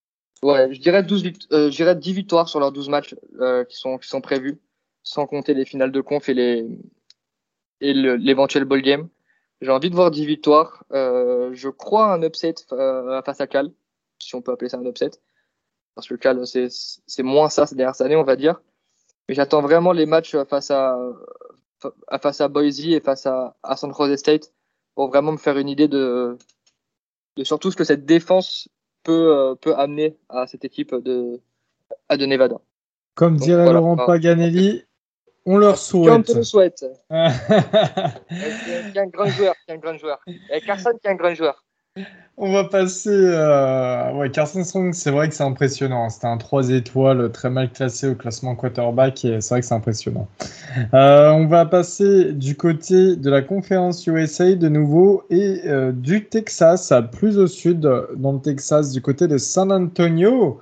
Ouais, 0.42 0.72
je 0.72 0.80
dirais, 0.80 1.02
12 1.02 1.24
euh, 1.52 1.70
je 1.70 1.76
dirais 1.76 1.94
10 1.94 2.12
victoires 2.14 2.48
sur 2.48 2.60
leurs 2.60 2.72
12 2.72 2.88
matchs 2.88 3.14
euh, 3.40 3.64
qui, 3.64 3.76
sont, 3.76 3.98
qui 3.98 4.08
sont 4.08 4.22
prévus, 4.22 4.58
sans 5.02 5.26
compter 5.26 5.52
les 5.52 5.66
finales 5.66 5.92
de 5.92 6.00
conf 6.00 6.28
et 6.28 6.34
les 6.34 6.66
et 7.80 7.92
l'éventuel 7.94 8.64
ball 8.64 8.82
game. 8.82 9.08
J'ai 9.60 9.70
envie 9.70 9.90
de 9.90 9.94
voir 9.94 10.10
10 10.10 10.26
victoires. 10.26 10.84
Euh, 10.92 11.50
je 11.52 11.68
crois 11.68 12.12
un 12.12 12.22
upset 12.22 12.54
euh, 12.72 13.20
face 13.22 13.40
à 13.40 13.46
Cal, 13.46 13.70
si 14.18 14.34
on 14.34 14.42
peut 14.42 14.52
appeler 14.52 14.70
ça 14.70 14.78
un 14.78 14.84
upset. 14.84 15.10
Parce 15.94 16.08
que 16.08 16.14
Cal, 16.14 16.46
c'est 16.46 17.22
moins 17.22 17.48
ça 17.50 17.66
ces 17.66 17.74
dernières 17.74 18.00
années, 18.00 18.16
on 18.16 18.24
va 18.24 18.36
dire. 18.36 18.60
Mais 19.28 19.34
j'attends 19.34 19.60
vraiment 19.62 19.92
les 19.92 20.06
matchs 20.06 20.36
face 20.48 20.70
à, 20.70 20.98
face 22.22 22.40
à 22.40 22.48
Boise 22.48 22.80
et 22.80 23.00
face 23.00 23.26
à, 23.26 23.56
à 23.62 23.76
San 23.76 23.92
Jose 23.92 24.16
State 24.16 24.52
pour 24.94 25.08
vraiment 25.08 25.32
me 25.32 25.38
faire 25.38 25.58
une 25.58 25.68
idée 25.68 25.88
de, 25.88 26.36
de 27.36 27.44
surtout 27.44 27.70
ce 27.70 27.76
que 27.76 27.84
cette 27.84 28.06
défense 28.06 28.68
peut, 29.02 29.36
euh, 29.36 29.54
peut 29.54 29.74
amener 29.76 30.16
à 30.28 30.46
cette 30.46 30.64
équipe 30.64 30.94
de, 30.94 31.40
à 32.08 32.16
de 32.16 32.26
Nevada. 32.26 32.56
Comme 33.14 33.36
Donc, 33.36 33.42
dirait 33.42 33.64
voilà. 33.64 33.80
Laurent 33.80 33.96
Paganelli, 33.96 34.84
on 35.46 35.56
leur 35.58 35.78
souhaite. 35.78 36.12
On 36.12 36.22
te 36.22 36.32
le 36.32 36.42
souhaite. 36.42 36.84
qui 37.08 37.14
est 37.14 38.98
un 38.98 39.06
grand 39.06 39.26
joueur, 39.26 39.54
qui 39.64 39.70
est 39.70 39.74
un 39.74 39.78
grand 39.78 39.96
joueur. 39.96 40.20
Et 40.26 40.60
Carson 40.60 40.92
qui 41.00 41.06
est 41.06 41.10
un 41.10 41.16
grand 41.16 41.34
joueur. 41.34 41.64
On 42.42 42.52
va 42.52 42.64
passer. 42.64 43.10
Euh... 43.12 44.12
Ouais, 44.14 44.30
Carson 44.30 44.64
Strong, 44.64 44.94
c'est 44.94 45.10
vrai 45.10 45.28
que 45.28 45.34
c'est 45.34 45.44
impressionnant. 45.44 46.08
C'était 46.08 46.26
un 46.26 46.38
3 46.38 46.70
étoiles 46.70 47.30
très 47.32 47.50
mal 47.50 47.70
classé 47.70 48.08
au 48.08 48.14
classement 48.14 48.54
quarterback 48.54 49.24
et 49.26 49.40
c'est 49.42 49.54
vrai 49.54 49.60
que 49.60 49.66
c'est 49.66 49.74
impressionnant. 49.74 50.26
Euh, 50.94 51.30
on 51.32 51.46
va 51.46 51.66
passer 51.66 52.32
du 52.32 52.56
côté 52.56 53.16
de 53.16 53.28
la 53.28 53.42
conférence 53.42 54.06
USA 54.06 54.54
de 54.54 54.68
nouveau 54.68 55.24
et 55.28 55.62
euh, 55.66 55.92
du 55.92 56.24
Texas, 56.24 56.92
plus 57.12 57.38
au 57.38 57.46
sud, 57.46 57.80
dans 58.16 58.32
le 58.32 58.40
Texas, 58.40 58.92
du 58.92 59.02
côté 59.02 59.28
de 59.28 59.36
San 59.36 59.70
Antonio. 59.70 60.60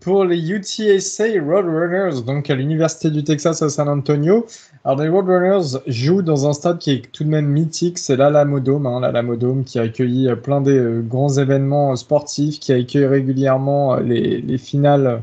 Pour 0.00 0.24
les 0.24 0.50
UTSA 0.50 1.40
Roadrunners, 1.44 2.22
donc 2.22 2.50
à 2.50 2.54
l'Université 2.54 3.10
du 3.10 3.24
Texas 3.24 3.62
à 3.62 3.68
San 3.68 3.88
Antonio. 3.88 4.46
Alors, 4.84 5.00
les 5.00 5.08
Roadrunners 5.08 5.78
jouent 5.86 6.22
dans 6.22 6.48
un 6.48 6.52
stade 6.52 6.78
qui 6.78 6.92
est 6.92 7.12
tout 7.12 7.24
de 7.24 7.28
même 7.28 7.46
mythique, 7.46 7.98
c'est 7.98 8.16
l'Alamodome, 8.16 8.86
hein, 8.86 9.00
l'Alamodome 9.00 9.64
qui 9.64 9.78
a 9.78 9.82
accueilli 9.82 10.28
plein 10.42 10.60
des 10.60 10.76
euh, 10.76 11.00
grands 11.00 11.36
événements 11.36 11.96
sportifs, 11.96 12.60
qui 12.60 12.72
accueille 12.72 13.06
régulièrement 13.06 13.96
les, 13.96 14.40
les 14.40 14.58
finales 14.58 15.06
euh, 15.06 15.16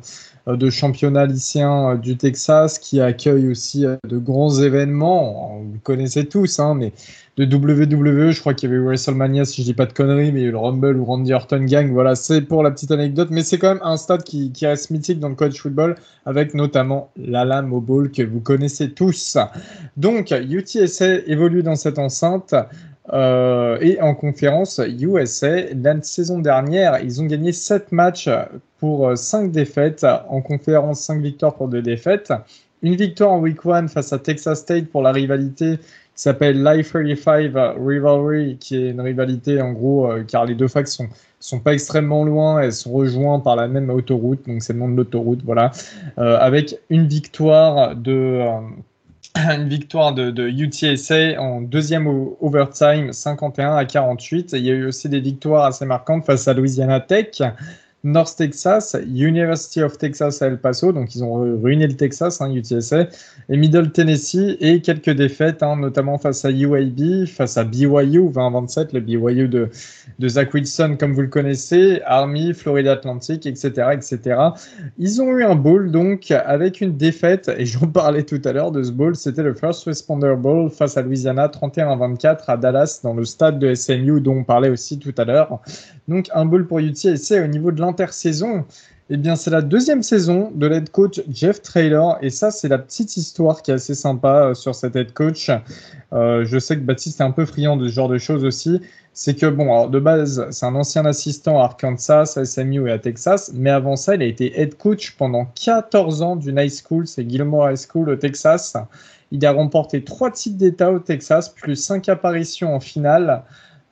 de 0.47 0.69
championnat 0.69 1.25
lycéen 1.25 1.91
euh, 1.91 1.97
du 1.97 2.17
Texas 2.17 2.77
qui 2.77 3.01
accueille 3.01 3.49
aussi 3.49 3.85
euh, 3.85 3.97
de 4.07 4.17
grands 4.17 4.61
événements. 4.61 5.61
Vous 5.63 5.79
connaissez 5.83 6.25
tous, 6.25 6.59
hein, 6.59 6.75
mais 6.75 6.93
de 7.37 7.43
WWE, 7.43 8.31
je 8.31 8.39
crois 8.39 8.53
qu'il 8.53 8.69
y 8.69 8.73
avait 8.73 8.81
WrestleMania, 8.81 9.43
si 9.43 9.61
je 9.61 9.65
dis 9.65 9.73
pas 9.73 9.85
de 9.85 9.91
conneries, 9.91 10.31
mais 10.31 10.43
le 10.43 10.57
Rumble 10.57 10.97
ou 10.97 11.03
Randy 11.03 11.33
Orton 11.33 11.65
Gang. 11.65 11.91
Voilà, 11.91 12.15
c'est 12.15 12.41
pour 12.41 12.63
la 12.63 12.71
petite 12.71 12.91
anecdote, 12.91 13.29
mais 13.31 13.43
c'est 13.43 13.57
quand 13.57 13.73
même 13.73 13.83
un 13.83 13.97
stade 13.97 14.23
qui, 14.23 14.51
qui, 14.51 14.65
reste 14.65 14.89
mythique 14.89 15.19
dans 15.19 15.29
le 15.29 15.35
college 15.35 15.59
football, 15.59 15.95
avec 16.25 16.53
notamment 16.53 17.09
l'Alamo 17.17 17.81
Bowl 17.81 18.11
que 18.11 18.21
vous 18.21 18.39
connaissez 18.39 18.91
tous. 18.91 19.37
Donc, 19.97 20.31
UTSA 20.31 21.25
évolue 21.27 21.63
dans 21.63 21.75
cette 21.75 21.99
enceinte. 21.99 22.55
Euh, 23.13 23.77
et 23.81 24.01
en 24.01 24.15
conférence 24.15 24.79
USA, 24.79 25.73
la 25.73 26.01
saison 26.01 26.39
dernière, 26.39 26.99
ils 27.03 27.21
ont 27.21 27.25
gagné 27.25 27.51
7 27.51 27.91
matchs 27.91 28.29
pour 28.79 29.17
5 29.17 29.51
défaites. 29.51 30.05
En 30.29 30.41
conférence, 30.41 31.01
5 31.01 31.21
victoires 31.21 31.55
pour 31.55 31.67
2 31.67 31.81
défaites. 31.81 32.33
Une 32.81 32.95
victoire 32.95 33.31
en 33.31 33.39
week 33.39 33.65
1 33.65 33.87
face 33.87 34.13
à 34.13 34.19
Texas 34.19 34.59
State 34.59 34.87
pour 34.87 35.01
la 35.01 35.11
rivalité 35.11 35.79
qui 36.15 36.21
s'appelle 36.21 36.63
Life 36.63 36.93
35 36.93 37.51
Rivalry, 37.77 38.57
qui 38.57 38.77
est 38.77 38.91
une 38.91 39.01
rivalité 39.01 39.61
en 39.61 39.73
gros, 39.73 40.09
euh, 40.09 40.23
car 40.23 40.45
les 40.45 40.55
deux 40.55 40.69
facs 40.69 40.87
sont, 40.87 41.07
sont 41.41 41.59
pas 41.59 41.73
extrêmement 41.73 42.23
loin, 42.23 42.61
elles 42.61 42.71
sont 42.71 42.93
rejointes 42.93 43.43
par 43.43 43.57
la 43.57 43.67
même 43.67 43.89
autoroute, 43.89 44.47
donc 44.47 44.63
c'est 44.63 44.71
le 44.71 44.79
nom 44.79 44.87
de 44.87 44.95
l'autoroute, 44.95 45.41
voilà, 45.43 45.71
euh, 46.17 46.37
avec 46.39 46.79
une 46.89 47.05
victoire 47.05 47.97
de 47.97 48.39
une 49.35 49.67
victoire 49.67 50.13
de, 50.13 50.31
de, 50.31 50.47
UTSA 50.47 51.39
en 51.41 51.61
deuxième 51.61 52.07
overtime, 52.39 53.11
51 53.11 53.75
à 53.75 53.85
48. 53.85 54.53
il 54.53 54.65
y 54.65 54.71
a 54.71 54.73
eu 54.73 54.85
aussi 54.85 55.09
des 55.09 55.19
victoires 55.19 55.65
assez 55.65 55.85
marquantes 55.85 56.25
face 56.25 56.47
à 56.47 56.53
Louisiana 56.53 56.99
Tech, 56.99 57.41
North 58.05 58.35
Texas, 58.37 58.95
University 59.07 59.81
of 59.81 59.97
Texas 59.97 60.39
à 60.43 60.45
El 60.45 60.59
Paso, 60.59 60.91
donc 60.91 61.15
ils 61.15 61.23
ont 61.23 61.37
ruiné 61.59 61.87
le 61.87 61.95
Texas, 61.95 62.39
hein, 62.39 62.53
UTSA, 62.53 63.07
et 63.49 63.57
Middle 63.57 63.91
Tennessee, 63.91 64.57
et 64.59 64.79
quelques 64.79 65.09
défaites, 65.09 65.63
hein, 65.63 65.75
notamment 65.75 66.19
face 66.19 66.45
à 66.45 66.51
UAB, 66.51 67.25
face 67.25 67.57
à 67.57 67.63
BYU, 67.63 68.29
20-27, 68.29 68.89
le 68.93 68.99
BYU 68.99 69.47
de, 69.47 69.69
de 70.19 70.27
Zach 70.27 70.53
Wilson, 70.53 70.97
comme 70.99 71.13
vous 71.13 71.21
le 71.21 71.29
connaissez, 71.29 71.99
Army, 72.05 72.53
Florida 72.53 72.91
Atlantic, 72.91 73.47
etc., 73.47 73.89
etc. 73.93 74.39
Ils 74.99 75.19
ont 75.19 75.35
eu 75.35 75.43
un 75.43 75.55
bowl, 75.55 75.89
donc, 75.89 76.29
avec 76.29 76.81
une 76.81 76.95
défaite, 76.95 77.51
et 77.57 77.65
j'en 77.65 77.87
parlais 77.87 78.21
tout 78.21 78.41
à 78.45 78.53
l'heure 78.53 78.71
de 78.71 78.83
ce 78.83 78.91
bowl, 78.91 79.15
c'était 79.15 79.41
le 79.41 79.55
First 79.55 79.83
Responder 79.85 80.35
Bowl 80.37 80.69
face 80.69 80.95
à 80.95 81.01
Louisiana, 81.01 81.47
31-24 81.47 82.43
à 82.49 82.57
Dallas, 82.57 82.99
dans 83.01 83.15
le 83.15 83.25
stade 83.25 83.57
de 83.57 83.73
SMU, 83.73 84.21
dont 84.21 84.37
on 84.37 84.43
parlait 84.43 84.69
aussi 84.69 84.99
tout 84.99 85.13
à 85.17 85.25
l'heure. 85.25 85.59
Donc, 86.07 86.29
un 86.33 86.45
bowl 86.45 86.67
pour 86.67 86.79
UTSA 86.79 87.43
au 87.43 87.47
niveau 87.47 87.71
de 87.71 87.81
l'intersaison. 87.81 88.65
Eh 89.11 89.17
bien, 89.17 89.35
c'est 89.35 89.51
la 89.51 89.61
deuxième 89.61 90.01
saison 90.01 90.51
de 90.55 90.65
l'head 90.65 90.89
coach 90.89 91.21
Jeff 91.29 91.61
Traylor. 91.61 92.17
Et 92.21 92.31
ça, 92.31 92.49
c'est 92.49 92.67
la 92.67 92.79
petite 92.79 93.17
histoire 93.17 93.61
qui 93.61 93.69
est 93.69 93.75
assez 93.75 93.93
sympa 93.93 94.47
euh, 94.47 94.53
sur 94.55 94.73
cet 94.73 94.95
head 94.95 95.13
coach. 95.13 95.51
Euh, 96.11 96.43
je 96.43 96.57
sais 96.57 96.75
que 96.75 96.81
Baptiste 96.81 97.19
est 97.19 97.23
un 97.23 97.29
peu 97.29 97.45
friand 97.45 97.77
de 97.77 97.87
ce 97.87 97.93
genre 97.93 98.09
de 98.09 98.17
choses 98.17 98.43
aussi. 98.43 98.81
C'est 99.13 99.35
que, 99.35 99.45
bon, 99.45 99.65
alors 99.65 99.89
de 99.89 99.99
base, 99.99 100.47
c'est 100.49 100.65
un 100.65 100.73
ancien 100.73 101.05
assistant 101.05 101.59
à 101.59 101.65
Arkansas, 101.65 102.33
à 102.35 102.45
SMU 102.45 102.89
et 102.89 102.91
à 102.91 102.97
Texas. 102.97 103.51
Mais 103.53 103.69
avant 103.69 103.95
ça, 103.95 104.15
il 104.15 104.23
a 104.23 104.25
été 104.25 104.59
head 104.59 104.75
coach 104.75 105.15
pendant 105.17 105.45
14 105.45 106.23
ans 106.23 106.35
d'une 106.35 106.57
high 106.57 106.71
school. 106.71 107.05
C'est 107.05 107.29
Gilmore 107.29 107.69
High 107.69 107.77
School 107.77 108.09
au 108.09 108.15
Texas. 108.15 108.75
Il 109.29 109.45
a 109.45 109.51
remporté 109.51 110.03
trois 110.03 110.31
titres 110.31 110.57
d'État 110.57 110.91
au 110.91 110.99
Texas, 110.99 111.49
plus 111.49 111.75
cinq 111.75 112.09
apparitions 112.09 112.75
en 112.75 112.79
finale. 112.79 113.43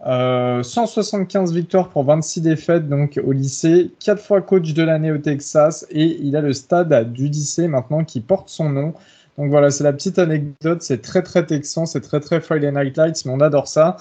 175 0.06 1.52
euh, 1.52 1.56
victoires 1.56 1.90
pour 1.90 2.04
26 2.04 2.42
défaites 2.42 2.90
donc 2.90 3.20
au 3.24 3.32
lycée, 3.32 3.92
4 4.04 4.22
fois 4.22 4.42
coach 4.42 4.74
de 4.74 4.84
l'année 4.84 5.12
au 5.12 5.18
Texas 5.18 5.86
et 5.90 6.18
il 6.22 6.36
a 6.36 6.42
le 6.42 6.52
stade 6.52 7.14
du 7.14 7.28
lycée 7.28 7.68
maintenant 7.68 8.04
qui 8.04 8.20
porte 8.20 8.50
son 8.50 8.70
nom. 8.70 8.94
Donc 9.38 9.50
voilà, 9.50 9.72
c'est 9.72 9.84
la 9.84 9.94
petite 9.94 10.20
anecdote, 10.20 10.82
c'est 10.82 11.02
très 11.02 11.24
très 11.24 11.46
texan, 11.46 11.86
c'est 11.86 12.02
très 12.02 12.20
très 12.20 12.40
Friday 12.40 12.72
Night 12.72 12.98
Lights, 12.98 13.26
mais 13.26 13.32
on 13.32 13.40
adore 13.40 13.68
ça. 13.68 13.98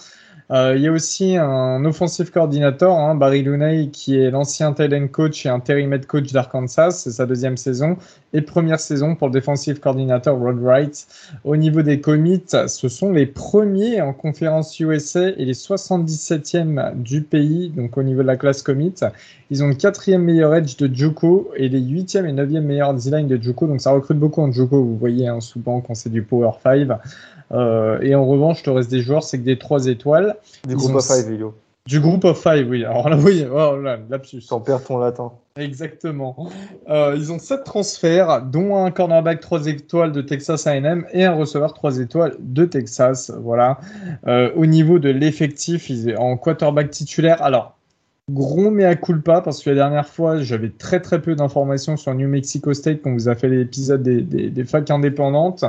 Euh, 0.51 0.75
il 0.77 0.83
y 0.83 0.89
a 0.89 0.93
aussi 0.93 1.37
un 1.37 1.85
offensive 1.85 2.31
coordinator, 2.31 2.99
hein, 2.99 3.15
Barry 3.15 3.43
Luney, 3.43 3.89
qui 3.91 4.19
est 4.19 4.31
l'ancien 4.31 4.73
talent 4.73 5.09
coach 5.09 5.47
et 5.47 5.49
interim 5.49 5.93
head 5.93 6.07
coach 6.07 6.33
d'Arkansas. 6.33 6.91
C'est 6.91 7.13
sa 7.13 7.27
deuxième 7.27 7.57
saison 7.57 7.97
et 8.33 8.43
première 8.43 8.81
saison 8.81 9.15
pour 9.15 9.29
le 9.29 9.33
defensive 9.33 9.81
coordinator 9.81 10.39
Rod 10.39 10.59
Wright. 10.61 11.07
Au 11.45 11.57
niveau 11.57 11.83
des 11.83 12.01
commits, 12.01 12.43
ce 12.67 12.89
sont 12.89 13.13
les 13.13 13.27
premiers 13.27 14.01
en 14.01 14.13
conférence 14.13 14.79
USA 14.81 15.29
et 15.29 15.45
les 15.45 15.55
77e 15.55 17.01
du 17.01 17.23
pays, 17.23 17.71
donc 17.71 17.97
au 17.97 18.03
niveau 18.03 18.23
de 18.23 18.27
la 18.27 18.37
classe 18.37 18.63
commit. 18.63 18.95
Ils 19.51 19.63
ont 19.63 19.69
le 19.69 19.75
quatrième 19.75 20.23
meilleur 20.23 20.55
edge 20.55 20.77
de 20.77 20.95
Juco 20.95 21.51
et 21.57 21.69
les 21.69 21.81
huitième 21.81 22.27
et 22.27 22.33
neuvième 22.33 22.65
meilleurs 22.65 22.95
D-line 22.95 23.29
de 23.29 23.41
Juco. 23.41 23.67
Donc 23.67 23.81
ça 23.81 23.91
recrute 23.91 24.19
beaucoup 24.19 24.41
en 24.41 24.51
Juco, 24.51 24.83
vous 24.83 24.97
voyez, 24.97 25.29
hein, 25.29 25.41
souvent 25.41 25.81
quand 25.81 25.95
c'est 25.95 26.11
du 26.11 26.23
Power 26.23 26.53
5. 26.63 26.89
Euh, 27.53 27.99
et 28.01 28.15
en 28.15 28.25
revanche, 28.25 28.65
le 28.67 28.73
reste 28.73 28.91
des 28.91 29.03
joueurs, 29.03 29.23
c'est 29.23 29.39
que 29.39 29.45
des 29.45 29.59
3 29.59 29.87
étoiles. 29.87 30.37
Du 30.67 30.77
groupe 30.77 30.95
of 30.95 31.03
5, 31.03 31.27
Villo. 31.27 31.55
Du 31.87 32.01
groupe 32.01 32.25
of 32.25 32.41
5, 32.41 32.67
oui. 32.69 32.85
Alors 32.85 33.09
là, 33.09 33.17
oui, 33.23 33.45
oh 33.51 33.77
là, 33.77 33.99
lapsus. 34.09 34.43
T'en 34.49 34.61
perds 34.61 34.85
ton 34.85 34.99
latin. 34.99 35.33
Exactement. 35.57 36.49
Euh, 36.89 37.15
ils 37.17 37.33
ont 37.33 37.39
7 37.39 37.65
transferts, 37.65 38.43
dont 38.43 38.77
un 38.77 38.91
cornerback 38.91 39.41
3 39.41 39.67
étoiles 39.67 40.13
de 40.13 40.23
Texas 40.23 40.67
AM 40.67 41.05
et 41.13 41.25
un 41.25 41.35
receveur 41.35 41.75
3 41.75 41.99
étoiles 41.99 42.37
de 42.39 42.65
Texas. 42.65 43.33
Voilà. 43.43 43.79
Euh, 44.27 44.51
au 44.57 44.67
niveau 44.67 44.99
de 44.99 45.11
l'effectif, 45.11 45.91
en 46.17 46.37
quarterback 46.37 46.91
titulaire, 46.91 47.43
alors 47.43 47.77
gros 48.31 48.71
mea 48.71 48.95
culpa 48.95 49.41
parce 49.41 49.63
que 49.63 49.71
la 49.71 49.77
dernière 49.77 50.07
fois 50.07 50.39
j'avais 50.39 50.71
très 50.71 51.01
très 51.01 51.21
peu 51.21 51.35
d'informations 51.35 51.97
sur 51.97 52.15
New 52.15 52.29
Mexico 52.29 52.73
State 52.73 53.01
quand 53.03 53.13
vous 53.13 53.29
a 53.29 53.35
fait 53.35 53.49
l'épisode 53.49 54.03
des, 54.05 54.23
des, 54.23 54.49
des 54.49 54.65
facs 54.65 54.91
indépendantes. 54.91 55.65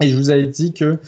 Et 0.00 0.08
je 0.08 0.16
vous 0.16 0.30
avais 0.30 0.46
dit 0.46 0.72
que 0.72 0.98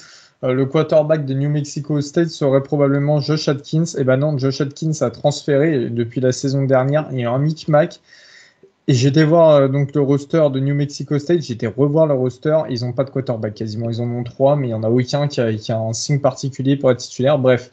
euh, 0.45 0.53
le 0.53 0.67
quarterback 0.67 1.27
de 1.27 1.35
New 1.35 1.51
Mexico 1.51 2.01
State 2.01 2.29
serait 2.29 2.63
probablement 2.63 3.21
Josh 3.21 3.49
Atkins. 3.49 3.85
Et 3.99 4.05
ben 4.05 4.19
non, 4.19 4.39
Josh 4.39 4.61
Atkins 4.61 4.93
a 5.01 5.11
transféré 5.11 5.91
depuis 5.91 6.21
la 6.21 6.33
saison 6.33 6.65
dernière. 6.65 7.09
Il 7.13 7.21
y 7.21 7.25
a 7.25 7.31
un 7.31 7.39
micmac. 7.39 8.01
Et 8.91 8.95
j'étais 8.95 9.25
voir 9.25 9.51
euh, 9.51 9.69
donc 9.69 9.95
le 9.95 10.01
roster 10.01 10.47
de 10.51 10.61
New 10.61 10.75
Mexico 10.75 11.19
State, 11.19 11.43
j'étais 11.43 11.67
revoir 11.67 12.07
le 12.07 12.15
roster, 12.15 12.61
ils 12.71 12.81
n'ont 12.81 12.95
pas 12.95 13.05
de 13.05 13.11
quarterback 13.11 13.53
quasiment, 13.53 13.91
ils 13.91 14.01
en 14.01 14.11
ont 14.11 14.25
trois, 14.25 14.57
mais 14.57 14.69
il 14.69 14.71
y 14.71 14.75
en 14.75 14.83
a 14.83 14.89
aucun 14.89 15.29
qui 15.29 15.43
a, 15.43 15.53
qui 15.53 15.73
a 15.73 15.79
un 15.79 15.93
signe 15.93 16.21
particulier 16.21 16.77
pour 16.77 16.91
être 16.91 16.97
titulaire. 16.97 17.39
Bref, 17.39 17.69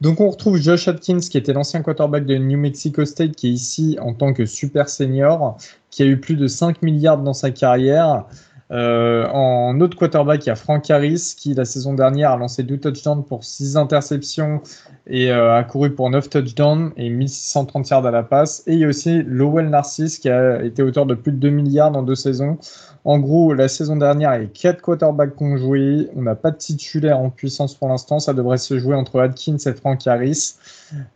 donc 0.00 0.20
on 0.20 0.30
retrouve 0.30 0.58
Josh 0.58 0.86
Atkins, 0.86 1.18
qui 1.18 1.36
était 1.36 1.52
l'ancien 1.52 1.82
quarterback 1.82 2.24
de 2.24 2.36
New 2.36 2.56
Mexico 2.56 3.04
State, 3.04 3.32
qui 3.32 3.48
est 3.48 3.52
ici 3.52 3.98
en 4.00 4.14
tant 4.14 4.32
que 4.32 4.46
super 4.46 4.88
senior, 4.88 5.58
qui 5.90 6.04
a 6.04 6.06
eu 6.06 6.20
plus 6.20 6.36
de 6.36 6.46
5 6.46 6.82
milliards 6.82 7.18
dans 7.18 7.34
sa 7.34 7.50
carrière. 7.50 8.24
Euh, 8.70 9.26
en 9.28 9.80
autre 9.80 9.96
quarterback, 9.96 10.46
il 10.46 10.48
y 10.48 10.52
a 10.52 10.56
Frank 10.56 10.88
Harris 10.90 11.34
qui, 11.36 11.54
la 11.54 11.64
saison 11.64 11.94
dernière, 11.94 12.30
a 12.30 12.36
lancé 12.36 12.62
deux 12.62 12.78
touchdowns 12.78 13.24
pour 13.24 13.44
6 13.44 13.76
interceptions 13.76 14.62
et 15.06 15.30
euh, 15.30 15.56
a 15.56 15.64
couru 15.64 15.90
pour 15.90 16.10
9 16.10 16.28
touchdowns 16.28 16.92
et 16.96 17.08
1630 17.08 17.88
yards 17.90 18.06
à 18.06 18.10
la 18.10 18.22
passe. 18.22 18.62
Et 18.66 18.74
il 18.74 18.80
y 18.80 18.84
a 18.84 18.88
aussi 18.88 19.22
Lowell 19.22 19.68
Narcisse 19.68 20.18
qui 20.18 20.28
a 20.28 20.62
été 20.62 20.82
auteur 20.82 21.06
de 21.06 21.14
plus 21.14 21.32
de 21.32 21.38
2 21.38 21.50
milliards 21.50 21.96
en 21.96 22.02
deux 22.02 22.14
saisons. 22.14 22.58
En 23.04 23.18
gros, 23.18 23.54
la 23.54 23.68
saison 23.68 23.96
dernière, 23.96 24.36
il 24.36 24.42
y 24.42 24.44
a 24.44 24.48
4 24.48 24.82
quarterbacks 24.82 25.34
qui 25.36 25.42
ont 25.42 25.56
joué. 25.56 26.08
On 26.14 26.22
n'a 26.22 26.34
pas 26.34 26.50
de 26.50 26.56
titulaire 26.56 27.18
en 27.18 27.30
puissance 27.30 27.74
pour 27.74 27.88
l'instant. 27.88 28.18
Ça 28.18 28.34
devrait 28.34 28.58
se 28.58 28.78
jouer 28.78 28.94
entre 28.94 29.20
Atkins 29.20 29.56
et 29.56 29.72
Frank 29.72 30.06
Harris. 30.06 30.56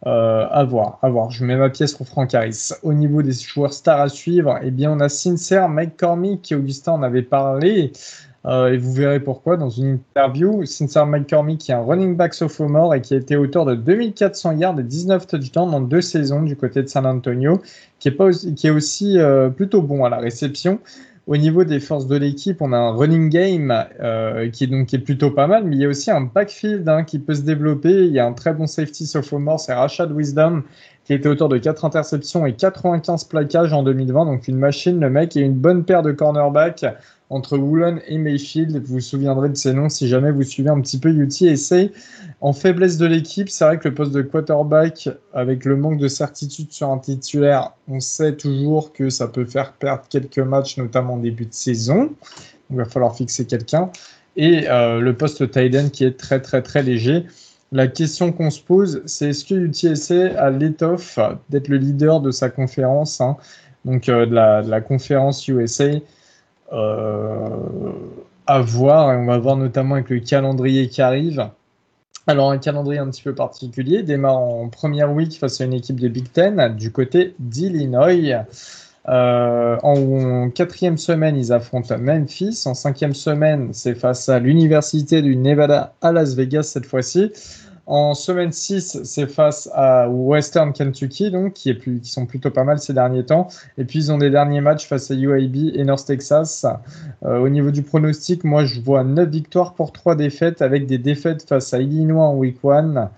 Euh, 0.07 0.47
à 0.51 0.65
voir, 0.65 0.99
à 1.03 1.11
voir. 1.11 1.31
Je 1.31 1.45
mets 1.45 1.57
ma 1.57 1.69
pièce 1.69 1.93
pour 1.93 2.07
Frank 2.07 2.33
Harris. 2.35 2.71
Au 2.83 2.93
niveau 2.93 3.23
des 3.23 3.33
joueurs 3.33 3.73
stars 3.73 4.01
à 4.01 4.09
suivre, 4.09 4.59
eh 4.63 4.71
bien, 4.71 4.93
on 4.93 5.01
a 5.01 5.09
Sincere, 5.09 5.69
Mike 5.69 5.97
Cormick, 5.97 6.43
qui 6.43 6.55
Augustin 6.55 6.93
en 6.93 7.03
avait 7.03 7.23
parlé. 7.23 7.93
Euh, 8.47 8.73
et 8.73 8.77
vous 8.77 8.93
verrez 8.93 9.21
pourquoi 9.21 9.57
dans 9.57 9.71
une 9.71 9.95
interview. 9.95 10.65
Sincere 10.67 11.07
McCormick, 11.07 11.61
qui 11.61 11.71
est 11.71 11.75
un 11.75 11.83
running 11.83 12.17
back 12.17 12.35
sophomore 12.35 12.95
et 12.95 13.01
qui 13.01 13.15
a 13.15 13.17
été 13.17 13.37
auteur 13.37 13.65
de 13.65 13.75
2400 13.75 14.53
yards 14.59 14.79
et 14.79 14.83
19 14.83 15.27
touchdowns 15.27 15.71
dans 15.71 15.81
deux 15.81 16.03
saisons 16.03 16.43
du 16.43 16.57
côté 16.57 16.83
de 16.83 16.89
San 16.89 17.07
Antonio, 17.07 17.63
qui 17.99 18.09
est, 18.09 18.13
pas 18.13 18.27
aussi, 18.27 18.55
qui 18.55 18.67
est 18.67 18.71
aussi 18.71 19.19
euh, 19.19 19.49
plutôt 19.49 19.81
bon 19.81 20.05
à 20.05 20.11
la 20.11 20.19
réception. 20.19 20.79
Au 21.27 21.39
niveau 21.39 21.65
des 21.65 21.81
forces 21.81 22.07
de 22.07 22.17
l'équipe, 22.17 22.61
on 22.61 22.75
a 22.75 22.77
un 22.77 22.91
running 22.91 23.31
game 23.31 23.73
euh, 24.03 24.51
qui, 24.51 24.65
est 24.65 24.67
donc, 24.67 24.89
qui 24.89 24.97
est 24.97 24.99
plutôt 24.99 25.31
pas 25.31 25.47
mal, 25.47 25.65
mais 25.65 25.75
il 25.75 25.81
y 25.81 25.87
a 25.87 25.89
aussi 25.89 26.11
un 26.11 26.21
backfield 26.21 26.87
hein, 26.87 27.03
qui 27.03 27.19
peut 27.19 27.33
se 27.33 27.41
développer. 27.41 28.05
Il 28.05 28.13
y 28.13 28.19
a 28.19 28.27
un 28.27 28.35
très 28.35 28.53
bon 28.53 28.67
safety 28.67 29.07
sophomore, 29.07 29.59
c'est 29.59 29.73
Rashad 29.73 30.13
Wisdom, 30.13 30.65
qui 31.07 31.15
été 31.15 31.27
auteur 31.27 31.49
de 31.49 31.57
4 31.57 31.87
interceptions 31.87 32.45
et 32.45 32.53
95 32.53 33.25
plaquages 33.25 33.73
en 33.73 33.83
2020. 33.83 34.27
Donc 34.27 34.49
une 34.49 34.59
machine, 34.59 35.01
le 35.01 35.09
mec, 35.09 35.35
et 35.35 35.41
une 35.41 35.55
bonne 35.55 35.85
paire 35.85 36.03
de 36.03 36.13
cornerbacks 36.13 36.85
entre 37.35 37.59
Woolen 37.59 38.01
et 38.07 38.17
Mayfield. 38.17 38.81
Vous 38.85 38.95
vous 38.95 39.01
souviendrez 39.01 39.49
de 39.49 39.57
ces 39.57 39.73
noms 39.73 39.89
si 39.89 40.07
jamais 40.07 40.31
vous 40.31 40.45
suivez 40.45 40.71
un 40.71 40.81
petit 40.81 40.99
peu 40.99 41.09
UTSA. 41.11 41.89
En 42.41 42.53
faiblesse 42.53 42.97
de 42.97 43.07
l'équipe, 43.07 43.49
c'est 43.49 43.65
vrai 43.65 43.79
que 43.79 43.89
le 43.89 43.95
poste 43.95 44.13
de 44.13 44.23
quarterback, 44.23 45.09
avec 45.33 45.65
le 45.65 45.77
manque 45.77 45.99
de 45.99 46.07
certitude 46.09 46.71
sur 46.71 46.91
un 46.91 46.99
titulaire, 46.99 47.73
on 47.89 47.99
sait 47.99 48.37
toujours 48.37 48.93
que 48.93 49.11
ça 49.11 49.27
peut 49.27 49.45
faire 49.45 49.73
perdre 49.73 50.05
quelques 50.09 50.39
matchs, 50.39 50.77
notamment 50.77 51.15
en 51.15 51.19
début 51.19 51.47
de 51.47 51.55
saison. 51.55 52.11
il 52.71 52.77
va 52.77 52.85
falloir 52.85 53.17
fixer 53.17 53.47
quelqu'un. 53.47 53.91
Et 54.37 54.69
euh, 54.69 55.01
le 55.01 55.17
poste 55.17 55.51
tight 55.51 55.91
qui 55.91 56.05
est 56.05 56.17
très 56.17 56.41
très 56.41 56.63
très 56.63 56.83
léger. 56.83 57.27
La 57.73 57.89
question 57.89 58.31
qu'on 58.31 58.51
se 58.51 58.61
pose, 58.61 59.03
c'est 59.07 59.31
est-ce 59.31 59.45
que 59.45 59.55
UTSA 59.55 60.41
a 60.41 60.51
l'étoffe 60.51 61.19
d'être 61.51 61.67
le 61.67 61.79
leader 61.79 62.21
de 62.21 62.31
sa 62.31 62.49
conférence, 62.49 63.21
hein, 63.21 63.37
donc 63.85 64.09
euh, 64.09 64.27
de, 64.27 64.35
la, 64.35 64.81
conférence 64.81 65.49
USA 65.49 65.91
à 66.71 68.61
voir, 68.61 69.13
et 69.13 69.17
on 69.17 69.27
va 69.27 69.39
voir 69.39 69.57
notamment 69.57 69.95
avec 69.95 70.11
le 70.11 70.21
calendrier 70.21 70.89
qui 70.89 71.03
arrive. 71.03 71.49
Alors 72.27 72.51
un 72.51 72.59
calendrier 72.59 73.01
un 73.01 73.11
petit 73.11 73.23
peu 73.23 73.35
particulier, 73.35 74.03
démarre 74.03 74.39
en 74.39 74.69
première 74.69 75.13
week 75.13 75.39
face 75.39 75.61
à 75.61 75.65
une 75.65 75.75
équipe 75.75 76.01
de 76.01 76.09
Big 76.09 76.33
Ten 76.33 76.75
du 76.75 76.91
côté 76.91 77.35
d'Illinois. 77.39 78.47
Euh, 79.07 79.77
en, 79.83 80.49
quatrième 80.49 80.97
semaine, 80.97 81.37
ils 81.37 81.53
affrontent 81.53 81.99
Memphis. 81.99 82.63
En 82.65 82.73
cinquième 82.73 83.13
semaine, 83.13 83.71
c'est 83.73 83.95
face 83.95 84.31
à 84.31 84.39
l'Université 84.39 85.21
du 85.21 85.37
Nevada 85.37 85.95
à 86.01 86.13
Las 86.13 86.35
Vegas 86.35 86.63
cette 86.63 86.87
fois-ci. 86.87 87.31
En 87.87 88.15
semaine 88.15 88.51
6, 88.51 89.03
c'est 89.05 89.27
face 89.27 89.69
à 89.75 90.09
Western 90.09 90.73
Kentucky, 90.73 91.31
donc, 91.31 91.53
qui, 91.53 91.69
est 91.69 91.75
plus, 91.75 92.01
qui 92.01 92.11
sont 92.11 92.25
plutôt 92.25 92.51
pas 92.51 92.65
mal 92.65 92.79
ces 92.79 92.95
derniers 92.95 93.27
temps. 93.27 93.49
Et 93.77 93.85
puis, 93.85 93.99
ils 93.99 94.13
ont 94.13 94.17
des 94.17 94.31
derniers 94.31 94.63
matchs 94.63 94.87
face 94.87 95.11
à 95.11 95.15
UAB 95.15 95.57
et 95.75 95.85
North 95.85 96.07
Texas. 96.07 96.65
Euh, 97.25 97.39
au 97.39 97.51
niveau 97.51 97.71
du 97.71 97.83
pronostic, 97.83 98.43
moi, 98.45 98.65
je 98.65 98.81
vois 98.81 99.05
9 99.05 99.29
victoires 99.29 99.75
pour 99.75 99.93
3 99.93 100.17
défaites, 100.17 100.63
avec 100.63 100.87
des 100.87 100.97
défaites 100.97 101.47
face 101.47 101.75
à 101.75 101.81
Illinois 101.81 102.25
en 102.25 102.35
week 102.37 102.57
1 102.65 103.11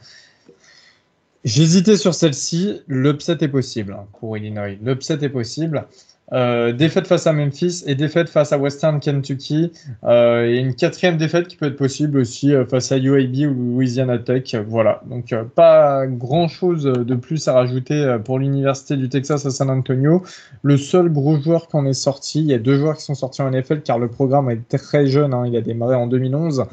J'hésitais 1.44 1.96
sur 1.96 2.12
celle-ci. 2.12 2.82
L'upset 2.88 3.38
est 3.40 3.48
possible 3.48 3.92
hein, 3.92 4.06
pour 4.18 4.36
Illinois. 4.36 4.76
L'upset 4.82 5.18
est 5.22 5.28
possible. 5.28 5.86
Euh, 6.32 6.72
défaite 6.72 7.06
face 7.06 7.26
à 7.28 7.32
Memphis 7.32 7.84
et 7.86 7.94
défaite 7.94 8.28
face 8.28 8.52
à 8.52 8.58
Western 8.58 8.98
Kentucky. 8.98 9.72
Euh, 10.04 10.46
et 10.46 10.58
une 10.58 10.74
quatrième 10.74 11.16
défaite 11.16 11.46
qui 11.48 11.56
peut 11.56 11.66
être 11.66 11.76
possible 11.76 12.18
aussi 12.18 12.52
euh, 12.52 12.64
face 12.64 12.90
à 12.90 12.98
UAB 12.98 13.50
ou 13.50 13.74
Louisiana 13.76 14.18
Tech. 14.18 14.54
Voilà. 14.66 15.02
Donc, 15.08 15.34
pas 15.54 16.06
grand 16.06 16.48
chose 16.48 16.84
de 16.84 17.14
plus 17.14 17.46
à 17.48 17.52
rajouter 17.52 18.16
pour 18.24 18.38
l'Université 18.38 18.96
du 18.96 19.08
Texas 19.08 19.46
à 19.46 19.50
San 19.50 19.70
Antonio. 19.70 20.22
Le 20.62 20.76
seul 20.76 21.10
gros 21.10 21.38
joueur 21.40 21.68
qu'on 21.68 21.86
est 21.86 21.92
sorti, 21.92 22.40
il 22.40 22.46
y 22.46 22.54
a 22.54 22.58
deux 22.58 22.76
joueurs 22.76 22.96
qui 22.96 23.04
sont 23.04 23.14
sortis 23.14 23.42
en 23.42 23.50
NFL 23.50 23.82
car 23.82 23.98
le 23.98 24.08
programme 24.08 24.50
est 24.50 24.68
très 24.68 25.06
jeune. 25.06 25.32
Hein, 25.32 25.44
il 25.46 25.56
a 25.56 25.60
démarré 25.60 25.94
en 25.94 26.06
2011. 26.06 26.66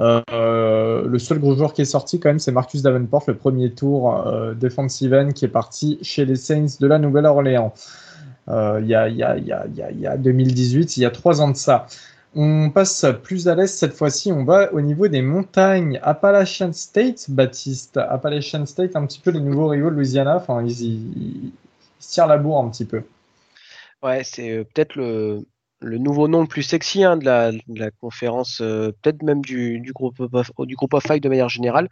Euh, 0.00 1.06
le 1.06 1.18
seul 1.18 1.38
gros 1.38 1.54
joueur 1.54 1.72
qui 1.72 1.82
est 1.82 1.86
sorti 1.86 2.18
quand 2.18 2.28
même, 2.28 2.38
c'est 2.38 2.52
Marcus 2.52 2.82
Davenport, 2.82 3.24
le 3.28 3.36
premier 3.36 3.70
tour 3.70 4.26
euh, 4.26 4.54
defensive 4.54 5.14
end 5.14 5.30
qui 5.32 5.44
est 5.44 5.48
parti 5.48 5.98
chez 6.02 6.24
les 6.24 6.36
Saints 6.36 6.78
de 6.80 6.86
la 6.86 6.98
Nouvelle-Orléans. 6.98 7.72
Euh, 8.48 8.78
il 8.82 8.88
y, 8.88 8.94
a, 8.94 9.08
y, 9.08 9.22
a, 9.22 9.36
y, 9.38 9.52
a, 9.52 9.66
y, 9.90 10.06
a, 10.06 10.16
2018, 10.16 10.96
il 10.96 11.02
y 11.02 11.06
a 11.06 11.10
trois 11.10 11.40
ans 11.40 11.50
de 11.50 11.56
ça. 11.56 11.86
On 12.34 12.70
passe 12.70 13.06
plus 13.22 13.48
à 13.48 13.54
l'est 13.54 13.66
cette 13.66 13.94
fois-ci. 13.94 14.32
On 14.32 14.44
va 14.44 14.72
au 14.72 14.80
niveau 14.80 15.08
des 15.08 15.22
montagnes. 15.22 16.00
Appalachian 16.02 16.72
State, 16.72 17.26
Baptiste. 17.30 17.96
Appalachian 17.96 18.66
State, 18.66 18.96
un 18.96 19.06
petit 19.06 19.20
peu 19.20 19.30
les 19.30 19.40
nouveaux 19.40 19.68
rivaux 19.68 19.90
de 19.90 19.94
Louisiana. 19.94 20.36
Enfin, 20.36 20.62
ils, 20.64 20.82
ils, 20.82 21.52
tirent 22.00 22.26
la 22.26 22.38
bourre 22.38 22.64
un 22.64 22.70
petit 22.70 22.84
peu. 22.84 23.02
Ouais, 24.02 24.22
c'est 24.24 24.66
peut-être 24.74 24.96
le, 24.96 25.46
le 25.84 25.98
nouveau 25.98 26.28
nom 26.28 26.40
le 26.40 26.46
plus 26.46 26.62
sexy 26.62 27.04
hein, 27.04 27.16
de, 27.16 27.24
la, 27.24 27.90
conférence, 28.00 28.60
euh, 28.60 28.90
peut-être 29.02 29.22
même 29.22 29.42
du, 29.42 29.80
groupe 29.94 30.20
of, 30.20 30.50
du 30.60 30.74
groupe 30.74 30.94
of 30.94 31.02
Five 31.02 31.20
de 31.20 31.28
manière 31.28 31.48
générale. 31.48 31.88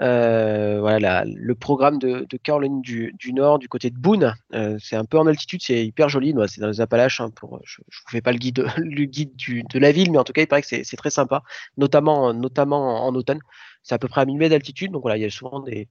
Euh, 0.00 0.78
voilà, 0.80 1.24
le 1.24 1.54
programme 1.54 1.98
de, 1.98 2.26
Caroline 2.42 2.80
du, 2.82 3.32
Nord, 3.32 3.58
du 3.58 3.68
côté 3.68 3.90
de 3.90 3.98
Boone, 3.98 4.34
euh, 4.54 4.76
c'est 4.80 4.96
un 4.96 5.04
peu 5.04 5.18
en 5.18 5.26
altitude, 5.26 5.62
c'est 5.62 5.84
hyper 5.86 6.08
joli. 6.08 6.34
C'est 6.48 6.60
dans 6.60 6.68
les 6.68 6.80
Appalaches. 6.80 7.20
Hein, 7.20 7.30
pour, 7.30 7.60
je 7.64 7.80
ne 7.80 7.84
vous 7.84 8.10
fais 8.10 8.20
pas 8.20 8.32
le 8.32 8.38
guide, 8.38 8.66
le 8.76 9.04
guide 9.04 9.36
de 9.36 9.78
la 9.78 9.92
ville, 9.92 10.10
mais 10.10 10.18
en 10.18 10.24
tout 10.24 10.32
cas, 10.32 10.42
il 10.42 10.46
paraît 10.46 10.62
que 10.62 10.68
c'est 10.68 10.96
très 10.96 11.10
sympa, 11.10 11.42
notamment, 11.76 12.32
notamment 12.34 13.06
en 13.06 13.14
automne. 13.14 13.40
C'est 13.82 13.94
à 13.94 13.98
peu 13.98 14.08
près 14.08 14.22
à 14.22 14.24
1000 14.24 14.36
mètres 14.36 14.50
d'altitude, 14.50 14.92
donc 14.92 15.02
voilà, 15.02 15.16
il 15.16 15.22
y 15.22 15.26
a 15.26 15.30
souvent 15.30 15.60
des, 15.60 15.88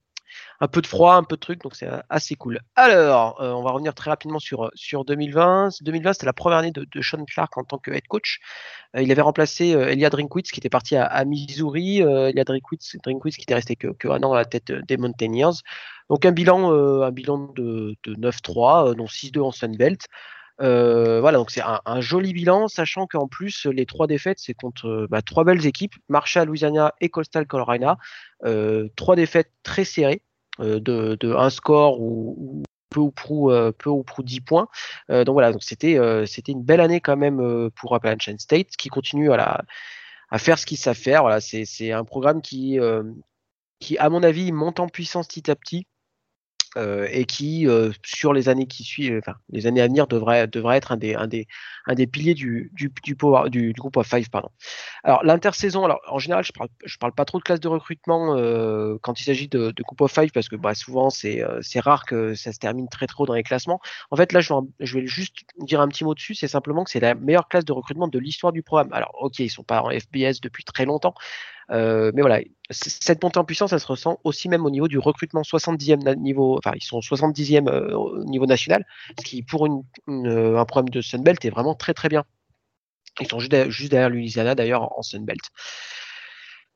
un 0.60 0.68
peu 0.68 0.80
de 0.80 0.86
froid, 0.86 1.14
un 1.14 1.22
peu 1.22 1.36
de 1.36 1.40
trucs, 1.40 1.62
donc 1.62 1.74
c'est 1.74 1.88
assez 2.08 2.34
cool. 2.34 2.60
Alors, 2.74 3.40
euh, 3.40 3.52
on 3.52 3.62
va 3.62 3.70
revenir 3.70 3.94
très 3.94 4.10
rapidement 4.10 4.38
sur, 4.38 4.70
sur 4.74 5.04
2020. 5.04 5.70
2020, 5.80 6.12
c'était 6.14 6.26
la 6.26 6.32
première 6.32 6.58
année 6.58 6.72
de, 6.72 7.02
Sean 7.02 7.24
Clark 7.24 7.56
en 7.56 7.64
tant 7.64 7.78
que 7.78 7.90
head 7.90 8.06
coach. 8.08 8.40
Euh, 8.94 9.02
il 9.02 9.10
avait 9.12 9.22
remplacé 9.22 9.74
euh, 9.74 9.90
Elia 9.90 10.10
Drinkwitz 10.10 10.50
qui 10.50 10.60
était 10.60 10.70
parti 10.70 10.96
à, 10.96 11.24
Missouri. 11.24 12.00
Elia 12.00 12.44
Drinkwitz, 12.44 12.96
Drinkwitz 13.02 13.36
qui 13.36 13.42
était 13.42 13.54
resté 13.54 13.76
que, 13.76 13.88
un 14.08 14.22
an 14.22 14.32
à 14.32 14.36
la 14.36 14.44
tête 14.44 14.72
des 14.72 14.96
Mountaineers. 14.96 15.62
Donc 16.08 16.24
un 16.24 16.32
bilan, 16.32 16.72
un 16.72 17.10
bilan 17.10 17.52
de, 17.54 17.96
9-3, 18.06 18.94
dont 18.94 19.06
6-2 19.06 19.40
en 19.40 19.50
Sunbelt. 19.50 20.06
Euh, 20.62 21.20
voilà, 21.20 21.38
donc 21.38 21.50
c'est 21.50 21.62
un, 21.62 22.00
joli 22.00 22.32
bilan, 22.32 22.68
sachant 22.68 23.06
qu'en 23.06 23.28
plus, 23.28 23.66
les 23.66 23.86
trois 23.86 24.06
défaites, 24.06 24.38
c'est 24.40 24.54
contre 24.54 25.06
bah, 25.10 25.22
trois 25.22 25.44
belles 25.44 25.66
équipes, 25.66 25.94
Marshall, 26.08 26.48
Louisiana 26.48 26.94
et 27.00 27.08
Coastal 27.08 27.46
Carolina. 27.46 27.98
trois 28.96 29.16
défaites 29.16 29.50
très 29.62 29.84
serrées. 29.84 30.22
Euh, 30.60 30.80
de, 30.80 31.16
de, 31.20 31.34
un 31.34 31.50
score 31.50 32.00
ou, 32.00 32.62
peu 32.90 33.00
ou 33.00 33.10
prou 33.10 33.50
euh, 33.50 33.72
peu 33.72 33.90
ou 33.90 34.02
prou 34.02 34.22
10 34.22 34.40
points. 34.40 34.68
Euh, 35.10 35.24
donc 35.24 35.34
voilà, 35.34 35.52
donc 35.52 35.62
c'était 35.62 35.98
c'était 36.26 36.52
une 36.52 36.62
belle 36.62 36.80
année 36.80 37.00
quand 37.00 37.16
même 37.16 37.70
pour 37.76 37.94
Appalachian 37.94 38.38
State 38.38 38.70
qui 38.78 38.88
continue 38.88 39.32
à 39.32 39.64
à 40.30 40.38
faire 40.38 40.58
ce 40.58 40.66
qu'ils 40.66 40.78
savent 40.78 40.96
faire. 40.96 41.22
Voilà, 41.22 41.40
c'est 41.40 41.92
un 41.92 42.04
programme 42.04 42.40
qui 42.40 42.78
qui 43.80 43.98
à 43.98 44.08
mon 44.08 44.22
avis 44.22 44.52
monte 44.52 44.80
en 44.80 44.88
puissance 44.88 45.28
petit 45.28 45.50
à 45.50 45.56
petit. 45.56 45.86
Euh, 46.76 47.08
et 47.10 47.24
qui, 47.24 47.66
euh, 47.66 47.90
sur 48.04 48.34
les 48.34 48.50
années 48.50 48.66
qui 48.66 48.84
suivent, 48.84 49.18
enfin, 49.18 49.36
les 49.50 49.66
années 49.66 49.80
à 49.80 49.86
venir, 49.86 50.06
devrait, 50.06 50.46
devrait 50.46 50.76
être 50.76 50.92
un 50.92 50.98
des, 50.98 51.14
un 51.14 51.26
des, 51.26 51.46
un 51.86 51.94
des 51.94 52.06
piliers 52.06 52.34
du, 52.34 52.70
du, 52.74 52.92
du, 53.02 53.16
power, 53.16 53.48
du, 53.48 53.72
du 53.72 53.80
groupe 53.80 53.96
of 53.96 54.06
five. 54.06 54.28
Pardon. 54.28 54.50
Alors, 55.02 55.24
l'intersaison, 55.24 55.84
alors, 55.86 56.00
en 56.06 56.18
général, 56.18 56.44
je 56.44 56.52
parle, 56.52 56.68
je 56.84 56.98
parle 56.98 57.12
pas 57.12 57.24
trop 57.24 57.38
de 57.38 57.44
classe 57.44 57.60
de 57.60 57.68
recrutement 57.68 58.36
euh, 58.36 58.96
quand 59.00 59.18
il 59.20 59.24
s'agit 59.24 59.48
de, 59.48 59.70
de 59.70 59.82
groupe 59.82 60.02
of 60.02 60.12
five 60.12 60.30
parce 60.32 60.50
que 60.50 60.56
bah, 60.56 60.74
souvent, 60.74 61.08
c'est, 61.08 61.42
c'est 61.62 61.80
rare 61.80 62.04
que 62.04 62.34
ça 62.34 62.52
se 62.52 62.58
termine 62.58 62.88
très 62.88 63.06
trop 63.06 63.24
dans 63.24 63.34
les 63.34 63.42
classements. 63.42 63.80
En 64.10 64.16
fait, 64.16 64.32
là, 64.32 64.40
je 64.40 64.52
vais, 64.52 64.60
je 64.80 64.98
vais 64.98 65.06
juste 65.06 65.36
dire 65.58 65.80
un 65.80 65.88
petit 65.88 66.04
mot 66.04 66.14
dessus. 66.14 66.34
C'est 66.34 66.48
simplement 66.48 66.84
que 66.84 66.90
c'est 66.90 67.00
la 67.00 67.14
meilleure 67.14 67.48
classe 67.48 67.64
de 67.64 67.72
recrutement 67.72 68.08
de 68.08 68.18
l'histoire 68.18 68.52
du 68.52 68.62
programme. 68.62 68.92
Alors, 68.92 69.16
ok, 69.20 69.38
ils 69.38 69.48
sont 69.48 69.64
pas 69.64 69.80
en 69.80 69.88
FBS 69.88 70.40
depuis 70.42 70.64
très 70.64 70.84
longtemps, 70.84 71.14
euh, 71.14 71.55
mais 71.68 72.20
voilà, 72.22 72.40
cette 72.70 73.22
montée 73.22 73.38
en 73.38 73.44
puissance, 73.44 73.72
elle 73.72 73.80
se 73.80 73.86
ressent 73.86 74.18
aussi 74.24 74.48
même 74.48 74.64
au 74.64 74.70
niveau 74.70 74.88
du 74.88 74.98
recrutement 74.98 75.42
70e 75.42 76.16
niveau, 76.16 76.56
enfin 76.58 76.72
ils 76.76 76.82
sont 76.82 77.00
70e 77.00 77.68
euh, 77.68 77.94
au 77.96 78.24
niveau 78.24 78.46
national, 78.46 78.84
ce 79.18 79.24
qui 79.24 79.42
pour 79.42 79.66
euh, 79.66 80.56
un 80.56 80.64
programme 80.64 80.88
de 80.88 81.00
Sunbelt 81.00 81.44
est 81.44 81.50
vraiment 81.50 81.74
très 81.74 81.94
très 81.94 82.08
bien. 82.08 82.24
Ils 83.20 83.28
sont 83.28 83.38
juste 83.38 83.50
derrière, 83.50 83.70
juste 83.70 83.92
derrière 84.34 84.56
d'ailleurs 84.56 84.98
en 84.98 85.02
Sunbelt. 85.02 85.40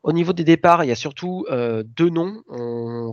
Au 0.02 0.12
niveau 0.12 0.32
des 0.32 0.44
départs, 0.44 0.82
il 0.82 0.88
y 0.88 0.92
a 0.92 0.96
surtout 0.96 1.44
euh, 1.50 1.82
deux 1.84 2.08
noms 2.08 2.42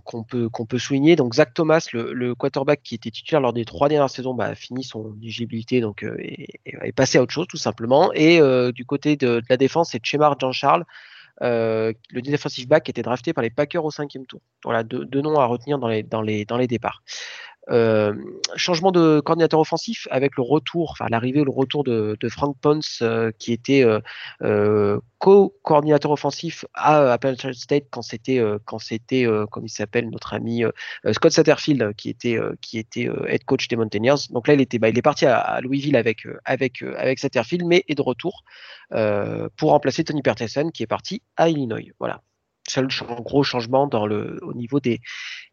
qu'on 0.05 0.23
peut, 0.23 0.49
peut 0.49 0.79
souligner. 0.79 1.17
Donc 1.17 1.33
Zach 1.33 1.53
Thomas, 1.53 1.85
le, 1.91 2.33
quarterback 2.33 2.81
qui 2.81 2.95
était 2.95 3.11
titulaire 3.11 3.41
lors 3.41 3.51
des 3.51 3.65
trois 3.65 3.89
dernières 3.89 4.09
saisons, 4.09 4.33
bah, 4.33 4.45
a 4.45 4.55
fini 4.55 4.85
son 4.85 5.13
éligibilité 5.21 5.81
donc 5.81 6.03
euh, 6.03 6.15
est, 6.19 6.93
passé 6.95 7.17
à 7.17 7.23
autre 7.23 7.33
chose 7.33 7.47
tout 7.49 7.57
simplement. 7.57 8.13
Et 8.13 8.39
euh, 8.39 8.71
du 8.71 8.85
côté 8.85 9.17
de, 9.17 9.41
la 9.49 9.57
défense, 9.57 9.89
c'est 9.91 10.05
Chemar 10.05 10.39
Jean-Charles, 10.39 10.85
le 11.41 12.21
defensive 12.21 12.67
back 12.67 12.89
était 12.89 13.01
drafté 13.01 13.33
par 13.33 13.43
les 13.43 13.49
Packers 13.49 13.83
au 13.83 13.91
cinquième 13.91 14.25
tour. 14.25 14.41
Voilà 14.63 14.83
deux, 14.83 15.05
deux, 15.05 15.21
noms 15.21 15.39
à 15.39 15.45
retenir 15.45 15.77
dans 15.79 15.87
les, 15.87 16.03
dans 16.03 16.21
les, 16.21 16.45
dans 16.45 16.57
les 16.57 16.67
départs. 16.67 17.03
Euh, 17.69 18.13
changement 18.55 18.91
de 18.91 19.19
coordinateur 19.19 19.59
offensif 19.59 20.07
avec 20.09 20.37
le 20.37 20.43
retour, 20.43 20.91
enfin 20.91 21.07
l'arrivée 21.09 21.41
ou 21.41 21.45
le 21.45 21.51
retour 21.51 21.83
de, 21.83 22.17
Frank 22.29 22.55
Ponce 22.61 22.99
euh, 23.01 23.31
qui 23.39 23.51
était 23.51 23.85
euh, 24.41 24.99
co-coordinateur 25.19 26.11
offensif 26.11 26.65
à 26.73 27.11
Appalachian 27.11 27.51
State 27.51 27.85
quand 27.89 28.01
c'était 28.01 28.41
quand 28.65 28.79
c'était 28.79 29.25
comme 29.51 29.65
il 29.65 29.69
s'appelle 29.69 30.09
notre 30.09 30.33
ami 30.33 30.63
Scott 31.11 31.31
Satterfield 31.31 31.93
qui 31.95 32.09
était 32.09 32.37
qui 32.61 32.77
était 32.77 33.09
head 33.27 33.43
coach 33.45 33.67
des 33.67 33.75
Mountaineers. 33.75 34.29
Donc 34.29 34.47
là 34.47 34.53
il 34.53 34.61
était 34.61 34.79
bah, 34.79 34.89
est 34.89 35.01
parti 35.01 35.25
à, 35.25 35.59
Louisville 35.61 35.95
avec 35.95 37.19
Satterfield 37.19 37.65
mais 37.65 37.83
est 37.87 37.95
de 37.95 38.01
retour 38.01 38.43
pour 38.91 39.71
remplacer 39.71 40.03
Tony 40.03 40.21
Peterson 40.21 40.69
qui 40.73 40.83
est 40.83 40.87
parti 40.87 41.21
à 41.35 41.49
Illinois. 41.49 41.91
Voilà. 41.99 42.21
Seul 42.67 42.87
gros 43.21 43.43
changement 43.43 43.89
le 44.07 44.39
au 44.43 44.53
niveau 44.53 44.79
des 44.79 45.01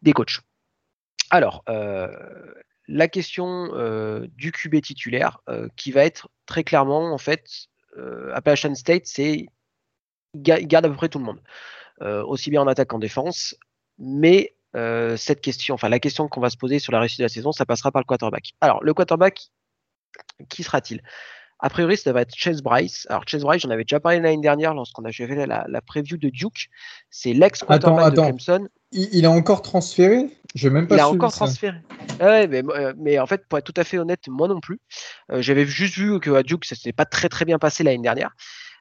des 0.03 0.13
coachs. 0.13 0.41
Alors, 1.31 1.63
euh, 1.69 2.09
la 2.89 3.09
question 3.09 3.71
euh, 3.75 4.27
du 4.37 4.53
QB 4.53 4.81
titulaire, 4.83 5.41
euh, 5.49 5.69
qui 5.77 5.93
va 5.93 6.05
être 6.05 6.29
très 6.47 6.65
clairement, 6.65 7.13
en 7.13 7.19
fait, 7.19 7.69
Appalachian 8.33 8.75
State, 8.75 9.07
c'est 9.07 9.47
il 10.35 10.43
garde 10.43 10.85
à 10.85 10.89
peu 10.89 10.97
près 10.97 11.09
tout 11.09 11.21
le 11.21 11.25
monde, 11.25 11.41
aussi 12.27 12.51
bien 12.51 12.61
en 12.61 12.67
attaque 12.67 12.89
qu'en 12.89 12.99
défense, 12.99 13.55
mais 13.99 14.57
cette 15.17 15.41
question, 15.41 15.77
enfin 15.77 15.89
la 15.89 16.01
question 16.01 16.27
qu'on 16.27 16.41
va 16.41 16.51
se 16.51 16.57
poser 16.57 16.81
sur 16.81 16.93
la 16.93 16.99
réussite 16.99 17.21
de 17.21 17.25
la 17.25 17.29
saison, 17.29 17.53
ça 17.53 17.65
passera 17.65 17.93
par 17.93 18.03
le 18.03 18.07
quarterback. 18.07 18.55
Alors, 18.61 18.83
le 18.83 18.93
quarterback, 18.95 19.47
qui 20.49 20.65
sera-t-il? 20.65 21.03
A 21.61 21.71
priori, 21.71 21.97
ça 21.97 22.11
devrait 22.11 22.23
être 22.23 22.35
Chase 22.35 22.63
Bryce. 22.63 23.07
Alors, 23.09 23.23
Chase 23.27 23.43
Bryce, 23.43 23.63
j'en 23.63 23.71
avais 23.71 23.85
déjà 23.85 24.01
parlé 24.01 24.19
l'année 24.19 24.43
dernière 24.43 24.75
lorsqu'on 24.75 25.05
a 25.05 25.13
fait 25.13 25.47
la, 25.47 25.65
la, 25.69 25.81
preview 25.81 26.17
de 26.17 26.29
Duke. 26.29 26.69
C'est 27.11 27.33
l'ex-quarterback 27.33 28.13
de 28.13 28.21
Clemson. 28.21 28.69
Il, 28.95 29.09
il, 29.13 29.27
a 29.27 29.31
encore 29.31 29.61
transféré? 29.61 30.29
Je 30.55 30.69
même 30.69 30.87
pas 30.87 30.95
Il 30.95 31.01
a 31.01 31.09
encore 31.09 31.33
transféré. 31.33 31.77
Ouais, 32.21 32.47
mais, 32.47 32.63
euh, 32.69 32.95
mais, 32.97 33.19
en 33.19 33.27
fait, 33.27 33.47
pour 33.49 33.59
être 33.59 33.71
tout 33.71 33.79
à 33.81 33.85
fait 33.85 33.99
honnête, 33.99 34.21
moi 34.29 34.49
non 34.49 34.61
plus. 34.61 34.81
Euh, 35.31 35.43
j'avais 35.43 35.67
juste 35.67 35.97
vu 35.97 36.21
que 36.21 36.31
à 36.31 36.43
Duke, 36.43 36.65
ça 36.65 36.75
s'était 36.75 36.93
pas 36.93 37.05
très 37.05 37.29
très 37.29 37.45
bien 37.45 37.59
passé 37.59 37.83
l'année 37.85 38.03
dernière. 38.03 38.35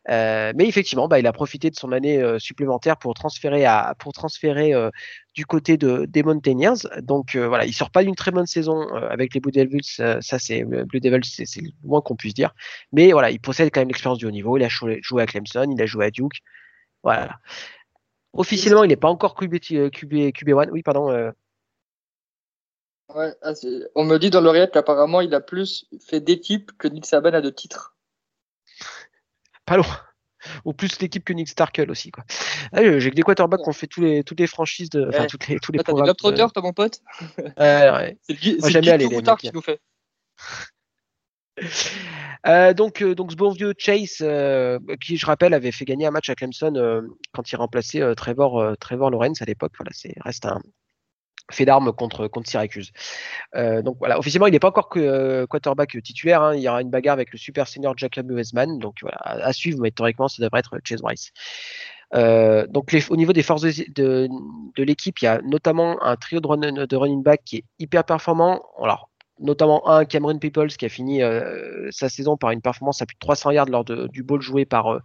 Euh, 0.10 0.52
mais 0.56 0.68
effectivement, 0.68 1.08
bah, 1.08 1.20
il 1.20 1.28
a 1.28 1.34
profité 1.34 1.70
de 1.70 1.76
son 1.76 1.92
année 1.92 2.22
euh, 2.22 2.38
supplémentaire 2.38 2.98
pour 2.98 3.14
transférer, 3.14 3.66
à, 3.66 3.96
pour 3.98 4.12
transférer 4.12 4.74
euh, 4.74 4.90
du 5.34 5.46
côté 5.46 5.78
de, 5.78 6.06
des 6.06 6.24
Mountaineers. 6.24 6.88
Donc 7.02 7.36
voilà, 7.36 7.66
il 7.66 7.74
sort 7.74 7.90
pas 7.90 8.04
d'une 8.04 8.16
très 8.16 8.32
bonne 8.32 8.46
saison 8.46 8.88
avec 8.94 9.34
les 9.34 9.40
Blue 9.40 9.52
Devils. 9.52 9.82
ça, 9.84 10.40
c'est 10.40 10.64
Blue 10.64 11.00
Devils, 11.00 11.24
c'est 11.24 11.62
le 11.62 11.70
moins 11.84 12.02
qu'on 12.02 12.16
puisse 12.16 12.34
dire. 12.34 12.54
Mais 12.92 13.12
voilà, 13.12 13.32
il 13.32 13.40
possède 13.40 13.72
quand 13.72 13.82
même 13.82 13.88
l'expérience 13.88 14.20
du 14.20 14.26
haut 14.26 14.32
niveau. 14.32 14.58
Il 14.58 14.64
a 14.64 14.70
joué, 14.70 15.02
à 15.20 15.26
Clemson, 15.26 15.68
il 15.72 15.82
a 15.82 15.86
joué 15.86 16.06
à 16.06 16.12
Duke. 16.12 16.42
Voilà. 17.04 17.40
Officiellement, 18.34 18.84
il 18.84 18.88
n'est 18.88 18.96
pas 18.96 19.10
encore 19.10 19.36
QB, 19.36 19.60
QB, 19.60 20.14
QB1. 20.32 20.70
Oui, 20.72 20.82
pardon. 20.84 21.32
Ouais, 23.14 23.34
ah, 23.42 23.54
on 23.96 24.06
me 24.06 24.18
dit 24.18 24.30
dans 24.30 24.42
l'oreillette 24.42 24.72
qu'apparemment 24.72 25.22
il 25.22 25.36
a 25.36 25.42
plus 25.42 25.86
fait 26.00 26.20
d'équipes 26.20 26.72
que 26.78 26.88
Nick 26.88 27.06
Saban 27.06 27.34
a 27.34 27.42
de 27.42 27.50
titres. 27.50 27.96
Pas 29.66 29.78
loin. 29.78 30.00
Ou 30.66 30.74
plus 30.74 31.00
l'équipe 31.00 31.24
que 31.24 31.34
Nick 31.34 31.48
Starkel 31.48 31.90
aussi. 31.90 32.12
Quoi. 32.12 32.26
Ah, 32.72 33.00
j'ai 33.00 33.10
que 33.10 33.16
des 33.16 33.22
quarterbacks 33.22 33.62
qui 33.62 33.70
ont 33.70 33.74
fait 33.74 33.88
tous 33.88 34.02
les, 34.02 34.24
toutes 34.24 34.40
les 34.40 34.48
franchises, 34.48 34.90
de, 34.90 35.10
toutes 35.28 35.48
les, 35.48 35.60
tous 35.60 35.72
les 35.72 35.80
ah, 35.80 35.84
programmes. 35.84 36.08
T'as 36.08 36.32
des 36.32 36.52
toi, 36.52 36.62
mon 36.62 36.74
pote? 36.74 37.00
Ouais, 37.38 37.92
ouais. 37.92 38.18
C'est 38.24 38.44
le, 38.44 38.60
Moi, 38.60 38.70
j'aime 38.70 38.82
bien 38.82 38.98
les, 38.98 39.08
qui 39.38 39.52
nous 39.54 39.62
fait. 39.62 39.80
Euh, 42.46 42.74
donc, 42.74 43.02
euh, 43.02 43.16
donc 43.16 43.32
ce 43.32 43.38
bon 43.38 43.52
vieux 43.52 43.74
Chase, 43.78 44.18
euh, 44.22 44.78
qui 45.02 45.16
je 45.16 45.26
rappelle 45.26 45.54
avait 45.54 45.72
fait 45.72 45.86
gagner 45.86 46.06
un 46.06 46.12
match 46.12 46.30
à 46.30 46.36
Clemson 46.36 46.74
quand 47.32 47.52
il 47.52 47.56
remplaçait 47.56 48.16
Trevor, 48.16 48.76
Trevor 48.80 49.10
Lawrence 49.12 49.42
à 49.42 49.46
l'époque. 49.46 49.72
Voilà, 49.78 49.92
c'est 49.94 50.14
reste 50.22 50.46
un, 50.46 50.60
fait 51.52 51.66
d'armes 51.66 51.94
contre, 51.94 52.28
contre 52.28 52.50
Syracuse. 52.50 52.92
Donc 53.56 53.98
voilà, 54.00 54.20
officiellement, 54.20 54.48
il 54.48 54.52
n'est 54.52 54.60
pas 54.60 54.70
encore 54.70 54.90
quarterback 54.90 56.02
titulaire. 56.04 56.42
Hein. 56.42 56.56
Il 56.56 56.62
y 56.62 56.68
aura 56.68 56.82
une 56.82 56.90
bagarre 56.90 57.14
avec 57.14 57.32
le 57.32 57.38
super 57.38 57.68
senior 57.68 57.98
Jacob 57.98 58.30
Westman. 58.30 58.80
Donc 58.80 58.96
voilà, 59.02 59.18
à, 59.22 59.54
suivre, 59.54 59.80
mais 59.82 59.92
théoriquement, 59.92 60.28
ça 60.28 60.44
devrait 60.44 60.60
être 60.60 60.80
Chase 60.84 61.02
Rice. 61.04 61.32
Donc 62.14 62.94
au 63.10 63.16
niveau 63.16 63.32
des 63.32 63.44
forces 63.44 63.62
de, 63.62 64.28
de, 64.76 64.84
l'équipe, 64.84 65.22
il 65.22 65.26
y 65.26 65.28
a 65.30 65.42
notamment 65.44 66.04
un 66.04 66.18
trio 66.18 66.42
de, 66.42 66.86
de, 66.86 66.96
running 66.96 67.24
back 67.24 67.42
qui 67.46 67.58
est 67.58 67.64
hyper 67.80 68.04
performant. 68.04 68.62
Alors, 68.82 69.10
notamment 69.40 69.88
un 69.90 70.06
Cameron 70.06 70.38
Peoples 70.38 70.70
qui 70.78 70.86
a 70.86 70.90
fini 70.90 71.24
euh, 71.24 71.90
sa 71.92 72.10
saison 72.10 72.38
par 72.38 72.52
une 72.52 72.62
performance 72.62 73.02
à 73.02 73.06
plus 73.06 73.16
de 73.16 73.20
300 73.20 73.52
yards 73.52 73.70
lors 73.70 73.84
du 73.84 74.24
ball 74.24 74.42
joué 74.42 74.66
par, 74.66 75.02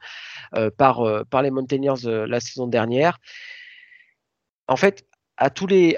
euh, 0.54 0.70
par, 0.76 1.42
les 1.42 1.50
Mountaineers 1.50 2.04
la 2.04 2.40
saison 2.40 2.66
dernière. 2.66 3.18
En 4.68 4.76
fait, 4.76 5.06
à 5.38 5.50
tous 5.50 5.66
les, 5.66 5.96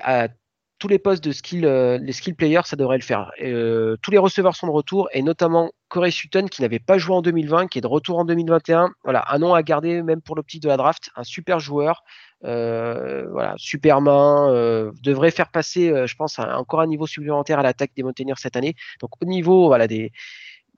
postes 1.02 1.24
de 1.24 1.32
skill, 1.32 1.66
euh, 1.66 1.98
skill 2.12 2.36
players, 2.36 2.62
ça 2.64 2.76
devrait 2.76 2.98
le 2.98 3.02
faire. 3.02 3.32
Euh, 3.42 3.96
tous 4.02 4.10
les 4.10 4.18
receveurs 4.18 4.54
sont 4.54 4.68
de 4.68 4.72
retour, 4.72 5.08
et 5.12 5.22
notamment 5.22 5.72
Corey 5.88 6.10
Sutton, 6.10 6.46
qui 6.46 6.62
n'avait 6.62 6.78
pas 6.78 6.98
joué 6.98 7.16
en 7.16 7.22
2020, 7.22 7.66
qui 7.66 7.78
est 7.78 7.82
de 7.82 7.86
retour 7.86 8.18
en 8.18 8.24
2021. 8.24 8.92
Voilà, 9.02 9.24
un 9.28 9.38
nom 9.38 9.54
à 9.54 9.62
garder 9.62 10.02
même 10.02 10.22
pour 10.22 10.36
l'optique 10.36 10.62
de 10.62 10.68
la 10.68 10.76
draft, 10.76 11.10
un 11.16 11.24
super 11.24 11.58
joueur. 11.58 12.04
Euh, 12.44 13.28
voilà, 13.30 13.54
super 13.58 14.00
main, 14.00 14.50
euh, 14.50 14.92
devrait 15.02 15.30
faire 15.30 15.50
passer, 15.50 15.90
euh, 15.90 16.06
je 16.06 16.16
pense, 16.16 16.38
encore 16.38 16.80
un 16.80 16.86
niveau 16.86 17.06
supplémentaire 17.06 17.58
à 17.58 17.62
l'attaque 17.62 17.92
des 17.94 18.02
Mountaineers 18.02 18.38
cette 18.38 18.56
année. 18.56 18.74
Donc 19.00 19.10
au 19.22 19.26
niveau 19.26 19.66
voilà, 19.66 19.86
des, 19.86 20.12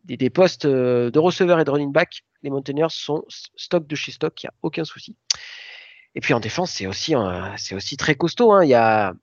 des, 0.05 0.17
des 0.17 0.31
postes 0.31 0.67
de 0.67 1.19
receveurs 1.19 1.61
et 1.61 1.65
de 1.65 1.71
running 1.71 1.93
back, 1.93 2.23
les 2.43 2.51
Mountaineers 2.51 2.91
sont 2.91 3.25
stock 3.29 3.87
de 3.87 3.95
chez 3.95 4.11
stock, 4.11 4.43
il 4.43 4.47
n'y 4.47 4.49
a 4.49 4.55
aucun 4.63 4.85
souci. 4.85 5.17
Et 6.15 6.21
puis 6.21 6.35
en 6.35 6.41
défense, 6.41 6.73
c'est 6.73 6.87
aussi, 6.87 7.15
c'est 7.57 7.75
aussi 7.75 7.97
très 7.97 8.17
costaud. 8.17 8.53
Hein. 8.53 8.65
Il 8.65 8.69
y 8.69 8.75
a 8.75 9.15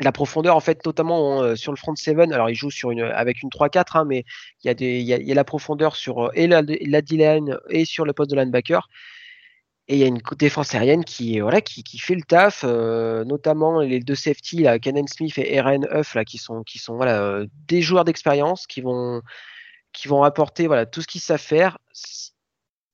la 0.00 0.12
profondeur, 0.12 0.56
en 0.56 0.60
fait, 0.60 0.84
notamment 0.86 1.54
sur 1.56 1.72
le 1.72 1.76
front 1.76 1.94
7. 1.94 2.18
Alors, 2.32 2.48
il 2.48 2.54
joue 2.54 2.70
sur 2.70 2.92
une, 2.92 3.02
avec 3.02 3.42
une 3.42 3.50
3-4, 3.50 3.98
hein, 3.98 4.04
mais 4.06 4.24
il 4.64 4.70
y, 4.70 5.12
a 5.12 5.18
y 5.18 5.32
a, 5.32 5.34
la 5.34 5.44
profondeur 5.44 5.96
sur 5.96 6.30
et 6.34 6.46
la, 6.46 6.62
la 6.62 7.02
D-line 7.02 7.58
et 7.68 7.84
sur 7.84 8.06
le 8.06 8.14
poste 8.14 8.30
de 8.30 8.36
linebacker. 8.36 8.88
Et 9.88 9.94
il 9.94 10.00
y 10.00 10.04
a 10.04 10.08
une 10.08 10.20
défense 10.36 10.74
aérienne 10.74 11.04
qui, 11.04 11.38
voilà, 11.38 11.60
qui, 11.60 11.84
qui 11.84 11.98
fait 11.98 12.16
le 12.16 12.22
taf, 12.22 12.64
euh, 12.64 13.24
notamment 13.24 13.80
les 13.80 14.00
deux 14.00 14.16
safety, 14.16 14.62
là, 14.62 14.78
Smith 15.06 15.38
et 15.38 15.58
Aaron 15.58 15.82
Huff, 15.92 16.14
là, 16.14 16.24
qui 16.24 16.38
sont, 16.38 16.64
qui 16.64 16.78
sont 16.78 16.96
voilà, 16.96 17.22
euh, 17.22 17.46
des 17.68 17.82
joueurs 17.82 18.04
d'expérience 18.04 18.66
qui 18.66 18.80
vont, 18.80 19.22
qui 19.92 20.08
vont 20.08 20.24
apporter 20.24 20.66
voilà, 20.66 20.86
tout 20.86 21.02
ce 21.02 21.06
qu'ils 21.06 21.20
savent 21.20 21.40
faire. 21.40 21.78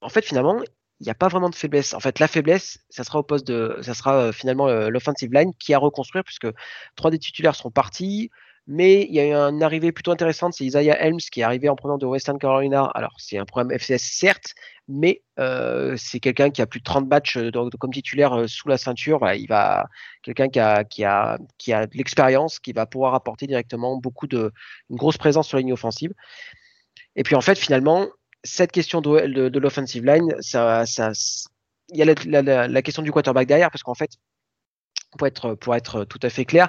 En 0.02 0.10
fait, 0.10 0.22
finalement, 0.22 0.60
il 1.00 1.04
n'y 1.04 1.10
a 1.10 1.14
pas 1.14 1.28
vraiment 1.28 1.48
de 1.48 1.54
faiblesse. 1.54 1.94
En 1.94 2.00
fait, 2.00 2.18
la 2.18 2.28
faiblesse, 2.28 2.78
ça 2.90 3.04
sera 3.04 3.18
au 3.20 3.22
poste 3.22 3.46
de, 3.46 3.78
ça 3.80 3.94
sera 3.94 4.16
euh, 4.16 4.32
finalement 4.32 4.66
l'offensive 4.66 5.32
line 5.32 5.52
qui 5.58 5.72
a 5.72 5.78
reconstruire 5.78 6.24
puisque 6.24 6.48
trois 6.94 7.10
des 7.10 7.18
titulaires 7.18 7.54
sont 7.54 7.70
partis. 7.70 8.30
Mais 8.68 9.02
il 9.02 9.12
y 9.12 9.18
a 9.18 9.26
eu 9.26 9.32
une 9.32 9.62
arrivée 9.62 9.90
plutôt 9.90 10.12
intéressante, 10.12 10.54
c'est 10.54 10.64
Isaiah 10.64 10.96
Helms 11.00 11.18
qui 11.32 11.40
est 11.40 11.42
arrivé 11.42 11.68
en 11.68 11.74
prenant 11.74 11.98
de 11.98 12.06
Western 12.06 12.38
Carolina. 12.38 12.84
Alors, 12.94 13.12
c'est 13.18 13.36
un 13.36 13.44
programme 13.44 13.76
FCS 13.76 13.98
certes, 13.98 14.54
mais 14.86 15.22
euh, 15.40 15.96
c'est 15.96 16.20
quelqu'un 16.20 16.50
qui 16.50 16.62
a 16.62 16.66
plus 16.66 16.78
de 16.78 16.84
30 16.84 17.08
matchs 17.08 17.38
comme 17.80 17.92
titulaire 17.92 18.48
sous 18.48 18.68
la 18.68 18.78
ceinture. 18.78 19.18
Voilà, 19.18 19.34
il 19.34 19.48
va 19.48 19.88
quelqu'un 20.22 20.48
qui 20.48 20.60
a, 20.60 20.84
qui 20.84 21.04
a, 21.04 21.38
qui 21.58 21.72
a 21.72 21.86
de 21.86 21.96
l'expérience, 21.96 22.60
qui 22.60 22.72
va 22.72 22.86
pouvoir 22.86 23.14
apporter 23.14 23.48
directement 23.48 23.96
beaucoup 23.96 24.28
de 24.28 24.52
une 24.90 24.96
grosse 24.96 25.18
présence 25.18 25.48
sur 25.48 25.56
la 25.56 25.62
ligne 25.62 25.72
offensive. 25.72 26.12
Et 27.16 27.24
puis 27.24 27.34
en 27.34 27.40
fait, 27.40 27.58
finalement, 27.58 28.08
cette 28.44 28.72
question 28.72 29.00
de, 29.00 29.26
de, 29.26 29.48
de 29.48 29.58
l'offensive 29.58 30.04
line, 30.04 30.34
ça, 30.40 30.86
ça, 30.86 31.12
il 31.88 31.98
y 31.98 32.02
a 32.02 32.04
la, 32.04 32.42
la, 32.42 32.68
la, 32.68 32.82
question 32.82 33.02
du 33.02 33.12
quarterback 33.12 33.46
derrière, 33.46 33.70
parce 33.70 33.82
qu'en 33.82 33.94
fait, 33.94 34.12
pour 35.18 35.26
être, 35.26 35.54
pour 35.54 35.74
être 35.74 36.04
tout 36.04 36.20
à 36.22 36.30
fait 36.30 36.44
clair, 36.44 36.68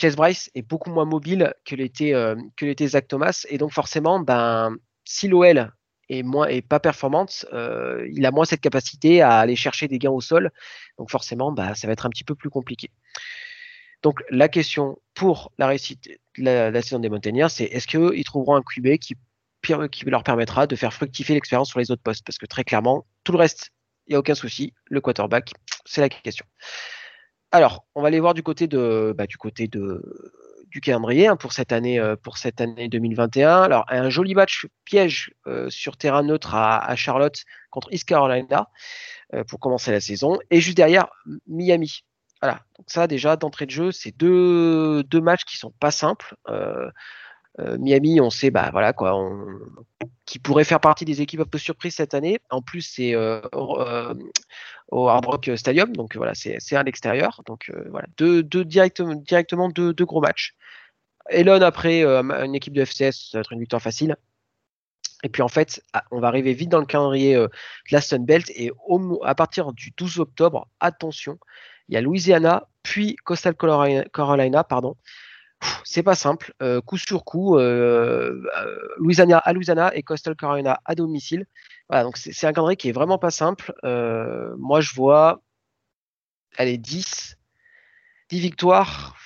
Chase 0.00 0.16
Bryce 0.16 0.50
est 0.54 0.62
beaucoup 0.62 0.90
moins 0.90 1.04
mobile 1.04 1.54
que 1.64 1.74
l'était 1.74 2.14
euh, 2.14 2.36
Zach 2.86 3.08
Thomas, 3.08 3.44
et 3.48 3.58
donc 3.58 3.72
forcément, 3.72 4.20
ben, 4.20 4.76
si 5.04 5.28
l'OL 5.28 5.72
est 6.08 6.22
moins 6.22 6.46
est 6.46 6.62
pas 6.62 6.80
performante, 6.80 7.46
euh, 7.52 8.08
il 8.12 8.24
a 8.24 8.30
moins 8.30 8.44
cette 8.44 8.60
capacité 8.60 9.20
à 9.20 9.38
aller 9.38 9.56
chercher 9.56 9.88
des 9.88 9.98
gains 9.98 10.10
au 10.10 10.20
sol, 10.20 10.50
donc 10.98 11.10
forcément, 11.10 11.52
ben, 11.52 11.74
ça 11.74 11.86
va 11.86 11.92
être 11.92 12.06
un 12.06 12.10
petit 12.10 12.24
peu 12.24 12.34
plus 12.34 12.50
compliqué. 12.50 12.90
Donc 14.02 14.22
la 14.30 14.48
question 14.48 14.98
pour 15.14 15.52
la 15.58 15.66
réussite 15.66 16.08
de 16.08 16.44
la, 16.44 16.70
la 16.70 16.82
saison 16.82 17.00
des 17.00 17.08
Mountaineers, 17.08 17.48
c'est 17.48 17.64
est-ce 17.64 17.88
qu'ils 17.88 18.24
trouveront 18.24 18.56
un 18.56 18.62
QB 18.62 18.98
qui 18.98 19.16
qui 19.90 20.04
leur 20.04 20.22
permettra 20.22 20.66
de 20.66 20.76
faire 20.76 20.94
fructifier 20.94 21.34
l'expérience 21.34 21.68
sur 21.68 21.78
les 21.78 21.90
autres 21.90 22.02
postes? 22.02 22.24
Parce 22.24 22.38
que 22.38 22.46
très 22.46 22.64
clairement, 22.64 23.06
tout 23.24 23.32
le 23.32 23.38
reste, 23.38 23.70
il 24.06 24.12
n'y 24.12 24.16
a 24.16 24.18
aucun 24.20 24.34
souci. 24.34 24.72
Le 24.86 25.00
quarterback, 25.00 25.52
c'est 25.84 26.00
la 26.00 26.08
question. 26.08 26.46
Alors, 27.50 27.86
on 27.94 28.02
va 28.02 28.08
aller 28.08 28.20
voir 28.20 28.34
du 28.34 28.42
côté 28.42 28.66
de, 28.66 29.14
bah, 29.16 29.26
du 29.26 29.38
côté 29.38 29.68
de, 29.68 30.02
du 30.70 30.80
calendrier 30.80 31.26
hein, 31.26 31.36
pour 31.36 31.52
cette 31.52 31.72
année, 31.72 31.98
euh, 31.98 32.16
pour 32.16 32.38
cette 32.38 32.60
année 32.60 32.88
2021. 32.88 33.62
Alors, 33.62 33.84
un 33.88 34.10
joli 34.10 34.34
match 34.34 34.66
piège 34.84 35.32
euh, 35.46 35.70
sur 35.70 35.96
terrain 35.96 36.22
neutre 36.22 36.54
à, 36.54 36.94
Charlotte 36.96 37.42
contre 37.70 37.92
East 37.92 38.04
Carolina 38.06 38.68
euh, 39.34 39.44
pour 39.44 39.60
commencer 39.60 39.90
la 39.90 40.00
saison, 40.00 40.38
et 40.50 40.60
juste 40.60 40.76
derrière 40.76 41.08
Miami. 41.46 42.04
Voilà. 42.42 42.60
Donc 42.76 42.86
ça, 42.88 43.06
déjà 43.06 43.36
d'entrée 43.36 43.66
de 43.66 43.70
jeu, 43.70 43.92
c'est 43.92 44.16
deux, 44.16 45.02
deux 45.04 45.20
matchs 45.20 45.44
qui 45.44 45.56
sont 45.56 45.72
pas 45.80 45.90
simples. 45.90 46.36
Euh, 47.60 47.76
Miami, 47.78 48.20
on 48.20 48.30
sait, 48.30 48.50
bah 48.50 48.68
voilà 48.72 48.92
quoi, 48.92 49.18
qui 50.24 50.38
pourrait 50.38 50.64
faire 50.64 50.80
partie 50.80 51.04
des 51.04 51.20
équipes 51.20 51.40
un 51.40 51.44
peu 51.44 51.58
surprises 51.58 51.96
cette 51.96 52.14
année. 52.14 52.38
En 52.50 52.62
plus, 52.62 52.82
c'est 52.82 53.14
euh, 53.14 53.40
euh, 53.54 54.14
au 54.88 55.08
Hard 55.08 55.26
Rock 55.26 55.50
Stadium, 55.56 55.94
donc 55.94 56.16
voilà, 56.16 56.34
c'est 56.34 56.76
à 56.76 56.82
l'extérieur. 56.82 57.42
Donc 57.46 57.72
voilà, 57.90 58.06
deux, 58.16 58.42
directement, 58.64 59.68
deux, 59.68 59.92
gros 60.04 60.20
matchs. 60.20 60.54
Elon 61.30 61.60
après 61.60 62.04
une 62.04 62.54
équipe 62.54 62.72
de 62.72 62.84
FCS, 62.84 63.30
ça 63.30 63.38
va 63.38 63.40
être 63.40 63.52
une 63.52 63.60
victoire 63.60 63.82
facile. 63.82 64.16
Et 65.24 65.28
puis 65.28 65.42
en 65.42 65.48
fait, 65.48 65.82
ah, 65.92 66.04
on 66.12 66.20
va 66.20 66.28
arriver 66.28 66.52
vite 66.52 66.68
dans 66.68 66.78
le 66.78 66.86
calendrier 66.86 67.34
de 67.34 67.50
la 67.90 68.00
Sun 68.00 68.24
Belt 68.24 68.48
et 68.50 68.70
à 69.24 69.34
partir 69.34 69.72
du 69.72 69.90
12 69.96 70.20
octobre, 70.20 70.68
attention, 70.78 71.38
il 71.88 71.94
y 71.94 71.96
a 71.96 72.00
Louisiana 72.00 72.68
puis 72.84 73.16
Coastal 73.16 73.54
Carolina 73.56 74.64
pardon, 74.64 74.96
c'est 75.84 76.02
pas 76.02 76.14
simple. 76.14 76.52
Euh, 76.62 76.80
coup 76.80 76.98
sur 76.98 77.24
coup, 77.24 77.56
euh, 77.56 78.42
euh, 78.58 78.88
Louisiana 78.98 79.38
à 79.38 79.52
Louisiana 79.52 79.94
et 79.94 80.02
Coastal 80.02 80.36
Carolina 80.36 80.80
à 80.84 80.94
domicile. 80.94 81.46
Voilà, 81.88 82.04
donc 82.04 82.16
c'est 82.18 82.46
un 82.46 82.52
calendrier 82.52 82.76
qui 82.76 82.88
est 82.88 82.92
vraiment 82.92 83.18
pas 83.18 83.30
simple. 83.30 83.72
Euh, 83.84 84.54
moi, 84.58 84.80
je 84.80 84.94
vois, 84.94 85.40
allez, 86.56 86.78
10, 86.78 87.38
10 88.28 88.40
victoires. 88.40 89.16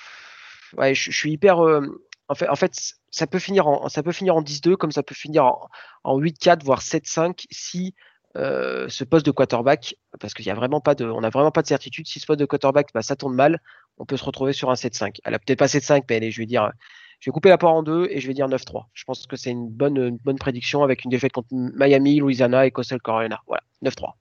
Ouais, 0.77 0.95
je, 0.95 1.11
suis 1.11 1.33
hyper. 1.33 1.63
Euh, 1.63 2.01
en 2.29 2.35
fait, 2.35 2.49
en 2.49 2.55
fait, 2.55 2.73
ça 3.11 3.27
peut 3.27 3.39
finir 3.39 3.67
en, 3.67 3.89
ça 3.89 4.01
peut 4.01 4.13
finir 4.13 4.35
en 4.35 4.41
10-2, 4.41 4.75
comme 4.77 4.91
ça 4.91 5.03
peut 5.03 5.15
finir 5.15 5.45
en, 5.45 5.69
en 6.03 6.19
8-4, 6.19 6.63
voire 6.63 6.81
7-5 6.81 7.45
si 7.51 7.93
euh, 8.35 8.87
ce 8.89 9.03
poste 9.03 9.25
de 9.25 9.31
quarterback, 9.31 9.95
parce 10.19 10.33
qu'il 10.33 10.45
y 10.45 10.49
a 10.49 10.55
vraiment 10.55 10.81
pas 10.81 10.95
de, 10.95 11.05
on 11.05 11.21
n'a 11.21 11.29
vraiment 11.29 11.51
pas 11.51 11.61
de 11.61 11.67
certitude. 11.67 12.07
Si 12.07 12.19
ce 12.19 12.25
poste 12.25 12.39
de 12.39 12.45
quarterback, 12.45 12.89
bah, 12.93 13.01
ça 13.01 13.15
tourne 13.15 13.35
mal, 13.35 13.61
on 13.97 14.05
peut 14.05 14.17
se 14.17 14.25
retrouver 14.25 14.53
sur 14.53 14.69
un 14.69 14.75
7-5. 14.75 15.17
Elle 15.23 15.33
a 15.33 15.39
peut-être 15.39 15.59
pas 15.59 15.67
7-5, 15.67 16.03
mais 16.09 16.15
allez, 16.15 16.31
je 16.31 16.39
vais 16.39 16.45
dire, 16.45 16.71
je 17.19 17.29
vais 17.29 17.33
couper 17.33 17.49
la 17.49 17.57
part 17.57 17.73
en 17.73 17.83
deux 17.83 18.07
et 18.09 18.19
je 18.19 18.27
vais 18.27 18.33
dire 18.33 18.47
9-3. 18.47 18.85
Je 18.93 19.03
pense 19.03 19.27
que 19.27 19.35
c'est 19.35 19.51
une 19.51 19.69
bonne, 19.69 19.97
une 19.97 20.17
bonne 20.17 20.39
prédiction 20.39 20.83
avec 20.83 21.03
une 21.03 21.11
défaite 21.11 21.31
contre 21.31 21.49
Miami, 21.51 22.19
Louisiana 22.19 22.65
et 22.65 22.71
Coastal 22.71 23.01
Carolina. 23.01 23.39
Voilà, 23.47 23.63
9-3. 23.83 24.13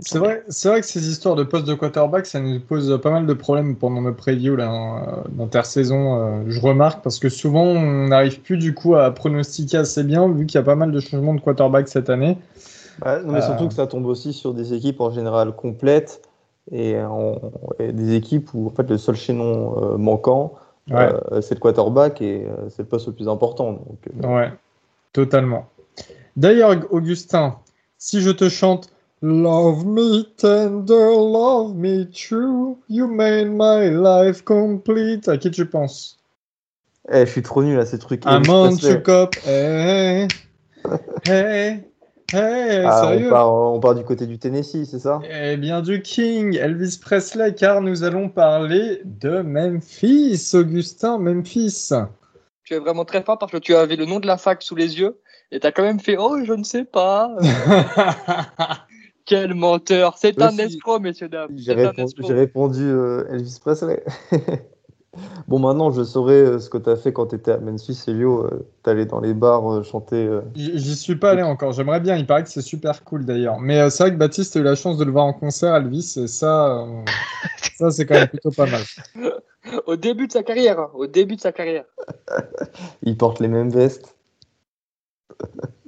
C'est 0.00 0.18
vrai, 0.18 0.42
c'est 0.48 0.68
vrai 0.68 0.80
que 0.80 0.86
ces 0.86 1.08
histoires 1.08 1.36
de 1.36 1.44
poste 1.44 1.66
de 1.66 1.74
quarterback, 1.74 2.26
ça 2.26 2.40
nous 2.40 2.58
pose 2.58 3.00
pas 3.00 3.10
mal 3.10 3.26
de 3.26 3.32
problèmes 3.32 3.76
pendant 3.76 4.00
nos 4.00 4.12
previews 4.12 4.56
là, 4.56 5.22
d'intersaison. 5.28 6.20
Euh, 6.20 6.44
je 6.48 6.60
remarque 6.60 7.04
parce 7.04 7.20
que 7.20 7.28
souvent 7.28 7.64
on 7.64 8.08
n'arrive 8.08 8.40
plus 8.40 8.56
du 8.56 8.74
coup 8.74 8.96
à 8.96 9.12
pronostiquer 9.12 9.76
assez 9.76 10.02
bien 10.02 10.28
vu 10.28 10.46
qu'il 10.46 10.56
y 10.56 10.58
a 10.58 10.64
pas 10.64 10.74
mal 10.74 10.90
de 10.90 10.98
changements 10.98 11.34
de 11.34 11.40
quarterback 11.40 11.86
cette 11.88 12.10
année. 12.10 12.38
Non, 13.04 13.32
mais 13.32 13.42
surtout 13.42 13.68
que 13.68 13.74
ça 13.74 13.86
tombe 13.86 14.06
aussi 14.06 14.32
sur 14.32 14.54
des 14.54 14.74
équipes 14.74 15.00
en 15.00 15.10
général 15.10 15.54
complètes 15.54 16.22
et, 16.70 16.96
des 17.80 18.14
équipes 18.14 18.52
où 18.54 18.68
en 18.68 18.70
fait 18.70 18.88
le 18.88 18.98
seul 18.98 19.16
chaînon 19.16 19.76
euh, 19.76 19.96
manquant 19.98 20.54
euh, 20.92 21.40
c'est 21.40 21.54
le 21.54 21.60
quarterback 21.60 22.20
et 22.20 22.46
c'est 22.68 22.82
le 22.82 22.88
poste 22.88 23.06
le 23.06 23.14
plus 23.14 23.28
important. 23.28 23.72
Donc, 23.72 24.30
ouais, 24.30 24.52
totalement. 25.12 25.66
D'ailleurs, 26.36 26.76
Augustin, 26.90 27.58
si 27.96 28.20
je 28.20 28.30
te 28.30 28.48
chante 28.48 28.90
Love 29.24 29.86
me 29.86 30.22
tender, 30.36 31.16
love 31.16 31.74
me 31.74 32.04
true, 32.04 32.76
you 32.88 33.06
made 33.08 33.50
my 33.50 33.88
life 33.88 34.42
complete. 34.44 35.28
À 35.28 35.38
qui 35.38 35.50
tu 35.50 35.64
penses? 35.64 36.18
Eh, 37.10 37.24
je 37.24 37.30
suis 37.30 37.42
trop 37.42 37.62
nul 37.62 37.78
à 37.78 37.86
ces 37.86 37.98
trucs. 37.98 38.26
I'm 38.26 38.44
on 38.50 38.76
to 38.76 39.00
cop. 39.00 39.34
Hey, 39.46 40.28
hey, 41.24 41.84
hey, 42.32 42.84
ah, 42.86 43.02
sérieux 43.02 43.26
on 43.28 43.30
part, 43.30 43.54
on 43.54 43.80
part, 43.80 43.94
du 43.94 44.04
côté 44.04 44.26
du 44.26 44.38
Tennessee, 44.38 44.88
c'est 44.90 44.98
ça? 44.98 45.20
Eh 45.28 45.56
bien, 45.56 45.82
du 45.82 46.02
King, 46.02 46.56
Elvis 46.56 46.98
Presley, 47.00 47.54
car 47.54 47.80
nous 47.80 48.02
allons 48.02 48.28
parler 48.28 49.00
de 49.04 49.42
Memphis, 49.42 50.50
Augustin, 50.54 51.18
Memphis. 51.18 51.90
Tu 52.64 52.74
es 52.74 52.78
vraiment 52.78 53.04
très 53.04 53.22
fort 53.22 53.38
parce 53.38 53.52
que 53.52 53.58
tu 53.58 53.74
avais 53.74 53.96
le 53.96 54.06
nom 54.06 54.20
de 54.20 54.26
la 54.26 54.38
fac 54.38 54.62
sous 54.62 54.74
les 54.74 54.98
yeux 54.98 55.20
et 55.52 55.60
tu 55.60 55.66
as 55.66 55.72
quand 55.72 55.82
même 55.82 56.00
fait 56.00 56.16
Oh, 56.18 56.38
je 56.42 56.52
ne 56.52 56.64
sais 56.64 56.84
pas. 56.84 57.34
Quel 59.26 59.54
menteur 59.54 60.16
C'est 60.18 60.40
un 60.40 60.56
escroc, 60.58 61.00
messieurs, 61.00 61.28
dames. 61.28 61.50
J'ai 61.56 61.74
répondu, 61.74 62.82
euh, 62.82 63.26
Elvis 63.30 63.58
Presley. 63.60 64.02
bon, 65.48 65.58
maintenant, 65.58 65.90
je 65.90 66.02
saurais 66.02 66.34
euh, 66.34 66.58
ce 66.58 66.68
que 66.68 66.78
tu 66.78 66.90
as 66.90 66.96
fait 66.96 67.12
quand 67.12 67.26
tu 67.26 67.36
étais 67.36 67.52
à 67.52 67.58
Memphis, 67.58 68.04
Elio. 68.08 68.44
Euh, 68.44 68.66
tu 68.82 68.90
allé 68.90 69.06
dans 69.06 69.20
les 69.20 69.34
bars 69.34 69.84
chanter. 69.84 70.28
J'y 70.54 70.96
suis 70.96 71.16
pas 71.16 71.30
allé 71.30 71.42
encore. 71.42 71.72
J'aimerais 71.72 72.00
bien. 72.00 72.16
Il 72.16 72.26
paraît 72.26 72.42
que 72.42 72.50
c'est 72.50 72.60
super 72.60 73.04
cool 73.04 73.24
d'ailleurs. 73.24 73.60
Mais 73.60 73.88
c'est 73.90 74.04
vrai 74.04 74.12
que 74.12 74.18
Baptiste 74.18 74.56
a 74.56 74.60
eu 74.60 74.62
la 74.62 74.74
chance 74.74 74.98
de 74.98 75.04
le 75.04 75.10
voir 75.10 75.24
en 75.24 75.32
concert, 75.32 75.74
Elvis. 75.74 76.14
Et 76.18 76.26
ça, 76.26 76.86
ça 77.76 77.90
c'est 77.90 78.06
quand 78.06 78.14
même 78.14 78.28
plutôt 78.28 78.50
pas 78.50 78.66
mal. 78.66 78.82
Au 79.86 79.96
début 79.96 80.26
de 80.26 80.32
sa 80.32 80.42
carrière. 80.42 80.78
Hein. 80.78 80.90
Au 80.94 81.06
début 81.06 81.36
de 81.36 81.40
sa 81.40 81.52
carrière. 81.52 81.84
il 83.02 83.16
porte 83.16 83.40
les 83.40 83.48
mêmes 83.48 83.70
vestes. 83.70 84.14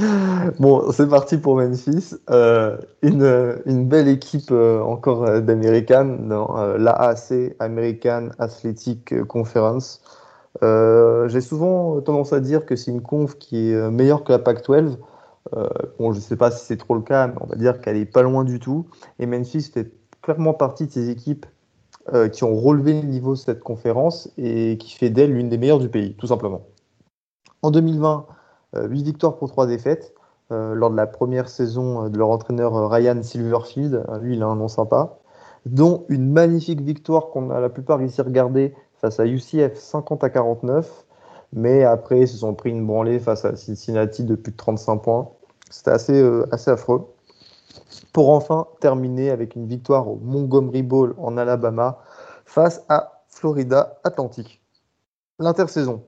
Bon, 0.58 0.90
c'est 0.92 1.08
parti 1.08 1.36
pour 1.38 1.56
Memphis. 1.56 2.14
Euh, 2.30 2.78
une, 3.02 3.88
belle 3.88 4.08
équipe 4.08 4.50
euh, 4.50 4.80
encore 4.80 5.24
euh, 5.24 5.40
dans 5.40 6.76
l'AAC, 6.76 7.56
American 7.58 8.30
Athletic 8.38 9.22
Conference. 9.26 10.02
J'ai 10.62 11.40
souvent 11.40 12.00
tendance 12.00 12.32
à 12.32 12.40
dire 12.40 12.66
que 12.66 12.76
c'est 12.76 12.90
une 12.90 13.02
conf 13.02 13.36
qui 13.38 13.70
est 13.70 13.90
meilleure 13.90 14.24
que 14.24 14.32
la 14.32 14.38
Pac-12. 14.38 14.96
bon, 15.98 16.12
je 16.12 16.16
ne 16.16 16.22
sais 16.22 16.36
pas 16.36 16.50
si 16.50 16.64
c'est 16.64 16.76
trop 16.76 16.94
le 16.94 17.02
cas, 17.02 17.28
mais 17.28 17.34
on 17.40 17.46
va 17.46 17.56
dire 17.56 17.80
qu'elle 17.80 17.96
est 17.96 18.06
pas 18.06 18.22
loin 18.22 18.44
du 18.44 18.58
tout. 18.58 18.86
Et 19.18 19.26
Memphis 19.26 19.70
fait 19.72 19.92
clairement 20.22 20.54
partie 20.54 20.86
de 20.86 20.92
ces 20.92 21.10
équipes 21.10 21.46
qui 22.32 22.42
ont 22.44 22.56
relevé 22.56 23.00
le 23.00 23.06
niveau 23.06 23.34
de 23.34 23.38
cette 23.38 23.60
conférence 23.60 24.30
et 24.36 24.76
qui 24.78 24.96
fait 24.96 25.10
d'elle 25.10 25.32
l'une 25.32 25.48
des 25.48 25.58
meilleures 25.58 25.78
du 25.78 25.88
pays, 25.88 26.16
tout 26.16 26.26
simplement. 26.26 26.62
En 27.62 27.70
2020, 27.70 28.26
8 28.74 28.78
euh, 28.78 28.86
victoires 28.88 29.36
pour 29.36 29.48
3 29.48 29.66
défaites. 29.66 30.14
Euh, 30.52 30.74
lors 30.74 30.90
de 30.90 30.96
la 30.96 31.06
première 31.06 31.48
saison 31.48 32.06
euh, 32.06 32.08
de 32.08 32.18
leur 32.18 32.30
entraîneur 32.30 32.90
Ryan 32.90 33.22
Silverfield, 33.22 34.04
lui 34.20 34.34
il 34.36 34.42
a 34.42 34.46
un 34.46 34.56
nom 34.56 34.68
sympa, 34.68 35.18
dont 35.64 36.04
une 36.08 36.30
magnifique 36.30 36.80
victoire 36.80 37.28
qu'on 37.30 37.50
a 37.50 37.60
la 37.60 37.68
plupart 37.68 38.02
ici 38.02 38.20
regardé 38.20 38.74
face 39.00 39.20
à 39.20 39.26
UCF 39.26 39.76
50 39.76 40.24
à 40.24 40.30
49, 40.30 41.06
mais 41.52 41.84
après 41.84 42.22
ils 42.22 42.28
se 42.28 42.38
sont 42.38 42.54
pris 42.54 42.70
une 42.70 42.84
branlée 42.84 43.20
face 43.20 43.44
à 43.44 43.54
Cincinnati 43.54 44.24
de 44.24 44.34
plus 44.34 44.52
de 44.52 44.56
35 44.56 44.96
points. 44.98 45.28
C'était 45.70 45.92
assez, 45.92 46.40
assez 46.50 46.70
affreux. 46.70 47.06
Pour 48.12 48.30
enfin 48.30 48.66
terminer 48.80 49.30
avec 49.30 49.54
une 49.54 49.66
victoire 49.66 50.08
au 50.08 50.16
Montgomery 50.16 50.82
Bowl 50.82 51.14
en 51.18 51.36
Alabama 51.36 51.98
face 52.44 52.82
à 52.88 53.22
Florida 53.28 54.00
Atlantic. 54.02 54.60
L'intersaison, 55.38 56.02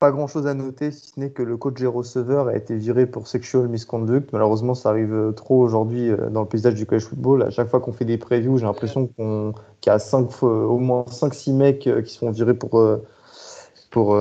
pas 0.00 0.10
grand 0.12 0.26
chose 0.26 0.46
à 0.46 0.54
noter, 0.54 0.92
si 0.92 1.10
ce 1.10 1.20
n'est 1.20 1.28
que 1.28 1.42
le 1.42 1.58
coach 1.58 1.78
et 1.82 1.86
receveur 1.86 2.48
a 2.48 2.56
été 2.56 2.74
viré 2.74 3.04
pour 3.04 3.28
sexual 3.28 3.68
misconduct. 3.68 4.30
Malheureusement, 4.32 4.74
ça 4.74 4.88
arrive 4.88 5.12
euh, 5.12 5.32
trop 5.32 5.60
aujourd'hui 5.62 6.08
euh, 6.08 6.30
dans 6.30 6.40
le 6.40 6.48
paysage 6.48 6.74
du 6.74 6.86
college 6.86 7.04
football. 7.04 7.42
À 7.42 7.50
chaque 7.50 7.68
fois 7.68 7.80
qu'on 7.80 7.92
fait 7.92 8.06
des 8.06 8.16
previews, 8.16 8.56
j'ai 8.56 8.64
l'impression 8.64 9.08
qu'il 9.08 9.52
y 9.86 9.90
a 9.90 9.98
cinq, 9.98 10.42
au 10.42 10.78
moins 10.78 11.04
5-6 11.10 11.52
mecs 11.52 11.86
euh, 11.86 12.00
qui 12.00 12.14
sont 12.14 12.30
virés 12.30 12.54
pour. 12.54 12.82
pour 13.90 14.14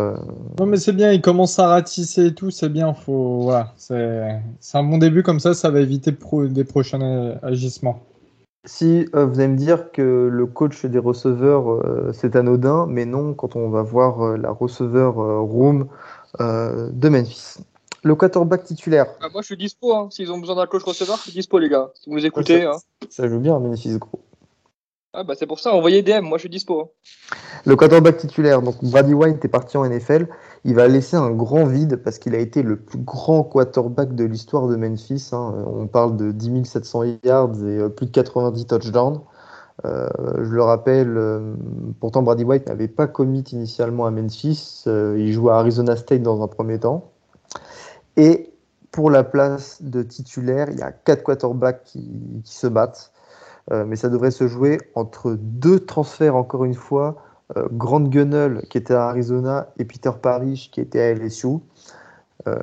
Non, 0.60 0.66
mais 0.66 0.76
c'est 0.76 0.92
bien, 0.92 1.14
il 1.14 1.22
commence 1.22 1.58
à 1.60 1.68
ratisser 1.68 2.26
et 2.26 2.34
tout, 2.36 2.52
c'est 2.52 2.70
bien. 2.70 2.94
Voilà, 3.08 3.74
c'est 3.78 4.42
un 4.74 4.84
bon 4.84 4.98
début, 4.98 5.24
comme 5.24 5.40
ça, 5.40 5.54
ça 5.54 5.70
va 5.70 5.80
éviter 5.80 6.12
des 6.12 6.64
prochains 6.66 7.40
agissements. 7.42 8.02
Si 8.66 9.08
euh, 9.16 9.26
vous 9.26 9.40
allez 9.40 9.48
me 9.48 9.58
dire 9.58 9.92
que 9.92 10.28
le 10.30 10.46
coach 10.46 10.86
des 10.86 11.00
receveurs, 11.00 11.72
euh, 11.72 12.12
c'est 12.14 12.36
anodin, 12.36 12.88
mais 12.90 13.06
non, 13.06 13.34
quand 13.34 13.56
on 13.56 13.70
va 13.70 13.84
voir 13.84 14.22
euh, 14.22 14.38
la 14.38 14.52
receveur 14.52 15.16
room 15.16 15.88
de 16.40 17.10
Memphis. 17.10 17.58
Le 18.04 18.16
quarterback 18.16 18.64
titulaire. 18.64 19.08
Ah, 19.22 19.28
moi, 19.32 19.42
je 19.42 19.48
suis 19.48 19.58
dispo. 19.58 19.94
Hein. 19.94 20.08
S'ils 20.12 20.32
ont 20.32 20.38
besoin 20.38 20.56
d'un 20.56 20.68
coach 20.68 20.84
receveur, 20.84 21.18
je 21.18 21.24
suis 21.24 21.32
dispo, 21.32 21.58
les 21.58 21.70
gars. 21.70 21.92
Si 21.96 22.10
vous 22.10 22.26
écoutez. 22.26 22.62
Ça, 22.62 22.72
hein. 22.72 22.78
ça 23.10 23.28
joue 23.28 23.40
bien 23.40 23.60
Memphis, 23.60 23.98
gros. 23.98 24.22
Ah 25.12 25.24
bah 25.24 25.34
c'est 25.36 25.48
pour 25.48 25.60
ça, 25.60 25.74
envoyez 25.74 26.04
DM, 26.04 26.22
moi 26.22 26.38
je 26.38 26.42
suis 26.42 26.50
dispo. 26.50 26.82
Hein. 26.82 27.36
Le 27.66 27.76
quarterback 27.76 28.18
titulaire, 28.18 28.62
donc 28.62 28.76
Brady 28.84 29.16
White 29.16 29.44
est 29.44 29.50
parti 29.50 29.76
en 29.76 29.84
NFL, 29.90 30.28
il 30.66 30.76
va 30.76 30.88
laisser 30.88 31.18
un 31.18 31.32
grand 31.32 31.66
vide 31.66 31.98
parce 32.04 32.20
qu'il 32.20 32.36
a 32.36 32.38
été 32.38 32.62
le 32.62 32.76
plus 32.76 33.00
grand 33.00 33.44
quarterback 33.44 34.14
de 34.14 34.24
l'histoire 34.24 34.68
de 34.68 34.76
Memphis. 34.76 35.30
Hein. 35.32 35.66
On 35.66 35.88
parle 35.88 36.16
de 36.16 36.32
10 36.32 36.64
700 36.64 37.04
yards 37.24 37.56
et 37.64 37.80
euh, 37.80 37.90
plus 37.90 38.06
de 38.06 38.12
90 38.12 38.68
touchdowns. 38.68 39.22
Euh, 39.86 40.08
je 40.44 40.52
le 40.52 40.62
rappelle, 40.62 41.18
euh, 41.18 41.56
pourtant 42.00 42.22
Brady 42.22 42.44
White 42.44 42.68
n'avait 42.68 42.88
pas 42.88 43.08
commit 43.08 43.44
initialement 43.52 44.06
à 44.06 44.12
Memphis, 44.12 44.84
il 44.86 45.32
jouait 45.34 45.54
à 45.54 45.56
Arizona 45.56 45.96
State 45.96 46.22
dans 46.22 46.44
un 46.44 46.48
premier 46.48 46.80
temps. 46.80 47.12
Et 48.16 48.54
pour 48.92 49.10
la 49.10 49.24
place 49.24 49.82
de 49.82 50.04
titulaire, 50.04 50.68
il 50.70 50.78
y 50.78 50.84
a 50.84 50.92
quatre 50.92 51.24
quarterbacks 51.24 51.84
qui 51.84 52.12
se 52.44 52.68
battent. 52.68 53.12
Euh, 53.72 53.86
mais 53.86 53.96
ça 53.96 54.10
devrait 54.10 54.32
se 54.32 54.48
jouer 54.48 54.80
entre 54.96 55.36
deux 55.40 55.80
transferts, 55.80 56.36
encore 56.36 56.66
une 56.66 56.74
fois. 56.74 57.18
Euh, 57.58 57.68
Grant 57.72 58.02
Gunnell, 58.02 58.64
qui 58.70 58.78
était 58.78 58.94
à 58.94 59.08
Arizona, 59.08 59.70
et 59.78 59.86
Peter 59.86 60.12
Parrish, 60.22 60.72
qui 60.72 60.82
était 60.82 61.02
à 61.02 61.14
LSU. 61.14 61.48
Euh, 62.48 62.58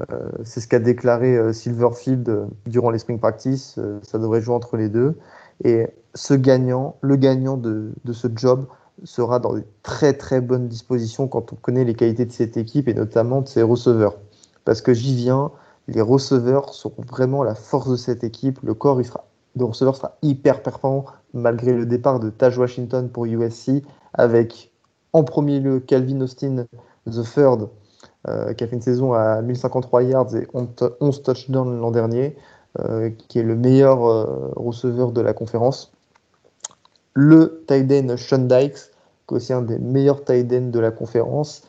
c'est 0.44 0.60
ce 0.60 0.68
qu'a 0.68 0.78
déclaré 0.78 1.52
Silverfield 1.52 2.48
durant 2.66 2.90
les 2.90 2.98
spring 2.98 3.18
practice. 3.18 3.78
ça 4.02 4.18
devrait 4.18 4.40
jouer 4.40 4.54
entre 4.54 4.76
les 4.76 4.88
deux. 4.88 5.16
Et 5.64 5.86
ce 6.14 6.34
gagnant, 6.34 6.96
le 7.02 7.16
gagnant 7.16 7.56
de, 7.56 7.92
de, 8.04 8.12
ce 8.12 8.28
job, 8.34 8.66
sera 9.04 9.38
dans 9.38 9.52
de 9.52 9.64
très 9.82 10.14
très 10.14 10.40
bonnes 10.40 10.68
dispositions 10.68 11.28
quand 11.28 11.52
on 11.52 11.56
connaît 11.56 11.84
les 11.84 11.94
qualités 11.94 12.24
de 12.24 12.32
cette 12.32 12.56
équipe 12.56 12.88
et 12.88 12.94
notamment 12.94 13.42
de 13.42 13.48
ses 13.48 13.62
receveurs. 13.62 14.16
Parce 14.64 14.80
que 14.80 14.94
j'y 14.94 15.14
viens, 15.14 15.50
les 15.88 16.00
receveurs 16.00 16.72
seront 16.74 17.02
vraiment 17.06 17.42
la 17.42 17.54
force 17.54 17.90
de 17.90 17.96
cette 17.96 18.24
équipe. 18.24 18.58
Le 18.62 18.74
corps, 18.74 19.00
il 19.00 19.04
sera 19.04 19.25
de 19.56 19.64
receveur 19.64 19.96
sera 19.96 20.16
hyper 20.22 20.62
performant 20.62 21.06
malgré 21.32 21.72
le 21.72 21.86
départ 21.86 22.20
de 22.20 22.30
Taj 22.30 22.58
Washington 22.58 23.08
pour 23.08 23.26
USC, 23.26 23.82
avec 24.14 24.72
en 25.12 25.24
premier 25.24 25.60
lieu 25.60 25.80
Calvin 25.80 26.20
Austin, 26.20 26.66
the 27.06 27.22
third, 27.22 27.68
euh, 28.28 28.52
qui 28.54 28.64
a 28.64 28.66
fait 28.66 28.76
une 28.76 28.82
saison 28.82 29.12
à 29.12 29.40
1053 29.40 30.02
yards 30.02 30.36
et 30.36 30.48
11 31.00 31.22
touchdowns 31.22 31.80
l'an 31.80 31.90
dernier, 31.90 32.36
euh, 32.80 33.10
qui 33.28 33.38
est 33.38 33.42
le 33.42 33.56
meilleur 33.56 34.04
euh, 34.04 34.52
receveur 34.56 35.12
de 35.12 35.20
la 35.20 35.32
conférence. 35.32 35.92
Le 37.14 37.64
tight 37.66 37.90
end 37.92 38.16
Sean 38.16 38.38
Dykes, 38.38 38.90
qui 39.26 39.34
est 39.34 39.36
aussi 39.36 39.52
un 39.52 39.62
des 39.62 39.78
meilleurs 39.78 40.24
tight 40.24 40.52
ends 40.52 40.70
de 40.70 40.80
la 40.80 40.90
conférence. 40.90 41.62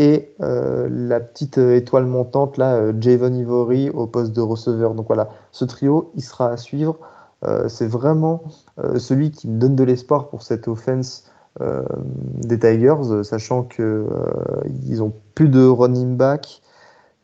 Et 0.00 0.32
la 0.38 1.18
petite 1.18 1.58
étoile 1.58 2.06
montante, 2.06 2.56
là, 2.56 2.92
Javon 3.00 3.34
Ivory 3.34 3.90
au 3.90 4.06
poste 4.06 4.32
de 4.32 4.40
receveur. 4.40 4.94
Donc 4.94 5.08
voilà, 5.08 5.28
ce 5.50 5.64
trio, 5.64 6.12
il 6.14 6.22
sera 6.22 6.50
à 6.50 6.56
suivre. 6.56 7.00
Euh, 7.44 7.68
c'est 7.68 7.86
vraiment 7.86 8.42
euh, 8.78 8.98
celui 8.98 9.30
qui 9.30 9.48
me 9.48 9.58
donne 9.58 9.76
de 9.76 9.84
l'espoir 9.84 10.28
pour 10.28 10.42
cette 10.42 10.66
offense 10.66 11.30
euh, 11.60 11.84
des 12.04 12.58
Tigers, 12.58 13.22
sachant 13.22 13.62
qu'ils 13.62 15.02
ont 15.02 15.12
plus 15.34 15.48
de 15.48 15.64
running 15.64 16.16
back 16.16 16.62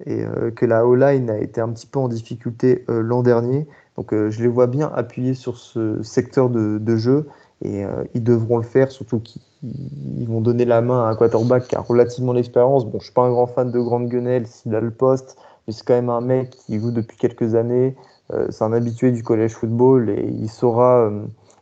et 0.07 0.25
que 0.57 0.67
la 0.67 0.85
O-line 0.87 1.31
a 1.31 1.39
été 1.39 1.61
un 1.61 1.69
petit 1.69 1.87
peu 1.87 2.01
en 2.01 2.09
difficulté 2.09 2.85
l'an 2.89 3.23
dernier. 3.23 3.67
Donc 3.97 4.13
je 4.13 4.43
les 4.43 4.49
vois 4.49 4.67
bien 4.67 4.91
appuyer 4.93 5.35
sur 5.35 5.57
ce 5.57 6.03
secteur 6.03 6.51
de, 6.51 6.97
jeu 6.97 7.29
Et 7.63 7.85
ils 8.13 8.23
devront 8.23 8.57
le 8.57 8.65
faire, 8.65 8.91
surtout 8.91 9.21
qu'ils 9.21 10.29
vont 10.29 10.41
donner 10.41 10.65
la 10.65 10.81
main 10.81 11.05
à 11.05 11.11
un 11.11 11.15
quarterback 11.15 11.69
qui 11.69 11.77
a 11.77 11.81
relativement 11.81 12.33
l'expérience. 12.33 12.85
Bon, 12.85 12.99
je 12.99 13.05
suis 13.05 13.15
pas 13.15 13.23
un 13.23 13.31
grand 13.31 13.47
fan 13.47 13.71
de 13.71 13.79
Grande 13.79 14.09
Guenel 14.09 14.49
s'il 14.49 14.75
a 14.75 14.81
le 14.81 14.91
poste, 14.91 15.37
mais 15.67 15.73
c'est 15.73 15.87
quand 15.87 15.95
même 15.95 16.11
un 16.11 16.21
mec 16.21 16.51
qui 16.51 16.81
joue 16.81 16.91
depuis 16.91 17.17
quelques 17.17 17.55
années. 17.55 17.95
C'est 18.31 18.65
un 18.65 18.73
habitué 18.73 19.13
du 19.13 19.23
collège 19.23 19.53
football 19.53 20.09
et 20.11 20.27
il 20.27 20.49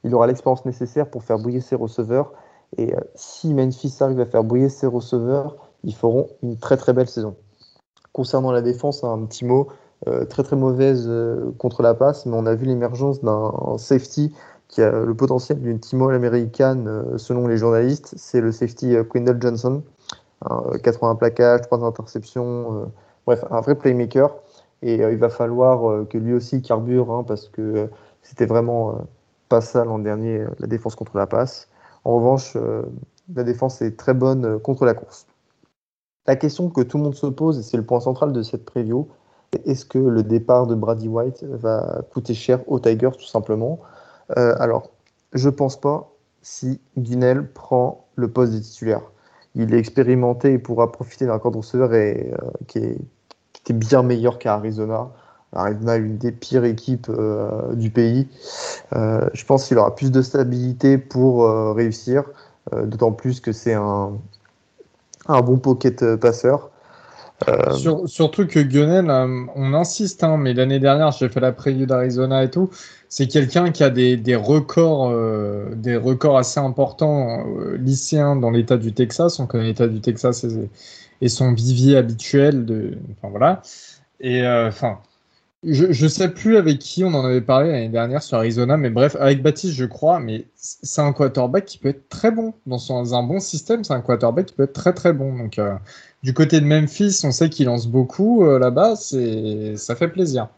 il 0.05 0.15
aura 0.15 0.27
l'expérience 0.27 0.65
nécessaire 0.65 1.11
pour 1.11 1.25
faire 1.25 1.39
briller 1.39 1.61
ses 1.61 1.75
receveurs. 1.75 2.33
Et 2.79 2.95
si 3.15 3.53
Memphis 3.53 3.97
arrive 4.01 4.21
à 4.21 4.27
faire 4.27 4.45
briller 4.45 4.69
ses 4.69 4.87
receveurs, 4.87 5.57
ils 5.85 5.95
feront 5.95 6.29
une 6.43 6.57
très 6.57 6.77
très 6.77 6.93
belle 6.93 7.09
saison. 7.09 7.37
Concernant 8.13 8.53
la 8.53 8.63
défense, 8.63 9.05
un 9.05 9.25
petit 9.25 9.45
mot, 9.45 9.69
euh, 10.09 10.25
très 10.25 10.43
très 10.43 10.57
mauvaise 10.57 11.05
euh, 11.07 11.53
contre 11.59 11.83
la 11.83 11.95
passe, 11.95 12.27
mais 12.27 12.37
on 12.37 12.45
a 12.47 12.55
vu 12.57 12.67
l'émergence 12.67 13.23
d'un 13.23 13.53
safety 13.79 14.35
qui 14.67 14.83
a 14.83 14.91
le 14.91 15.15
potentiel 15.15 15.61
d'une 15.61 15.79
team 15.79 16.03
américaine 16.03 16.89
euh, 16.89 17.19
selon 17.19 17.47
les 17.47 17.57
journalistes. 17.57 18.13
C'est 18.17 18.41
le 18.41 18.51
safety 18.51 18.97
Quindle 19.13 19.41
Johnson, 19.41 19.83
80 20.83 21.15
plaquages, 21.15 21.63
3 21.63 21.85
interceptions, 21.85 22.91
bref, 23.27 23.45
un 23.51 23.61
vrai 23.61 23.77
playmaker. 23.77 24.35
Et 24.83 24.97
il 24.97 25.17
va 25.17 25.29
falloir 25.29 26.07
que 26.09 26.19
lui 26.19 26.35
aussi 26.35 26.61
carbure, 26.61 27.13
hein, 27.13 27.25
parce 27.25 27.49
que 27.49 27.89
c'était 28.23 28.47
vraiment 28.47 28.99
pas 29.49 29.61
ça 29.61 29.85
l'an 29.85 29.99
dernier, 29.99 30.45
la 30.59 30.67
défense 30.67 30.97
contre 30.97 31.17
la 31.17 31.27
passe. 31.27 31.69
En 32.05 32.17
revanche, 32.17 32.57
la 33.33 33.45
défense 33.45 33.81
est 33.81 33.97
très 33.97 34.15
bonne 34.15 34.59
contre 34.59 34.85
la 34.85 34.95
course. 34.95 35.27
La 36.27 36.37
question 36.37 36.69
que 36.71 36.81
tout 36.81 36.99
le 36.99 37.05
monde 37.05 37.15
se 37.15 37.27
pose, 37.27 37.59
et 37.59 37.63
c'est 37.63 37.77
le 37.77 37.85
point 37.85 38.01
central 38.01 38.33
de 38.33 38.43
cette 38.43 38.65
preview, 38.65 39.09
est-ce 39.67 39.85
que 39.85 39.99
le 39.99 40.23
départ 40.23 40.67
de 40.67 40.75
Brady 40.75 41.09
White 41.09 41.45
va 41.45 42.03
coûter 42.11 42.35
cher 42.35 42.61
aux 42.71 42.79
Tigers 42.81 43.11
tout 43.19 43.27
simplement? 43.27 43.81
Euh, 44.37 44.55
Alors, 44.59 44.91
je 45.33 45.49
pense 45.49 45.81
pas 45.81 46.11
si 46.43 46.81
Guinel 46.97 47.53
prend 47.53 48.07
le 48.17 48.29
poste 48.29 48.53
de 48.53 48.59
titulaire. 48.59 49.03
Il 49.55 49.75
est 49.75 49.79
expérimenté 49.79 50.53
et 50.53 50.59
pourra 50.59 50.91
profiter 50.91 51.27
d'un 51.27 51.39
corps 51.39 51.53
receveur 51.53 51.93
et, 51.93 52.33
euh, 52.33 52.51
qui, 52.67 52.79
est, 52.79 52.99
était 53.65 53.75
bien 53.75 54.03
meilleur 54.03 54.39
qu'à 54.39 54.55
Arizona. 54.55 55.11
Arizona 55.55 55.97
est 55.97 56.01
une 56.01 56.19
des 56.19 56.33
pires 56.33 56.65
équipes 56.65 57.11
euh, 57.11 57.75
du 57.75 57.91
pays. 57.91 58.29
je 58.93 59.45
pense 59.45 59.69
qu'il 59.69 59.79
aura 59.79 59.95
plus 59.95 60.11
de 60.11 60.23
stabilité 60.23 60.99
pour 60.99 61.47
réussir, 61.75 62.25
d'autant 62.73 63.13
plus 63.13 63.41
que 63.41 63.53
c'est 63.53 63.75
un, 63.75 64.13
un 65.27 65.41
bon 65.41 65.59
pocket 65.59 66.03
euh, 66.03 66.17
passeur. 66.17 66.71
Euh, 67.49 68.07
surtout 68.07 68.47
que 68.47 68.61
Gunnel, 68.61 69.11
euh, 69.11 69.47
on 69.57 69.75
insiste, 69.75 70.23
hein, 70.23 70.37
mais 70.37 70.55
l'année 70.55 70.79
dernière, 70.79 71.11
j'ai 71.11 71.29
fait 71.29 71.41
la 71.41 71.51
preview 71.51 71.87
d'Arizona 71.87 72.45
et 72.45 72.51
tout. 72.51 72.71
C'est 73.09 73.27
quelqu'un 73.27 73.73
qui 73.73 73.83
a 73.83 73.91
des, 73.91 74.17
des 74.17 74.37
records, 74.37 75.13
des 75.75 75.97
records 75.97 76.39
assez 76.39 76.61
importants 76.61 77.45
lycéens 77.77 78.37
dans 78.37 78.51
l'État 78.51 78.79
du 78.79 78.95
Texas. 78.95 79.39
On 79.39 79.47
connaît 79.47 79.65
l'État 79.65 79.89
du 79.89 80.01
Texas 80.01 80.45
et, 80.45 80.71
et, 81.23 81.29
son 81.29 81.55
vivier 81.55 81.97
habituel. 81.97 82.67
De, 82.67 82.99
enfin 83.17 83.31
voilà. 83.31 83.63
Et 84.21 84.47
enfin, 84.47 84.99
je 85.65 85.87
ne 85.87 86.09
sais 86.09 86.29
plus 86.29 86.57
avec 86.57 86.81
qui 86.81 87.05
on 87.05 87.15
en 87.15 87.25
avait 87.25 87.41
parlé 87.41 87.71
l'année 87.71 87.89
dernière 87.89 88.23
sur 88.23 88.37
Arizona, 88.37 88.77
mais 88.77 88.91
bref, 88.91 89.17
avec 89.21 89.43
Baptiste, 89.43 89.75
je 89.75 89.85
crois, 89.85 90.19
mais 90.19 90.47
c'est 90.57 91.01
un 91.01 91.13
quarterback 91.13 91.67
qui 91.67 91.79
peut 91.79 91.91
être 91.91 92.09
très 92.09 92.33
bon. 92.33 92.53
Dans, 92.67 93.15
un 93.15 93.23
bon 93.23 93.39
système, 93.39 93.85
c'est 93.85 93.95
un 93.95 94.01
quarterback 94.01 94.47
qui 94.47 94.55
peut 94.55 94.65
être 94.65 94.73
très 94.73 94.93
très 94.93 95.13
bon. 95.13 95.37
Donc, 95.37 95.61
euh, 95.61 95.75
du 96.25 96.35
côté 96.35 96.61
de 96.61 96.67
Memphis, 96.67 97.21
on 97.25 97.31
sait 97.31 97.49
qu'il 97.49 97.67
lance 97.67 97.87
beaucoup 97.87 98.45
euh, 98.45 98.59
là-bas, 98.59 98.97
ça 98.97 99.97
fait 99.97 100.09
plaisir. 100.09 100.49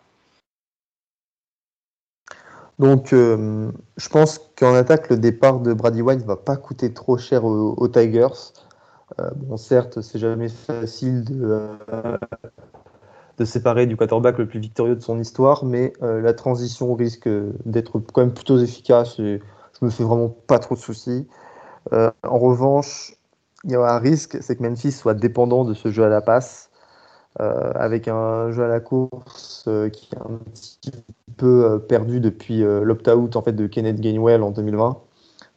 Donc, 2.78 3.12
euh, 3.12 3.70
je 3.98 4.08
pense 4.08 4.40
qu'en 4.56 4.74
attaque, 4.74 5.10
le 5.10 5.18
départ 5.18 5.60
de 5.60 5.74
Brady 5.74 6.00
White 6.00 6.22
va 6.22 6.36
pas 6.36 6.56
coûter 6.56 6.92
trop 6.94 7.18
cher 7.18 7.44
aux, 7.44 7.88
Tigers. 7.88 8.52
Bon, 9.36 9.56
certes, 9.56 10.00
c'est 10.00 10.18
jamais 10.18 10.48
facile 10.48 11.24
de 11.24 11.68
de 13.38 13.44
séparer 13.44 13.86
du 13.86 13.96
quarterback 13.96 14.38
le 14.38 14.46
plus 14.46 14.60
victorieux 14.60 14.94
de 14.96 15.02
son 15.02 15.18
histoire, 15.18 15.64
mais 15.64 15.92
euh, 16.02 16.20
la 16.20 16.34
transition 16.34 16.94
risque 16.94 17.28
d'être 17.64 17.98
quand 17.98 18.20
même 18.20 18.32
plutôt 18.32 18.58
efficace 18.58 19.18
et 19.18 19.40
je 19.80 19.84
me 19.84 19.90
fais 19.90 20.04
vraiment 20.04 20.28
pas 20.28 20.58
trop 20.58 20.74
de 20.74 20.80
soucis. 20.80 21.26
Euh, 21.92 22.10
en 22.22 22.38
revanche, 22.38 23.16
il 23.64 23.72
y 23.72 23.74
a 23.74 23.80
un 23.80 23.98
risque, 23.98 24.38
c'est 24.40 24.56
que 24.56 24.62
Memphis 24.62 24.92
soit 24.92 25.14
dépendant 25.14 25.64
de 25.64 25.74
ce 25.74 25.90
jeu 25.90 26.04
à 26.04 26.08
la 26.08 26.20
passe, 26.20 26.70
euh, 27.40 27.72
avec 27.74 28.06
un 28.06 28.52
jeu 28.52 28.64
à 28.64 28.68
la 28.68 28.80
course 28.80 29.68
qui 29.92 30.10
est 30.12 30.18
un 30.18 30.38
petit 30.52 30.92
peu 31.36 31.84
perdu 31.88 32.20
depuis 32.20 32.62
l'opt-out 32.62 33.34
en 33.34 33.42
fait, 33.42 33.52
de 33.52 33.66
Kenneth 33.66 34.00
Gainwell 34.00 34.42
en 34.42 34.52
2020 34.52 35.00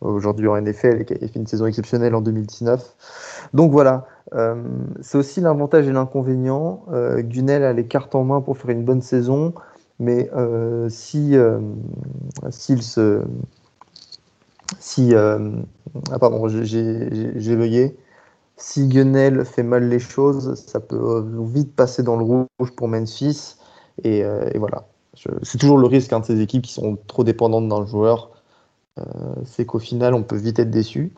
aujourd'hui 0.02 0.48
en 0.48 0.60
NFL 0.60 1.02
et 1.10 1.28
fait 1.28 1.36
une 1.36 1.48
saison 1.48 1.66
exceptionnelle 1.66 2.16
en 2.16 2.22
2019. 2.22 3.50
Donc 3.54 3.72
voilà, 3.72 4.06
euh, 4.34 4.56
c'est 5.02 5.18
aussi 5.18 5.42
l'avantage 5.42 5.88
et 5.88 5.92
l'inconvénient. 5.92 6.84
Euh, 6.92 7.24
a 7.48 7.74
les 7.74 7.88
cartes 7.88 8.16
en 8.16 8.24
main 8.24 8.42
pour 8.42 8.58
faire 8.58 8.72
une 8.72 8.84
bonne 8.84 9.02
saison, 9.02 9.54
mais 10.00 10.30
euh, 10.36 10.90
si 10.90 11.36
s'il 12.50 12.84
se 12.84 13.24
si 14.80 15.16
ah 15.16 16.20
pardon 16.20 16.48
j'ai 16.48 17.56
bugué 17.56 17.96
si 18.60 18.88
Gunel 18.88 19.46
fait 19.46 19.62
mal 19.64 19.88
les 19.88 20.00
choses, 20.00 20.56
ça 20.56 20.80
peut 20.80 21.24
vite 21.54 21.76
passer 21.76 22.02
dans 22.02 22.18
le 22.18 22.24
rouge 22.24 22.72
pour 22.76 22.88
Memphis 22.88 23.56
et, 24.04 24.20
et 24.20 24.58
voilà. 24.58 24.88
C'est 25.44 25.58
toujours 25.58 25.78
le 25.78 25.88
risque 25.88 26.14
hein, 26.14 26.20
de 26.20 26.26
ces 26.26 26.42
équipes 26.42 26.64
qui 26.64 26.74
sont 26.74 26.98
trop 27.08 27.24
dépendantes 27.24 27.68
d'un 27.68 27.86
joueur. 27.86 28.37
Euh, 28.98 29.04
c'est 29.46 29.66
qu'au 29.66 29.80
final, 29.80 30.14
on 30.14 30.24
peut 30.24 30.36
vite 30.36 30.60
être 30.60 30.72
déçu. 30.72 31.14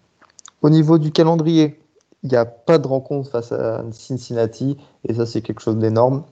Au 0.61 0.69
niveau 0.69 0.97
du 0.97 1.11
calendrier, 1.11 1.79
il 2.23 2.29
n'y 2.29 2.35
a 2.35 2.45
pas 2.45 2.77
de 2.77 2.87
rencontre 2.87 3.29
face 3.29 3.51
à 3.51 3.83
Cincinnati, 3.91 4.77
et 5.07 5.13
ça, 5.13 5.25
c'est 5.25 5.41
quelque 5.41 5.61
chose 5.61 5.77
d'énorme. 5.77 6.23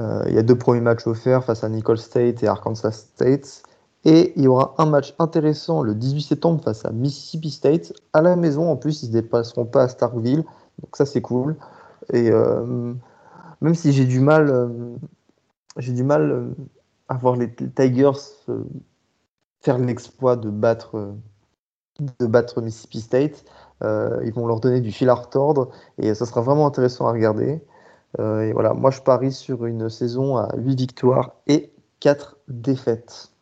Euh, 0.00 0.24
il 0.28 0.34
y 0.34 0.38
a 0.38 0.42
deux 0.42 0.58
premiers 0.58 0.82
matchs 0.82 1.06
offerts 1.06 1.44
face 1.44 1.64
à 1.64 1.68
Nicole 1.68 1.98
State 1.98 2.42
et 2.42 2.48
Arkansas 2.48 2.92
State. 2.92 3.62
Et 4.04 4.34
il 4.36 4.44
y 4.44 4.46
aura 4.46 4.74
un 4.78 4.86
match 4.86 5.14
intéressant 5.18 5.82
le 5.82 5.94
18 5.94 6.22
septembre 6.22 6.62
face 6.62 6.84
à 6.84 6.92
Mississippi 6.92 7.50
State 7.50 7.92
à 8.12 8.20
la 8.20 8.36
maison. 8.36 8.70
En 8.70 8.76
plus, 8.76 9.02
ils 9.02 9.06
ne 9.06 9.10
se 9.10 9.12
dépasseront 9.12 9.64
pas 9.64 9.84
à 9.84 9.88
Starkville. 9.88 10.44
Donc 10.82 10.96
ça, 10.96 11.06
c'est 11.06 11.22
cool. 11.22 11.56
Et 12.12 12.30
euh, 12.30 12.92
même 13.62 13.74
si 13.74 13.92
j'ai 13.92 14.04
du 14.04 14.20
mal, 14.20 14.68
j'ai 15.78 15.92
du 15.92 16.04
mal 16.04 16.50
à 17.08 17.14
voir 17.14 17.36
les 17.36 17.50
Tigers 17.50 18.12
l'exploit 19.74 20.36
de 20.36 20.50
battre, 20.50 21.14
de 22.20 22.26
battre 22.26 22.62
Mississippi 22.62 23.00
State. 23.00 23.44
Euh, 23.82 24.20
ils 24.24 24.32
vont 24.32 24.46
leur 24.46 24.60
donner 24.60 24.80
du 24.80 24.92
fil 24.92 25.08
à 25.08 25.14
retordre 25.14 25.70
et 25.98 26.14
ça 26.14 26.24
sera 26.24 26.40
vraiment 26.40 26.66
intéressant 26.66 27.06
à 27.06 27.12
regarder. 27.12 27.62
Euh, 28.18 28.42
et 28.42 28.52
voilà, 28.52 28.72
moi 28.72 28.90
je 28.90 29.00
parie 29.00 29.32
sur 29.32 29.66
une 29.66 29.90
saison 29.90 30.36
à 30.36 30.48
8 30.56 30.78
victoires 30.78 31.32
et 31.46 31.72
4 32.00 32.36
défaites. 32.48 33.32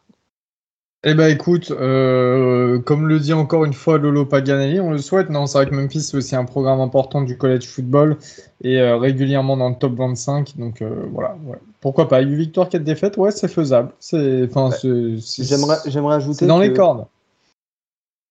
Eh 1.07 1.13
ben 1.13 1.29
écoute, 1.29 1.71
euh, 1.71 2.81
comme 2.81 3.07
le 3.07 3.21
dit 3.21 3.35
encore 3.35 3.67
une 3.67 3.75
fois 3.75 3.99
Lolo 3.99 4.25
Paganelli, 4.25 4.81
on 4.81 4.91
le 4.91 4.99
souhaite. 4.99 5.29
Non, 5.29 5.47
c'est 5.47 5.59
vrai 5.59 5.69
que 5.69 5.75
Memphis 5.75 6.01
c'est 6.01 6.17
aussi 6.17 6.35
un 6.35 6.47
programme 6.47 6.81
important 6.81 7.21
du 7.21 7.37
college 7.37 7.67
football 7.67 8.17
et 8.63 8.81
régulièrement 8.81 9.59
dans 9.59 9.69
le 9.69 9.77
top 9.77 9.97
25. 9.97 10.57
Donc 10.57 10.83
voilà, 11.13 11.37
pourquoi 11.81 12.09
pas? 12.09 12.21
8 12.21 12.35
victoires, 12.37 12.71
4 12.71 12.83
défaites, 12.83 13.19
ouais, 13.19 13.31
c'est 13.31 13.49
faisable. 13.49 13.93
C'est, 14.01 14.45
enfin, 14.45 14.71
j'aimerais, 14.81 15.77
j'aimerais 15.85 16.17
ajouter. 16.17 16.47
Dans 16.47 16.59
les 16.59 16.73
cordes. 16.73 17.05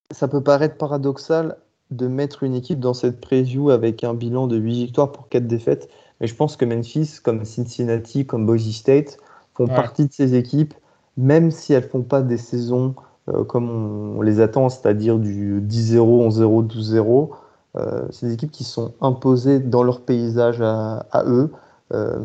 Ça 0.10 0.28
peut 0.28 0.42
paraître 0.42 0.76
paradoxal 0.76 1.58
de 1.92 2.08
mettre 2.08 2.44
une 2.44 2.56
équipe 2.56 2.80
dans 2.80 2.94
cette 2.94 3.22
preview 3.22 3.70
avec 3.70 4.04
un 4.04 4.14
bilan 4.14 4.48
de 4.48 4.58
8 4.58 4.74
victoires 4.86 5.12
pour 5.12 5.30
4 5.30 5.46
défaites, 5.46 5.90
mais 6.20 6.28
je 6.28 6.36
pense 6.36 6.58
que 6.58 6.66
Memphis, 6.66 7.20
comme 7.22 7.46
Cincinnati, 7.46 8.26
comme 8.26 8.46
Boise 8.46 8.72
State, 8.72 9.18
font 9.54 9.68
partie 9.68 10.08
de 10.08 10.12
ces 10.12 10.36
équipes, 10.36 10.74
même 11.18 11.52
si 11.52 11.74
elles 11.74 11.88
font 11.88 12.02
pas 12.02 12.22
des 12.22 12.38
saisons 12.38 12.96
euh, 13.30 13.44
comme 13.44 14.18
on, 14.18 14.22
les 14.22 14.42
attend, 14.42 14.70
c'est-à-dire 14.70 15.18
du 15.18 15.62
10-0, 15.62 16.30
11-0, 16.30 16.68
12-0. 16.68 17.30
Euh, 17.76 18.04
c'est 18.12 18.28
des 18.28 18.34
équipes 18.34 18.52
qui 18.52 18.64
sont 18.64 18.94
imposées 19.02 19.60
dans 19.60 19.84
leur 19.84 20.02
paysage 20.02 20.62
à, 20.62 21.24
eux. 21.26 21.52
Euh, 21.94 22.20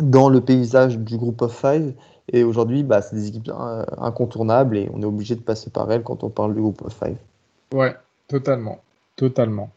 dans 0.00 0.28
le 0.28 0.40
paysage 0.40 0.98
du 0.98 1.16
groupe 1.16 1.42
of 1.42 1.54
five. 1.54 1.92
Et 2.32 2.44
aujourd'hui, 2.44 2.82
bah, 2.82 3.02
c'est 3.02 3.14
des 3.14 3.28
équipes 3.28 3.50
euh, 3.50 3.84
incontournables 3.98 4.76
et 4.76 4.90
on 4.94 5.02
est 5.02 5.06
obligé 5.06 5.34
de 5.34 5.40
passer 5.40 5.70
par 5.70 5.90
elles 5.92 6.02
quand 6.02 6.24
on 6.24 6.30
parle 6.30 6.54
du 6.54 6.60
groupe 6.60 6.82
of 6.82 6.94
five. 6.94 7.16
Ouais, 7.74 7.94
totalement. 8.28 8.80
Totalement. 9.16 9.70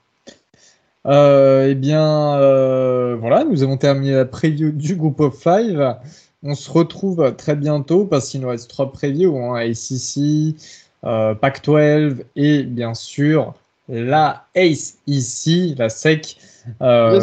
Eh 1.08 1.76
bien, 1.76 2.38
voilà, 3.18 3.44
nous 3.44 3.62
avons 3.62 3.78
terminé 3.78 4.14
la 4.14 4.26
preview 4.26 4.72
du 4.72 4.96
groupe 4.96 5.20
of 5.20 5.36
five. 5.36 5.98
On 6.46 6.54
se 6.56 6.70
retrouve 6.70 7.36
très 7.36 7.56
bientôt 7.56 8.06
parce 8.06 8.30
qu'il 8.30 8.42
nous 8.42 8.50
reste 8.50 8.70
trois 8.70 8.92
previews 8.92 9.36
hein, 9.38 9.56
ACC, 9.56 10.56
Pac-12 11.02 12.24
et 12.36 12.64
bien 12.64 12.94
sûr 12.94 13.56
la 13.90 14.46
ACE 14.56 14.98
ici, 15.08 15.76
la 15.78 15.90
SEC. 15.90 16.38
Euh, 16.82 17.20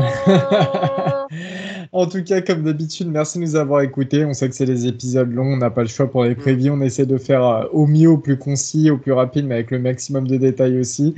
en 1.92 2.06
tout 2.06 2.22
cas, 2.24 2.40
comme 2.40 2.62
d'habitude, 2.64 3.08
merci 3.08 3.38
de 3.38 3.44
nous 3.44 3.56
avoir 3.56 3.82
écoutés. 3.82 4.24
On 4.24 4.32
sait 4.32 4.48
que 4.48 4.54
c'est 4.54 4.66
des 4.66 4.86
épisodes 4.86 5.30
longs, 5.30 5.54
on 5.54 5.56
n'a 5.56 5.70
pas 5.70 5.82
le 5.82 5.88
choix 5.88 6.10
pour 6.10 6.24
les 6.24 6.34
prévisions. 6.34 6.74
On 6.74 6.80
essaie 6.80 7.06
de 7.06 7.18
faire 7.18 7.44
euh, 7.44 7.64
au 7.72 7.86
mieux, 7.86 8.08
au 8.10 8.18
plus 8.18 8.36
concis, 8.36 8.90
au 8.90 8.98
plus 8.98 9.12
rapide, 9.12 9.46
mais 9.46 9.54
avec 9.54 9.70
le 9.70 9.78
maximum 9.78 10.26
de 10.26 10.36
détails 10.36 10.78
aussi. 10.78 11.14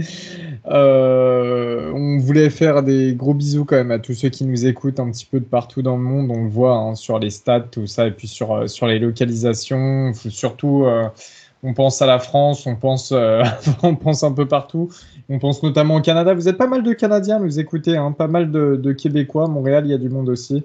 Euh, 0.69 1.93
on 1.95 2.19
voulait 2.19 2.51
faire 2.51 2.83
des 2.83 3.15
gros 3.15 3.35
bisous 3.35 3.65
quand 3.65 3.77
même 3.77 3.91
à 3.91 3.99
tous 3.99 4.15
ceux 4.15 4.29
qui 4.29 4.45
nous 4.45 4.67
écoutent 4.67 5.01
un 5.01 5.11
petit 5.11 5.27
peu 5.27 5.41
de 5.41 5.45
partout 5.45 5.83
dans 5.83 5.97
le 5.97 6.03
monde. 6.03 6.31
On 6.31 6.45
le 6.45 6.51
voit 6.51 6.77
hein, 6.77 6.95
sur 6.95 7.19
les 7.19 7.31
stats, 7.31 7.61
tout 7.61 7.87
ça, 7.87 8.07
et 8.07 8.11
puis 8.11 8.29
sur, 8.29 8.53
euh, 8.53 8.67
sur 8.67 8.87
les 8.87 8.99
localisations. 8.99 10.13
Surtout, 10.15 10.87
on 11.63 11.75
pense 11.75 12.01
à 12.03 12.07
la 12.07 12.19
France, 12.19 12.67
on 12.67 12.77
pense, 12.77 13.13
on 13.83 13.95
pense 13.97 14.23
un 14.23 14.33
peu 14.33 14.47
partout. 14.47 14.91
On 15.29 15.39
pense 15.39 15.63
notamment 15.63 15.97
au 15.97 16.01
Canada. 16.01 16.35
Vous 16.35 16.49
êtes 16.49 16.57
pas 16.57 16.69
mal 16.69 16.83
de 16.83 16.93
Canadiens, 16.93 17.41
nous 17.41 17.59
écoutez, 17.59 17.97
hein, 17.97 18.13
pas 18.13 18.29
mal 18.29 18.51
de, 18.51 18.93
Québécois. 18.93 19.49
Montréal, 19.49 19.85
il 19.87 19.91
y 19.91 19.95
a 19.95 19.99
du 19.99 20.09
monde 20.09 20.29
aussi. 20.29 20.65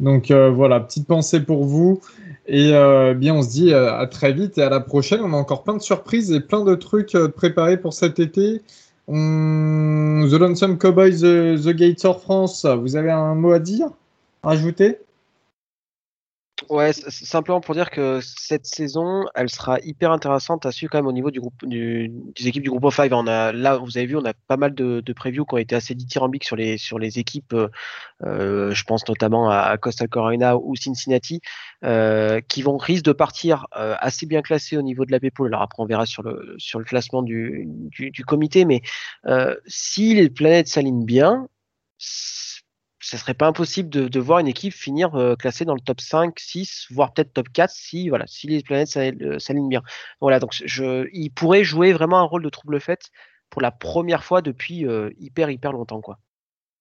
Donc 0.00 0.30
euh, 0.30 0.50
voilà, 0.50 0.80
petite 0.80 1.06
pensée 1.06 1.40
pour 1.40 1.64
vous. 1.64 2.00
Et 2.46 2.72
euh, 2.72 3.14
bien, 3.14 3.34
on 3.34 3.42
se 3.42 3.50
dit 3.50 3.72
euh, 3.72 3.96
à 3.96 4.06
très 4.06 4.32
vite 4.32 4.58
et 4.58 4.62
à 4.62 4.70
la 4.70 4.80
prochaine. 4.80 5.20
On 5.22 5.32
a 5.32 5.36
encore 5.36 5.62
plein 5.62 5.76
de 5.76 5.82
surprises 5.82 6.32
et 6.32 6.40
plein 6.40 6.64
de 6.64 6.74
trucs 6.74 7.16
préparés 7.36 7.76
pour 7.76 7.92
cet 7.92 8.18
été. 8.18 8.62
The 9.06 9.12
Lonesome 10.38 10.78
Cowboys, 10.78 11.20
The, 11.20 11.68
Gator 11.70 12.20
France, 12.20 12.64
vous 12.64 12.96
avez 12.96 13.10
un 13.10 13.34
mot 13.34 13.50
à 13.50 13.58
dire, 13.58 13.88
Ouais, 16.68 16.92
simplement 16.92 17.60
pour 17.60 17.74
dire 17.74 17.90
que 17.90 18.20
cette 18.22 18.66
saison, 18.66 19.24
elle 19.34 19.48
sera 19.48 19.78
hyper 19.80 20.12
intéressante 20.12 20.66
à 20.66 20.72
suivre 20.72 20.90
quand 20.92 20.98
même 20.98 21.06
au 21.06 21.12
niveau 21.12 21.30
du 21.30 21.40
groupe, 21.40 21.64
du, 21.64 22.08
des 22.08 22.48
équipes 22.48 22.62
du 22.62 22.70
groupe 22.70 22.84
of 22.84 22.94
five. 22.94 23.12
On 23.12 23.26
a, 23.26 23.52
là, 23.52 23.78
vous 23.78 23.96
avez 23.96 24.06
vu, 24.06 24.16
on 24.16 24.24
a 24.24 24.34
pas 24.46 24.56
mal 24.56 24.74
de, 24.74 25.00
de 25.00 25.12
previews 25.12 25.44
qui 25.46 25.54
ont 25.54 25.58
été 25.58 25.74
assez 25.74 25.94
dithyrambiques 25.94 26.44
sur 26.44 26.56
les, 26.56 26.76
sur 26.76 26.98
les 26.98 27.18
équipes. 27.18 27.54
Euh, 28.24 28.72
je 28.72 28.84
pense 28.84 29.08
notamment 29.08 29.50
à, 29.50 29.76
Costa 29.78 30.06
Carolina 30.06 30.56
ou 30.56 30.76
Cincinnati, 30.76 31.40
euh, 31.84 32.40
qui 32.40 32.62
vont 32.62 32.76
risque 32.76 33.04
de 33.04 33.12
partir 33.12 33.66
euh, 33.76 33.94
assez 33.98 34.26
bien 34.26 34.42
classés 34.42 34.76
au 34.76 34.82
niveau 34.82 35.04
de 35.04 35.12
la 35.12 35.20
Pool. 35.30 35.48
Alors 35.48 35.62
après, 35.62 35.82
on 35.82 35.86
verra 35.86 36.04
sur 36.04 36.22
le, 36.22 36.54
sur 36.58 36.78
le 36.78 36.84
classement 36.84 37.22
du, 37.22 37.64
du, 37.66 38.10
du 38.10 38.24
comité, 38.24 38.64
mais 38.64 38.82
euh, 39.26 39.54
si 39.66 40.14
les 40.14 40.28
planètes 40.28 40.68
s'alignent 40.68 41.06
bien, 41.06 41.48
ce 43.00 43.16
serait 43.16 43.34
pas 43.34 43.46
impossible 43.46 43.88
de, 43.88 44.20
voir 44.20 44.38
une 44.38 44.48
équipe 44.48 44.74
finir 44.74 45.14
euh, 45.14 45.34
classée 45.34 45.64
dans 45.64 45.74
le 45.74 45.80
top 45.80 46.00
5, 46.00 46.38
6, 46.38 46.88
voire 46.90 47.12
peut-être 47.12 47.32
top 47.32 47.48
4 47.52 47.70
si, 47.70 48.08
voilà, 48.08 48.26
si 48.26 48.46
les 48.46 48.62
planètes 48.62 48.94
euh, 48.96 49.38
s'alignent 49.38 49.68
bien. 49.68 49.82
Voilà, 50.20 50.38
donc 50.38 50.52
je, 50.52 51.08
il 51.12 51.30
pourrait 51.30 51.64
jouer 51.64 51.92
vraiment 51.92 52.18
un 52.18 52.24
rôle 52.24 52.42
de 52.42 52.50
trouble 52.50 52.78
fait 52.80 53.10
pour 53.48 53.62
la 53.62 53.70
première 53.70 54.22
fois 54.22 54.42
depuis 54.42 54.86
euh, 54.86 55.10
hyper, 55.18 55.50
hyper 55.50 55.72
longtemps. 55.72 56.00
Quoi. 56.00 56.18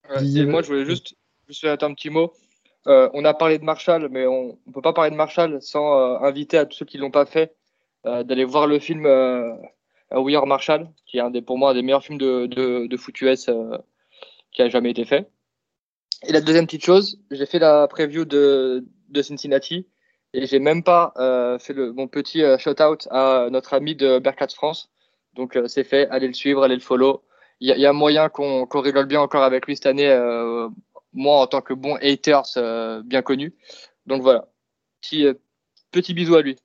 moi, 0.09 0.61
je 0.61 0.67
voulais 0.67 0.85
juste, 0.85 1.15
juste 1.47 1.61
faire 1.61 1.77
un 1.81 1.93
petit 1.93 2.09
mot. 2.09 2.33
on 2.85 3.25
a 3.25 3.33
parlé 3.33 3.57
de 3.57 3.63
Marshall, 3.63 4.09
mais 4.11 4.27
on 4.27 4.57
ne 4.67 4.73
peut 4.73 4.81
pas 4.81 4.93
parler 4.93 5.11
de 5.11 5.15
Marshall 5.15 5.61
sans 5.61 6.21
inviter 6.21 6.57
à 6.57 6.65
tous 6.65 6.79
ceux 6.79 6.85
qui 6.85 6.97
ne 6.97 7.03
l'ont 7.03 7.11
pas 7.11 7.25
fait 7.25 7.55
d'aller 8.03 8.43
voir 8.43 8.67
le 8.67 8.79
film 8.79 9.05
We 10.11 10.35
Are 10.35 10.45
Marshall, 10.45 10.89
qui 11.05 11.17
est 11.17 11.21
un 11.21 11.31
des, 11.31 11.41
pour 11.41 11.57
moi 11.57 11.71
un 11.71 11.73
des 11.73 11.81
meilleurs 11.81 12.03
films 12.03 12.17
de, 12.17 12.45
de, 12.45 12.87
de 12.87 12.97
foot 12.97 13.19
US 13.21 13.49
qui 14.51 14.61
a 14.61 14.69
jamais 14.69 14.91
été 14.91 15.05
fait. 15.05 15.27
Et 16.27 16.31
la 16.33 16.41
deuxième 16.41 16.65
petite 16.65 16.83
chose, 16.83 17.19
j'ai 17.31 17.45
fait 17.45 17.59
la 17.59 17.87
preview 17.87 18.25
de, 18.25 18.85
de 19.09 19.21
Cincinnati 19.21 19.87
et 20.33 20.45
j'ai 20.45 20.59
même 20.59 20.83
pas 20.83 21.13
euh, 21.17 21.57
fait 21.59 21.73
le, 21.73 21.93
mon 21.93 22.07
petit 22.07 22.43
euh, 22.43 22.57
shout-out 22.57 23.07
à 23.09 23.47
notre 23.51 23.73
ami 23.73 23.95
de 23.95 24.19
Berkat 24.19 24.49
France. 24.53 24.89
Donc 25.35 25.55
euh, 25.55 25.67
c'est 25.67 25.83
fait, 25.83 26.07
allez 26.09 26.27
le 26.27 26.33
suivre, 26.33 26.63
allez 26.63 26.75
le 26.75 26.81
follow. 26.81 27.23
Il 27.61 27.75
y, 27.75 27.79
y, 27.79 27.85
a 27.85 27.93
moyen 27.93 28.29
qu'on 28.29 28.65
qu 28.67 28.77
rigole 28.77 29.05
bien 29.05 29.21
encore 29.21 29.43
avec 29.43 29.65
lui 29.67 29.75
cette 29.75 29.85
année, 29.85 30.07
moi 31.11 31.41
en 31.41 31.47
tant 31.47 31.59
que 31.59 31.73
bon 31.73 31.95
haters 31.95 33.03
bien 33.03 33.21
connu. 33.21 33.53
Donc 34.05 34.21
voilà, 34.21 34.47
petit, 35.01 35.25
petit 35.91 36.13
bisou 36.13 36.35
à 36.35 36.41
lui. 36.41 36.55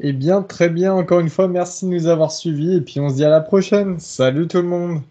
Eh 0.00 0.14
bien, 0.14 0.40
très 0.42 0.70
bien, 0.70 0.94
encore 0.94 1.20
une 1.20 1.28
fois, 1.28 1.46
merci 1.46 1.84
de 1.84 1.90
nous 1.90 2.06
avoir 2.06 2.32
suivis 2.32 2.76
et 2.76 2.80
puis 2.80 3.00
on 3.00 3.10
se 3.10 3.16
dit 3.16 3.24
à 3.24 3.28
la 3.28 3.42
prochaine. 3.42 4.00
Salut 4.00 4.48
tout 4.48 4.62
le 4.62 4.62
monde. 4.62 5.02